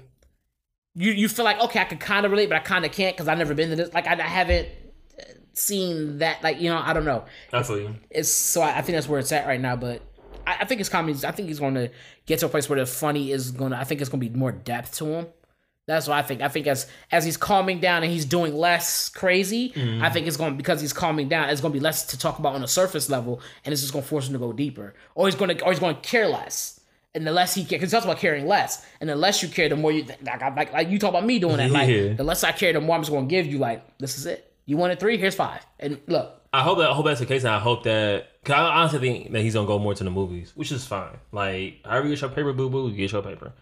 you 0.94 1.12
you 1.12 1.28
feel 1.28 1.44
like 1.44 1.60
okay, 1.60 1.80
I 1.80 1.84
could 1.84 2.00
kind 2.00 2.24
of 2.24 2.32
relate, 2.32 2.48
but 2.48 2.56
I 2.56 2.60
kind 2.60 2.84
of 2.84 2.92
can't 2.92 3.16
because 3.16 3.28
I've 3.28 3.38
never 3.38 3.54
been 3.54 3.70
to 3.70 3.76
this. 3.76 3.92
Like 3.94 4.06
I, 4.06 4.14
I 4.14 4.28
haven't 4.28 4.68
uh, 5.18 5.24
seen 5.52 6.18
that. 6.18 6.42
Like 6.42 6.60
you 6.60 6.70
know, 6.70 6.78
I 6.78 6.92
don't 6.92 7.04
know. 7.04 7.24
I 7.52 7.62
feel 7.62 7.78
you. 7.80 7.94
It's 8.10 8.30
so 8.30 8.62
I, 8.62 8.78
I 8.78 8.82
think 8.82 8.96
that's 8.96 9.08
where 9.08 9.20
it's 9.20 9.32
at 9.32 9.46
right 9.46 9.60
now. 9.60 9.76
But 9.76 10.02
I, 10.46 10.58
I 10.60 10.64
think 10.64 10.78
his 10.78 10.88
comedy. 10.88 11.18
I 11.26 11.32
think 11.32 11.48
he's 11.48 11.60
going 11.60 11.74
to 11.74 11.90
get 12.26 12.38
to 12.40 12.46
a 12.46 12.48
place 12.48 12.68
where 12.68 12.78
the 12.78 12.86
funny 12.86 13.32
is 13.32 13.50
going 13.50 13.72
to. 13.72 13.78
I 13.78 13.84
think 13.84 14.00
it's 14.00 14.10
going 14.10 14.20
to 14.22 14.28
be 14.28 14.36
more 14.36 14.52
depth 14.52 14.96
to 14.98 15.06
him. 15.06 15.26
That's 15.86 16.08
what 16.08 16.18
I 16.18 16.22
think. 16.22 16.42
I 16.42 16.48
think 16.48 16.66
as 16.66 16.88
as 17.12 17.24
he's 17.24 17.36
calming 17.36 17.78
down 17.78 18.02
and 18.02 18.10
he's 18.12 18.24
doing 18.24 18.54
less 18.56 19.08
crazy, 19.08 19.70
mm-hmm. 19.70 20.02
I 20.02 20.10
think 20.10 20.26
it's 20.26 20.36
going 20.36 20.52
to, 20.52 20.56
because 20.56 20.80
he's 20.80 20.92
calming 20.92 21.28
down. 21.28 21.48
It's 21.48 21.60
going 21.60 21.72
to 21.72 21.78
be 21.78 21.82
less 21.82 22.06
to 22.06 22.18
talk 22.18 22.38
about 22.40 22.54
on 22.54 22.62
a 22.64 22.68
surface 22.68 23.08
level, 23.08 23.40
and 23.64 23.72
it's 23.72 23.82
just 23.82 23.92
going 23.92 24.02
to 24.02 24.08
force 24.08 24.26
him 24.26 24.32
to 24.32 24.38
go 24.40 24.52
deeper, 24.52 24.94
or 25.14 25.26
he's 25.26 25.36
going 25.36 25.56
to 25.56 25.64
or 25.64 25.70
he's 25.70 25.78
going 25.78 25.94
to 25.94 26.00
care 26.02 26.26
less. 26.26 26.80
And 27.14 27.26
the 27.26 27.32
less 27.32 27.54
he 27.54 27.62
cares, 27.62 27.80
because 27.80 27.92
he 27.92 27.94
talks 27.94 28.04
about 28.04 28.18
caring 28.18 28.46
less, 28.46 28.84
and 29.00 29.08
the 29.08 29.16
less 29.16 29.42
you 29.42 29.48
care, 29.48 29.68
the 29.70 29.76
more 29.76 29.90
you 29.90 30.04
like. 30.22 30.40
Like, 30.56 30.72
like 30.72 30.90
you 30.90 30.98
talk 30.98 31.10
about 31.10 31.24
me 31.24 31.38
doing 31.38 31.56
that. 31.56 31.70
Like 31.76 31.88
Yeah. 31.88 32.12
the 32.12 32.24
less 32.24 32.44
I 32.44 32.52
care, 32.52 32.72
the 32.72 32.80
more 32.80 32.94
I'm 32.96 33.02
just 33.02 33.12
going 33.12 33.26
to 33.26 33.30
give 33.30 33.46
you. 33.46 33.58
Like 33.58 33.96
this 33.98 34.18
is 34.18 34.26
it. 34.26 34.52
You 34.66 34.76
wanted 34.76 34.98
three, 34.98 35.16
here's 35.16 35.36
five. 35.36 35.64
And 35.78 36.00
look, 36.08 36.42
I 36.52 36.62
hope 36.62 36.78
that 36.78 36.90
I 36.90 36.94
hope 36.94 37.04
that's 37.06 37.20
the 37.20 37.26
case, 37.26 37.44
and 37.44 37.52
I 37.54 37.58
hope 37.58 37.82
that 37.84 38.28
because 38.42 38.54
I 38.54 38.62
honestly 38.80 38.98
think 39.00 39.32
that 39.32 39.42
he's 39.42 39.54
gonna 39.54 39.66
go 39.66 39.78
more 39.78 39.94
to 39.94 40.04
the 40.04 40.10
movies, 40.10 40.52
which 40.54 40.72
is 40.72 40.86
fine. 40.86 41.16
Like, 41.32 41.80
however 41.84 42.06
you 42.08 42.14
get 42.14 42.20
your 42.22 42.30
paper, 42.30 42.52
boo 42.52 42.70
boo, 42.70 42.88
you 42.88 42.96
get 42.96 43.12
your 43.12 43.22
paper. 43.22 43.52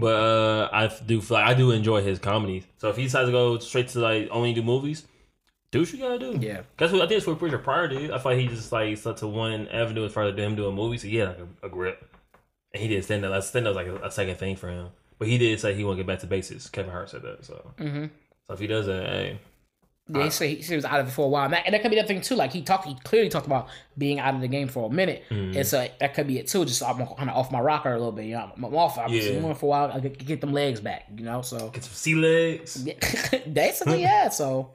but 0.00 0.14
uh, 0.14 0.68
I 0.72 0.90
do 1.06 1.20
feel 1.20 1.36
like 1.36 1.46
I 1.46 1.54
do 1.54 1.70
enjoy 1.70 2.02
his 2.02 2.18
comedies. 2.18 2.64
So 2.78 2.88
if 2.88 2.96
he 2.96 3.04
decides 3.04 3.28
to 3.28 3.32
go 3.32 3.58
straight 3.58 3.88
to 3.88 4.00
like 4.00 4.28
only 4.30 4.52
do 4.52 4.62
movies, 4.62 5.06
do 5.70 5.80
what 5.80 5.92
you 5.92 5.98
gotta 5.98 6.18
do. 6.18 6.38
Yeah. 6.40 6.62
that's 6.76 6.92
what 6.92 7.02
I 7.02 7.06
think. 7.06 7.20
That's 7.20 7.26
what 7.26 7.40
Richard 7.40 7.64
Pryor 7.64 7.88
did. 7.88 8.10
I 8.10 8.18
feel 8.18 8.32
like 8.32 8.40
he 8.40 8.48
just 8.48 8.72
like 8.72 8.96
stuck 8.98 9.16
to 9.18 9.26
one 9.26 9.68
avenue 9.68 10.04
as 10.04 10.12
far 10.12 10.24
as 10.24 10.36
him 10.36 10.56
doing 10.56 10.74
movies. 10.74 11.02
So 11.02 11.08
he 11.08 11.16
had 11.16 11.28
like 11.28 11.38
a, 11.62 11.66
a 11.66 11.68
grip, 11.70 12.04
and 12.74 12.82
he 12.82 12.88
did 12.88 13.04
stand 13.04 13.24
up. 13.24 13.42
Stand 13.44 13.66
up 13.66 13.76
was 13.76 13.84
like 13.84 14.02
a, 14.02 14.06
a 14.06 14.10
second 14.10 14.36
thing 14.36 14.56
for 14.56 14.68
him. 14.68 14.88
But 15.18 15.28
he 15.28 15.36
did 15.38 15.58
say 15.60 15.74
he 15.74 15.84
want 15.84 15.96
to 15.98 16.04
get 16.04 16.06
back 16.06 16.20
to 16.20 16.26
basics. 16.26 16.68
Kevin 16.70 16.92
Hart 16.92 17.10
said 17.10 17.22
that. 17.22 17.44
So, 17.44 17.72
so 18.46 18.54
if 18.54 18.60
he 18.60 18.66
does 18.68 18.86
that, 18.86 19.08
hey, 19.08 19.40
Yeah, 20.10 20.24
he 20.24 20.30
said 20.30 20.48
he, 20.48 20.54
he 20.56 20.74
was 20.74 20.84
out 20.84 21.00
of 21.00 21.08
it 21.08 21.10
for 21.10 21.26
a 21.26 21.28
while, 21.28 21.44
and 21.44 21.52
that, 21.52 21.64
and 21.66 21.74
that 21.74 21.82
could 21.82 21.90
be 21.90 22.00
the 22.00 22.06
thing 22.06 22.20
too. 22.22 22.34
Like 22.34 22.52
he 22.52 22.62
talked, 22.62 22.86
he 22.86 22.94
clearly 23.04 23.28
talked 23.28 23.46
about 23.46 23.68
being 23.96 24.18
out 24.18 24.34
of 24.34 24.40
the 24.40 24.48
game 24.48 24.68
for 24.68 24.88
a 24.88 24.92
minute, 24.92 25.22
Mm. 25.30 25.54
and 25.56 25.66
so 25.66 25.86
that 26.00 26.14
could 26.14 26.26
be 26.26 26.38
it 26.38 26.46
too. 26.48 26.64
Just 26.64 26.82
I'm 26.82 26.96
kind 26.96 27.28
of 27.30 27.36
off 27.36 27.52
my 27.52 27.60
rocker 27.60 27.90
a 27.92 27.98
little 27.98 28.12
bit. 28.12 28.24
You 28.26 28.34
know, 28.36 28.50
I'm 28.56 28.64
off. 28.74 28.96
I'm 28.98 29.10
just 29.10 29.30
Yeah. 29.30 29.40
going 29.40 29.54
for 29.54 29.66
a 29.66 29.68
while. 29.68 29.92
I 29.92 30.00
get, 30.00 30.24
get 30.24 30.40
them 30.40 30.52
legs 30.52 30.80
back. 30.80 31.04
You 31.16 31.24
know, 31.24 31.42
so 31.42 31.68
get 31.70 31.84
some 31.84 31.92
sea 31.94 32.14
legs. 32.14 32.82
basically, 33.52 34.00
yeah. 34.02 34.28
So, 34.30 34.70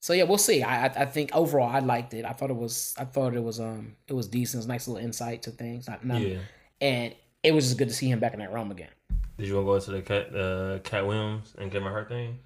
so 0.00 0.12
yeah, 0.12 0.24
we'll 0.24 0.38
see. 0.38 0.62
I, 0.62 0.86
I 0.86 1.02
I 1.02 1.04
think 1.06 1.34
overall, 1.34 1.68
I 1.68 1.80
liked 1.80 2.14
it. 2.14 2.24
I 2.24 2.32
thought 2.32 2.50
it 2.50 2.56
was 2.56 2.94
I 2.98 3.04
thought 3.04 3.34
it 3.34 3.42
was 3.42 3.60
um 3.60 3.96
it 4.06 4.12
was 4.12 4.28
decent. 4.28 4.54
It 4.54 4.58
was 4.58 4.66
a 4.66 4.68
nice 4.68 4.88
little 4.88 5.04
insight 5.04 5.42
to 5.42 5.50
things. 5.50 5.88
Not, 5.88 6.04
not, 6.04 6.20
Yeah. 6.20 6.38
and 6.80 7.14
it 7.42 7.52
was 7.52 7.66
just 7.66 7.78
good 7.78 7.88
to 7.88 7.94
see 7.94 8.08
him 8.08 8.20
back 8.20 8.32
in 8.34 8.38
that 8.40 8.52
realm 8.52 8.70
again. 8.70 8.90
Did 9.38 9.48
you 9.48 9.54
want 9.60 9.64
to 9.64 9.68
go 9.70 9.74
into 9.74 9.90
the 9.90 10.02
Cat, 10.02 10.36
uh, 10.36 10.78
Katt 10.88 11.06
Williams 11.06 11.54
and 11.58 11.72
Kevin 11.72 11.88
Hart 11.88 12.08
thing? 12.08 12.38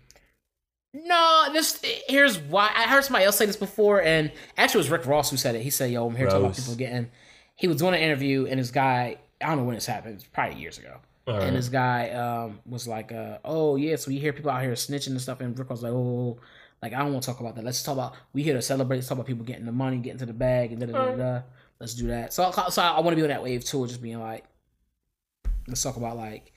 No, 1.04 1.48
this 1.52 1.80
here's 2.08 2.38
why. 2.38 2.70
I 2.74 2.84
heard 2.84 3.04
somebody 3.04 3.24
else 3.24 3.36
say 3.36 3.44
this 3.46 3.56
before, 3.56 4.00
and 4.02 4.32
actually 4.56 4.78
it 4.78 4.84
was 4.84 4.90
Rick 4.90 5.06
Ross 5.06 5.30
who 5.30 5.36
said 5.36 5.54
it. 5.54 5.62
He 5.62 5.70
said, 5.70 5.90
"Yo, 5.90 6.06
I'm 6.06 6.16
here 6.16 6.26
to 6.26 6.32
talk 6.32 6.40
about 6.40 6.56
people 6.56 6.74
getting." 6.74 7.10
He 7.54 7.68
was 7.68 7.78
doing 7.78 7.94
an 7.94 8.00
interview, 8.00 8.46
and 8.46 8.60
this 8.60 8.70
guy, 8.70 9.16
I 9.40 9.46
don't 9.48 9.58
know 9.58 9.64
when 9.64 9.74
this 9.74 9.86
happened. 9.86 10.20
It 10.20 10.28
probably 10.32 10.60
years 10.60 10.78
ago. 10.78 10.96
Right. 11.26 11.42
And 11.42 11.56
this 11.56 11.68
guy 11.68 12.10
um, 12.10 12.60
was 12.64 12.88
like, 12.88 13.12
uh, 13.12 13.38
"Oh 13.44 13.76
yeah, 13.76 13.96
so 13.96 14.10
you 14.10 14.20
hear 14.20 14.32
people 14.32 14.50
out 14.50 14.62
here 14.62 14.72
snitching 14.72 15.08
and 15.08 15.20
stuff." 15.20 15.40
And 15.40 15.58
Rick 15.58 15.68
was 15.68 15.82
like, 15.82 15.92
"Oh, 15.92 16.38
like 16.80 16.92
I 16.94 16.98
don't 17.00 17.12
want 17.12 17.24
to 17.24 17.30
talk 17.30 17.40
about 17.40 17.56
that. 17.56 17.64
Let's 17.64 17.82
talk 17.82 17.94
about 17.94 18.14
we 18.32 18.42
here 18.42 18.54
to 18.54 18.62
celebrate. 18.62 18.98
Let's 18.98 19.08
talk 19.08 19.16
about 19.16 19.26
people 19.26 19.44
getting 19.44 19.66
the 19.66 19.72
money, 19.72 19.98
getting 19.98 20.18
to 20.18 20.26
the 20.26 20.32
bag, 20.32 20.72
and 20.72 20.80
da 20.80 20.86
da 20.86 20.92
da 20.92 21.16
da. 21.16 21.42
Let's 21.78 21.94
do 21.94 22.06
that." 22.08 22.32
So, 22.32 22.50
so 22.70 22.82
I 22.82 23.00
want 23.00 23.10
to 23.10 23.16
be 23.16 23.22
on 23.22 23.28
that 23.28 23.42
wave 23.42 23.64
too, 23.64 23.86
just 23.86 24.00
being 24.00 24.20
like, 24.20 24.44
let's 25.66 25.82
talk 25.82 25.96
about 25.96 26.16
like 26.16 26.52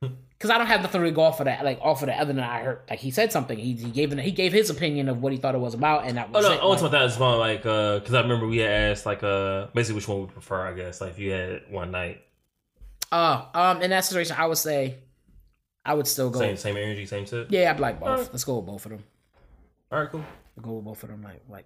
because 0.00 0.50
I 0.50 0.56
don't 0.58 0.66
have 0.68 0.80
nothing 0.82 1.02
to 1.02 1.10
go 1.10 1.22
off 1.22 1.40
of 1.40 1.44
that, 1.44 1.64
like 1.64 1.78
off 1.82 2.02
of 2.02 2.06
that, 2.06 2.18
other 2.20 2.32
than 2.32 2.42
I 2.42 2.62
heard, 2.62 2.80
like 2.88 2.98
he 2.98 3.10
said 3.10 3.30
something. 3.32 3.58
He, 3.58 3.74
he 3.74 3.90
gave 3.90 4.12
he 4.18 4.30
gave 4.30 4.52
his 4.52 4.70
opinion 4.70 5.08
of 5.08 5.20
what 5.22 5.32
he 5.32 5.38
thought 5.38 5.54
it 5.54 5.58
was 5.58 5.74
about, 5.74 6.06
and 6.06 6.16
that 6.16 6.28
Oh 6.32 6.38
was 6.38 6.46
no, 6.46 6.52
it. 6.52 6.60
I 6.60 6.64
want 6.64 6.64
to 6.64 6.68
Like, 6.68 6.78
talk 6.78 6.88
about 6.88 6.98
that 6.98 7.02
as 7.04 7.18
well, 7.18 7.38
like, 7.38 7.66
uh, 7.66 7.98
because 7.98 8.14
I 8.14 8.22
remember 8.22 8.46
we 8.46 8.58
had 8.58 8.70
asked, 8.70 9.04
like, 9.06 9.22
uh, 9.22 9.66
basically 9.74 9.96
which 9.96 10.08
one 10.08 10.22
we 10.22 10.26
prefer, 10.28 10.66
I 10.66 10.72
guess, 10.72 11.00
like, 11.00 11.10
if 11.10 11.18
you 11.18 11.32
had 11.32 11.62
one 11.70 11.90
night, 11.90 12.22
uh, 13.12 13.44
um, 13.54 13.82
in 13.82 13.90
that 13.90 14.04
situation, 14.04 14.36
I 14.38 14.46
would 14.46 14.56
say, 14.58 14.96
I 15.84 15.94
would 15.94 16.06
still 16.06 16.30
go. 16.30 16.38
same, 16.38 16.56
same 16.56 16.76
energy, 16.76 17.04
same 17.06 17.24
tip. 17.24 17.48
Yeah, 17.50 17.70
I'd 17.70 17.80
like 17.80 17.98
both. 18.00 18.08
Alright. 18.08 18.28
Let's 18.32 18.44
go 18.44 18.56
with 18.58 18.66
both 18.66 18.84
of 18.86 18.92
them. 18.92 19.04
All 19.90 20.00
right, 20.00 20.10
cool. 20.10 20.24
Go 20.62 20.74
with 20.74 20.84
both 20.84 21.02
of 21.02 21.08
them. 21.08 21.22
Like, 21.22 21.42
like 21.48 21.64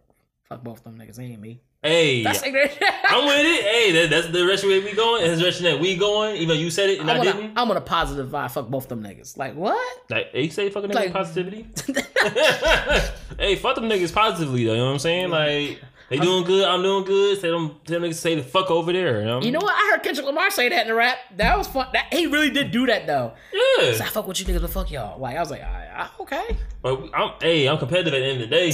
fuck 0.48 0.62
both 0.64 0.78
of 0.78 0.84
them 0.84 0.96
niggas. 0.96 1.16
They 1.16 1.24
ain't 1.24 1.40
me. 1.40 1.60
Hey, 1.84 2.22
That's 2.22 2.42
I'm 2.42 2.52
with 2.54 2.64
it. 2.64 3.64
Hey, 3.74 3.92
that, 3.92 4.08
that's 4.10 4.26
the 4.28 4.32
direction 4.32 4.70
we 4.70 4.80
we 4.80 4.94
going. 4.94 5.22
That's 5.22 5.36
the 5.36 5.42
direction 5.42 5.64
that 5.64 5.78
we 5.78 5.98
going. 5.98 6.36
Even 6.36 6.48
though 6.48 6.54
you 6.54 6.70
said 6.70 6.88
it 6.88 6.98
and 6.98 7.10
I 7.10 7.14
I'm 7.14 7.20
on, 7.20 7.26
a, 7.26 7.32
didn't. 7.32 7.58
I'm 7.58 7.70
on 7.70 7.76
a 7.76 7.80
positive 7.82 8.28
vibe. 8.30 8.50
Fuck 8.52 8.68
both 8.68 8.88
them 8.88 9.02
niggas. 9.02 9.36
Like 9.36 9.54
what? 9.54 10.00
Like, 10.08 10.32
hey, 10.32 10.44
you 10.44 10.50
say 10.50 10.70
fucking 10.70 10.88
niggas 10.88 10.94
Like- 10.94 11.12
positivity. 11.12 11.66
hey, 13.38 13.56
fuck 13.56 13.74
them 13.74 13.84
niggas 13.84 14.14
positively 14.14 14.64
though. 14.64 14.72
You 14.72 14.78
know 14.78 14.86
what 14.86 14.92
I'm 14.92 14.98
saying? 14.98 15.28
Like, 15.28 15.78
they 16.08 16.16
doing 16.16 16.44
good. 16.44 16.64
I'm 16.64 16.82
doing 16.82 17.04
good. 17.04 17.38
Say 17.40 17.50
them, 17.50 17.78
tell 17.84 18.00
them 18.00 18.10
niggas 18.10 18.14
say 18.14 18.34
the 18.34 18.42
fuck 18.42 18.70
over 18.70 18.90
there. 18.90 19.20
You 19.20 19.26
know? 19.26 19.42
You 19.42 19.50
know 19.50 19.60
what? 19.60 19.74
I 19.74 19.90
heard 19.90 20.02
Kendrick 20.02 20.26
Lamar 20.26 20.50
say 20.50 20.70
that 20.70 20.82
in 20.82 20.88
the 20.88 20.94
rap. 20.94 21.18
That 21.36 21.58
was 21.58 21.66
fun. 21.66 21.88
That, 21.92 22.06
he 22.12 22.26
really 22.26 22.50
did 22.50 22.70
do 22.70 22.86
that 22.86 23.06
though. 23.06 23.34
Yeah. 23.52 23.92
So 23.92 24.04
I 24.04 24.08
fuck 24.08 24.26
with 24.26 24.40
you 24.40 24.46
niggas, 24.46 24.62
but 24.62 24.70
fuck 24.70 24.90
y'all. 24.90 25.20
Like 25.20 25.36
I 25.36 25.40
was 25.40 25.50
like, 25.50 25.62
all 25.62 25.70
right, 25.70 26.08
okay. 26.20 26.56
But 26.80 27.10
I'm, 27.12 27.32
hey, 27.42 27.68
I'm 27.68 27.76
competitive 27.76 28.14
at 28.14 28.20
the 28.20 28.24
end 28.24 28.42
of 28.42 28.48
the 28.48 28.56
day. 28.56 28.70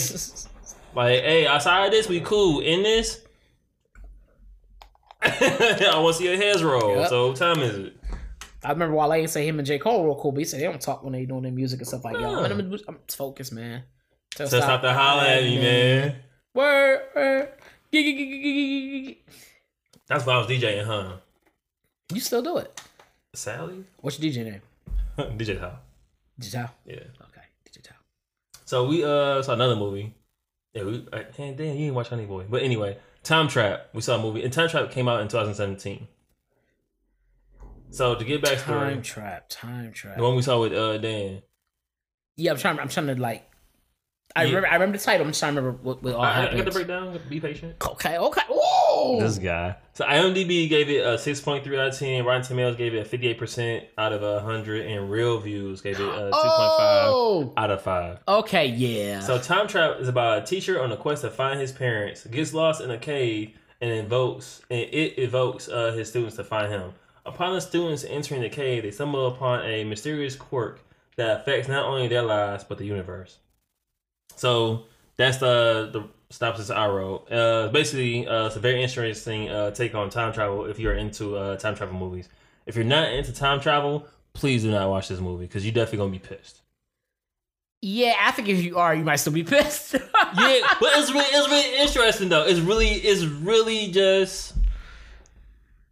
Like, 0.95 1.23
hey, 1.23 1.47
outside 1.47 1.87
of 1.87 1.93
this, 1.93 2.09
we 2.09 2.21
cool. 2.21 2.61
In 2.61 2.83
this, 2.83 3.21
I 5.23 5.93
want 5.97 6.17
to 6.17 6.23
see 6.23 6.29
your 6.29 6.37
heads 6.37 6.63
roll. 6.63 6.97
Yep. 6.97 7.09
So, 7.09 7.29
what 7.29 7.37
time 7.37 7.61
is 7.61 7.79
it? 7.79 7.97
I 8.63 8.73
remember 8.73 8.95
Wale 8.97 9.27
say 9.29 9.47
him 9.47 9.59
and 9.59 9.67
J. 9.67 9.79
Cole 9.79 10.05
real 10.05 10.17
cool, 10.17 10.33
but 10.33 10.39
he 10.41 10.45
said 10.45 10.61
they 10.61 10.65
don't 10.65 10.81
talk 10.81 11.03
when 11.03 11.13
they 11.13 11.25
doing 11.25 11.43
their 11.43 11.53
music 11.53 11.81
and 11.81 11.89
stuff 11.89 12.05
like 12.05 12.15
that. 12.15 12.23
Huh. 12.23 12.49
I'm, 12.51 12.79
I'm, 12.89 12.99
focused, 13.09 13.53
man. 13.53 13.85
So 14.37 14.47
So 14.47 14.61
stop 14.61 14.83
to 14.83 14.93
holler 14.93 15.23
at 15.23 15.43
me, 15.43 15.59
man. 15.59 16.17
Word, 16.55 17.01
word. 17.15 17.49
Gee. 17.93 19.23
That's 20.07 20.27
why 20.27 20.35
I 20.35 20.39
was 20.39 20.47
DJing, 20.47 20.85
huh? 20.85 21.17
You 22.13 22.21
still 22.21 22.43
do 22.43 22.59
it. 22.59 22.81
Sally? 23.35 23.85
What's 23.99 24.19
your 24.19 24.31
DJ 24.31 24.45
name? 24.45 24.63
DJ 25.39 25.59
How? 25.61 25.79
Digital. 26.39 26.71
Yeah. 26.85 26.95
Okay, 26.97 27.47
Digital. 27.65 27.97
So 28.65 28.87
we 28.87 29.05
uh 29.05 29.43
saw 29.43 29.53
another 29.53 29.77
movie. 29.77 30.15
Yeah, 30.75 30.85
we 30.85 31.07
uh, 31.13 31.23
damn, 31.37 31.57
damn, 31.57 31.67
you 31.75 31.87
didn't 31.87 31.95
watch 31.95 32.09
Honey 32.09 32.27
Boy. 32.27 32.47
But 32.49 32.63
anyway, 32.63 32.99
Time 33.23 33.49
Trap. 33.49 33.89
We 33.93 34.01
saw 34.03 34.19
a 34.19 34.23
movie, 34.23 34.45
and 34.45 34.53
Time 34.53 34.69
Trap 34.69 34.91
came 34.91 35.09
out 35.09 35.21
in 35.21 35.29
2017. 35.29 36.07
So 37.91 38.15
to 38.15 38.25
get 38.25 38.41
back 38.41 38.59
Time 38.59 39.03
story, 39.03 39.03
trap. 39.03 39.49
Time 39.49 39.93
trap. 39.93 40.17
the 40.17 40.23
one 40.23 40.37
we 40.37 40.43
saw 40.43 40.61
with 40.61 40.73
uh 40.73 40.99
Dan. 40.99 41.43
Yeah, 42.37 42.53
I'm 42.53 42.57
trying. 42.59 42.79
I'm 42.79 42.89
trying 42.89 43.09
to 43.09 43.17
like. 43.21 43.50
I 44.37 44.45
remember. 44.45 44.69
I 44.69 44.75
remember 44.75 44.97
the 44.99 45.05
title. 45.05 45.27
I'm 45.27 45.31
just 45.31 45.41
trying 45.41 45.55
to 45.57 45.61
remember 45.61 45.83
what, 45.83 46.03
what 46.03 46.15
all 46.15 46.23
I, 46.23 46.31
I 46.31 46.33
happened. 46.43 46.59
got 46.59 46.65
the 46.67 46.71
breakdown. 46.71 47.19
Be 47.29 47.41
patient. 47.41 47.75
Okay. 47.85 48.17
Okay. 48.17 48.43
Whoa. 48.49 49.21
This 49.21 49.39
guy. 49.39 49.77
So 49.95 50.05
IMDb 50.05 50.69
gave 50.69 50.89
it 50.89 51.05
a 51.05 51.11
6.3 51.17 51.67
out 51.79 51.89
of 51.89 51.99
10. 51.99 52.25
Rotten 52.25 52.43
Tomatoes 52.43 52.77
gave 52.77 52.95
it 52.95 53.13
a 53.13 53.19
58% 53.19 53.85
out 53.99 54.13
of 54.13 54.23
100, 54.23 54.87
and 54.87 55.11
Real 55.11 55.39
Views 55.41 55.81
gave 55.81 55.99
it 55.99 56.03
a 56.07 56.31
2.5 56.31 56.31
Oh. 56.33 57.53
out 57.57 57.71
of 57.71 57.83
5. 57.83 58.19
Okay. 58.29 58.67
Yeah. 58.67 59.21
So 59.21 59.39
Time 59.39 59.67
Trap 59.67 59.97
is 60.01 60.09
about 60.09 60.43
a 60.43 60.47
teacher 60.47 60.81
on 60.81 60.93
a 60.93 60.97
quest 60.97 61.23
to 61.23 61.31
find 61.31 61.61
his 61.61 61.73
parents, 61.73 62.25
gets 62.27 62.55
lost 62.55 62.81
in 62.81 62.91
a 62.91 62.99
cave, 62.99 63.57
and 63.81 63.91
invokes 63.91 64.61
and 64.71 64.81
it 64.81 65.19
evokes 65.19 65.69
uh, 65.69 65.93
his 65.93 66.09
students 66.09 66.37
to 66.37 66.45
find 66.45 66.71
him. 66.71 66.93
Upon 67.27 67.55
the 67.55 67.61
students 67.61 68.05
entering 68.05 68.43
the 68.43 68.49
cave, 68.49 68.83
they 68.85 68.91
stumble 68.91 69.27
upon 69.29 69.65
a 69.65 69.85
mysterious 69.85 70.37
quirk 70.37 70.81
that 71.17 71.41
affects 71.41 71.67
not 71.69 71.85
only 71.87 72.07
their 72.09 72.23
lives 72.23 72.63
but 72.65 72.79
the 72.79 72.85
universe. 72.85 73.39
So 74.37 74.85
That's 75.17 75.37
the 75.37 75.91
the 75.93 76.09
synopsis 76.31 76.71
I 76.71 76.87
wrote. 76.89 77.31
Uh, 77.31 77.69
basically, 77.69 78.27
uh, 78.27 78.47
it's 78.47 78.57
a 78.57 78.61
very 78.61 78.83
interesting 78.83 79.51
uh, 79.51 79.71
take 79.71 79.95
on 79.95 80.09
time 80.09 80.33
travel. 80.33 80.65
If 80.65 80.79
you're 80.79 80.95
into 80.95 81.37
uh, 81.37 81.57
time 81.57 81.75
travel 81.75 81.99
movies, 81.99 82.29
if 82.65 82.75
you're 82.75 82.85
not 82.85 83.13
into 83.13 83.33
time 83.33 83.61
travel, 83.61 84.07
please 84.33 84.63
do 84.63 84.71
not 84.71 84.89
watch 84.89 85.09
this 85.09 85.21
movie 85.21 85.45
because 85.45 85.65
you're 85.65 85.75
definitely 85.75 85.99
gonna 85.99 86.13
be 86.13 86.19
pissed. 86.19 86.63
Yeah, 87.83 88.15
I 88.19 88.31
think 88.31 88.49
if 88.49 88.63
you 88.63 88.79
are, 88.79 88.95
you 88.95 89.05
might 89.05 89.17
still 89.17 89.33
be 89.33 89.45
pissed. 89.45 89.93
yeah, 89.95 90.61
but 90.81 90.91
it's 90.97 91.11
really 91.13 91.25
it's 91.25 91.49
really 91.49 91.81
interesting 91.81 92.29
though. 92.29 92.47
It's 92.47 92.61
really 92.61 92.89
it's 92.89 93.25
really 93.25 93.91
just 93.91 94.55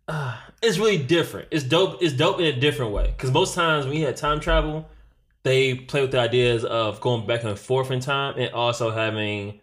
uh, 0.06 0.36
it's 0.62 0.78
really 0.78 0.98
different. 0.98 1.48
It's 1.50 1.64
dope. 1.64 2.02
It's 2.02 2.14
dope 2.14 2.40
in 2.40 2.46
a 2.46 2.58
different 2.58 2.92
way 2.92 3.12
because 3.16 3.30
most 3.30 3.54
times 3.54 3.86
when 3.86 3.96
you 3.96 4.06
had 4.06 4.16
time 4.16 4.40
travel, 4.40 4.88
they 5.42 5.74
play 5.74 6.02
with 6.02 6.10
the 6.10 6.20
ideas 6.20 6.64
of 6.64 7.00
going 7.00 7.26
back 7.26 7.44
and 7.44 7.58
forth 7.58 7.90
in 7.90 8.00
time 8.00 8.34
and 8.38 8.52
also 8.52 8.90
having 8.90 9.60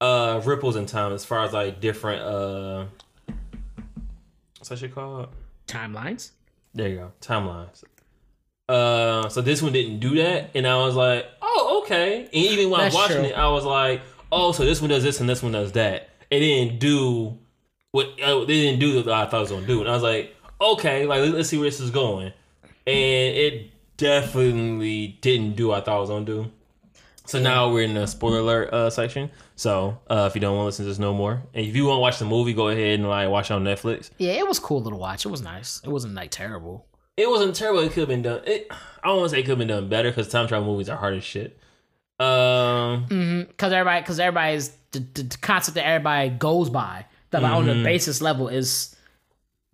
uh 0.00 0.40
ripples 0.44 0.76
in 0.76 0.86
time 0.86 1.12
as 1.12 1.24
far 1.24 1.44
as 1.44 1.52
like 1.52 1.80
different 1.80 2.22
uh 2.22 2.84
what's 4.58 4.68
that 4.68 4.78
shit 4.78 4.94
called? 4.94 5.28
Timelines. 5.66 6.30
There 6.74 6.88
you 6.88 6.96
go, 6.96 7.12
timelines. 7.20 7.82
Uh, 8.68 9.28
so 9.30 9.40
this 9.40 9.62
one 9.62 9.72
didn't 9.72 9.98
do 9.98 10.16
that, 10.16 10.50
and 10.54 10.66
I 10.66 10.76
was 10.76 10.94
like, 10.94 11.26
oh 11.40 11.82
okay. 11.82 12.24
And 12.24 12.34
even 12.34 12.70
when 12.70 12.80
I 12.80 12.84
was 12.84 12.94
That's 12.94 13.08
watching 13.08 13.24
true. 13.24 13.32
it, 13.32 13.34
I 13.34 13.48
was 13.48 13.64
like, 13.64 14.02
oh, 14.30 14.52
so 14.52 14.64
this 14.64 14.80
one 14.80 14.90
does 14.90 15.02
this 15.02 15.20
and 15.20 15.28
this 15.28 15.42
one 15.42 15.52
does 15.52 15.72
that. 15.72 16.10
It 16.30 16.40
didn't 16.40 16.78
do 16.78 17.38
what 17.92 18.06
uh, 18.22 18.40
they 18.40 18.46
didn't 18.46 18.80
do 18.80 18.96
what 18.96 19.08
I 19.08 19.24
thought 19.26 19.38
it 19.38 19.40
was 19.40 19.50
gonna 19.50 19.66
do, 19.66 19.80
and 19.80 19.88
I 19.88 19.92
was 19.92 20.02
like, 20.02 20.36
okay, 20.60 21.06
like 21.06 21.32
let's 21.32 21.48
see 21.48 21.56
where 21.56 21.68
this 21.68 21.80
is 21.80 21.90
going, 21.90 22.32
and 22.86 23.36
it 23.36 23.70
definitely 23.98 25.18
didn't 25.20 25.56
do 25.56 25.68
what 25.68 25.82
I 25.82 25.84
thought 25.84 25.98
it 25.98 26.00
was 26.00 26.08
gonna 26.08 26.24
do. 26.24 26.50
So 27.26 27.38
now 27.38 27.70
we're 27.70 27.82
in 27.84 27.92
the 27.92 28.06
spoiler 28.06 28.38
alert 28.38 28.72
uh, 28.72 28.88
section. 28.88 29.30
So 29.54 29.98
uh, 30.08 30.24
if 30.30 30.34
you 30.34 30.40
don't 30.40 30.56
want 30.56 30.62
to 30.62 30.66
listen 30.66 30.86
to 30.86 30.88
this 30.88 30.98
no 30.98 31.12
more, 31.12 31.42
and 31.52 31.66
if 31.66 31.76
you 31.76 31.84
want 31.84 31.98
to 31.98 32.00
watch 32.00 32.18
the 32.18 32.24
movie, 32.24 32.54
go 32.54 32.68
ahead 32.68 32.98
and 32.98 33.06
like 33.06 33.28
watch 33.28 33.50
it 33.50 33.54
on 33.54 33.64
Netflix. 33.64 34.08
Yeah, 34.16 34.32
it 34.32 34.48
was 34.48 34.58
cool 34.58 34.82
to 34.82 34.96
watch. 34.96 35.26
It 35.26 35.28
was 35.28 35.42
nice. 35.42 35.82
It 35.84 35.90
wasn't 35.90 36.14
like 36.14 36.30
terrible. 36.30 36.86
It 37.18 37.28
wasn't 37.28 37.54
terrible. 37.54 37.80
It 37.80 37.90
could 37.92 38.00
have 38.00 38.08
been 38.08 38.22
done. 38.22 38.40
It, 38.46 38.68
I 39.02 39.08
don't 39.08 39.18
want 39.18 39.28
to 39.30 39.34
say 39.34 39.40
it 39.40 39.42
could 39.42 39.50
have 39.50 39.58
been 39.58 39.68
done 39.68 39.88
better 39.90 40.10
because 40.10 40.28
time 40.28 40.48
travel 40.48 40.66
movies 40.66 40.88
are 40.88 40.96
hard 40.96 41.14
as 41.16 41.24
shit. 41.24 41.58
Um, 42.18 43.04
Because 43.48 43.72
everybody, 43.72 44.00
because 44.00 44.18
everybody's 44.18 44.70
the, 44.92 45.00
the, 45.00 45.36
concept 45.40 45.74
that 45.74 45.86
everybody 45.86 46.30
goes 46.30 46.70
by 46.70 47.04
that 47.30 47.44
on 47.44 47.66
the 47.66 47.82
basis 47.84 48.22
level 48.22 48.48
is 48.48 48.96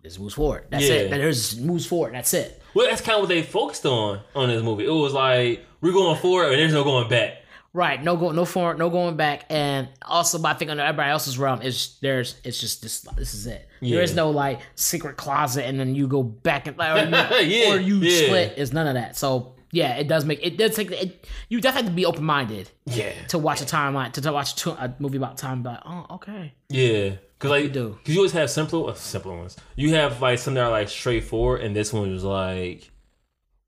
is 0.03 0.19
moves 0.19 0.33
forward. 0.33 0.65
That's 0.69 0.83
Yeah. 0.83 0.95
it. 0.95 1.09
That 1.09 1.17
there's 1.19 1.57
moves 1.59 1.85
forward. 1.85 2.13
That's 2.13 2.33
it. 2.33 2.61
Well, 2.75 2.87
that's 2.87 3.01
kind 3.01 3.15
of 3.15 3.21
what 3.21 3.29
they 3.29 3.41
focused 3.41 3.85
on 3.87 4.19
on 4.35 4.49
this 4.49 4.61
movie. 4.61 4.85
It 4.85 4.89
was 4.89 5.13
like 5.13 5.65
we're 5.81 5.93
going 5.93 6.19
forward 6.19 6.51
and 6.51 6.59
there's 6.59 6.73
no 6.73 6.83
going 6.83 7.09
back. 7.09 7.37
Right. 7.73 8.01
No 8.01 8.15
go. 8.15 8.31
No 8.31 8.45
forward. 8.45 8.77
No 8.79 8.89
going 8.89 9.17
back. 9.17 9.45
And 9.49 9.89
also, 10.03 10.41
I 10.45 10.53
think 10.53 10.71
under 10.71 10.81
everybody 10.83 11.09
else's 11.11 11.37
realm 11.37 11.61
is 11.61 11.97
there's. 12.01 12.35
It's 12.45 12.57
just 12.59 12.81
this. 12.81 13.01
This 13.17 13.33
is 13.33 13.47
it. 13.47 13.67
There 13.81 14.01
is 14.01 14.15
no 14.15 14.29
like 14.29 14.61
secret 14.75 15.17
closet 15.17 15.65
and 15.65 15.77
then 15.79 15.93
you 15.93 16.07
go 16.07 16.23
back 16.23 16.67
and 16.67 16.79
or 16.79 17.41
you, 17.41 17.55
Yeah, 17.57 17.73
or 17.73 17.79
you 17.79 17.97
yeah. 17.97 18.25
split. 18.27 18.57
Is 18.57 18.71
none 18.71 18.87
of 18.87 18.93
that. 18.93 19.17
So 19.17 19.54
yeah, 19.75 19.95
it 19.97 20.07
does 20.07 20.23
make 20.23 20.39
it 20.41 20.57
does 20.57 20.73
take 20.73 20.89
it. 20.91 21.27
You 21.49 21.59
definitely 21.59 21.87
have 21.87 21.91
to 21.91 21.95
be 21.95 22.05
open 22.05 22.23
minded 22.23 22.69
Yeah, 22.85 23.11
to 23.27 23.37
watch 23.37 23.61
a 23.61 23.65
timeline 23.65 24.13
to, 24.13 24.21
to 24.21 24.31
watch 24.31 24.65
a, 24.65 24.69
a 24.71 24.95
movie 24.99 25.17
about 25.17 25.37
time. 25.37 25.63
But 25.63 25.83
oh, 25.85 26.05
okay. 26.11 26.53
yeah. 26.69 27.15
Because 27.37 27.51
like, 27.51 27.73
do. 27.73 27.97
because 27.99 28.13
you 28.13 28.21
always 28.21 28.31
have 28.31 28.49
simple, 28.49 28.89
uh, 28.89 28.93
simple 28.93 29.35
ones. 29.35 29.57
You 29.75 29.93
have 29.95 30.21
like 30.21 30.39
some 30.39 30.53
that 30.53 30.63
are 30.63 30.71
like 30.71 30.87
straightforward, 30.87 31.61
and 31.61 31.75
this 31.75 31.91
one 31.91 32.09
was 32.09 32.23
like, 32.23 32.89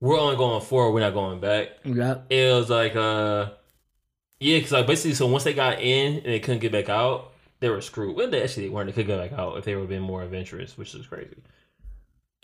we're 0.00 0.18
only 0.18 0.36
going 0.36 0.62
forward, 0.62 0.92
we're 0.92 1.00
not 1.00 1.12
going 1.12 1.40
back. 1.40 1.68
Yeah. 1.84 2.20
It 2.30 2.54
was 2.54 2.70
like, 2.70 2.96
uh, 2.96 3.50
yeah, 4.40 4.56
because 4.56 4.72
like 4.72 4.86
basically, 4.86 5.14
so 5.14 5.26
once 5.26 5.44
they 5.44 5.52
got 5.52 5.82
in 5.82 6.14
and 6.16 6.24
they 6.24 6.40
couldn't 6.40 6.60
get 6.60 6.72
back 6.72 6.88
out, 6.88 7.34
they 7.60 7.68
were 7.68 7.82
screwed. 7.82 8.16
Well, 8.16 8.30
they 8.30 8.42
actually 8.42 8.70
weren't. 8.70 8.86
They 8.86 8.94
could 8.94 9.06
get 9.06 9.18
back 9.18 9.38
out 9.38 9.58
if 9.58 9.64
they 9.66 9.74
would 9.74 9.82
have 9.82 9.90
been 9.90 10.02
more 10.02 10.22
adventurous, 10.22 10.78
which 10.78 10.94
is 10.94 11.06
crazy. 11.06 11.36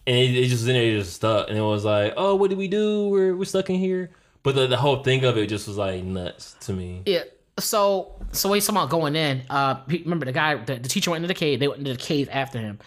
And 0.06 0.16
it, 0.16 0.36
it 0.36 0.42
just 0.48 0.62
was 0.62 0.68
in 0.68 0.74
there, 0.74 0.98
just 0.98 1.14
stuck, 1.14 1.48
and 1.48 1.56
it 1.56 1.62
was 1.62 1.84
like, 1.84 2.12
oh, 2.16 2.34
what 2.34 2.50
do 2.50 2.56
we 2.56 2.68
do? 2.68 3.08
We're 3.08 3.34
we're 3.36 3.44
stuck 3.44 3.70
in 3.70 3.76
here. 3.76 4.10
But 4.42 4.54
the, 4.54 4.66
the 4.66 4.76
whole 4.76 5.02
thing 5.02 5.24
of 5.24 5.38
it 5.38 5.48
just 5.48 5.66
was 5.66 5.78
like 5.78 6.04
nuts 6.04 6.54
to 6.62 6.72
me. 6.74 7.02
Yeah. 7.06 7.22
So 7.58 8.14
so 8.32 8.48
when 8.50 8.56
he's 8.56 8.66
talking 8.66 8.76
about 8.78 8.90
going 8.90 9.16
in, 9.16 9.42
uh, 9.48 9.80
remember 9.86 10.26
the 10.26 10.32
guy, 10.32 10.56
the, 10.56 10.76
the 10.76 10.88
teacher 10.88 11.10
went 11.10 11.24
into 11.24 11.28
the 11.28 11.38
cave. 11.38 11.60
They 11.60 11.68
went 11.68 11.78
into 11.78 11.92
the 11.92 11.98
cave 11.98 12.28
after 12.30 12.58
him, 12.58 12.80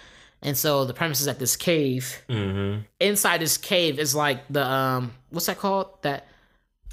and 0.44 0.56
so 0.56 0.86
the 0.86 0.94
premise 0.94 1.20
is 1.20 1.26
that 1.26 1.40
this 1.40 1.56
cave, 1.56 2.22
Mm-hmm. 2.30 2.82
inside 3.00 3.42
this 3.42 3.58
cave, 3.58 3.98
is 3.98 4.14
like 4.14 4.48
the 4.50 4.64
um, 4.64 5.14
what's 5.32 5.48
that 5.48 5.58
called? 5.58 6.04
That 6.04 6.28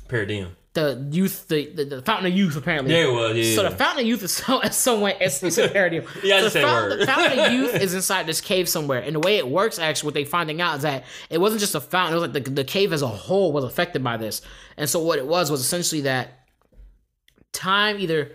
Paradigm. 0.08 0.56
The 0.74 1.08
youth, 1.10 1.48
the 1.48 1.72
the, 1.72 1.84
the 1.84 2.02
fountain 2.02 2.26
of 2.30 2.36
youth, 2.36 2.56
apparently. 2.56 2.94
It 2.94 3.10
was. 3.10 3.36
Yeah. 3.36 3.54
So 3.54 3.62
the 3.62 3.70
fountain 3.70 4.00
of 4.00 4.06
youth 4.06 4.22
is 4.22 4.32
so 4.32 4.60
in 4.60 4.72
some 4.72 5.00
way 5.00 5.16
it's, 5.20 5.42
it's 5.42 5.58
a 5.58 5.68
parody. 5.70 6.02
Yeah, 6.22 6.40
so 6.40 6.44
the, 6.48 6.60
fountain, 6.60 6.90
word. 6.90 7.00
the 7.00 7.06
fountain 7.06 7.38
of 7.38 7.52
youth 7.54 7.74
is 7.76 7.94
inside 7.94 8.26
this 8.26 8.40
cave 8.40 8.68
somewhere, 8.68 9.00
and 9.00 9.14
the 9.14 9.20
way 9.20 9.38
it 9.38 9.48
works, 9.48 9.78
actually, 9.78 10.08
what 10.08 10.14
they're 10.14 10.26
finding 10.26 10.60
out 10.60 10.76
is 10.76 10.82
that 10.82 11.04
it 11.30 11.38
wasn't 11.38 11.60
just 11.60 11.74
a 11.74 11.80
fountain; 11.80 12.16
it 12.16 12.20
was 12.20 12.34
like 12.34 12.44
the, 12.44 12.50
the 12.50 12.64
cave 12.64 12.92
as 12.92 13.02
a 13.02 13.08
whole 13.08 13.52
was 13.52 13.64
affected 13.64 14.02
by 14.04 14.16
this. 14.16 14.42
And 14.76 14.90
so 14.90 15.00
what 15.00 15.18
it 15.18 15.26
was 15.26 15.50
was 15.50 15.60
essentially 15.60 16.02
that 16.02 16.40
time 17.52 17.98
either 17.98 18.32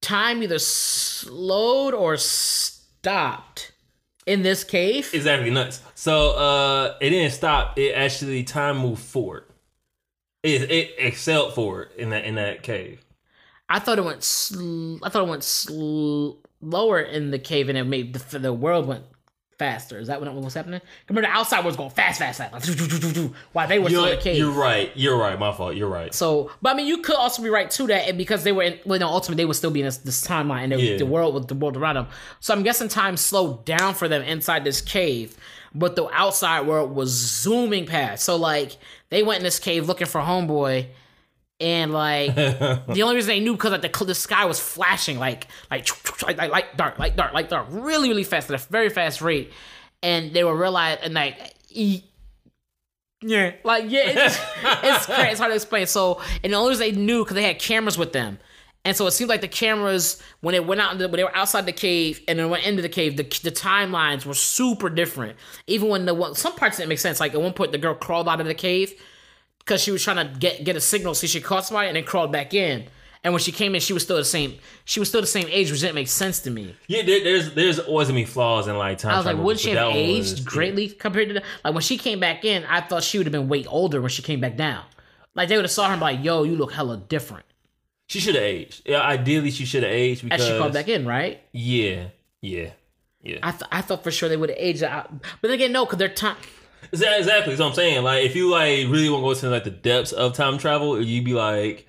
time 0.00 0.42
either 0.42 0.58
slowed 0.58 1.92
or 1.92 2.16
stopped 2.16 3.72
in 4.26 4.42
this 4.42 4.64
cave. 4.64 5.10
exactly 5.12 5.50
nuts. 5.50 5.82
So 5.94 6.32
uh, 6.32 6.96
it 7.00 7.10
didn't 7.10 7.32
stop. 7.32 7.78
It 7.78 7.92
actually 7.92 8.44
time 8.44 8.78
moved 8.78 9.02
forward. 9.02 9.44
It 10.42 10.70
it 10.70 10.94
excelled 10.98 11.54
for 11.54 11.82
it 11.82 11.92
in 11.96 12.10
that 12.10 12.24
in 12.24 12.36
that 12.36 12.62
cave. 12.62 13.04
I 13.68 13.78
thought 13.80 13.98
it 13.98 14.04
went. 14.04 14.22
Sl- 14.22 14.98
I 15.02 15.08
thought 15.08 15.26
it 15.26 15.30
went 15.30 15.44
sl- 15.44 16.32
lower 16.60 17.00
in 17.00 17.30
the 17.30 17.38
cave, 17.38 17.68
and 17.68 17.76
it 17.76 17.84
made 17.84 18.14
the, 18.14 18.38
the 18.38 18.52
world 18.52 18.86
went 18.86 19.04
faster. 19.58 19.98
Is 19.98 20.06
that 20.06 20.20
what 20.20 20.32
was 20.32 20.54
happening? 20.54 20.80
Remember, 21.08 21.28
the 21.28 21.34
outside 21.34 21.64
was 21.64 21.76
going 21.76 21.90
fast, 21.90 22.20
fast, 22.20 22.38
fast, 22.38 22.52
like, 22.52 23.30
while 23.52 23.66
they 23.66 23.80
were 23.80 23.88
in 23.88 23.94
the 23.94 24.16
cave. 24.20 24.38
You're 24.38 24.52
right. 24.52 24.92
You're 24.94 25.18
right. 25.18 25.36
My 25.38 25.52
fault. 25.52 25.74
You're 25.74 25.88
right. 25.88 26.14
So, 26.14 26.52
but 26.62 26.70
I 26.70 26.74
mean, 26.76 26.86
you 26.86 26.98
could 26.98 27.16
also 27.16 27.42
be 27.42 27.48
right 27.48 27.68
too 27.68 27.88
that 27.88 28.08
and 28.08 28.16
because 28.16 28.44
they 28.44 28.52
were 28.52 28.62
in, 28.62 28.78
well, 28.86 29.00
no, 29.00 29.08
ultimately 29.08 29.42
they 29.42 29.46
would 29.46 29.56
still 29.56 29.72
be 29.72 29.80
in 29.80 29.86
this, 29.86 29.96
this 29.98 30.24
timeline 30.24 30.62
and 30.64 30.72
they, 30.72 30.92
Yeah. 30.92 30.96
the 30.98 31.06
world 31.06 31.34
with 31.34 31.48
the 31.48 31.56
world 31.56 31.76
around 31.76 31.96
them. 31.96 32.06
So 32.38 32.54
I'm 32.54 32.62
guessing 32.62 32.86
time 32.88 33.16
slowed 33.16 33.64
down 33.64 33.94
for 33.94 34.06
them 34.06 34.22
inside 34.22 34.62
this 34.62 34.80
cave, 34.80 35.36
but 35.74 35.96
the 35.96 36.08
outside 36.08 36.66
world 36.66 36.94
was 36.94 37.10
zooming 37.10 37.86
past. 37.86 38.24
So 38.24 38.36
like 38.36 38.76
they 39.10 39.22
went 39.22 39.38
in 39.38 39.44
this 39.44 39.58
cave 39.58 39.86
looking 39.86 40.06
for 40.06 40.20
homeboy, 40.20 40.86
and 41.60 41.92
like 41.92 42.34
the 42.34 43.02
only 43.02 43.16
reason 43.16 43.28
they 43.28 43.40
knew 43.40 43.52
because 43.52 43.72
like 43.72 43.82
the, 43.82 44.04
the 44.04 44.14
sky 44.14 44.44
was 44.44 44.60
flashing 44.60 45.18
like 45.18 45.46
like 45.70 45.88
like 46.22 46.36
like 46.38 46.50
light 46.50 46.76
dark 46.76 46.98
like 46.98 47.16
dark 47.16 47.32
like 47.32 47.48
dark 47.48 47.66
really 47.70 48.08
really 48.08 48.24
fast 48.24 48.50
at 48.50 48.60
a 48.60 48.68
very 48.68 48.88
fast 48.88 49.20
rate, 49.20 49.52
and 50.02 50.32
they 50.32 50.44
were 50.44 50.56
realize 50.56 50.98
and 51.02 51.14
like. 51.14 51.54
E- 51.70 52.02
yeah, 53.20 53.54
like 53.64 53.90
yeah, 53.90 54.02
it's, 54.06 54.38
it's 54.62 55.06
crazy. 55.06 55.30
It's 55.30 55.40
hard 55.40 55.50
to 55.50 55.56
explain. 55.56 55.86
So, 55.88 56.20
and 56.44 56.52
the 56.52 56.56
only 56.56 56.70
reason 56.70 56.86
they 56.86 56.92
knew 56.92 57.24
because 57.24 57.34
they 57.34 57.42
had 57.42 57.58
cameras 57.58 57.98
with 57.98 58.12
them, 58.12 58.38
and 58.84 58.96
so 58.96 59.06
it 59.06 59.10
seemed 59.10 59.28
like 59.28 59.40
the 59.40 59.48
cameras 59.48 60.22
when 60.40 60.54
it 60.54 60.66
went 60.66 60.80
out, 60.80 60.98
when 60.98 61.10
they 61.12 61.24
were 61.24 61.36
outside 61.36 61.66
the 61.66 61.72
cave 61.72 62.20
and 62.26 62.38
then 62.38 62.48
went 62.48 62.64
into 62.64 62.80
the 62.80 62.88
cave, 62.88 63.16
the 63.16 63.24
the 63.42 63.50
timelines 63.52 64.24
were 64.24 64.34
super 64.34 64.88
different. 64.88 65.36
Even 65.66 65.88
when 65.88 66.06
the 66.06 66.34
some 66.34 66.54
parts 66.54 66.78
didn't 66.78 66.88
make 66.88 66.98
sense. 66.98 67.20
Like 67.20 67.34
at 67.34 67.40
one 67.40 67.52
point, 67.52 67.72
the 67.72 67.78
girl 67.78 67.94
crawled 67.94 68.28
out 68.28 68.40
of 68.40 68.46
the 68.46 68.54
cave 68.54 68.94
because 69.58 69.82
she 69.82 69.90
was 69.90 70.02
trying 70.02 70.16
to 70.16 70.38
get 70.38 70.64
get 70.64 70.76
a 70.76 70.80
signal, 70.80 71.14
so 71.14 71.26
she 71.26 71.40
caught 71.40 71.66
somebody 71.66 71.88
and 71.88 71.96
then 71.96 72.04
crawled 72.04 72.32
back 72.32 72.54
in. 72.54 72.86
And 73.24 73.34
when 73.34 73.40
she 73.42 73.50
came 73.50 73.74
in, 73.74 73.80
she 73.80 73.92
was 73.92 74.04
still 74.04 74.16
the 74.16 74.24
same. 74.24 74.58
She 74.84 75.00
was 75.00 75.08
still 75.08 75.20
the 75.20 75.26
same 75.26 75.48
age, 75.50 75.70
which 75.70 75.80
didn't 75.80 75.96
make 75.96 76.08
sense 76.08 76.38
to 76.42 76.50
me. 76.50 76.74
Yeah, 76.86 77.02
there, 77.02 77.22
there's 77.22 77.52
there's 77.52 77.78
always 77.80 78.08
gonna 78.08 78.20
be 78.20 78.24
flaws 78.24 78.68
in 78.68 78.78
like 78.78 78.98
time. 78.98 79.12
I 79.12 79.16
was 79.16 79.26
like, 79.26 79.36
wouldn't 79.36 79.60
she 79.60 79.70
have 79.70 79.92
aged 79.92 80.30
was- 80.30 80.40
greatly 80.40 80.88
compared 80.88 81.28
to 81.28 81.34
the, 81.34 81.42
like 81.64 81.74
when 81.74 81.82
she 81.82 81.98
came 81.98 82.20
back 82.20 82.44
in? 82.44 82.64
I 82.64 82.80
thought 82.80 83.02
she 83.02 83.18
would 83.18 83.26
have 83.26 83.32
been 83.32 83.48
way 83.48 83.64
older 83.66 84.00
when 84.00 84.10
she 84.10 84.22
came 84.22 84.40
back 84.40 84.56
down. 84.56 84.84
Like 85.34 85.48
they 85.48 85.56
would 85.56 85.64
have 85.64 85.70
saw 85.72 85.86
her 85.88 85.92
and 85.92 86.00
be 86.00 86.04
like, 86.04 86.24
"Yo, 86.24 86.44
you 86.44 86.54
look 86.54 86.72
hella 86.72 86.96
different." 86.96 87.44
She 88.08 88.18
should 88.20 88.34
have 88.34 88.44
aged. 88.44 88.82
Yeah, 88.86 89.02
ideally 89.02 89.50
she 89.52 89.64
should 89.64 89.82
have 89.84 89.92
aged 89.92 90.24
because 90.24 90.40
As 90.40 90.46
she 90.48 90.58
called 90.58 90.72
back 90.72 90.88
in, 90.88 91.06
right? 91.06 91.40
yeah, 91.52 92.06
yeah, 92.40 92.70
yeah. 93.22 93.38
I 93.42 93.50
th- 93.52 93.62
I 93.70 93.80
thought 93.82 94.02
for 94.02 94.10
sure 94.10 94.28
they 94.28 94.36
would 94.36 94.48
have 94.48 94.58
aged 94.58 94.82
out, 94.82 95.12
but 95.40 95.48
then 95.48 95.52
again, 95.52 95.72
no, 95.72 95.84
because 95.84 95.98
they're 95.98 96.08
time. 96.08 96.36
Exactly, 96.92 97.18
exactly. 97.18 97.52
That's 97.52 97.60
what 97.60 97.68
I'm 97.68 97.74
saying. 97.74 98.02
Like, 98.04 98.24
if 98.24 98.34
you 98.36 98.50
like 98.50 98.86
really 98.88 99.10
want 99.10 99.22
to 99.22 99.28
go 99.28 99.34
to 99.34 99.50
like 99.50 99.64
the 99.64 99.70
depths 99.70 100.12
of 100.12 100.32
time 100.34 100.58
travel, 100.58 101.02
you'd 101.02 101.24
be 101.24 101.34
like, 101.34 101.86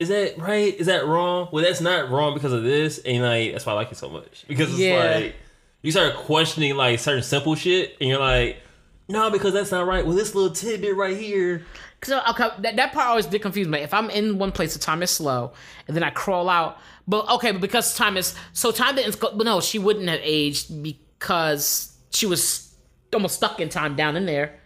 "Is 0.00 0.08
that 0.08 0.38
right? 0.38 0.74
Is 0.74 0.86
that 0.86 1.06
wrong? 1.06 1.48
Well, 1.52 1.62
that's 1.62 1.80
not 1.80 2.10
wrong 2.10 2.34
because 2.34 2.52
of 2.52 2.62
this." 2.64 2.98
And 2.98 3.22
like, 3.22 3.52
that's 3.52 3.64
why 3.66 3.72
I 3.72 3.76
like 3.76 3.92
it 3.92 3.98
so 3.98 4.08
much 4.10 4.44
because 4.48 4.70
it's 4.70 4.80
Yeah. 4.80 5.14
like 5.14 5.36
you 5.82 5.92
start 5.92 6.16
questioning 6.16 6.74
like 6.76 6.98
certain 6.98 7.22
simple 7.22 7.54
shit, 7.54 7.96
and 8.00 8.08
you're 8.08 8.18
like, 8.18 8.56
"No, 9.08 9.30
because 9.30 9.52
that's 9.52 9.70
not 9.70 9.86
right." 9.86 10.04
Well, 10.04 10.16
this 10.16 10.34
little 10.34 10.50
tidbit 10.54 10.96
right 10.96 11.16
here. 11.16 11.64
Cause 12.02 12.20
okay, 12.30 12.48
that, 12.62 12.74
that 12.76 12.92
part 12.92 13.06
always 13.06 13.26
did 13.26 13.40
confuse 13.42 13.68
me. 13.68 13.78
If 13.78 13.94
I'm 13.94 14.10
in 14.10 14.36
one 14.36 14.50
place, 14.50 14.72
the 14.74 14.80
time 14.80 15.02
is 15.04 15.10
slow, 15.10 15.52
and 15.86 15.96
then 15.96 16.02
I 16.02 16.10
crawl 16.10 16.48
out. 16.48 16.78
But 17.06 17.28
okay, 17.30 17.52
but 17.52 17.60
because 17.60 17.94
time 17.96 18.16
is 18.16 18.34
so 18.52 18.72
time 18.72 18.96
didn't. 18.96 19.20
But 19.20 19.36
no, 19.36 19.60
she 19.60 19.78
wouldn't 19.78 20.08
have 20.08 20.18
aged 20.22 20.82
because 20.82 21.96
she 22.10 22.26
was 22.26 22.74
almost 23.14 23.36
stuck 23.36 23.60
in 23.60 23.68
time 23.68 23.94
down 23.94 24.16
in 24.16 24.26
there. 24.26 24.58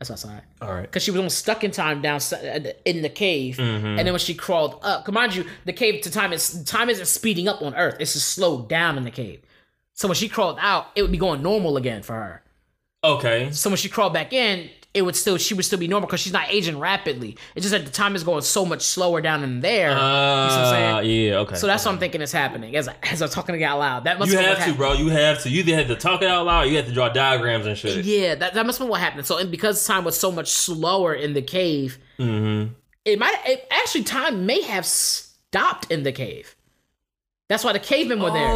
That's 0.00 0.10
outside. 0.10 0.42
All 0.60 0.72
right. 0.72 0.82
Because 0.82 1.02
she 1.04 1.10
was 1.12 1.18
almost 1.18 1.38
stuck 1.38 1.62
in 1.64 1.70
time 1.70 2.02
down 2.02 2.20
uh, 2.32 2.60
in 2.84 3.02
the 3.02 3.08
cave, 3.08 3.56
Mm-hmm. 3.56 3.86
and 3.86 3.98
then 4.00 4.12
when 4.12 4.18
she 4.18 4.34
crawled 4.34 4.80
up, 4.82 5.04
'cause 5.04 5.12
mind 5.14 5.34
you, 5.36 5.44
the 5.64 5.72
cave 5.72 6.02
to 6.02 6.10
time 6.10 6.32
is 6.32 6.64
time 6.64 6.90
isn't 6.90 7.06
speeding 7.06 7.46
up 7.48 7.62
on 7.62 7.74
Earth; 7.76 7.96
it's 8.00 8.14
just 8.14 8.28
slowed 8.32 8.68
down 8.68 8.96
in 8.98 9.04
the 9.04 9.10
cave. 9.12 9.40
So 9.94 10.08
when 10.08 10.14
she 10.16 10.28
crawled 10.28 10.58
out, 10.60 10.86
it 10.96 11.02
would 11.02 11.12
be 11.12 11.18
going 11.18 11.40
normal 11.42 11.76
again 11.76 12.02
for 12.02 12.14
her. 12.14 12.42
Okay. 13.04 13.50
So 13.52 13.70
when 13.70 13.76
she 13.76 13.88
crawled 13.88 14.12
back 14.12 14.32
in, 14.32 14.70
it 14.94 15.02
would 15.02 15.14
still 15.14 15.36
she 15.36 15.52
would 15.54 15.64
still 15.64 15.78
be 15.78 15.86
normal 15.86 16.06
because 16.06 16.20
she's 16.20 16.32
not 16.32 16.48
aging 16.50 16.78
rapidly. 16.80 17.36
It's 17.54 17.62
just 17.68 17.72
that 17.72 17.84
the 17.84 17.92
time 17.92 18.16
is 18.16 18.24
going 18.24 18.40
so 18.42 18.64
much 18.64 18.82
slower 18.82 19.20
down 19.20 19.44
in 19.44 19.60
there. 19.60 19.90
Uh, 19.90 20.48
see 20.48 20.56
what 20.56 20.74
I'm 20.74 21.04
yeah. 21.04 21.34
Okay. 21.40 21.54
so 21.56 21.66
that's 21.66 21.84
what 21.84 21.92
I'm 21.92 21.98
thinking 21.98 22.20
is 22.22 22.32
happening 22.32 22.74
as 22.74 22.88
I, 22.88 22.94
as 23.02 23.20
I'm 23.20 23.28
talking 23.28 23.58
to 23.58 23.62
out 23.64 23.78
loud. 23.78 24.04
That 24.04 24.18
must 24.18 24.32
you 24.32 24.38
have 24.38 24.54
to, 24.54 24.60
happened. 24.60 24.76
bro. 24.78 24.94
You 24.94 25.08
have 25.10 25.42
to. 25.42 25.50
You 25.50 25.60
either 25.60 25.76
have 25.76 25.88
to 25.88 25.96
talk 25.96 26.22
it 26.22 26.28
out 26.28 26.46
loud. 26.46 26.64
Or 26.66 26.70
you 26.70 26.76
have 26.76 26.86
to 26.86 26.92
draw 26.92 27.10
diagrams 27.10 27.66
and 27.66 27.76
shit. 27.76 28.04
Yeah, 28.04 28.34
that, 28.36 28.54
that 28.54 28.64
must 28.66 28.80
be 28.80 28.86
what 28.86 29.00
happened. 29.00 29.26
So 29.26 29.36
and 29.38 29.50
because 29.50 29.86
time 29.86 30.04
was 30.04 30.18
so 30.18 30.32
much 30.32 30.50
slower 30.50 31.14
in 31.14 31.34
the 31.34 31.42
cave, 31.42 31.98
Mm-hmm. 32.18 32.72
it 33.04 33.18
might 33.18 33.36
it, 33.46 33.66
actually 33.70 34.02
time 34.04 34.46
may 34.46 34.62
have 34.62 34.84
stopped 34.84 35.90
in 35.92 36.02
the 36.02 36.12
cave. 36.12 36.56
That's 37.48 37.62
why 37.62 37.72
the 37.72 37.78
cavemen 37.78 38.20
were 38.20 38.30
there. 38.32 38.48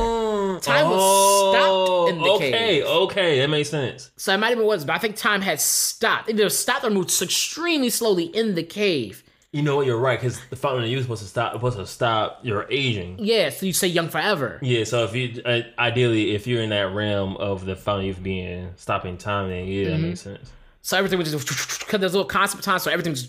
Time 0.62 0.88
was 0.88 1.54
stopped 1.54 2.10
in 2.10 2.18
the 2.18 2.24
Oh, 2.30 2.36
okay, 2.36 2.50
cave. 2.52 2.84
Okay, 2.84 3.38
that 3.40 3.48
makes 3.50 3.68
sense. 3.68 4.10
So 4.16 4.32
it 4.34 4.38
might 4.38 4.48
have 4.50 4.58
been 4.58 4.66
was, 4.66 4.84
but 4.84 4.94
I 4.94 4.98
think 4.98 5.16
time 5.16 5.40
had 5.42 5.60
stopped. 5.60 6.28
It 6.28 6.34
either 6.36 6.48
stopped 6.48 6.84
or 6.84 6.90
moved 6.90 7.10
extremely 7.20 7.90
slowly 7.90 8.24
in 8.24 8.54
the 8.54 8.62
cave. 8.62 9.22
You 9.52 9.60
know 9.60 9.76
what? 9.76 9.84
You're 9.86 9.98
right 9.98 10.18
because 10.18 10.40
the 10.48 10.56
fountain 10.56 10.84
of 10.84 10.88
youth 10.88 11.06
was 11.08 11.20
supposed 11.20 11.22
to 11.24 11.28
stop. 11.28 11.52
Supposed 11.52 11.76
to 11.76 11.86
stop 11.86 12.40
your 12.42 12.66
aging. 12.70 13.16
Yeah, 13.18 13.50
so 13.50 13.66
you 13.66 13.74
say 13.74 13.86
young 13.88 14.08
forever. 14.08 14.58
Yeah. 14.62 14.84
So 14.84 15.04
if 15.04 15.14
you 15.14 15.42
uh, 15.44 15.60
ideally, 15.78 16.34
if 16.34 16.46
you're 16.46 16.62
in 16.62 16.70
that 16.70 16.94
realm 16.94 17.36
of 17.36 17.66
the 17.66 17.76
fountain 17.76 18.08
of 18.08 18.16
youth 18.16 18.22
being 18.22 18.70
stopping 18.76 19.18
time, 19.18 19.50
then 19.50 19.66
yeah, 19.66 19.84
that 19.84 19.90
Mm-hmm. 19.96 20.02
makes 20.08 20.20
sense. 20.22 20.50
So 20.84 20.96
everything 20.98 21.18
was 21.18 21.30
just 21.30 21.78
because 21.80 22.00
there's 22.00 22.12
a 22.12 22.16
little 22.16 22.28
concept 22.28 22.58
of 22.60 22.64
time, 22.64 22.80
so 22.80 22.90
everything 22.90 23.12
was. 23.12 23.22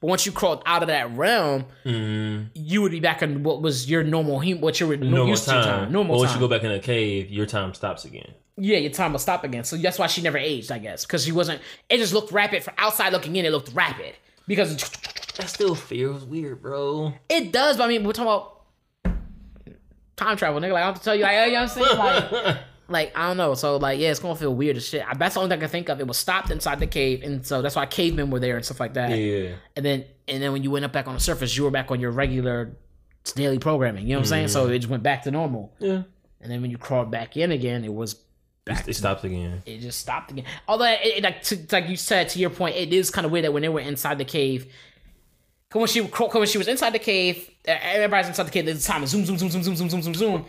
But 0.00 0.06
once 0.06 0.24
you 0.26 0.30
crawled 0.32 0.62
out 0.64 0.80
of 0.82 0.86
that 0.88 1.10
realm, 1.16 1.64
you 1.84 2.82
would 2.82 2.92
be 2.92 3.00
back 3.00 3.22
in 3.22 3.42
what 3.42 3.60
was 3.62 3.90
your 3.90 4.04
normal, 4.04 4.40
hum- 4.40 4.60
what 4.60 4.78
you 4.78 4.86
were 4.86 4.96
Normal 4.96 5.28
used 5.28 5.44
time. 5.46 5.62
to 5.64 5.68
time. 5.68 5.92
Normal 5.92 6.14
but 6.14 6.18
once 6.20 6.30
time. 6.32 6.40
you 6.40 6.46
go 6.46 6.54
back 6.54 6.62
in 6.62 6.70
the 6.70 6.78
cave, 6.78 7.30
your 7.30 7.46
time 7.46 7.74
stops 7.74 8.04
again. 8.04 8.32
Yeah, 8.56 8.78
your 8.78 8.92
time 8.92 9.10
will 9.12 9.18
stop 9.18 9.42
again. 9.42 9.64
So 9.64 9.76
that's 9.76 9.98
why 9.98 10.06
she 10.06 10.22
never 10.22 10.38
aged, 10.38 10.70
I 10.70 10.78
guess, 10.78 11.04
because 11.04 11.24
she 11.24 11.32
wasn't. 11.32 11.60
It 11.88 11.96
just 11.98 12.12
looked 12.14 12.30
rapid. 12.30 12.62
For 12.62 12.72
outside 12.78 13.12
looking 13.12 13.34
in, 13.34 13.44
it 13.44 13.50
looked 13.50 13.72
rapid 13.74 14.14
because 14.46 14.76
That 15.36 15.48
still 15.48 15.74
feels 15.74 16.24
weird, 16.24 16.62
bro. 16.62 17.12
it 17.28 17.50
does. 17.52 17.76
But 17.76 17.84
I 17.84 17.88
mean, 17.88 18.04
we're 18.04 18.12
talking 18.12 18.30
about 18.30 18.56
time 20.16 20.36
travel, 20.36 20.60
nigga. 20.60 20.72
Like 20.74 20.82
I 20.82 20.86
have 20.86 20.98
to 20.98 21.02
tell 21.02 21.14
you, 21.16 21.22
like, 21.24 21.46
you 21.48 21.54
know 21.54 21.62
what 21.62 21.76
I'm 21.76 21.84
saying? 21.84 21.98
Like, 22.44 22.56
like 22.90 23.16
I 23.16 23.28
don't 23.28 23.36
know. 23.36 23.54
So 23.54 23.76
like, 23.76 23.98
yeah, 23.98 24.10
it's 24.10 24.20
gonna 24.20 24.36
feel 24.36 24.54
weird 24.54 24.76
as 24.76 24.86
shit. 24.86 25.04
That's 25.16 25.34
the 25.34 25.40
only 25.40 25.50
thing 25.50 25.58
I 25.58 25.62
can 25.62 25.70
think 25.70 25.88
of. 25.88 26.00
It 26.00 26.06
was 26.06 26.18
stopped 26.18 26.50
inside 26.50 26.80
the 26.80 26.86
cave, 26.86 27.22
and 27.22 27.46
so 27.46 27.62
that's 27.62 27.76
why 27.76 27.86
cavemen 27.86 28.30
were 28.30 28.40
there 28.40 28.56
and 28.56 28.64
stuff 28.64 28.80
like 28.80 28.94
that. 28.94 29.10
Yeah. 29.16 29.54
And 29.76 29.84
then 29.84 30.04
and 30.28 30.42
then 30.42 30.52
when 30.52 30.62
you 30.62 30.70
went 30.70 30.84
up 30.84 30.92
back 30.92 31.06
on 31.06 31.14
the 31.14 31.20
surface, 31.20 31.56
you 31.56 31.64
were 31.64 31.70
back 31.70 31.90
on 31.90 32.00
your 32.00 32.10
regular 32.10 32.76
daily 33.34 33.58
programming. 33.58 34.06
You 34.06 34.14
know 34.14 34.18
what 34.18 34.26
I'm 34.26 34.28
saying? 34.28 34.48
So 34.48 34.64
mm-hmm. 34.64 34.74
it 34.74 34.78
just 34.80 34.90
went 34.90 35.02
back 35.02 35.22
to 35.22 35.30
normal. 35.30 35.72
Yeah. 35.78 36.02
And 36.40 36.50
then 36.50 36.62
when 36.62 36.70
you 36.70 36.78
crawled 36.78 37.10
back 37.10 37.36
in 37.36 37.52
again, 37.52 37.84
it 37.84 37.92
was 37.92 38.14
back. 38.64 38.88
It 38.88 38.94
stops 38.94 39.24
again. 39.24 39.62
it 39.66 39.78
just 39.78 40.00
stopped 40.00 40.30
again. 40.30 40.46
Although, 40.66 40.86
it, 40.86 41.00
it, 41.02 41.22
like, 41.22 41.42
to, 41.44 41.58
like 41.70 41.88
you 41.88 41.96
said, 41.96 42.30
to 42.30 42.38
your 42.38 42.50
point, 42.50 42.76
it 42.76 42.92
is 42.92 43.10
kind 43.10 43.26
of 43.26 43.30
weird 43.30 43.44
that 43.44 43.52
when 43.52 43.62
they 43.62 43.68
were 43.68 43.80
inside 43.80 44.18
the 44.18 44.24
cave, 44.24 44.72
when 45.72 45.86
she 45.86 46.00
when 46.00 46.46
she 46.46 46.58
was 46.58 46.66
inside 46.66 46.92
the 46.94 46.98
cave, 46.98 47.48
everybody's 47.64 48.28
inside 48.28 48.44
the 48.44 48.50
cave. 48.50 48.66
There's 48.66 48.84
time 48.84 49.06
zoom, 49.06 49.24
zoom, 49.24 49.38
zoom, 49.38 49.50
zoom, 49.50 49.62
zoom, 49.62 49.76
zoom, 49.76 49.90
zoom, 49.90 50.02
zoom, 50.02 50.14
zoom. 50.14 50.46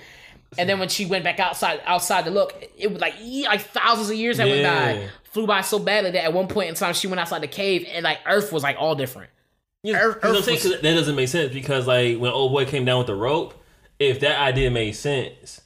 And 0.58 0.68
then 0.68 0.80
when 0.80 0.89
she 0.89 1.06
went 1.06 1.24
back 1.24 1.39
outside, 1.39 1.82
outside 1.86 2.26
to 2.26 2.32
look, 2.32 2.54
it 2.78 2.91
was 2.91 2.99
like 3.02 3.16
like 3.47 3.62
thousands 3.62 4.10
of 4.10 4.16
years 4.18 4.38
that 4.38 4.47
went 4.47 4.64
by, 4.64 5.08
flew 5.32 5.47
by 5.47 5.62
so 5.62 5.80
badly 5.80 6.12
that 6.12 6.24
at 6.26 6.34
one 6.34 6.47
point 6.47 6.70
in 6.70 6.76
time 6.76 6.93
she 6.93 7.08
went 7.08 7.20
outside 7.20 7.41
the 7.41 7.47
cave 7.47 7.88
and 7.91 8.04
like 8.04 8.20
Earth 8.26 8.52
was 8.52 8.64
like 8.64 8.76
all 8.78 8.95
different. 8.95 9.30
Yeah, 9.84 9.99
Earth- 10.02 10.20
Earth 10.24 10.43
saying 10.43 10.60
was- 10.64 10.82
that 10.82 10.93
doesn't 10.93 11.16
make 11.16 11.30
sense 11.30 11.54
because 11.54 11.88
like 11.88 12.18
when 12.18 12.32
old 12.32 12.52
boy 12.52 12.66
came 12.66 12.84
down 12.86 12.97
with 12.97 13.08
the 13.08 13.16
rope, 13.16 13.54
if 13.97 14.20
that 14.20 14.39
idea 14.39 14.70
made 14.72 14.91
sense, 14.91 15.62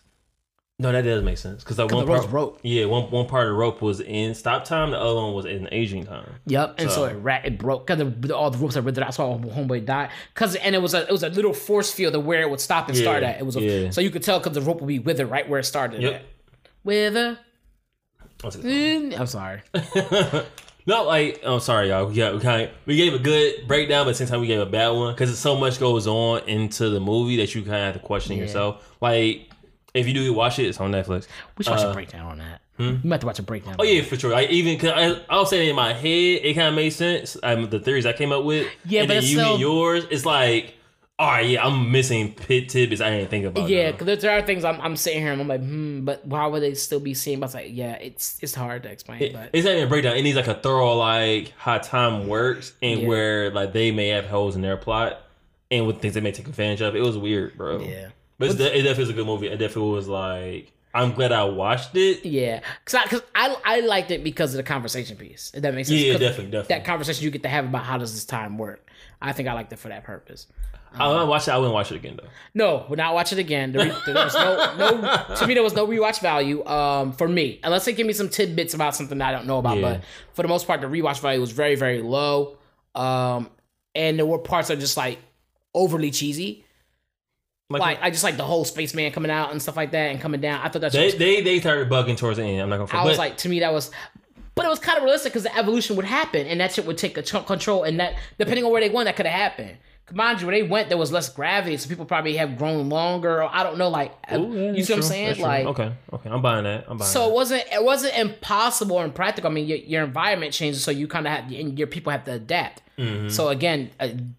no, 0.77 0.91
that 0.91 1.03
does 1.03 1.23
make 1.23 1.37
sense 1.37 1.63
because 1.63 1.77
like 1.77 1.91
one 1.91 2.05
the 2.05 2.11
part, 2.11 2.29
rope. 2.31 2.59
yeah, 2.61 2.85
one 2.85 3.09
one 3.09 3.27
part 3.27 3.47
of 3.47 3.51
the 3.51 3.57
rope 3.57 3.81
was 3.81 4.01
in 4.01 4.35
stop 4.35 4.65
time, 4.65 4.91
the 4.91 4.99
other 4.99 5.15
one 5.15 5.33
was 5.33 5.45
in 5.45 5.69
aging 5.71 6.05
time. 6.05 6.29
Yep, 6.47 6.75
and 6.79 6.89
so, 6.89 6.95
So- 6.95 7.05
it 7.05 7.13
ra- 7.13 7.39
it 7.43 7.57
broke 7.57 7.87
because 7.87 8.31
all 8.31 8.51
the 8.51 8.57
ropes 8.57 8.75
are 8.75 8.81
ripped. 8.81 8.97
That's 8.97 9.17
why 9.17 9.25
homeboy 9.25 9.85
died. 9.85 10.09
Cause 10.33 10.55
and 10.55 10.75
it 10.75 10.81
was 10.81 10.93
a 10.93 11.03
it 11.07 11.11
was 11.11 11.23
a 11.23 11.29
little 11.29 11.53
force 11.53 11.93
field 11.93 12.13
of 12.15 12.25
where 12.25 12.41
it 12.41 12.49
would 12.49 12.59
stop 12.59 12.89
and 12.89 12.97
start 12.97 13.23
at. 13.23 13.39
It 13.39 13.45
was 13.45 13.55
a, 13.55 13.61
yeah. 13.61 13.89
so 13.89 14.01
you 14.01 14.09
could 14.11 14.23
tell 14.23 14.39
because 14.39 14.53
the 14.53 14.61
rope 14.61 14.81
would 14.81 14.87
be 14.87 14.99
withered 14.99 15.29
right 15.29 15.47
where 15.47 15.59
it 15.59 15.63
started. 15.65 16.01
Yep. 16.01 16.13
At. 16.13 16.21
Wither. 16.83 17.39
Mm, 18.39 19.19
I'm 19.19 19.27
sorry. 19.27 19.61
Not 20.87 21.07
like 21.07 21.39
I'm 21.43 21.53
oh 21.53 21.59
sorry 21.59 21.87
y'all. 21.89 22.11
Yeah, 22.11 22.33
we 22.33 22.39
kind 22.41 22.63
of 22.63 22.69
we 22.85 22.95
gave 22.95 23.13
a 23.15 23.19
good 23.19 23.67
breakdown, 23.67 24.05
but 24.05 24.09
at 24.09 24.13
the 24.13 24.17
same 24.17 24.27
time 24.27 24.41
we 24.41 24.47
gave 24.47 24.59
a 24.59 24.67
bad 24.67 24.89
one 24.89 25.13
because 25.15 25.35
so 25.39 25.55
much 25.55 25.79
goes 25.79 26.05
on 26.05 26.47
into 26.47 26.89
the 26.89 26.99
movie 26.99 27.37
that 27.37 27.55
you 27.55 27.61
kind 27.63 27.75
of 27.77 27.81
have 27.81 27.93
to 27.93 27.99
question 27.99 28.33
Yeah. 28.37 28.43
yourself. 28.43 28.95
Like 29.01 29.49
if 29.95 30.07
you 30.07 30.13
do 30.13 30.33
watch 30.33 30.59
it, 30.59 30.65
it's 30.67 30.79
on 30.79 30.91
Netflix. 30.91 31.27
We 31.57 31.63
should 31.63 31.71
watch 31.71 31.81
Uh, 31.83 31.89
a 31.89 31.93
breakdown 31.93 32.25
on 32.27 32.37
that. 32.39 32.61
You 32.77 32.99
might 33.03 33.15
have 33.15 33.19
to 33.21 33.25
watch 33.27 33.39
a 33.39 33.43
breakdown. 33.43 33.75
Oh 33.79 33.83
yeah, 33.83 34.01
for 34.03 34.17
sure. 34.17 34.35
I 34.35 34.43
even 34.45 34.77
cause 34.77 34.91
I, 34.93 35.19
I'll 35.29 35.45
say 35.45 35.69
in 35.69 35.75
my 35.75 35.93
head, 35.93 36.41
it 36.43 36.53
kind 36.55 36.67
of 36.67 36.73
made 36.75 36.89
sense. 36.91 37.37
Um, 37.41 37.69
the 37.69 37.79
theories 37.79 38.05
I 38.05 38.13
came 38.13 38.31
up 38.33 38.43
with. 38.43 38.67
Yeah, 38.85 39.01
and 39.01 39.07
but 39.07 39.13
then 39.15 39.23
you 39.23 39.29
still- 39.39 39.51
and 39.53 39.59
yours, 39.61 40.05
it's 40.11 40.25
like, 40.25 40.73
all 41.17 41.29
right, 41.31 41.47
yeah, 41.47 41.65
I'm 41.65 41.93
missing 41.93 42.33
pit 42.33 42.67
tidbits 42.67 42.99
I 42.99 43.09
didn't 43.11 43.29
think 43.29 43.45
about. 43.45 43.69
Yeah, 43.69 43.91
because 43.93 44.21
there 44.21 44.37
are 44.37 44.41
things 44.41 44.65
I'm, 44.65 44.81
I'm 44.81 44.97
sitting 44.97 45.21
here 45.21 45.31
and 45.31 45.39
I'm 45.41 45.47
like, 45.47 45.61
hmm, 45.61 46.03
but 46.03 46.27
why 46.27 46.45
would 46.45 46.61
they 46.61 46.73
still 46.73 46.99
be 46.99 47.13
seeing? 47.13 47.39
But 47.39 47.45
it's 47.45 47.53
like, 47.55 47.69
yeah, 47.71 47.93
it's 47.93 48.37
it's 48.41 48.53
hard 48.53 48.83
to 48.83 48.89
explain. 48.91 49.31
but 49.31 49.51
it's 49.53 49.63
not 49.63 49.71
even 49.71 49.85
a 49.85 49.87
breakdown. 49.87 50.17
It 50.17 50.23
needs 50.23 50.35
like 50.35 50.47
a 50.47 50.55
thorough 50.55 50.95
like 50.95 51.53
how 51.57 51.77
time 51.77 52.27
works 52.27 52.73
and 52.81 52.99
Yeah. 53.01 53.07
where 53.07 53.49
like 53.51 53.71
they 53.71 53.91
may 53.91 54.09
have 54.09 54.25
holes 54.25 54.57
in 54.57 54.61
their 54.61 54.75
plot 54.75 55.21
and 55.71 55.87
with 55.87 56.01
things 56.01 56.13
they 56.15 56.19
may 56.19 56.33
take 56.33 56.49
advantage 56.49 56.81
of. 56.81 56.93
It 56.97 57.01
was 57.01 57.17
weird, 57.17 57.55
bro. 57.55 57.79
yeah, 57.79 58.09
but 58.37 58.57
de- 58.57 58.77
it 58.77 58.83
definitely 58.83 59.03
was 59.03 59.09
a 59.09 59.13
good 59.13 59.25
movie. 59.25 59.47
It 59.47 59.57
definitely 59.57 59.91
was 59.91 60.07
like 60.07 60.71
I'm 60.93 61.11
glad 61.11 61.31
I 61.31 61.43
watched 61.43 61.95
it. 61.95 62.25
yeah, 62.25 62.61
because 62.79 62.95
I, 62.95 63.07
cause 63.07 63.21
I 63.35 63.55
I 63.65 63.79
liked 63.81 64.11
it 64.11 64.23
because 64.23 64.53
of 64.53 64.57
the 64.57 64.63
conversation 64.63 65.17
piece. 65.17 65.51
If 65.53 65.61
that 65.61 65.73
makes 65.73 65.89
sense. 65.89 66.01
Yeah, 66.01 66.13
definitely, 66.13 66.51
definitely. 66.51 66.75
That 66.75 66.85
conversation 66.85 67.23
you 67.23 67.31
get 67.31 67.43
to 67.43 67.49
have 67.49 67.65
about 67.65 67.83
how 67.83 67.97
does 67.97 68.13
this 68.13 68.25
time 68.25 68.57
work. 68.57 68.89
I 69.21 69.33
think 69.33 69.49
I 69.49 69.53
liked 69.53 69.71
it 69.73 69.79
for 69.79 69.89
that 69.89 70.03
purpose. 70.03 70.47
I 70.97 71.07
want 71.07 71.21
to 71.23 71.25
watch 71.25 71.47
it. 71.47 71.51
I 71.51 71.57
wouldn't 71.57 71.73
watch 71.73 71.91
it 71.91 71.95
again 71.95 72.17
though. 72.21 72.29
No, 72.53 72.85
would 72.89 72.97
not 72.97 73.13
watch 73.13 73.33
it 73.33 73.39
again. 73.39 73.73
There, 73.73 73.93
there 74.05 74.15
was 74.15 74.33
no, 74.33 74.75
no, 74.77 75.35
to 75.35 75.47
me, 75.47 75.53
there 75.53 75.63
was 75.63 75.73
no 75.73 75.85
rewatch 75.85 76.21
value 76.21 76.65
um, 76.65 77.11
for 77.11 77.27
me. 77.27 77.59
Unless 77.63 77.85
they 77.85 77.93
give 77.93 78.07
me 78.07 78.13
some 78.13 78.29
tidbits 78.29 78.73
about 78.73 78.95
something 78.95 79.17
that 79.17 79.27
I 79.27 79.31
don't 79.33 79.45
know 79.45 79.57
about. 79.57 79.77
Yeah. 79.77 79.81
But 79.81 80.03
for 80.33 80.41
the 80.41 80.47
most 80.47 80.67
part, 80.67 80.81
the 80.81 80.87
rewatch 80.87 81.19
value 81.19 81.41
was 81.41 81.51
very, 81.51 81.75
very 81.75 82.01
low. 82.01 82.57
Um, 82.93 83.49
and 83.93 84.17
there 84.17 84.25
were 84.25 84.37
parts 84.39 84.69
that 84.69 84.77
are 84.77 84.81
just 84.81 84.95
like 84.95 85.19
overly 85.73 86.11
cheesy. 86.11 86.64
Like 87.69 87.99
I 88.01 88.11
just 88.11 88.23
like 88.23 88.37
the 88.37 88.43
whole 88.43 88.63
spaceman 88.63 89.11
coming 89.11 89.31
out 89.31 89.51
and 89.51 89.61
stuff 89.61 89.75
like 89.75 89.91
that 89.91 90.11
and 90.11 90.21
coming 90.21 90.39
down. 90.39 90.61
I 90.61 90.69
thought 90.69 90.81
that's 90.81 90.93
they, 90.93 91.05
was, 91.05 91.15
they 91.15 91.41
they 91.41 91.59
started 91.59 91.89
bugging 91.89 92.15
towards 92.15 92.37
the 92.37 92.43
end. 92.43 92.61
I'm 92.61 92.69
not 92.69 92.77
gonna. 92.77 93.01
I 93.01 93.05
was 93.05 93.17
like, 93.17 93.37
to 93.37 93.49
me, 93.49 93.61
that 93.61 93.73
was. 93.73 93.89
But 94.53 94.65
it 94.65 94.69
was 94.69 94.79
kind 94.79 94.97
of 94.97 95.03
realistic 95.03 95.33
because 95.33 95.43
the 95.43 95.57
evolution 95.57 95.97
would 95.97 96.05
happen 96.05 96.47
and 96.47 96.61
that 96.61 96.71
shit 96.71 96.85
would 96.85 96.97
take 96.97 97.17
a 97.17 97.21
chunk 97.21 97.45
control. 97.45 97.83
And 97.83 97.99
that, 97.99 98.15
depending 98.37 98.63
on 98.63 98.71
where 98.71 98.79
they 98.79 98.89
went, 98.89 99.05
that 99.07 99.17
could 99.17 99.25
have 99.25 99.35
happened. 99.35 99.77
Mind 100.13 100.39
you, 100.39 100.47
where 100.47 100.55
they 100.55 100.63
went, 100.63 100.87
there 100.87 100.99
was 100.99 101.11
less 101.11 101.27
gravity, 101.27 101.75
so 101.77 101.89
people 101.89 102.05
probably 102.05 102.37
have 102.37 102.57
grown 102.57 102.87
longer. 102.87 103.41
Or 103.41 103.49
I 103.53 103.63
don't 103.63 103.77
know, 103.79 103.89
like 103.89 104.13
Ooh, 104.31 104.53
yeah, 104.53 104.71
you 104.71 104.83
see 104.83 104.93
what 104.93 104.97
I'm 104.97 105.03
saying? 105.03 105.35
True. 105.35 105.43
Like, 105.43 105.65
okay, 105.65 105.91
okay, 106.13 106.29
I'm 106.29 106.43
buying 106.43 106.63
that. 106.65 106.85
I'm 106.87 106.97
buying. 106.99 107.09
so 107.09 107.21
that. 107.21 107.29
it 107.29 107.33
wasn't 107.33 107.63
it 107.73 107.83
wasn't 107.83 108.17
impossible 108.17 108.97
or 108.97 109.03
impractical. 109.03 109.49
I 109.49 109.53
mean, 109.53 109.65
your, 109.65 109.79
your 109.79 110.03
environment 110.03 110.53
changes, 110.53 110.83
so 110.83 110.91
you 110.91 111.07
kind 111.07 111.25
of 111.25 111.33
have 111.33 111.51
and 111.51 111.77
your 111.77 111.87
people 111.87 112.11
have 112.11 112.23
to 112.25 112.33
adapt. 112.33 112.83
Mm-hmm. 112.99 113.29
So 113.29 113.49
again, 113.49 113.89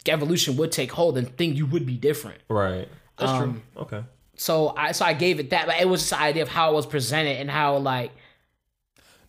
evolution 0.06 0.56
would 0.56 0.70
take 0.70 0.92
hold, 0.92 1.18
and 1.18 1.36
things 1.36 1.58
you 1.58 1.66
would 1.66 1.84
be 1.84 1.96
different. 1.96 2.38
right. 2.48 2.88
That's 3.18 3.32
Um, 3.32 3.62
true. 3.74 3.82
Okay. 3.82 4.04
So 4.36 4.74
I 4.76 4.92
so 4.92 5.04
I 5.04 5.14
gave 5.14 5.40
it 5.40 5.50
that, 5.50 5.66
but 5.66 5.80
it 5.80 5.88
was 5.88 6.00
just 6.02 6.10
the 6.10 6.18
idea 6.20 6.42
of 6.42 6.48
how 6.48 6.70
it 6.72 6.74
was 6.74 6.86
presented 6.86 7.38
and 7.40 7.50
how 7.50 7.78
like 7.78 8.10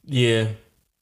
Yeah. 0.05 0.49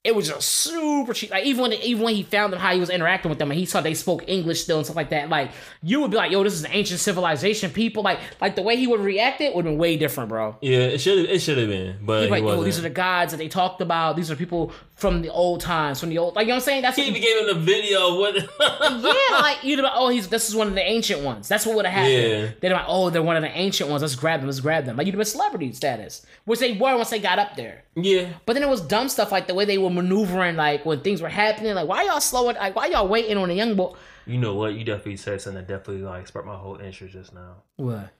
It 0.05 0.15
was 0.15 0.27
just 0.27 0.47
super 0.47 1.13
cheap. 1.13 1.31
Like 1.31 1.45
even 1.45 1.63
when 1.63 1.73
even 1.73 2.03
when 2.03 2.13
he 2.13 2.21
found 2.21 2.53
them, 2.53 2.59
how 2.59 2.73
he 2.73 2.79
was 2.79 2.91
interacting 2.91 3.29
with 3.29 3.39
them, 3.39 3.49
and 3.49 3.59
he 3.59 3.65
saw 3.65 3.81
they 3.81 3.95
spoke 3.95 4.23
English 4.27 4.61
still 4.61 4.77
and 4.77 4.85
stuff 4.85 4.95
like 4.95 5.09
that. 5.09 5.29
Like 5.29 5.49
you 5.81 5.99
would 5.99 6.11
be 6.11 6.17
like, 6.17 6.31
"Yo, 6.31 6.43
this 6.43 6.53
is 6.53 6.63
an 6.63 6.71
ancient 6.71 6.99
civilization." 6.99 7.71
People 7.71 8.03
like 8.03 8.19
like 8.39 8.55
the 8.55 8.61
way 8.61 8.77
he 8.77 8.85
would 8.85 8.99
react 8.99 9.41
it 9.41 9.55
would 9.55 9.65
have 9.65 9.71
been 9.71 9.79
way 9.79 9.97
different, 9.97 10.29
bro. 10.29 10.57
Yeah. 10.61 10.77
It 10.77 10.99
should 10.99 11.27
it 11.27 11.39
should 11.39 11.57
have 11.57 11.69
been, 11.69 11.97
but 12.03 12.29
like, 12.29 12.43
"Yo, 12.43 12.63
these 12.63 12.77
are 12.77 12.83
the 12.83 12.89
gods 12.91 13.31
that 13.31 13.37
they 13.37 13.47
talked 13.47 13.81
about. 13.81 14.15
These 14.15 14.29
are 14.29 14.35
people 14.35 14.71
from 14.93 15.23
the 15.23 15.29
old 15.29 15.61
times, 15.61 15.99
from 15.99 16.09
the 16.09 16.19
old." 16.19 16.35
Like 16.35 16.45
you 16.45 16.49
know 16.49 16.57
what 16.57 16.61
I'm 16.61 16.65
saying? 16.65 16.81
That's 16.83 16.97
he 16.97 17.01
what, 17.01 17.17
even 17.17 17.21
gave 17.23 17.37
him 17.39 17.47
the 17.47 17.65
video. 17.65 18.13
of 18.13 18.19
What? 18.19 18.35
yeah, 19.15 19.37
like 19.41 19.63
you'd 19.63 19.77
be 19.77 19.81
like, 19.81 19.93
"Oh, 19.95 20.09
he's 20.09 20.27
this 20.27 20.47
is 20.49 20.55
one 20.55 20.67
of 20.67 20.75
the 20.75 20.83
ancient 20.83 21.21
ones." 21.21 21.47
That's 21.47 21.65
what 21.65 21.75
would 21.77 21.85
have 21.87 21.95
happened. 21.95 22.13
Yeah. 22.13 22.45
They'd 22.59 22.69
be 22.69 22.73
like, 22.73 22.85
"Oh, 22.87 23.09
they're 23.09 23.23
one 23.23 23.37
of 23.37 23.41
the 23.41 23.49
ancient 23.49 23.89
ones. 23.89 24.03
Let's 24.03 24.15
grab 24.15 24.41
them. 24.41 24.47
Let's 24.47 24.59
grab 24.59 24.85
them." 24.85 24.97
Like 24.97 25.07
you'd 25.07 25.15
have 25.15 25.19
been 25.19 25.25
celebrity 25.25 25.73
status, 25.73 26.23
which 26.45 26.59
they 26.59 26.73
were 26.73 26.95
once 26.95 27.09
they 27.09 27.17
got 27.17 27.39
up 27.39 27.55
there. 27.55 27.85
yeah. 27.95 28.33
But 28.45 28.53
then 28.53 28.61
it 28.61 28.69
was 28.69 28.81
dumb 28.81 29.09
stuff 29.09 29.31
like 29.31 29.47
the 29.47 29.55
way 29.55 29.65
they 29.65 29.79
were 29.79 29.94
maneuvering, 29.95 30.55
like 30.55 30.85
when 30.85 31.01
things 31.01 31.21
were 31.21 31.29
happening. 31.29 31.73
Like, 31.73 31.87
why 31.87 32.03
y'all 32.03 32.21
slowing? 32.21 32.55
Like, 32.55 32.75
why 32.75 32.87
y'all 32.87 33.07
waiting 33.07 33.37
on 33.37 33.49
a 33.49 33.53
young 33.53 33.75
boy? 33.75 33.93
You 34.25 34.37
know 34.37 34.55
what? 34.55 34.73
You 34.73 34.83
definitely 34.83 35.17
said 35.17 35.41
something 35.41 35.61
that 35.61 35.67
definitely 35.67 36.03
like 36.03 36.27
sparked 36.27 36.47
my 36.47 36.55
whole 36.55 36.77
interest 36.77 37.13
just 37.13 37.33
now. 37.33 37.63
What? 37.77 38.11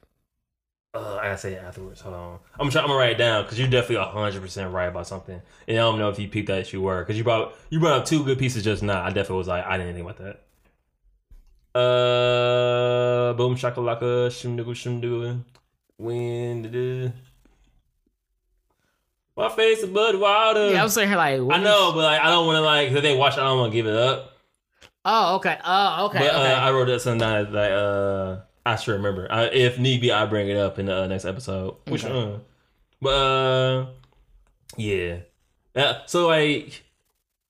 Uh, 0.95 1.17
I 1.21 1.25
gotta 1.25 1.37
say 1.37 1.53
it 1.53 1.61
afterwards. 1.61 1.99
Hold 2.01 2.15
on. 2.15 2.39
I'm 2.57 2.69
trying. 2.69 2.83
I'm 2.83 2.89
gonna 2.89 2.99
write 2.99 3.11
it 3.11 3.17
down 3.17 3.43
because 3.43 3.59
you're 3.59 3.67
definitely 3.67 4.05
hundred 4.05 4.41
percent 4.41 4.71
right 4.71 4.85
about 4.85 5.07
something. 5.07 5.41
And 5.67 5.77
I 5.77 5.81
don't 5.81 5.99
know 5.99 6.09
if 6.09 6.17
you 6.17 6.29
peeped 6.29 6.47
that 6.47 6.71
you 6.71 6.81
were 6.81 7.01
because 7.01 7.17
you 7.17 7.25
brought 7.25 7.53
you 7.69 7.81
brought 7.81 7.99
up 7.99 8.05
two 8.05 8.23
good 8.23 8.39
pieces 8.39 8.63
just 8.63 8.81
now. 8.81 9.03
I 9.03 9.07
definitely 9.07 9.39
was 9.39 9.49
like 9.49 9.65
I 9.65 9.77
didn't 9.77 9.95
think 9.95 10.09
about 10.09 10.23
that. 10.23 10.41
Uh, 11.77 13.33
boom 13.33 13.55
shakalaka 13.55 14.29
shimdugu 14.31 14.71
shimdugu. 14.71 15.41
When 15.97 16.61
did 16.61 16.75
it? 16.75 17.11
My 19.37 19.49
face 19.49 19.79
is 19.79 19.89
blood 19.89 20.15
water. 20.15 20.71
Yeah, 20.71 20.81
I 20.81 20.83
was 20.83 20.93
sitting 20.93 21.09
here 21.09 21.17
like, 21.17 21.41
what 21.41 21.55
I 21.57 21.63
know, 21.63 21.91
but 21.93 22.03
like 22.03 22.21
I 22.21 22.29
don't 22.29 22.47
want 22.47 22.57
to 22.57 22.61
like 22.61 22.91
if 22.91 23.01
they 23.01 23.15
watch. 23.17 23.33
it, 23.33 23.41
I 23.41 23.43
don't 23.43 23.59
want 23.59 23.71
to 23.71 23.75
give 23.75 23.87
it 23.87 23.95
up. 23.95 24.31
Oh, 25.03 25.35
okay. 25.35 25.57
Oh, 25.63 26.05
okay. 26.07 26.19
But 26.19 26.29
okay. 26.29 26.53
uh, 26.53 26.59
I 26.59 26.71
wrote 26.71 26.85
that 26.85 27.01
something 27.01 27.19
that 27.19 27.71
uh, 27.71 28.41
I 28.65 28.75
should 28.77 28.93
remember. 28.93 29.27
I, 29.29 29.45
if 29.45 29.77
need 29.77 30.01
be, 30.01 30.11
I 30.11 30.25
bring 30.25 30.49
it 30.49 30.57
up 30.57 30.79
in 30.79 30.87
the 30.87 31.03
uh, 31.03 31.07
next 31.07 31.25
episode. 31.25 31.75
Which 31.87 32.05
Okay. 32.05 32.33
uh, 32.35 32.39
but 33.01 33.09
uh, 33.09 33.85
yeah. 34.77 35.17
Uh, 35.75 35.99
so 36.05 36.27
like 36.27 36.83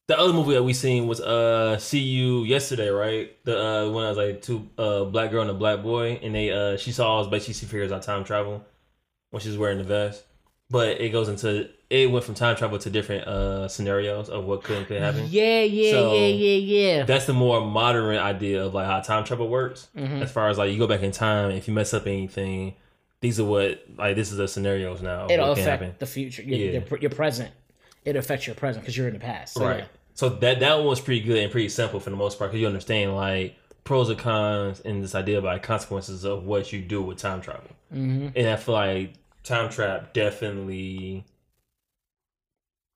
the 0.08 0.20
other 0.20 0.34
movie 0.34 0.54
that 0.54 0.64
we 0.64 0.74
seen 0.74 1.08
was 1.08 1.22
uh 1.22 1.78
See 1.78 2.00
You 2.00 2.44
yesterday, 2.44 2.90
right? 2.90 3.32
The 3.46 3.60
uh 3.60 3.90
one 3.90 4.04
that 4.04 4.10
was 4.10 4.18
like 4.18 4.42
two 4.42 4.68
uh 4.78 5.06
black 5.06 5.32
girl 5.32 5.42
and 5.42 5.52
a 5.52 5.54
black 5.54 5.84
boy, 5.84 6.20
and 6.22 6.34
they 6.34 6.52
uh 6.52 6.78
she 6.78 6.92
saw 6.92 7.22
us 7.22 7.28
but 7.28 7.44
she 7.44 7.54
figures 7.54 7.92
out 7.92 8.02
time 8.04 8.24
travel 8.24 8.66
when 9.30 9.42
she's 9.42 9.58
wearing 9.58 9.78
the 9.78 9.84
vest. 9.84 10.24
But 10.70 11.00
it 11.02 11.10
goes 11.10 11.30
into 11.30 11.70
it 11.92 12.10
went 12.10 12.26
from 12.26 12.34
time 12.34 12.56
travel 12.56 12.80
to 12.80 12.90
different 12.90 13.28
uh 13.28 13.68
scenarios 13.68 14.30
of 14.30 14.46
what 14.46 14.64
could 14.64 14.78
and 14.78 14.88
could 14.88 15.02
happen. 15.02 15.28
yeah, 15.30 15.62
yeah, 15.62 15.92
So- 15.92 16.14
yeah, 16.16 16.26
yeah, 16.28 16.58
yeah. 16.98 17.04
That's 17.04 17.26
the 17.26 17.34
more 17.34 17.62
modern 17.62 18.18
idea 18.18 18.66
of 18.66 18.74
like 18.74 18.88
how 18.88 19.00
time 19.02 19.24
travel 19.24 19.48
works. 19.48 19.88
Mhm. 19.96 20.22
As 20.22 20.32
far 20.32 20.50
as 20.50 20.58
like 20.58 20.72
you 20.72 20.80
go 20.80 20.88
back 20.88 21.04
in 21.04 21.12
time, 21.12 21.52
if 21.52 21.68
you 21.68 21.74
mess 21.76 21.94
up 21.94 22.08
anything, 22.08 22.74
these 23.22 23.40
are 23.40 23.46
what 23.46 23.84
like 23.98 24.16
this 24.16 24.32
is 24.32 24.38
the 24.38 24.48
scenarios 24.48 25.02
now. 25.04 25.28
It'll 25.30 25.52
affect 25.52 25.68
happen. 25.68 25.96
the 26.00 26.06
future. 26.08 26.42
Your, 26.42 26.58
Yeah. 26.58 26.80
your, 26.90 27.00
your 27.00 27.12
present. 27.12 27.52
It 28.04 28.16
affects 28.16 28.46
your 28.48 28.56
present 28.56 28.84
because 28.84 28.98
you're 28.98 29.08
in 29.08 29.14
the 29.14 29.20
past. 29.20 29.54
So, 29.56 29.66
right. 29.66 29.80
yeah. 29.80 29.86
So 30.16 30.30
that 30.30 30.60
that 30.62 30.78
one 30.78 30.88
was 30.88 31.00
pretty 31.02 31.22
good 31.22 31.38
and 31.38 31.52
pretty 31.52 31.70
simple 31.70 32.00
for 32.00 32.10
the 32.10 32.16
most 32.16 32.40
part 32.40 32.50
because 32.52 32.62
you 32.62 32.68
understand 32.68 33.16
like 33.16 33.56
pros 33.84 34.10
and 34.10 34.18
cons 34.18 34.80
and 34.80 35.04
this 35.04 35.14
idea 35.14 35.38
about 35.38 35.62
consequences 35.62 36.24
of 36.24 36.44
what 36.46 36.74
you 36.74 36.82
do 36.82 37.02
with 37.04 37.18
time 37.20 37.42
travel. 37.42 37.70
Mhm. 37.94 38.32
And 38.36 38.48
I 38.48 38.56
feel 38.56 38.74
like 38.74 39.14
Time 39.46 39.70
Trap 39.70 40.14
definitely 40.14 41.24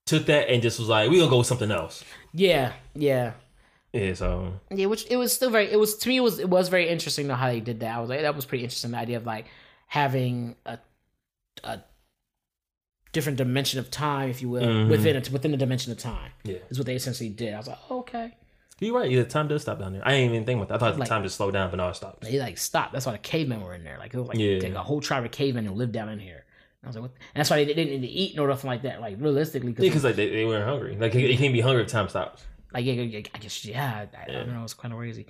took 0.06 0.26
that 0.26 0.48
and 0.50 0.60
just 0.60 0.78
was 0.78 0.88
like, 0.88 1.08
we 1.08 1.18
gonna 1.18 1.30
go 1.30 1.38
with 1.38 1.46
something 1.46 1.70
else. 1.70 2.04
Yeah, 2.34 2.72
yeah. 2.94 3.32
Yeah. 3.92 4.14
So 4.14 4.54
Yeah, 4.70 4.86
which 4.86 5.06
it 5.10 5.16
was 5.16 5.32
still 5.32 5.50
very. 5.50 5.70
It 5.70 5.78
was 5.78 5.96
to 5.98 6.08
me. 6.08 6.16
It 6.18 6.20
was 6.20 6.38
it 6.38 6.48
was 6.48 6.68
very 6.68 6.88
interesting 6.88 7.28
though 7.28 7.34
how 7.34 7.48
they 7.48 7.60
did 7.60 7.80
that. 7.80 7.96
I 7.96 8.00
was 8.00 8.10
like, 8.10 8.20
that 8.22 8.34
was 8.36 8.44
pretty 8.44 8.64
interesting. 8.64 8.90
The 8.90 8.98
idea 8.98 9.16
of 9.16 9.26
like 9.26 9.46
having 9.86 10.56
a 10.66 10.78
a 11.64 11.80
different 13.12 13.38
dimension 13.38 13.78
of 13.80 13.90
time, 13.90 14.30
if 14.30 14.40
you 14.42 14.48
will, 14.48 14.62
Mhm. 14.62 14.88
within 14.90 15.16
it 15.16 15.30
within 15.30 15.50
the 15.50 15.56
dimension 15.56 15.90
of 15.92 15.98
time 15.98 16.30
yeah, 16.44 16.58
is 16.68 16.78
what 16.78 16.86
they 16.86 16.94
essentially 16.94 17.28
did. 17.30 17.54
I 17.54 17.58
was 17.58 17.66
like, 17.68 17.78
oh, 17.90 17.98
okay. 18.00 18.36
You're 18.80 18.94
right. 18.96 19.10
Yeah, 19.10 19.22
time 19.24 19.48
does 19.48 19.62
stop 19.62 19.78
down 19.78 19.92
there. 19.92 20.02
I 20.06 20.14
ain't 20.14 20.32
even 20.32 20.44
think 20.44 20.56
about 20.58 20.68
that. 20.68 20.74
I 20.76 20.90
thought 20.90 20.98
the 20.98 21.04
time 21.04 21.22
just 21.22 21.36
slowed 21.36 21.52
down, 21.52 21.70
but 21.70 21.76
now 21.76 21.88
it 21.88 21.96
stopped. 21.96 22.22
They 22.22 22.38
like 22.38 22.58
stopped. 22.58 22.92
That's 22.92 23.06
why 23.06 23.12
the 23.12 23.18
cavemen 23.18 23.60
were 23.60 23.74
in 23.74 23.84
there. 23.84 23.98
Like 23.98 24.12
it 24.14 24.18
was 24.18 24.28
like, 24.28 24.38
Yeah. 24.38 24.58
like 24.62 24.74
a 24.74 24.82
whole 24.82 25.00
tribe 25.00 25.24
of 25.24 25.30
cavemen 25.30 25.66
who 25.66 25.74
lived 25.74 25.92
down 25.92 26.08
in 26.08 26.18
here. 26.18 26.44
I 26.82 26.86
was 26.86 26.96
like, 26.96 27.02
what? 27.02 27.10
And 27.34 27.40
that's 27.40 27.50
why 27.50 27.56
they 27.62 27.66
didn't 27.66 27.90
need 27.90 28.06
to 28.06 28.12
eat 28.12 28.34
nor 28.36 28.48
nothing 28.48 28.68
like 28.68 28.82
that. 28.82 29.00
Like 29.02 29.16
realistically, 29.20 29.70
Yeah, 29.70 29.74
because 29.90 30.02
like 30.04 30.16
they, 30.16 30.30
they 30.30 30.44
weren't 30.46 30.64
hungry. 30.66 30.96
Like 30.96 31.14
you 31.14 31.36
can't 31.36 31.52
be 31.52 31.60
hungry 31.60 31.82
if 31.82 31.88
time 31.88 32.08
stops. 32.08 32.42
like 32.72 32.84
yeah, 32.86 32.94
yeah, 32.94 33.20
I 33.34 33.38
guess 33.38 33.64
yeah, 33.64 34.06
I, 34.16 34.22
I 34.30 34.32
don't 34.32 34.54
know, 34.54 34.64
it's 34.64 34.72
kind 34.74 34.94
of 34.94 34.98
crazy. 34.98 35.26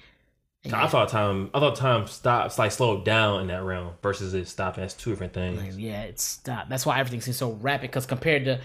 And 0.62 0.74
I 0.74 0.86
thought 0.88 1.08
time. 1.08 1.48
I 1.54 1.58
thought 1.58 1.74
time 1.76 2.06
stops 2.06 2.58
like 2.58 2.70
slowed 2.70 3.04
down 3.04 3.40
in 3.40 3.46
that 3.48 3.62
realm 3.64 3.94
versus 4.02 4.34
it 4.34 4.46
stopping. 4.46 4.82
That's 4.82 4.92
two 4.92 5.08
different 5.10 5.32
things. 5.32 5.58
Like, 5.58 5.72
yeah, 5.78 6.02
it 6.02 6.20
stopped. 6.20 6.68
That's 6.68 6.84
why 6.84 7.00
everything 7.00 7.22
seems 7.22 7.38
so 7.38 7.52
rapid. 7.52 7.90
Because 7.90 8.04
compared 8.04 8.44
to 8.44 8.60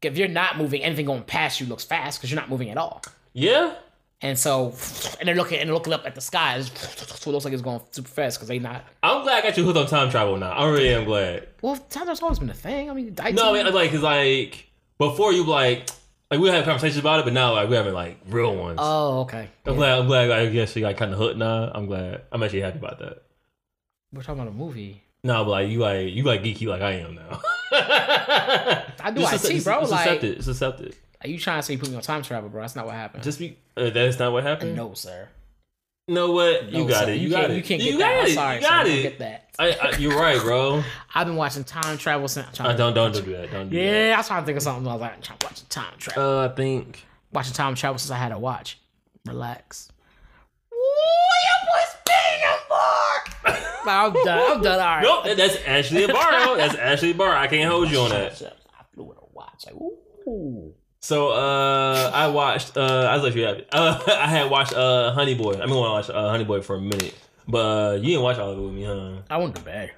if 0.00 0.16
you're 0.16 0.28
not 0.28 0.56
moving, 0.56 0.82
anything 0.82 1.04
going 1.04 1.22
past 1.24 1.60
you 1.60 1.66
looks 1.66 1.84
fast 1.84 2.18
because 2.18 2.30
you're 2.30 2.40
not 2.40 2.48
moving 2.48 2.70
at 2.70 2.78
all. 2.78 3.02
Yeah, 3.34 3.74
And 4.22 4.38
so, 4.38 4.74
and 5.20 5.28
they're 5.28 5.34
looking 5.34 5.58
and 5.60 5.72
looking 5.72 5.92
up 5.92 6.06
at 6.06 6.14
the 6.14 6.20
sky. 6.22 6.60
So 6.62 7.30
it 7.30 7.32
looks 7.34 7.44
like 7.44 7.52
it's 7.52 7.62
going 7.62 7.80
super 7.90 8.08
fast 8.08 8.38
because 8.38 8.48
they 8.48 8.58
not. 8.58 8.82
I'm 9.02 9.22
glad 9.22 9.44
I 9.44 9.48
got 9.48 9.56
you 9.58 9.64
hooked 9.64 9.76
on 9.76 9.86
time 9.86 10.10
travel 10.10 10.38
now. 10.38 10.52
I 10.52 10.68
really 10.70 10.88
am 10.94 11.04
glad. 11.04 11.48
Well, 11.60 11.76
time 11.76 12.04
travel's 12.04 12.22
always 12.22 12.38
been 12.38 12.48
a 12.48 12.54
thing. 12.54 12.90
I 12.90 12.94
mean, 12.94 13.14
No, 13.34 13.54
I 13.54 13.62
mean 13.62 13.72
like 13.74 13.90
cause 13.90 14.00
like 14.00 14.66
before 14.98 15.32
you 15.34 15.44
like 15.44 15.90
like 16.30 16.40
we 16.40 16.48
had 16.48 16.64
conversations 16.64 16.98
about 16.98 17.20
it, 17.20 17.24
but 17.24 17.34
now 17.34 17.52
like 17.52 17.68
we 17.68 17.76
having 17.76 17.92
like 17.92 18.18
real 18.28 18.56
ones. 18.56 18.78
Oh, 18.80 19.20
okay. 19.20 19.48
I'm 19.66 19.72
Yeah. 19.72 19.76
glad. 19.76 19.98
I'm 19.98 20.06
glad. 20.06 20.30
I 20.30 20.46
guess 20.46 20.74
you 20.74 20.80
got 20.82 20.96
kind 20.96 21.12
of 21.12 21.18
hooked 21.18 21.36
now. 21.36 21.70
I'm 21.74 21.84
glad. 21.86 22.22
I'm 22.32 22.42
actually 22.42 22.62
happy 22.62 22.78
about 22.78 22.98
that. 23.00 23.22
We're 24.14 24.22
talking 24.22 24.40
about 24.40 24.50
a 24.52 24.56
movie. 24.56 25.02
No, 25.24 25.44
but 25.44 25.50
like 25.50 25.68
you 25.68 25.80
like 25.80 26.08
you 26.14 26.22
like 26.22 26.42
geeky 26.42 26.66
like 26.68 26.80
I 26.80 26.92
am 26.92 27.16
now. 27.16 27.40
I 27.70 29.10
do 29.14 29.20
IT, 29.20 29.32
accept- 29.34 29.64
bro. 29.64 29.80
Just 29.80 29.92
Like- 29.92 30.06
accept 30.06 30.24
it. 30.24 30.36
Just 30.36 30.48
accept 30.48 30.80
it. 30.80 30.96
Are 31.22 31.28
you 31.28 31.38
trying 31.38 31.58
to 31.58 31.62
say 31.62 31.72
you 31.74 31.78
put 31.78 31.88
me 31.90 31.96
on 31.96 32.02
time 32.02 32.22
travel, 32.22 32.48
bro? 32.48 32.60
That's 32.62 32.76
not 32.76 32.86
what 32.86 32.94
happened. 32.94 33.22
Just 33.24 33.38
be. 33.38 33.58
Uh, 33.76 33.90
that's 33.90 34.18
not 34.18 34.32
what 34.32 34.42
happened. 34.44 34.76
no, 34.76 34.94
sir. 34.94 35.28
No, 36.08 36.26
know 36.28 36.32
what? 36.34 36.64
You 36.70 36.78
No, 36.84 36.88
got 36.88 37.04
sir. 37.06 37.10
it. 37.10 37.16
You, 37.20 37.30
can't, 37.30 37.42
got 37.42 37.50
it. 37.50 37.56
You 37.56 37.62
can't 37.64 37.82
you 37.82 37.92
get 37.92 37.98
got 37.98 38.08
that. 38.08 38.18
it. 38.18 38.28
I'm 38.28 38.34
sorry, 38.34 38.54
you 38.56 38.60
got 38.62 38.86
You 38.86 38.92
it. 38.92 39.02
get 39.02 39.18
that. 39.18 39.50
I, 39.58 39.70
I, 39.72 39.96
you're 39.96 40.16
right, 40.16 40.40
bro. 40.40 40.84
I've 41.14 41.26
been 41.26 41.34
watching 41.36 41.64
time 41.64 41.98
travel 41.98 42.28
since. 42.28 42.46
I'm 42.46 42.54
trying 42.54 42.68
Uh, 42.68 42.72
to- 42.72 42.78
don't 42.78 42.94
don't 42.94 43.12
do 43.24 43.32
that. 43.32 43.50
Don't 43.50 43.68
do 43.70 43.76
Yeah, 43.76 44.12
I 44.14 44.18
was 44.18 44.26
trying 44.28 44.42
to 44.42 44.46
think 44.46 44.56
of 44.56 44.62
something. 44.62 44.86
I 44.86 44.92
was 44.92 45.00
like, 45.00 45.14
I'm 45.16 45.22
trying 45.22 45.38
to 45.38 45.46
watch 45.46 45.68
time 45.68 45.94
travel. 45.98 46.22
Uh, 46.40 46.44
I 46.46 46.48
think. 46.54 47.04
watching 47.32 47.54
time 47.54 47.74
travel 47.74 47.98
since 47.98 48.10
I 48.12 48.16
had 48.18 48.28
to 48.28 48.38
watch. 48.38 48.78
Relax. 49.26 49.90
Ooh, 50.72 50.76
your 50.76 51.72
boy's 51.72 51.96
banging 52.06 52.58
for. 52.68 53.90
I'm 53.90 54.12
done. 54.12 54.56
I'm 54.56 54.62
done. 54.62 54.80
All 54.80 54.86
right. 54.86 55.02
Nope, 55.02 55.36
that's 55.36 55.56
Ashley 55.66 56.04
a 56.04 56.08
bar. 56.08 56.56
That's 56.56 56.74
Ashley 56.76 57.10
a 57.10 57.14
bar. 57.14 57.34
I 57.34 57.48
can't 57.48 57.68
hold 57.70 57.90
you 57.90 57.98
on 57.98 58.10
that. 58.10 58.40
I 58.78 58.82
flew 58.94 59.04
with 59.04 59.18
a 59.18 59.26
watch. 59.32 59.64
Like, 59.66 59.74
ooh. 59.74 60.72
So 61.06 61.28
uh, 61.28 62.10
I 62.12 62.26
watched. 62.26 62.76
Uh, 62.76 63.06
I 63.08 63.14
was 63.14 63.22
like, 63.22 63.36
you 63.36 63.42
have 63.44 63.58
it. 63.58 63.68
Uh, 63.70 64.02
I 64.08 64.26
had 64.26 64.50
watched 64.50 64.72
uh, 64.74 65.12
Honey 65.12 65.34
Boy. 65.34 65.52
I've 65.52 65.68
been 65.68 65.76
watch 65.76 66.10
uh, 66.10 66.30
Honey 66.30 66.42
Boy 66.42 66.62
for 66.62 66.74
a 66.74 66.80
minute, 66.80 67.14
but 67.46 67.58
uh, 67.58 67.92
you 67.94 68.06
didn't 68.06 68.22
watch 68.22 68.38
all 68.38 68.50
of 68.50 68.58
it 68.58 68.62
with 68.62 68.74
me, 68.74 68.84
huh? 68.84 69.22
I 69.30 69.36
went 69.36 69.54
to 69.54 69.62
bed. 69.62 69.92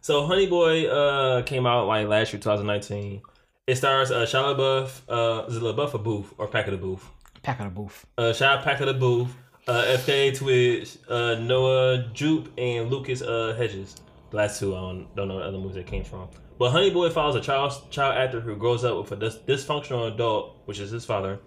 So 0.00 0.26
Honey 0.26 0.46
Boy 0.48 0.86
uh 0.86 1.42
came 1.42 1.66
out 1.66 1.86
like 1.86 2.08
last 2.08 2.32
year, 2.32 2.40
2019. 2.40 3.22
It 3.68 3.76
stars 3.76 4.10
uh, 4.10 4.22
Shia 4.22 4.56
LaBeouf. 4.56 5.02
Uh, 5.08 5.46
is 5.46 5.56
it 5.56 5.62
LaBeouf 5.62 5.94
or 5.94 5.98
Booth 5.98 6.34
or 6.38 6.48
Pack 6.48 6.66
of 6.66 6.72
the 6.72 6.78
Booth? 6.78 7.08
Pack 7.42 7.60
on 7.60 7.68
a 7.68 7.70
booth. 7.70 8.06
Uh, 8.18 8.32
Shia 8.32 8.62
Pack 8.64 8.80
of 8.80 8.86
the 8.86 8.94
Booth. 8.94 9.32
Uh, 9.68 9.84
FKA 9.84 10.36
twigs, 10.36 10.98
uh, 11.08 11.36
Noah 11.36 12.08
Jupe, 12.12 12.48
and 12.58 12.90
Lucas 12.90 13.22
uh, 13.22 13.54
Hedges. 13.56 13.94
The 14.30 14.36
last 14.38 14.58
two, 14.58 14.74
I 14.74 14.80
don't, 14.80 15.14
don't 15.14 15.28
know 15.28 15.34
what 15.34 15.44
other 15.44 15.58
movies 15.58 15.76
they 15.76 15.84
came 15.84 16.02
from. 16.02 16.28
But 16.60 16.72
Honey 16.72 16.90
Boy 16.90 17.08
follows 17.08 17.36
a 17.36 17.40
child 17.40 17.72
child 17.90 18.18
actor 18.18 18.38
who 18.38 18.54
grows 18.54 18.84
up 18.84 18.98
with 18.98 19.12
a 19.12 19.16
dis- 19.16 19.38
dysfunctional 19.48 20.12
adult, 20.12 20.58
which 20.66 20.78
is 20.78 20.90
his 20.90 21.06
father, 21.06 21.40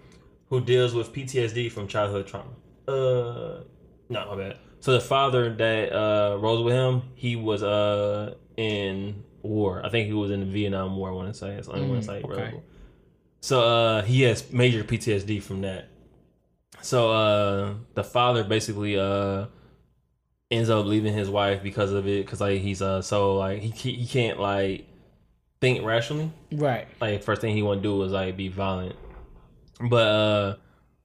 who 0.48 0.60
deals 0.60 0.92
with 0.92 1.12
PTSD 1.12 1.70
from 1.70 1.86
childhood 1.86 2.26
trauma. 2.26 2.50
Uh, 2.88 3.62
no, 4.08 4.26
my 4.26 4.36
bad. 4.36 4.58
So 4.80 4.92
the 4.92 5.00
father 5.00 5.54
that 5.54 5.92
uh 5.92 6.36
rolls 6.40 6.64
with 6.64 6.74
him, 6.74 7.02
he 7.14 7.36
was 7.36 7.62
uh 7.62 8.34
in 8.56 9.22
war. 9.42 9.86
I 9.86 9.88
think 9.88 10.08
he 10.08 10.12
was 10.14 10.32
in 10.32 10.40
the 10.40 10.46
Vietnam 10.46 10.96
War. 10.96 11.10
I 11.10 11.12
want 11.12 11.32
to 11.32 11.38
say 11.38 11.54
it's 11.54 11.68
only 11.68 11.86
one 11.86 11.94
that's 11.94 12.08
like 12.08 12.24
okay. 12.24 12.60
So 13.40 13.60
uh, 13.60 14.02
he 14.02 14.22
has 14.22 14.52
major 14.52 14.82
PTSD 14.82 15.40
from 15.40 15.60
that. 15.60 15.90
So 16.82 17.12
uh, 17.12 17.74
the 17.94 18.02
father 18.02 18.42
basically 18.42 18.98
uh 18.98 19.46
ends 20.50 20.70
up 20.70 20.86
leaving 20.86 21.14
his 21.14 21.30
wife 21.30 21.62
because 21.62 21.92
of 21.92 22.08
it, 22.08 22.26
because 22.26 22.40
like 22.40 22.60
he's 22.62 22.82
uh 22.82 23.00
so 23.00 23.36
like 23.36 23.62
he 23.62 23.92
he 23.92 24.06
can't 24.08 24.40
like 24.40 24.88
think 25.64 25.84
rationally. 25.84 26.30
Right. 26.52 26.86
Like 27.00 27.22
first 27.22 27.40
thing 27.40 27.54
he 27.56 27.62
want 27.62 27.82
to 27.82 27.88
do 27.88 28.02
is 28.02 28.12
like 28.12 28.36
be 28.36 28.48
violent, 28.48 28.96
but 29.88 30.06
uh 30.06 30.56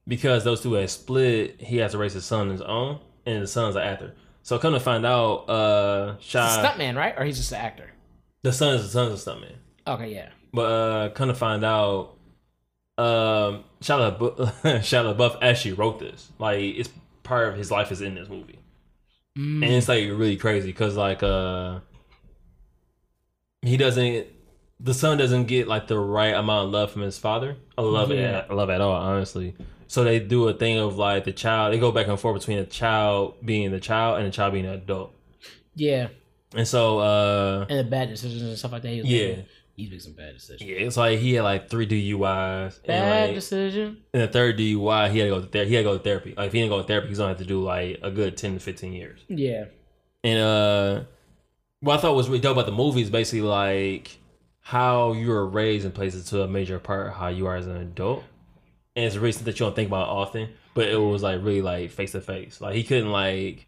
because 0.08 0.42
those 0.44 0.60
two 0.62 0.72
had 0.74 0.90
split, 0.90 1.60
he 1.60 1.76
has 1.78 1.92
to 1.92 1.98
raise 1.98 2.12
his 2.14 2.24
son 2.24 2.40
on 2.42 2.50
his 2.50 2.62
own, 2.62 2.98
and 3.26 3.42
the 3.42 3.46
son's 3.46 3.76
an 3.76 3.82
actor. 3.82 4.14
So 4.42 4.58
come 4.58 4.72
to 4.72 4.80
find 4.80 5.06
out, 5.06 5.48
uh, 5.48 6.18
Shy, 6.18 6.40
stuntman, 6.64 6.96
right? 6.96 7.14
Or 7.16 7.24
he's 7.24 7.36
just 7.36 7.52
an 7.52 7.58
actor? 7.60 7.90
the 8.42 8.52
son 8.52 8.74
is 8.74 8.82
the 8.82 8.88
son's 8.88 9.26
a 9.26 9.30
stuntman. 9.30 9.54
Okay, 9.86 10.12
yeah. 10.14 10.30
But 10.52 10.62
uh, 10.62 11.08
come 11.10 11.28
to 11.28 11.34
find 11.34 11.62
out, 11.64 12.16
um, 12.98 13.62
Shia 13.82 14.18
LaBeouf, 14.18 14.36
Shia 14.82 15.14
LaBeouf 15.14 15.38
actually 15.42 15.74
wrote 15.74 16.00
this. 16.00 16.32
Like, 16.38 16.58
it's 16.60 16.88
part 17.22 17.48
of 17.52 17.56
his 17.56 17.70
life 17.70 17.92
is 17.92 18.00
in 18.00 18.14
this 18.14 18.28
movie, 18.28 18.58
Mm. 19.38 19.62
and 19.64 19.72
it's 19.74 19.88
like 19.88 20.02
really 20.08 20.36
crazy 20.36 20.66
because 20.72 20.96
like 20.96 21.22
uh, 21.22 21.78
he 23.62 23.76
doesn't, 23.76 24.26
the 24.82 24.94
son 24.94 25.18
doesn't 25.18 25.44
get 25.44 25.68
like 25.68 25.86
the 25.88 25.98
right 25.98 26.34
amount 26.34 26.66
of 26.68 26.72
love 26.72 26.90
from 26.90 27.02
his 27.02 27.18
father. 27.18 27.56
I 27.76 27.82
love 27.82 28.10
Yeah. 28.10 28.38
it, 28.40 28.46
I 28.50 28.54
love 28.54 28.70
it 28.70 28.74
at 28.74 28.80
all, 28.80 28.92
honestly. 28.94 29.54
So 29.88 30.04
they 30.04 30.20
do 30.20 30.48
a 30.48 30.54
thing 30.54 30.78
of 30.78 30.96
like 30.96 31.24
the 31.24 31.32
child. 31.32 31.72
They 31.74 31.78
go 31.78 31.92
back 31.92 32.06
and 32.08 32.18
forth 32.18 32.40
between 32.40 32.58
a 32.58 32.64
child 32.64 33.34
being 33.44 33.70
the 33.72 33.80
child 33.80 34.18
and 34.18 34.26
a 34.26 34.30
child 34.30 34.52
being 34.52 34.66
an 34.66 34.74
adult. 34.74 35.12
Yeah. 35.74 36.08
And 36.54 36.66
so, 36.66 36.98
uh, 36.98 37.66
And 37.68 37.78
the 37.80 37.84
bad 37.84 38.08
decisions 38.08 38.42
and 38.42 38.56
stuff 38.58 38.72
like 38.72 38.82
that. 38.82 38.88
He 38.90 39.00
was 39.02 39.10
Yeah. 39.10 39.26
making. 39.28 39.44
He's 39.76 39.88
making 39.88 40.00
some 40.00 40.12
bad 40.12 40.34
decisions. 40.34 40.68
yeah, 40.70 40.76
it's 40.76 40.96
like 40.96 41.18
he 41.20 41.34
had 41.34 41.42
like 41.44 41.70
three 41.70 41.86
DUIs. 41.86 42.76
and, 42.78 42.86
Bad 42.86 43.26
like, 43.28 43.34
decision. 43.34 43.98
And 44.12 44.22
the 44.22 44.28
third 44.28 44.58
DUI, 44.58 45.10
he 45.10 45.18
had 45.20 45.24
to 45.26 45.30
go 45.30 45.40
to 45.40 45.46
therapy. 45.46 45.70
He 45.70 45.74
had 45.76 45.82
to 45.82 45.88
go 45.90 45.96
to 45.98 46.04
therapy. 46.04 46.34
Like 46.36 46.48
if 46.48 46.52
he 46.52 46.58
didn't 46.60 46.70
go 46.70 46.78
to 46.82 46.86
therapy, 46.86 47.08
he's 47.08 47.18
gonna 47.18 47.30
have 47.30 47.38
to 47.38 47.44
do 47.44 47.62
like 47.62 47.98
a 48.02 48.10
good 48.10 48.36
ten 48.36 48.54
to 48.54 48.60
fifteen 48.60 48.92
years. 48.92 49.20
Yeah. 49.28 49.64
And 50.22 50.38
uh, 50.38 51.04
what 51.80 51.98
I 51.98 52.02
thought 52.02 52.14
was 52.14 52.28
really 52.28 52.40
dope 52.40 52.52
about 52.56 52.66
the 52.66 52.72
movie 52.72 53.00
is 53.00 53.10
basically 53.10 53.42
like 53.42 54.18
how 54.60 55.12
you 55.12 55.28
were 55.28 55.46
raised 55.46 55.84
and 55.84 55.94
plays 55.94 56.14
into 56.14 56.42
a 56.42 56.48
major 56.48 56.78
part 56.78 57.08
of 57.08 57.14
how 57.14 57.28
you 57.28 57.46
are 57.46 57.56
as 57.56 57.66
an 57.66 57.76
adult. 57.76 58.24
And 58.96 59.04
it's 59.04 59.16
a 59.16 59.20
reason 59.20 59.44
that 59.44 59.58
you 59.58 59.66
don't 59.66 59.74
think 59.74 59.88
about 59.88 60.08
often, 60.08 60.50
but 60.74 60.88
it 60.88 60.96
was 60.96 61.22
like 61.22 61.42
really 61.42 61.62
like 61.62 61.90
face 61.90 62.12
to 62.12 62.20
face. 62.20 62.60
Like 62.60 62.74
he 62.74 62.84
couldn't 62.84 63.10
like 63.10 63.66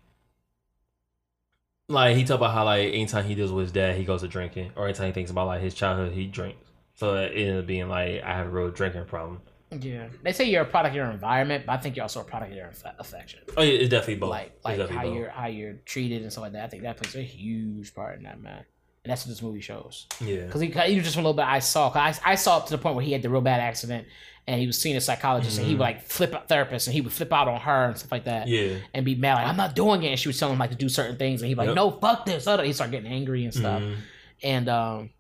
like 1.88 2.16
he 2.16 2.24
talked 2.24 2.38
about 2.38 2.53
how 2.53 2.64
like 2.64 2.88
anytime 2.88 3.24
he 3.24 3.34
deals 3.34 3.53
with 3.53 3.64
his 3.64 3.72
dad, 3.72 3.97
he 3.97 4.05
goes 4.05 4.22
to 4.22 4.28
drinking, 4.28 4.72
or 4.76 4.86
anytime 4.86 5.07
he 5.07 5.12
thinks 5.12 5.30
about 5.30 5.47
like 5.47 5.62
his 5.62 5.74
childhood, 5.74 6.12
he 6.12 6.26
drinks. 6.26 6.70
So 6.95 7.14
it 7.16 7.32
ended 7.34 7.59
up 7.59 7.66
being 7.66 7.88
like 7.88 8.22
I 8.22 8.34
have 8.34 8.47
a 8.47 8.51
real 8.51 8.70
drinking 8.70 9.05
problem. 9.07 9.40
Yeah, 9.80 10.09
they 10.22 10.32
say 10.32 10.45
you're 10.45 10.62
a 10.62 10.66
product 10.66 10.93
of 10.93 10.97
your 10.97 11.11
environment, 11.11 11.64
but 11.66 11.72
I 11.72 11.76
think 11.78 11.97
you're 11.97 12.03
also 12.03 12.20
a 12.20 12.24
product 12.24 12.53
of 12.53 12.57
your 12.59 12.66
inf- 12.66 12.84
affection. 12.99 13.40
Oh, 13.57 13.62
yeah, 13.62 13.80
it's 13.80 13.88
definitely 13.88 14.16
both. 14.16 14.30
Like, 14.30 14.59
like 14.64 14.90
how 14.90 15.03
both. 15.03 15.14
you're 15.14 15.30
how 15.30 15.47
you're 15.47 15.74
treated 15.86 16.22
and 16.22 16.30
stuff 16.30 16.43
like 16.43 16.53
that. 16.53 16.64
I 16.64 16.68
think 16.68 16.82
that 16.82 16.99
plays 16.99 17.14
a 17.16 17.22
huge 17.22 17.95
part 17.95 18.18
in 18.18 18.24
that, 18.24 18.40
man. 18.40 18.64
And 19.05 19.11
that's 19.11 19.24
what 19.26 19.30
this 19.30 19.42
movie 19.42 19.61
shows. 19.61 20.07
Yeah. 20.20 20.44
Because 20.46 20.61
he, 20.61 20.68
he 20.68 20.94
was 20.96 21.05
just 21.05 21.16
a 21.16 21.18
little 21.18 21.32
bit 21.34 21.44
I 21.44 21.59
saw. 21.59 21.90
Cause 21.90 22.20
I, 22.24 22.32
I 22.32 22.34
saw 22.36 22.59
up 22.59 22.66
to 22.66 22.70
the 22.76 22.78
point 22.78 22.94
where 22.94 23.05
he 23.05 23.11
had 23.12 23.22
the 23.22 23.30
real 23.30 23.40
bad 23.40 23.59
accident, 23.61 24.07
and 24.46 24.61
he 24.61 24.66
was 24.68 24.80
seeing 24.80 24.94
a 24.96 25.00
psychologist, 25.00 25.59
and 25.59 25.66
he 25.66 25.74
would 25.74 25.80
like 25.80 26.03
flip 26.03 26.32
out 26.34 26.48
therapist, 26.48 26.86
and 26.86 26.94
he 26.94 27.00
would 27.00 27.12
flip 27.12 27.32
out 27.32 27.48
on 27.48 27.61
her 27.61 27.86
and 27.86 27.98
stuff 27.98 28.12
like 28.12 28.24
that. 28.26 28.46
Mm-hmm. 28.46 28.74
Yeah. 28.74 28.78
And 28.94 29.05
be 29.05 29.16
mad 29.16 29.34
like 29.34 29.46
I'm 29.48 29.57
not 29.57 29.74
doing 29.74 30.05
it, 30.05 30.09
and 30.11 30.18
she 30.20 30.28
was 30.28 30.38
telling 30.38 30.53
him 30.55 30.61
like 30.61 30.70
to 30.70 30.76
do 30.76 30.88
certain 30.88 31.16
things, 31.16 31.42
and 31.42 31.48
he 31.48 31.55
like 31.57 31.66
Yep. 31.66 31.74
no 31.76 31.90
fuck 31.90 32.26
this. 32.26 32.44
He 32.44 32.72
started 32.72 32.92
getting 32.92 33.11
angry 33.11 33.44
and 33.44 33.53
stuff, 33.53 33.82
Mhm. 33.82 33.96
and 34.44 34.68
um, 34.68 35.11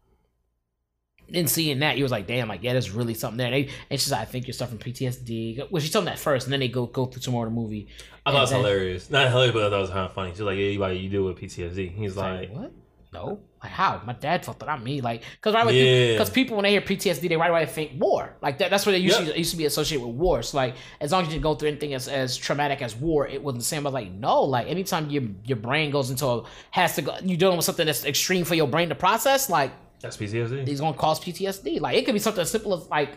then 1.28 1.48
seeing 1.48 1.80
that, 1.80 1.96
he 1.96 2.02
was 2.04 2.12
like, 2.12 2.28
damn, 2.28 2.46
like 2.46 2.62
yeah, 2.62 2.72
there's 2.74 2.90
really 2.92 3.14
something 3.14 3.38
there. 3.38 3.46
And, 3.52 3.54
they, 3.66 3.72
and 3.90 3.98
she's 4.00 4.12
like, 4.12 4.20
I 4.20 4.24
think 4.26 4.46
you're 4.46 4.54
suffering 4.54 4.78
PTSD. 4.78 5.70
Well, 5.72 5.80
she 5.82 5.88
told 5.90 6.04
him 6.04 6.12
that 6.12 6.20
first, 6.20 6.46
and 6.46 6.52
then 6.52 6.60
they 6.60 6.68
go 6.68 6.86
go 6.86 7.06
through 7.06 7.22
some 7.22 7.32
more 7.32 7.46
of 7.48 7.52
the 7.52 7.60
movie. 7.60 7.88
I 8.24 8.30
thought 8.30 8.38
it 8.38 8.40
was 8.42 8.50
then- 8.50 8.60
hilarious. 8.60 9.10
Not 9.10 9.28
hilarious, 9.28 9.54
but 9.54 9.62
I 9.66 9.70
thought 9.70 9.76
it 9.78 9.80
was 9.80 9.90
kind 9.90 10.06
of 10.06 10.12
funny. 10.12 10.30
She's 10.30 10.40
like, 10.40 10.56
"Yeah, 10.58 10.66
you 10.66 10.78
like 10.78 11.00
you 11.00 11.08
deal 11.08 11.24
with 11.24 11.38
PTSD." 11.40 11.96
He's 11.96 12.16
Like, 12.16 12.50
like, 12.50 12.52
what? 12.56 12.72
No, 13.12 13.40
like 13.62 13.72
how? 13.72 14.00
My 14.06 14.14
dad 14.14 14.42
felt 14.44 14.58
that 14.60 14.66
not 14.66 14.82
me. 14.82 15.02
Like, 15.02 15.22
cause 15.42 15.52
right 15.52 15.74
Yeah. 15.74 16.12
because 16.12 16.30
people 16.30 16.56
when 16.56 16.62
they 16.64 16.70
hear 16.70 16.80
PTSD, 16.80 17.28
they 17.28 17.36
right 17.36 17.50
away 17.50 17.66
think 17.66 18.00
war. 18.00 18.34
Like 18.40 18.56
that, 18.58 18.70
that's 18.70 18.86
what 18.86 18.92
they 18.92 18.98
usually 18.98 19.26
Yep. 19.26 19.36
used 19.36 19.50
to 19.50 19.56
be 19.58 19.66
associated 19.66 20.06
with 20.06 20.16
war. 20.16 20.42
So 20.42 20.56
like, 20.56 20.76
as 20.98 21.12
long 21.12 21.20
as 21.22 21.28
you 21.28 21.32
didn't 21.34 21.42
go 21.42 21.54
through 21.54 21.68
anything 21.68 21.92
as, 21.92 22.08
as 22.08 22.38
traumatic 22.38 22.80
as 22.80 22.96
war, 22.96 23.26
it 23.26 23.42
wasn't 23.42 23.60
the 23.60 23.66
same. 23.66 23.82
But 23.82 23.92
like, 23.92 24.10
no, 24.12 24.42
like 24.42 24.66
anytime 24.66 25.10
your 25.10 25.24
your 25.44 25.58
brain 25.58 25.90
goes 25.90 26.10
into 26.10 26.26
a 26.26 26.44
has 26.70 26.94
to 26.96 27.02
go, 27.02 27.14
you're 27.22 27.36
dealing 27.36 27.56
with 27.58 27.66
something 27.66 27.84
that's 27.84 28.04
extreme 28.06 28.44
for 28.44 28.54
your 28.54 28.66
brain 28.66 28.88
to 28.88 28.94
process. 28.94 29.50
Like, 29.50 29.72
"That's 30.00 30.16
PTSD." 30.16 30.66
it's 30.66 30.80
gonna 30.80 30.96
cause 30.96 31.20
PTSD. 31.20 31.80
Like 31.80 31.96
it 31.98 32.06
could 32.06 32.14
be 32.14 32.18
something 32.18 32.40
as 32.40 32.50
simple 32.50 32.72
as 32.74 32.88
like 32.88 33.10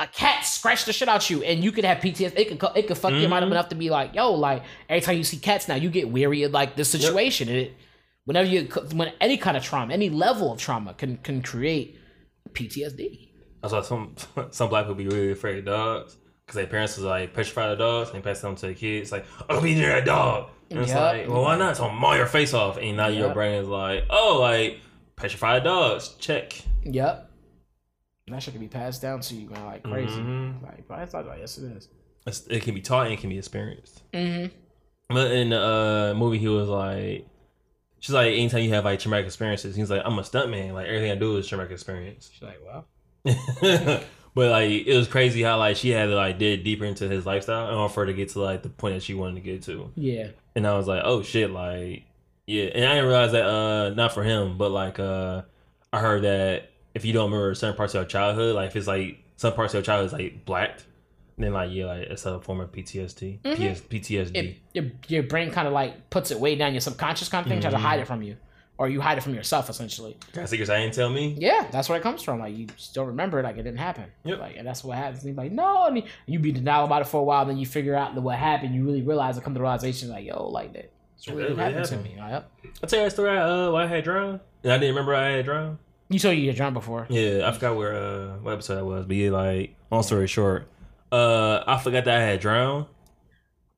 a 0.00 0.06
cat 0.08 0.44
scratched 0.44 0.84
the 0.86 0.92
shit 0.92 1.08
out 1.08 1.30
you, 1.30 1.42
and 1.44 1.62
you 1.64 1.70
could 1.70 1.84
have 1.84 1.98
PTSD. 1.98 2.36
It 2.36 2.58
could 2.58 2.70
it 2.76 2.88
could 2.88 2.98
fuck 2.98 3.12
your 3.12 3.28
mind 3.30 3.44
up 3.44 3.48
Mhm. 3.50 3.52
enough 3.52 3.68
to 3.68 3.76
be 3.76 3.88
like, 3.88 4.14
yo, 4.16 4.32
like 4.34 4.64
every 4.88 5.00
time 5.00 5.16
you 5.16 5.22
see 5.24 5.36
cats 5.38 5.68
now, 5.68 5.76
you 5.76 5.90
get 5.90 6.10
weary 6.10 6.42
of 6.42 6.50
like 6.50 6.74
this 6.74 6.90
situation. 6.90 7.48
And 7.48 7.56
it, 7.58 7.74
whenever 8.26 8.48
you 8.48 8.64
when 8.92 9.12
any 9.20 9.36
kind 9.38 9.56
of 9.56 9.64
trauma, 9.64 9.92
any 9.92 10.10
level 10.10 10.52
of 10.52 10.58
trauma 10.60 10.92
can 10.94 11.16
can 11.18 11.42
create 11.42 11.98
PTSD. 12.52 13.30
That's 13.62 13.72
why 13.72 13.82
some 13.82 14.14
some 14.50 14.68
black 14.68 14.84
people 14.84 14.94
be 14.96 15.06
really 15.08 15.32
afraid 15.32 15.58
of 15.58 15.64
dogs 15.64 16.16
because 16.44 16.56
their 16.56 16.66
parents 16.66 16.96
was 16.96 17.04
like 17.06 17.32
petrified 17.34 17.70
of 17.70 17.78
dogs 17.78 18.10
and 18.10 18.18
they 18.18 18.22
pass 18.22 18.40
them 18.40 18.54
to 18.56 18.66
the 18.68 18.74
kids. 18.74 19.10
Like, 19.10 19.24
oh, 19.48 19.60
be 19.60 19.74
near 19.74 19.88
that 19.88 20.04
dog. 20.04 20.50
And 20.70 20.80
it's 20.80 20.92
like, 20.94 21.28
well, 21.28 21.42
why 21.42 21.56
not? 21.56 21.70
It's 21.70 21.80
gonna 21.80 21.92
maul 21.94 22.16
your 22.16 22.26
face 22.26 22.52
off. 22.52 22.76
And 22.76 22.96
now 22.96 23.06
your 23.06 23.26
Yep. 23.28 23.34
brain 23.34 23.54
is 23.62 23.68
like, 23.68 24.04
oh, 24.10 24.38
like 24.40 24.80
petrified 25.16 25.64
dogs. 25.64 26.10
Check. 26.18 26.60
Yep. 26.84 27.30
And 28.26 28.34
that 28.34 28.42
shit 28.42 28.54
can 28.54 28.60
be 28.60 28.68
passed 28.68 29.00
down 29.00 29.20
to 29.20 29.34
you, 29.36 29.48
man, 29.48 29.64
like 29.64 29.84
crazy. 29.84 30.20
Mhm. 30.20 30.60
Like, 30.62 30.88
but 30.88 30.98
I 30.98 31.06
thought, 31.06 31.26
like, 31.26 31.38
yes, 31.38 31.58
it 31.58 31.70
is. 31.76 31.88
It's, 32.26 32.44
it 32.48 32.62
can 32.64 32.74
be 32.74 32.80
taught 32.80 33.06
and 33.06 33.14
it 33.14 33.20
can 33.20 33.30
be 33.30 33.38
experienced. 33.38 34.02
Mm-hmm. 34.12 34.52
But 35.14 35.30
in 35.30 35.50
the 35.50 35.60
uh, 35.62 36.14
movie, 36.18 36.38
he 36.38 36.48
was 36.48 36.68
like, 36.68 37.24
she's 38.06 38.14
like, 38.14 38.28
anytime 38.28 38.62
you 38.62 38.70
have 38.70 38.84
like 38.84 39.00
traumatic 39.00 39.26
experiences, 39.26 39.74
he's 39.74 39.90
like, 39.90 40.02
I'm 40.04 40.16
a 40.16 40.22
stuntman. 40.22 40.74
Like 40.74 40.86
everything 40.86 41.10
I 41.10 41.16
do 41.16 41.36
is 41.38 41.48
traumatic 41.48 41.72
experience. 41.72 42.30
She's 42.32 42.42
like, 42.42 42.60
wow. 42.64 42.84
but 44.34 44.50
like 44.50 44.70
it 44.70 44.96
was 44.96 45.08
crazy 45.08 45.42
how 45.42 45.58
like 45.58 45.76
she 45.76 45.90
had 45.90 46.06
to 46.06 46.14
like 46.14 46.38
dig 46.38 46.62
deeper 46.62 46.84
into 46.84 47.08
his 47.08 47.26
lifestyle 47.26 47.68
in 47.68 47.74
order 47.74 47.92
for 47.92 48.00
her 48.00 48.06
to 48.06 48.12
get 48.12 48.28
to 48.30 48.40
like 48.40 48.62
the 48.62 48.68
point 48.68 48.94
that 48.94 49.02
she 49.02 49.14
wanted 49.14 49.34
to 49.34 49.40
get 49.40 49.62
to. 49.64 49.90
yeah, 49.96 50.28
And 50.54 50.64
I 50.68 50.76
was 50.76 50.86
like, 50.86 51.02
oh 51.04 51.22
shit, 51.22 51.50
like 51.50 52.04
yeah. 52.46 52.66
And 52.66 52.84
I 52.84 52.94
didn't 52.94 53.06
realize 53.06 53.32
that 53.32 53.44
uh 53.44 53.90
not 53.90 54.14
for 54.14 54.22
him, 54.22 54.56
but 54.56 54.70
like 54.70 55.00
uh 55.00 55.42
I 55.92 55.98
heard 55.98 56.22
that 56.22 56.70
if 56.94 57.04
you 57.04 57.12
don't 57.12 57.32
remember 57.32 57.56
certain 57.56 57.76
parts 57.76 57.94
of 57.94 58.02
your 58.02 58.04
childhood, 58.08 58.54
like 58.54 58.68
if 58.68 58.76
it's 58.76 58.86
like 58.86 59.24
some 59.34 59.52
parts 59.52 59.74
of 59.74 59.78
your 59.78 59.82
childhood 59.82 60.06
is 60.06 60.12
like 60.12 60.44
blacked, 60.44 60.84
then 61.44 61.52
like 61.52 61.70
yeah, 61.72 61.86
like 61.86 62.02
it's 62.08 62.24
a 62.24 62.40
form 62.40 62.60
of 62.60 62.72
PTSD. 62.72 63.42
PS, 63.42 63.80
PTSD. 63.80 64.36
it, 64.36 64.56
your 64.72 64.84
your 65.08 65.22
brain 65.22 65.50
kind 65.50 65.66
of 65.66 65.74
like 65.74 66.08
puts 66.10 66.30
it 66.30 66.40
way 66.40 66.54
down 66.54 66.72
your 66.72 66.80
subconscious 66.80 67.28
kind 67.28 67.44
of 67.44 67.50
thing, 67.50 67.60
tries 67.60 67.74
to 67.74 67.78
hide 67.78 68.00
it 68.00 68.06
from 68.06 68.22
you, 68.22 68.36
or 68.78 68.88
you 68.88 69.00
hide 69.00 69.18
it 69.18 69.20
from 69.20 69.34
yourself 69.34 69.68
essentially. 69.68 70.16
That's 70.32 70.50
secrets 70.50 70.70
I 70.70 70.80
didn't 70.80 70.94
tell 70.94 71.10
me. 71.10 71.36
Yeah, 71.38 71.66
that's 71.70 71.88
where 71.88 71.98
it 71.98 72.02
comes 72.02 72.22
from. 72.22 72.38
Like 72.38 72.56
you 72.56 72.68
don't 72.94 73.08
remember 73.08 73.38
it, 73.40 73.42
like 73.42 73.56
it 73.56 73.62
didn't 73.64 73.78
happen. 73.78 74.04
Yep. 74.24 74.38
Like 74.38 74.56
and 74.56 74.66
that's 74.66 74.82
what 74.82 74.96
happens. 74.96 75.22
And 75.22 75.30
he's 75.30 75.36
like, 75.36 75.52
no, 75.52 75.86
and 75.86 76.02
you 76.26 76.38
be 76.38 76.52
denial 76.52 76.86
about 76.86 77.02
it 77.02 77.08
for 77.08 77.20
a 77.20 77.24
while, 77.24 77.44
then 77.44 77.58
you 77.58 77.66
figure 77.66 77.94
out 77.94 78.14
what 78.14 78.36
happened. 78.38 78.74
You 78.74 78.84
really 78.84 79.02
realize, 79.02 79.36
it 79.36 79.44
come 79.44 79.52
to 79.52 79.58
the 79.58 79.62
realization, 79.62 80.08
like, 80.08 80.24
yo, 80.24 80.48
like 80.48 80.72
that. 80.72 80.90
It's 81.16 81.28
really, 81.28 81.44
really 81.44 81.56
happened 81.56 81.86
to 81.86 81.96
me. 81.98 82.16
Like, 82.18 82.30
yep. 82.30 82.50
I 82.82 82.86
tell 82.86 83.00
you 83.00 83.06
a 83.06 83.10
story. 83.10 83.38
Uh, 83.38 83.70
why 83.70 83.84
I 83.84 83.86
had 83.86 84.04
drowned, 84.04 84.40
and 84.62 84.72
I 84.72 84.78
didn't 84.78 84.94
remember 84.94 85.14
I 85.14 85.30
had 85.30 85.44
drowned. 85.44 85.78
You 86.08 86.18
told 86.18 86.36
you 86.36 86.46
had 86.46 86.56
drunk 86.56 86.74
before. 86.74 87.06
Yeah, 87.10 87.48
I 87.48 87.52
forgot 87.52 87.76
where 87.76 87.94
uh 87.94 88.36
what 88.38 88.52
episode 88.52 88.76
that 88.76 88.84
was, 88.84 89.06
but 89.06 89.16
yeah, 89.16 89.30
like 89.30 89.74
long 89.90 90.02
story 90.02 90.26
short, 90.26 90.68
uh 91.12 91.62
I 91.66 91.78
forgot 91.78 92.04
that 92.04 92.20
I 92.20 92.22
had 92.24 92.40
drowned. 92.40 92.86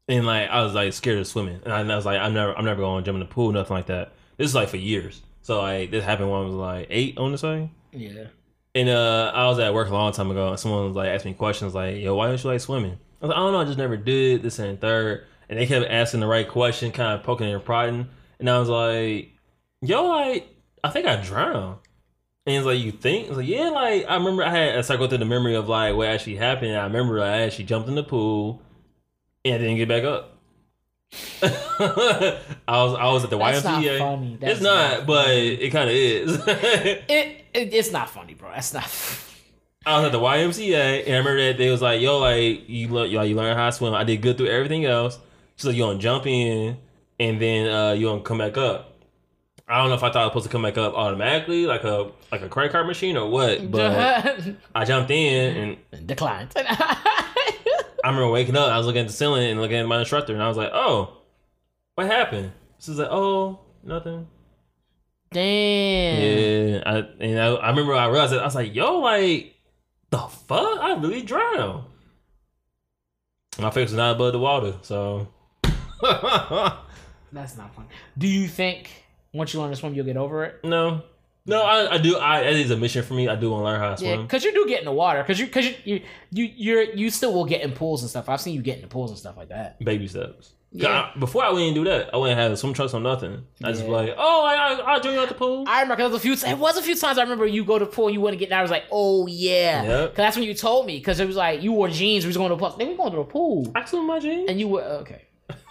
And 0.09 0.27
like 0.27 0.49
I 0.49 0.63
was 0.63 0.75
like 0.75 0.93
scared 0.93 1.19
of 1.19 1.27
swimming. 1.27 1.61
And 1.65 1.73
I 1.73 1.97
was 1.97 2.07
like, 2.07 2.21
I'm 2.21 2.35
never 2.35 2.57
I'm 2.57 2.65
never 2.65 2.81
gonna 2.81 3.05
jump 3.05 3.17
in 3.17 3.21
the 3.21 3.27
pool, 3.27 3.53
nothing 3.53 3.77
like 3.77 3.87
that. 3.87 4.13
This 4.37 4.49
is 4.49 4.55
like 4.55 4.69
for 4.69 4.77
years. 4.77 5.23
So 5.43 5.61
like 5.61 5.91
this 5.91 6.05
happened 6.05 6.31
when 6.31 6.41
I 6.41 6.45
was 6.45 6.55
like 6.55 6.87
eight 6.91 7.19
on 7.19 7.33
the 7.33 7.39
say. 7.39 7.71
Yeah. 7.93 8.27
And 8.75 8.89
uh 8.89 9.33
I 9.35 9.47
was 9.47 9.59
at 9.59 9.75
work 9.75 9.89
a 9.89 9.93
long 9.93 10.13
time 10.13 10.31
ago 10.31 10.49
and 10.49 10.59
someone 10.59 10.87
was 10.87 10.97
like 10.97 11.09
asking 11.09 11.33
me 11.33 11.39
questions 11.39 11.75
like, 11.75 11.97
Yo, 11.97 12.15
why 12.15 12.29
don't 12.29 12.43
you 12.43 12.51
like 12.51 12.61
swimming? 12.61 12.99
I 13.21 13.27
was 13.27 13.29
like, 13.31 13.37
I 13.37 13.41
don't 13.41 13.53
know, 13.53 13.61
I 13.61 13.65
just 13.65 13.79
never 13.79 13.97
did 13.97 14.43
this 14.43 14.59
and 14.59 14.81
third. 14.81 15.27
And 15.49 15.59
they 15.59 15.67
kept 15.67 15.87
asking 15.91 16.21
the 16.21 16.27
right 16.27 16.47
question, 16.49 16.93
kind 16.93 17.19
of 17.19 17.25
poking 17.25 17.51
and 17.51 17.65
prodding. 17.65 18.09
And 18.39 18.49
I 18.49 18.59
was 18.59 18.69
like, 18.69 19.31
Yo, 19.81 20.07
like, 20.07 20.49
I 20.83 20.91
think 20.91 21.07
I 21.07 21.17
drowned. 21.23 21.79
And 22.49 22.57
it's 22.57 22.65
like, 22.65 22.79
you 22.81 22.93
think? 22.93 23.29
It's 23.29 23.37
like, 23.37 23.47
yeah, 23.47 23.69
like 23.69 24.07
I 24.09 24.15
remember 24.17 24.43
I 24.43 24.49
had 24.51 24.91
I 24.91 24.97
go 24.97 25.07
through 25.07 25.19
the 25.19 25.27
memory 25.27 25.55
of 25.55 25.69
like 25.69 25.95
what 25.95 26.09
actually 26.09 26.37
happened. 26.37 26.75
I 26.75 26.85
remember 26.85 27.21
I 27.21 27.43
actually 27.43 27.67
jumped 27.67 27.91
in 27.91 27.95
the 27.95 28.03
pool 28.03 28.63
and 29.45 29.57
I 29.57 29.59
didn't 29.59 29.77
get 29.77 29.87
back 29.87 30.05
up. 30.05 30.35
I 31.43 32.39
was 32.69 32.95
I 32.95 33.13
was 33.13 33.25
at 33.25 33.31
the 33.31 33.37
That's 33.39 33.65
not 33.65 33.83
YMCA. 33.83 33.99
funny. 33.99 34.39
That's 34.41 34.53
it's 34.55 34.63
not, 34.63 34.99
not 35.01 35.07
but 35.07 35.25
funny. 35.27 35.47
it 35.49 35.71
kind 35.71 35.91
of 35.91 35.95
is. 35.95 36.43
It, 36.47 37.45
it 37.55 37.75
it's 37.75 37.93
not 37.93 38.09
funny, 38.09 38.33
bro. 38.35 38.51
That's 38.51 38.73
not. 38.73 38.85
I 39.87 39.97
was 39.97 40.07
at 40.07 40.13
the 40.13 40.19
YMCA, 40.21 41.05
and 41.07 41.15
I 41.15 41.19
remember 41.19 41.43
that 41.49 41.57
they 41.59 41.71
was 41.71 41.81
like, 41.81 42.01
"Yo, 42.01 42.19
like 42.19 42.69
you, 42.69 42.89
le- 42.93 43.07
you, 43.07 43.17
like, 43.19 43.29
you 43.29 43.37
learn 43.37 43.57
how 43.57 43.67
to 43.67 43.73
swim." 43.73 43.95
I 43.95 44.05
did 44.05 44.21
good 44.23 44.37
through 44.37 44.49
everything 44.49 44.85
else. 44.85 45.19
So 45.57 45.71
you 45.71 45.83
gonna 45.85 45.99
jump 45.99 46.27
in, 46.27 46.77
and 47.19 47.41
then 47.41 47.69
uh, 47.71 47.93
you 47.93 48.07
gonna 48.07 48.21
come 48.23 48.39
back 48.39 48.57
up. 48.59 48.98
I 49.69 49.77
don't 49.79 49.91
know 49.91 49.97
if 49.97 50.03
I 50.03 50.11
thought 50.11 50.17
I 50.17 50.25
was 50.25 50.31
supposed 50.31 50.47
to 50.47 50.53
come 50.53 50.63
back 50.63 50.79
up 50.79 50.95
automatically, 50.95 51.67
like 51.67 51.85
a 51.85 52.11
like 52.33 52.41
a 52.41 52.49
credit 52.49 52.73
card 52.73 52.87
machine 52.87 53.17
or 53.17 53.29
what. 53.29 53.71
But 53.71 54.57
I 54.75 54.85
jumped 54.85 55.11
in, 55.11 55.77
and 55.93 56.07
Declined. 56.07 56.53
I 56.57 56.97
remember 58.05 58.31
waking 58.31 58.57
up. 58.57 58.71
I 58.71 58.79
was 58.79 58.87
looking 58.87 59.03
at 59.03 59.09
the 59.09 59.13
ceiling 59.13 59.51
and 59.51 59.61
looking 59.61 59.77
at 59.77 59.87
my 59.87 59.99
instructor, 60.01 60.33
and 60.33 60.43
I 60.43 60.49
was 60.49 60.57
like, 60.57 60.71
"Oh, 60.73 61.19
what 61.97 62.07
happened?" 62.07 62.53
She's 62.79 62.99
like, 62.99 63.09
"Oh, 63.11 63.59
nothing." 63.83 64.27
Damn. 65.31 66.23
Yeah, 66.23 66.83
I, 66.87 66.97
and 67.21 67.39
I, 67.39 67.47
I 67.49 67.69
remember 67.69 67.95
I 67.95 68.07
realized 68.07 68.33
it. 68.33 68.39
I 68.39 68.45
was 68.45 68.55
like, 68.55 68.75
"Yo, 68.75 69.01
like 69.01 69.55
the 70.11 70.19
fuck? 70.19 70.79
I 70.81 70.95
really 70.95 71.23
drowned." 71.23 71.85
My 73.59 73.71
face 73.71 73.91
was 73.91 73.95
not 73.99 74.15
above 74.15 74.33
the 74.33 74.39
water, 74.39 74.75
so. 74.81 75.29
That's 77.33 77.57
not 77.59 77.75
funny. 77.75 77.89
Do 78.17 78.29
you 78.29 78.47
think 78.49 78.89
once 79.33 79.53
you 79.55 79.61
learn 79.61 79.71
to 79.71 79.77
swim, 79.77 79.95
you'll 79.95 80.07
get 80.07 80.17
over 80.17 80.45
it? 80.45 80.61
no, 80.65 81.03
no, 81.47 81.63
I, 81.63 81.95
I 81.95 81.99
do. 81.99 82.17
I 82.19 82.41
it 82.43 82.57
is 82.57 82.71
a 82.71 82.77
mission 82.77 83.03
for 83.03 83.15
me. 83.15 83.27
I 83.27 83.35
do 83.35 83.51
want 83.51 83.63
to 83.63 83.65
learn 83.65 83.81
how 83.81 83.95
to 83.95 84.05
Yeah, 84.05 84.15
swim. 84.17 84.27
because 84.27 84.45
you 84.45 84.53
do 84.53 84.67
get 84.69 84.81
in 84.81 84.85
the 84.85 84.93
water. 84.93 85.23
Because 85.23 85.41
you, 85.41 85.47
because 85.47 85.67
you, 85.67 85.75
you, 85.85 86.01
you, 86.31 86.45
you're, 86.57 86.83
you 86.83 87.09
still 87.11 87.33
will 87.33 87.47
get 87.47 87.63
in 87.63 87.73
pools 87.73 88.03
and 88.03 88.11
stuff. 88.11 88.29
I've 88.29 88.41
seen 88.41 88.55
you 88.55 88.61
get 88.61 88.77
in 88.77 88.83
the 88.83 88.89
pools 88.89 89.11
and 89.11 89.19
stuff 89.19 89.37
like 89.39 89.49
that. 89.49 89.83
Baby 89.83 90.09
steps. 90.09 90.53
Yeah. 90.73 91.11
I- 91.15 91.19
before 91.19 91.43
I 91.45 91.51
wouldn't 91.51 91.75
do 91.75 91.85
that. 91.85 92.13
I 92.13 92.19
wouldn't 92.19 92.39
have 92.39 92.59
swim 92.59 92.75
trunks 92.75 92.93
or 92.93 93.01
nothing. 93.01 93.47
I 93.65 93.73
just 93.73 93.87
be 93.87 93.91
like, 93.91 94.15
oh, 94.19 94.45
I, 94.45 94.75
I, 94.75 94.93
I'll 94.93 95.01
join 95.01 95.15
you 95.15 95.23
at 95.23 95.31
the 95.31 95.35
pool. 95.35 95.65
I 95.67 95.81
remember 95.81 96.03
'cause 96.03 96.11
there 96.23 96.31
was 96.31 96.43
a 96.43 96.45
few. 96.47 96.51
It 96.53 96.59
was 96.59 96.77
a 96.77 96.83
few 96.83 96.95
times 96.95 97.17
I 97.17 97.23
remember 97.23 97.47
you 97.47 97.65
go 97.65 97.79
to 97.79 97.87
the 97.87 97.91
pool 97.91 98.09
and 98.09 98.15
you 98.15 98.21
wouldn't 98.21 98.41
get 98.41 98.51
down. 98.51 98.59
I 98.59 98.63
was 98.63 98.71
like, 98.71 98.85
oh 98.93 99.27
yeah, 99.27 99.85
Yep. 99.85 100.11
because 100.11 100.17
that's 100.17 100.37
when 100.37 100.45
you 100.45 100.53
told 100.53 100.85
me. 100.85 100.99
Because 100.99 101.19
it 101.19 101.27
was 101.27 101.37
like 101.37 101.63
you 101.63 101.73
wore 101.73 101.89
jeans. 101.89 102.25
We 102.25 102.29
was 102.29 102.37
going 102.37 102.51
to 102.51 102.57
the 102.57 102.61
pool. 102.61 102.77
Then 102.77 102.89
we 102.89 102.95
going 102.95 103.11
to 103.13 103.17
the 103.17 103.25
pool, 103.25 103.73
I 103.75 103.87
swim 103.87 104.07
my 104.07 104.19
jeans. 104.19 104.51
and 104.51 104.61
you 104.61 104.69
were 104.69 104.83
okay. 104.83 105.23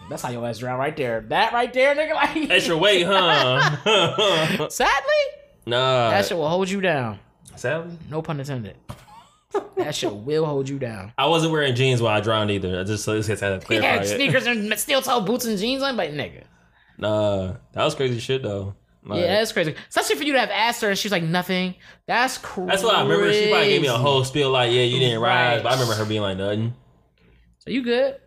That's 0.09 0.21
how 0.21 0.29
your 0.29 0.47
ass 0.47 0.59
drown 0.59 0.79
right 0.79 0.95
there. 0.95 1.21
That 1.29 1.51
right 1.53 1.73
there, 1.73 1.93
nigga. 1.95 2.13
Like 2.13 2.47
that's 2.49 2.67
your 2.67 2.77
weight, 2.77 3.03
huh? 3.05 4.67
Sadly, 4.69 4.93
nah. 5.65 6.09
that 6.11 6.25
shit 6.25 6.37
will 6.37 6.47
hold 6.49 6.69
you 6.69 6.81
down. 6.81 7.19
Sadly, 7.55 7.97
No 8.09 8.21
pun 8.21 8.39
intended. 8.39 8.75
that 9.77 9.95
shit 9.95 10.13
will 10.15 10.45
hold 10.45 10.69
you 10.69 10.77
down. 10.79 11.11
I 11.17 11.25
wasn't 11.27 11.51
wearing 11.51 11.75
jeans 11.75 12.01
while 12.01 12.15
I 12.15 12.21
drowned 12.21 12.51
either. 12.51 12.79
I 12.79 12.83
just 12.83 13.03
so 13.03 13.19
this 13.19 13.27
had 13.27 13.39
to 13.39 13.59
clarify 13.65 13.87
had 13.87 14.03
it. 14.03 14.07
sneakers 14.07 14.45
and 14.45 14.77
steel 14.79 15.01
toe 15.01 15.21
boots 15.21 15.45
and 15.45 15.57
jeans 15.57 15.81
on, 15.83 15.97
but 15.97 16.11
nigga. 16.11 16.43
Nah, 16.97 17.53
that 17.73 17.83
was 17.83 17.95
crazy 17.95 18.19
shit 18.19 18.43
though. 18.43 18.75
Like, 19.03 19.21
yeah, 19.21 19.39
that's 19.39 19.53
crazy. 19.53 19.73
Especially 19.89 20.15
for 20.17 20.23
you 20.23 20.33
to 20.33 20.39
have 20.39 20.49
asked 20.49 20.81
her 20.81 20.89
and 20.89 20.97
she's 20.97 21.11
like 21.13 21.23
nothing. 21.23 21.75
That's 22.07 22.37
crazy. 22.37 22.67
that's 22.69 22.83
why 22.83 22.95
I 22.95 23.03
remember 23.03 23.31
she 23.33 23.49
probably 23.49 23.69
gave 23.69 23.81
me 23.81 23.87
a 23.87 23.93
whole 23.93 24.23
spiel 24.25 24.51
like, 24.51 24.71
yeah, 24.71 24.81
you 24.81 24.99
didn't 24.99 25.21
rise, 25.21 25.57
Right. 25.57 25.63
but 25.63 25.69
I 25.69 25.73
remember 25.73 25.93
her 25.95 26.05
being 26.05 26.21
like 26.21 26.37
nothing. 26.37 26.73
So 27.59 27.71
you 27.71 27.83
good? 27.83 28.17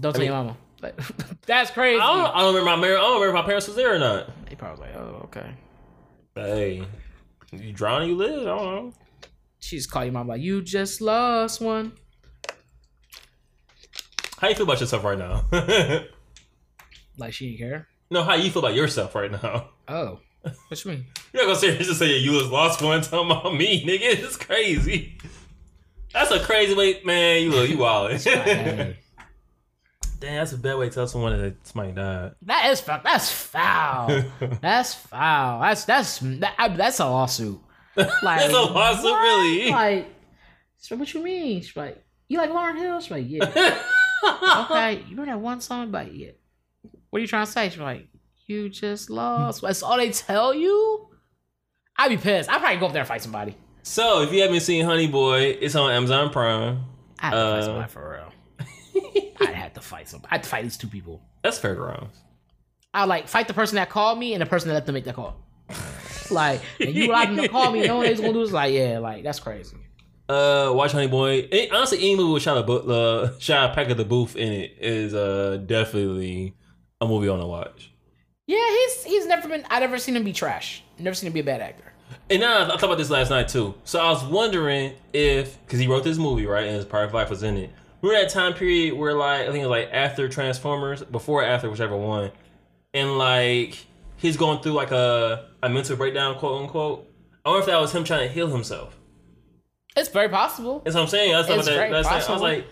Don't 0.00 0.12
tell 0.12 0.20
mean- 0.20 0.28
your 0.30 0.36
mama. 0.36 0.56
Like, 0.86 1.40
that's 1.46 1.70
crazy. 1.70 2.00
I 2.00 2.06
don't, 2.06 2.34
I 2.36 2.40
don't 2.40 2.54
remember 2.54 2.70
my 2.70 2.76
mar- 2.76 2.98
I 2.98 3.00
don't 3.00 3.14
remember 3.20 3.28
if 3.38 3.42
my 3.42 3.46
parents 3.46 3.66
was 3.66 3.76
there 3.76 3.94
or 3.94 3.98
not. 3.98 4.30
They 4.48 4.54
probably 4.56 4.86
like, 4.86 4.96
oh, 4.96 5.20
okay. 5.24 5.50
Hey, 6.34 6.86
you 7.52 7.72
drown, 7.72 8.06
you 8.08 8.16
live. 8.16 8.42
I 8.42 8.56
don't 8.56 8.64
know. 8.74 8.92
She 9.58 9.76
just 9.76 9.90
call 9.90 10.04
your 10.04 10.12
mom 10.12 10.28
like, 10.28 10.40
you 10.40 10.62
just 10.62 11.00
lost 11.00 11.60
one. 11.60 11.92
How 14.38 14.48
you 14.48 14.54
feel 14.54 14.64
about 14.64 14.80
yourself 14.80 15.04
right 15.04 15.18
now? 15.18 15.44
Like 17.18 17.32
she 17.32 17.46
didn't 17.56 17.58
care. 17.70 17.88
no, 18.10 18.22
how 18.24 18.34
you 18.34 18.50
feel 18.50 18.62
about 18.62 18.74
yourself 18.74 19.14
right 19.14 19.30
now? 19.32 19.70
Oh, 19.88 20.20
what 20.68 20.84
you 20.84 20.90
mean? 20.90 21.06
You're 21.32 21.44
not 21.44 21.48
gonna 21.48 21.58
sit 21.58 21.70
here 21.70 21.76
and 21.78 21.86
just 21.86 21.98
say 21.98 22.18
you 22.18 22.32
was 22.32 22.48
lost 22.50 22.82
one 22.82 23.00
talking 23.02 23.30
about 23.30 23.54
me, 23.54 23.82
nigga. 23.86 24.22
It's 24.22 24.36
crazy. 24.36 25.16
That's 26.12 26.30
a 26.30 26.40
crazy 26.40 26.74
way, 26.74 27.00
man. 27.06 27.42
You 27.42 27.50
look, 27.52 27.70
you 27.70 27.78
wildin'. 27.78 28.96
Damn, 30.18 30.36
that's 30.36 30.52
a 30.52 30.58
bad 30.58 30.78
way 30.78 30.88
to 30.88 30.94
tell 30.94 31.06
someone 31.06 31.38
that 31.40 31.66
somebody 31.66 31.92
died. 31.92 32.32
that 32.42 32.70
is 32.70 32.80
foul. 32.80 33.00
That's 33.04 33.30
foul. 33.30 34.24
That's 34.62 34.94
foul. 34.94 35.60
That's 35.60 35.84
that's 35.84 36.18
that, 36.20 36.54
I- 36.58 36.68
that's 36.68 37.00
a 37.00 37.06
lawsuit. 37.06 37.60
Like 37.96 38.10
That's 38.22 38.52
a 38.54 38.60
lawsuit, 38.62 39.04
what? 39.04 39.20
really? 39.22 39.70
Like, 39.70 40.08
what 40.90 41.12
you 41.14 41.22
mean? 41.22 41.60
She's 41.62 41.76
like, 41.76 42.02
you 42.28 42.38
like 42.38 42.50
Lauryn 42.50 42.78
Hill? 42.78 43.00
She's 43.00 43.10
like, 43.10 43.24
yeah. 43.28 43.44
okay, 44.64 44.96
you 45.08 45.10
remember 45.10 45.26
that 45.26 45.40
one 45.40 45.60
song? 45.60 45.90
But 45.90 46.14
yeah. 46.14 46.30
What 47.10 47.18
are 47.18 47.20
you 47.20 47.26
trying 47.28 47.46
to 47.46 47.52
say? 47.52 47.68
She's 47.68 47.78
like, 47.78 48.08
you 48.46 48.68
just 48.68 49.10
lost. 49.10 49.62
That's 49.62 49.82
all 49.82 49.96
they 49.96 50.10
tell 50.10 50.54
you. 50.54 51.08
I'd 51.98 52.08
be 52.08 52.16
pissed. 52.16 52.50
I'd 52.50 52.60
probably 52.60 52.78
go 52.78 52.86
up 52.86 52.92
there 52.92 53.00
and 53.02 53.08
fight 53.08 53.22
somebody. 53.22 53.56
So, 53.82 54.22
if 54.22 54.32
you 54.32 54.42
haven't 54.42 54.60
seen 54.60 54.84
Honey 54.84 55.06
Boy, 55.06 55.56
it's 55.60 55.74
on 55.74 55.90
Amazon 55.92 56.30
Prime. 56.30 56.84
I'd 57.20 57.30
to 57.30 57.36
fight 57.36 57.38
Uh, 57.38 57.62
somebody 57.64 57.88
for 57.90 58.10
real. 58.12 58.32
I'd 59.40 59.54
have 59.54 59.74
to 59.74 59.80
fight 59.80 60.08
somebody. 60.08 60.32
I'd 60.34 60.46
fight 60.46 60.62
these 60.64 60.76
two 60.76 60.88
people. 60.88 61.22
That's 61.42 61.58
fair 61.58 61.74
grounds. 61.74 62.16
I'd 62.94 63.04
like 63.04 63.28
fight 63.28 63.48
the 63.48 63.54
person 63.54 63.76
that 63.76 63.90
called 63.90 64.18
me 64.18 64.32
and 64.32 64.40
the 64.42 64.46
person 64.46 64.68
that 64.68 64.74
let 64.74 64.86
them 64.86 64.94
make 64.94 65.04
that 65.04 65.14
call. 65.14 65.36
Like, 66.30 66.60
and 66.80 66.94
you 66.94 67.10
allowed 67.10 67.28
them 67.28 67.36
to 67.36 67.48
call 67.48 67.70
me, 67.70 67.86
no 67.86 67.98
one 67.98 68.06
is 68.06 68.20
gonna 68.20 68.32
do 68.32 68.42
this. 68.42 68.52
Like, 68.52 68.72
yeah, 68.72 68.98
like 68.98 69.22
that's 69.22 69.38
crazy. 69.38 69.76
Uh, 70.28 70.72
watch 70.74 70.92
Honey 70.92 71.06
Boy. 71.06 71.48
Honestly, 71.72 71.98
any 71.98 72.16
movie 72.16 72.32
with 72.32 72.42
Shia, 72.42 72.66
Bu- 72.66 72.90
uh, 72.92 73.30
Shia 73.38 73.72
Packer 73.74 73.94
the 73.94 74.04
Booth 74.04 74.34
in 74.34 74.52
it 74.52 74.76
is 74.80 75.14
uh 75.14 75.58
definitely 75.64 76.54
a 77.00 77.06
movie 77.06 77.28
on 77.28 77.38
to 77.38 77.46
watch. 77.46 77.92
Yeah, 78.46 78.68
he's 78.68 79.04
he's 79.04 79.26
never 79.26 79.48
been. 79.48 79.64
I've 79.70 79.82
never 79.82 79.98
seen 79.98 80.16
him 80.16 80.24
be 80.24 80.32
trash. 80.32 80.82
Never 80.98 81.14
seen 81.14 81.28
him 81.28 81.32
be 81.32 81.40
a 81.40 81.44
bad 81.44 81.60
actor. 81.60 81.92
And 82.30 82.40
now 82.40 82.64
I 82.64 82.66
thought 82.66 82.84
about 82.84 82.98
this 82.98 83.10
last 83.10 83.30
night 83.30 83.48
too. 83.48 83.74
So 83.84 84.00
I 84.00 84.10
was 84.10 84.24
wondering 84.24 84.94
if 85.12 85.60
because 85.64 85.78
he 85.78 85.86
wrote 85.86 86.02
this 86.02 86.18
movie 86.18 86.46
right, 86.46 86.64
and 86.66 86.74
his 86.74 86.84
private 86.84 87.14
life 87.14 87.30
was 87.30 87.42
in 87.42 87.56
it. 87.56 87.70
Remember 88.06 88.24
that 88.24 88.32
time 88.32 88.54
period 88.54 88.94
where 88.94 89.14
like 89.14 89.42
I 89.42 89.46
think 89.46 89.56
it 89.56 89.66
was 89.66 89.70
like 89.70 89.90
after 89.92 90.28
Transformers, 90.28 91.02
before 91.02 91.42
or 91.42 91.44
after 91.44 91.68
whichever 91.68 91.96
one, 91.96 92.30
and 92.94 93.18
like 93.18 93.84
he's 94.16 94.36
going 94.36 94.60
through 94.60 94.72
like 94.72 94.92
a 94.92 95.48
a 95.62 95.68
mental 95.68 95.96
breakdown, 95.96 96.38
quote 96.38 96.62
unquote. 96.62 97.10
I 97.44 97.50
wonder 97.50 97.60
if 97.60 97.66
that 97.66 97.80
was 97.80 97.92
him 97.92 98.04
trying 98.04 98.28
to 98.28 98.32
heal 98.32 98.48
himself. 98.48 98.96
It's 99.96 100.08
very 100.08 100.28
possible. 100.28 100.82
That's 100.84 100.94
what 100.94 101.02
I'm 101.02 101.08
saying. 101.08 101.32
That's 101.32 101.48
It's 101.48 101.66
that, 101.66 101.90
that's 101.90 102.08
I 102.28 102.32
was 102.32 102.42
like, 102.42 102.66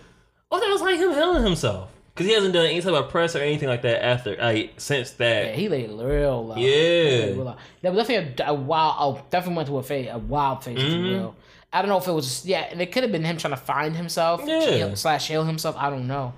oh, 0.51 0.59
that 0.59 0.69
was 0.69 0.81
like 0.81 0.97
him 0.97 1.11
healing 1.11 1.43
himself 1.43 1.89
because 2.13 2.27
he 2.27 2.33
hasn't 2.33 2.53
done 2.53 2.65
any 2.65 2.79
type 2.79 2.93
of 2.93 3.09
press 3.09 3.35
or 3.35 3.39
anything 3.39 3.67
like 3.67 3.81
that 3.81 4.05
after 4.05 4.37
like 4.37 4.73
since 4.77 5.11
that. 5.11 5.47
Yeah, 5.47 5.51
he 5.53 5.67
laid 5.67 5.89
real 5.89 6.45
low. 6.45 6.55
Yeah. 6.55 6.69
Laid 6.69 7.35
real 7.35 7.45
low. 7.45 7.55
That 7.81 7.93
was 7.93 8.07
definitely 8.07 8.45
a, 8.45 8.49
a 8.49 8.53
wild. 8.53 8.95
Oh, 8.99 9.25
definitely 9.29 9.57
went 9.57 9.67
to 9.67 9.77
a 9.79 9.83
phase, 9.83 10.09
a 10.11 10.17
wild 10.17 10.63
phase. 10.63 10.79
Mhm. 10.79 11.11
will. 11.11 11.35
I 11.75 11.81
don't 11.81 11.89
know 11.89 11.97
if 11.97 12.07
it 12.07 12.11
was. 12.11 12.45
Yeah, 12.45 12.67
and 12.71 12.81
it 12.81 12.91
could 12.91 13.03
have 13.03 13.11
been 13.11 13.23
him 13.23 13.37
trying 13.37 13.53
to 13.53 13.59
find 13.59 13.95
himself. 13.95 14.41
Yeah. 14.45 14.69
heal- 14.71 14.95
slash 14.95 15.27
heal 15.27 15.43
himself. 15.43 15.75
I 15.77 15.89
don't 15.89 16.07
know. 16.07 16.33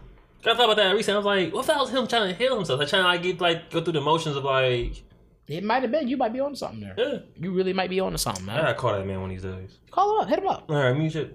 I 0.45 0.53
thought 0.55 0.65
about 0.65 0.77
that 0.77 0.91
recently. 0.95 1.15
I 1.15 1.17
was 1.17 1.25
like, 1.25 1.53
what 1.53 1.61
if 1.61 1.67
that 1.67 1.77
was 1.79 1.89
him 1.89 2.07
trying 2.07 2.29
to 2.29 2.35
heal 2.35 2.55
himself? 2.55 2.79
Like 2.79 2.87
trying 2.89 3.03
to 3.03 3.07
like 3.07 3.21
get 3.23 3.41
like 3.41 3.69
go 3.69 3.81
through 3.81 3.93
the 3.93 4.01
motions 4.01 4.35
of 4.35 4.43
like, 4.45 5.03
It 5.47 5.63
might 5.63 5.81
have 5.81 5.91
been. 5.91 6.07
You 6.07 6.15
might 6.17 6.31
be 6.33 6.39
on 6.39 6.55
something 6.55 6.79
there. 6.79 6.95
yeah. 6.97 7.19
You 7.39 7.51
really 7.51 7.73
might 7.73 7.89
be 7.89 7.99
on 7.99 8.13
to 8.13 8.17
something, 8.17 8.43
I 8.49 8.53
man. 8.53 8.61
gotta 8.63 8.73
call 8.75 8.93
that 8.93 9.05
man 9.05 9.19
one 9.21 9.29
of 9.31 9.35
these 9.35 9.43
days. 9.43 9.77
Call 9.91 10.15
him 10.15 10.21
up. 10.21 10.29
Hit 10.29 10.39
him 10.39 10.47
up. 10.47 10.65
All 10.69 10.75
right, 10.75 10.97
music. 10.97 11.31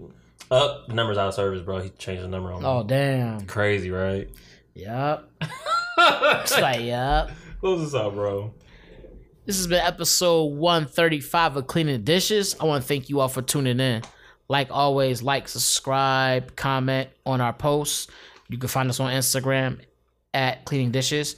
Up, 0.51 0.87
the 0.89 0.95
number's 0.95 1.17
out 1.19 1.29
of 1.29 1.35
service, 1.35 1.63
bro. 1.63 1.81
He 1.81 1.91
changed 1.91 2.23
the 2.23 2.29
number 2.29 2.53
on 2.53 2.63
me. 2.63 2.69
Oh 2.69 2.83
damn. 2.83 3.43
Crazy, 3.47 3.91
right? 3.91 4.29
Yep. 4.75 5.31
It's 5.99 6.59
like 6.59 6.81
yep. 6.81 7.31
Close 7.61 7.81
this 7.93 7.95
out, 8.01 8.15
bro. 8.15 8.53
This 9.45 9.57
has 9.57 9.67
been 9.67 9.81
episode 9.85 10.45
135 10.55 11.57
of 11.57 11.67
Cleaning 11.67 11.95
the 11.95 11.99
Dishes. 12.03 12.55
I 12.61 12.65
want 12.65 12.83
to 12.83 12.89
thank 12.89 13.09
you 13.09 13.21
all 13.21 13.29
for 13.29 13.43
tuning 13.43 13.81
in. 13.81 14.03
Like 14.49 14.69
always, 14.71 15.23
like, 15.23 15.49
subscribe, 15.49 16.55
comment 16.57 17.09
on 17.27 17.41
our 17.41 17.53
posts. 17.53 18.09
You 18.49 18.59
can 18.59 18.69
find 18.69 18.89
us 18.89 19.01
on 19.01 19.11
Instagram 19.13 19.81
at 20.35 20.65
Cleaning 20.65 20.91
Dishes. 20.93 21.37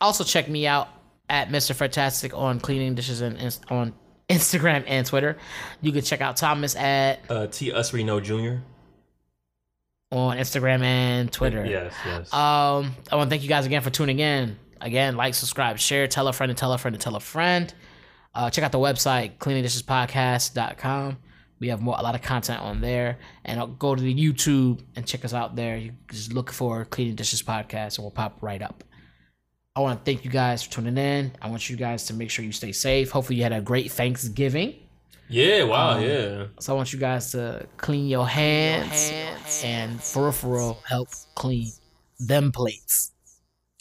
Also, 0.00 0.24
check 0.24 0.48
me 0.48 0.66
out 0.66 0.88
at 1.30 1.48
Mr. 1.48 1.74
Fantastic 1.74 2.34
on 2.34 2.60
Cleaning 2.60 2.94
Dishes 2.94 3.20
and 3.22 3.38
Inst- 3.38 3.64
on 3.70 3.94
Instagram 4.28 4.84
and 4.86 5.06
Twitter. 5.06 5.38
You 5.80 5.92
can 5.92 6.02
check 6.02 6.20
out 6.20 6.36
Thomas 6.36 6.76
at 6.76 7.20
Uh, 7.30 7.46
T. 7.46 7.70
Usry 7.70 8.04
No 8.04 8.20
Jr. 8.20 8.60
on 10.12 10.36
Instagram 10.36 10.82
and 10.82 11.32
Twitter. 11.32 11.64
Yes, 11.64 11.94
yes. 12.04 12.32
Um, 12.34 12.94
I 13.10 13.16
want 13.16 13.28
to 13.28 13.30
thank 13.30 13.42
you 13.42 13.48
guys 13.48 13.64
again 13.64 13.80
for 13.82 13.90
tuning 13.90 14.18
in. 14.18 14.58
Again, 14.80 15.16
like, 15.16 15.34
subscribe, 15.34 15.78
share, 15.78 16.06
tell 16.06 16.28
a 16.28 16.32
friend, 16.32 16.50
and 16.50 16.58
tell 16.58 16.72
a 16.72 16.78
friend, 16.78 16.94
and 16.94 17.02
tell 17.02 17.16
a 17.16 17.20
friend. 17.20 17.72
Uh, 18.34 18.50
check 18.50 18.64
out 18.64 18.72
the 18.72 18.78
website 18.78 19.38
cleaningdishespodcast.com. 19.38 21.18
We 21.58 21.68
have 21.68 21.80
more, 21.80 21.96
a 21.98 22.02
lot 22.02 22.14
of 22.14 22.20
content 22.20 22.60
on 22.60 22.82
there, 22.82 23.18
and 23.46 23.58
I'll 23.58 23.66
go 23.66 23.94
to 23.94 24.02
the 24.02 24.14
YouTube 24.14 24.82
and 24.94 25.06
check 25.06 25.24
us 25.24 25.32
out 25.32 25.56
there. 25.56 25.78
You 25.78 25.92
just 26.10 26.34
look 26.34 26.52
for 26.52 26.84
Cleaning 26.84 27.14
Dishes 27.14 27.42
Podcast, 27.42 27.96
and 27.96 28.04
we'll 28.04 28.10
pop 28.10 28.42
right 28.42 28.60
up. 28.60 28.84
I 29.74 29.80
want 29.80 29.98
to 29.98 30.10
thank 30.10 30.24
you 30.24 30.30
guys 30.30 30.62
for 30.62 30.72
tuning 30.72 30.98
in. 30.98 31.32
I 31.40 31.48
want 31.48 31.70
you 31.70 31.76
guys 31.76 32.04
to 32.06 32.14
make 32.14 32.30
sure 32.30 32.44
you 32.44 32.52
stay 32.52 32.72
safe. 32.72 33.10
Hopefully, 33.10 33.36
you 33.36 33.42
had 33.42 33.52
a 33.54 33.60
great 33.62 33.90
Thanksgiving. 33.90 34.74
yeah, 35.28 35.64
wow, 35.64 35.96
um, 35.96 36.02
yeah. 36.02 36.44
So 36.60 36.74
I 36.74 36.76
want 36.76 36.92
you 36.92 36.98
guys 36.98 37.32
to 37.32 37.66
clean 37.78 38.06
your 38.06 38.28
hands, 38.28 39.10
and 39.64 40.02
for 40.02 40.24
real, 40.24 40.32
for 40.32 40.54
real, 40.54 40.82
help 40.86 41.08
clean 41.34 41.72
them 42.18 42.52
plates. 42.52 43.12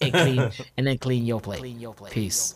And 0.02 0.14
clean 0.14 0.52
and 0.78 0.88
then 0.88 0.98
clean 0.98 1.26
your 1.26 1.42
plate. 1.42 1.64
Peace. 2.12 2.56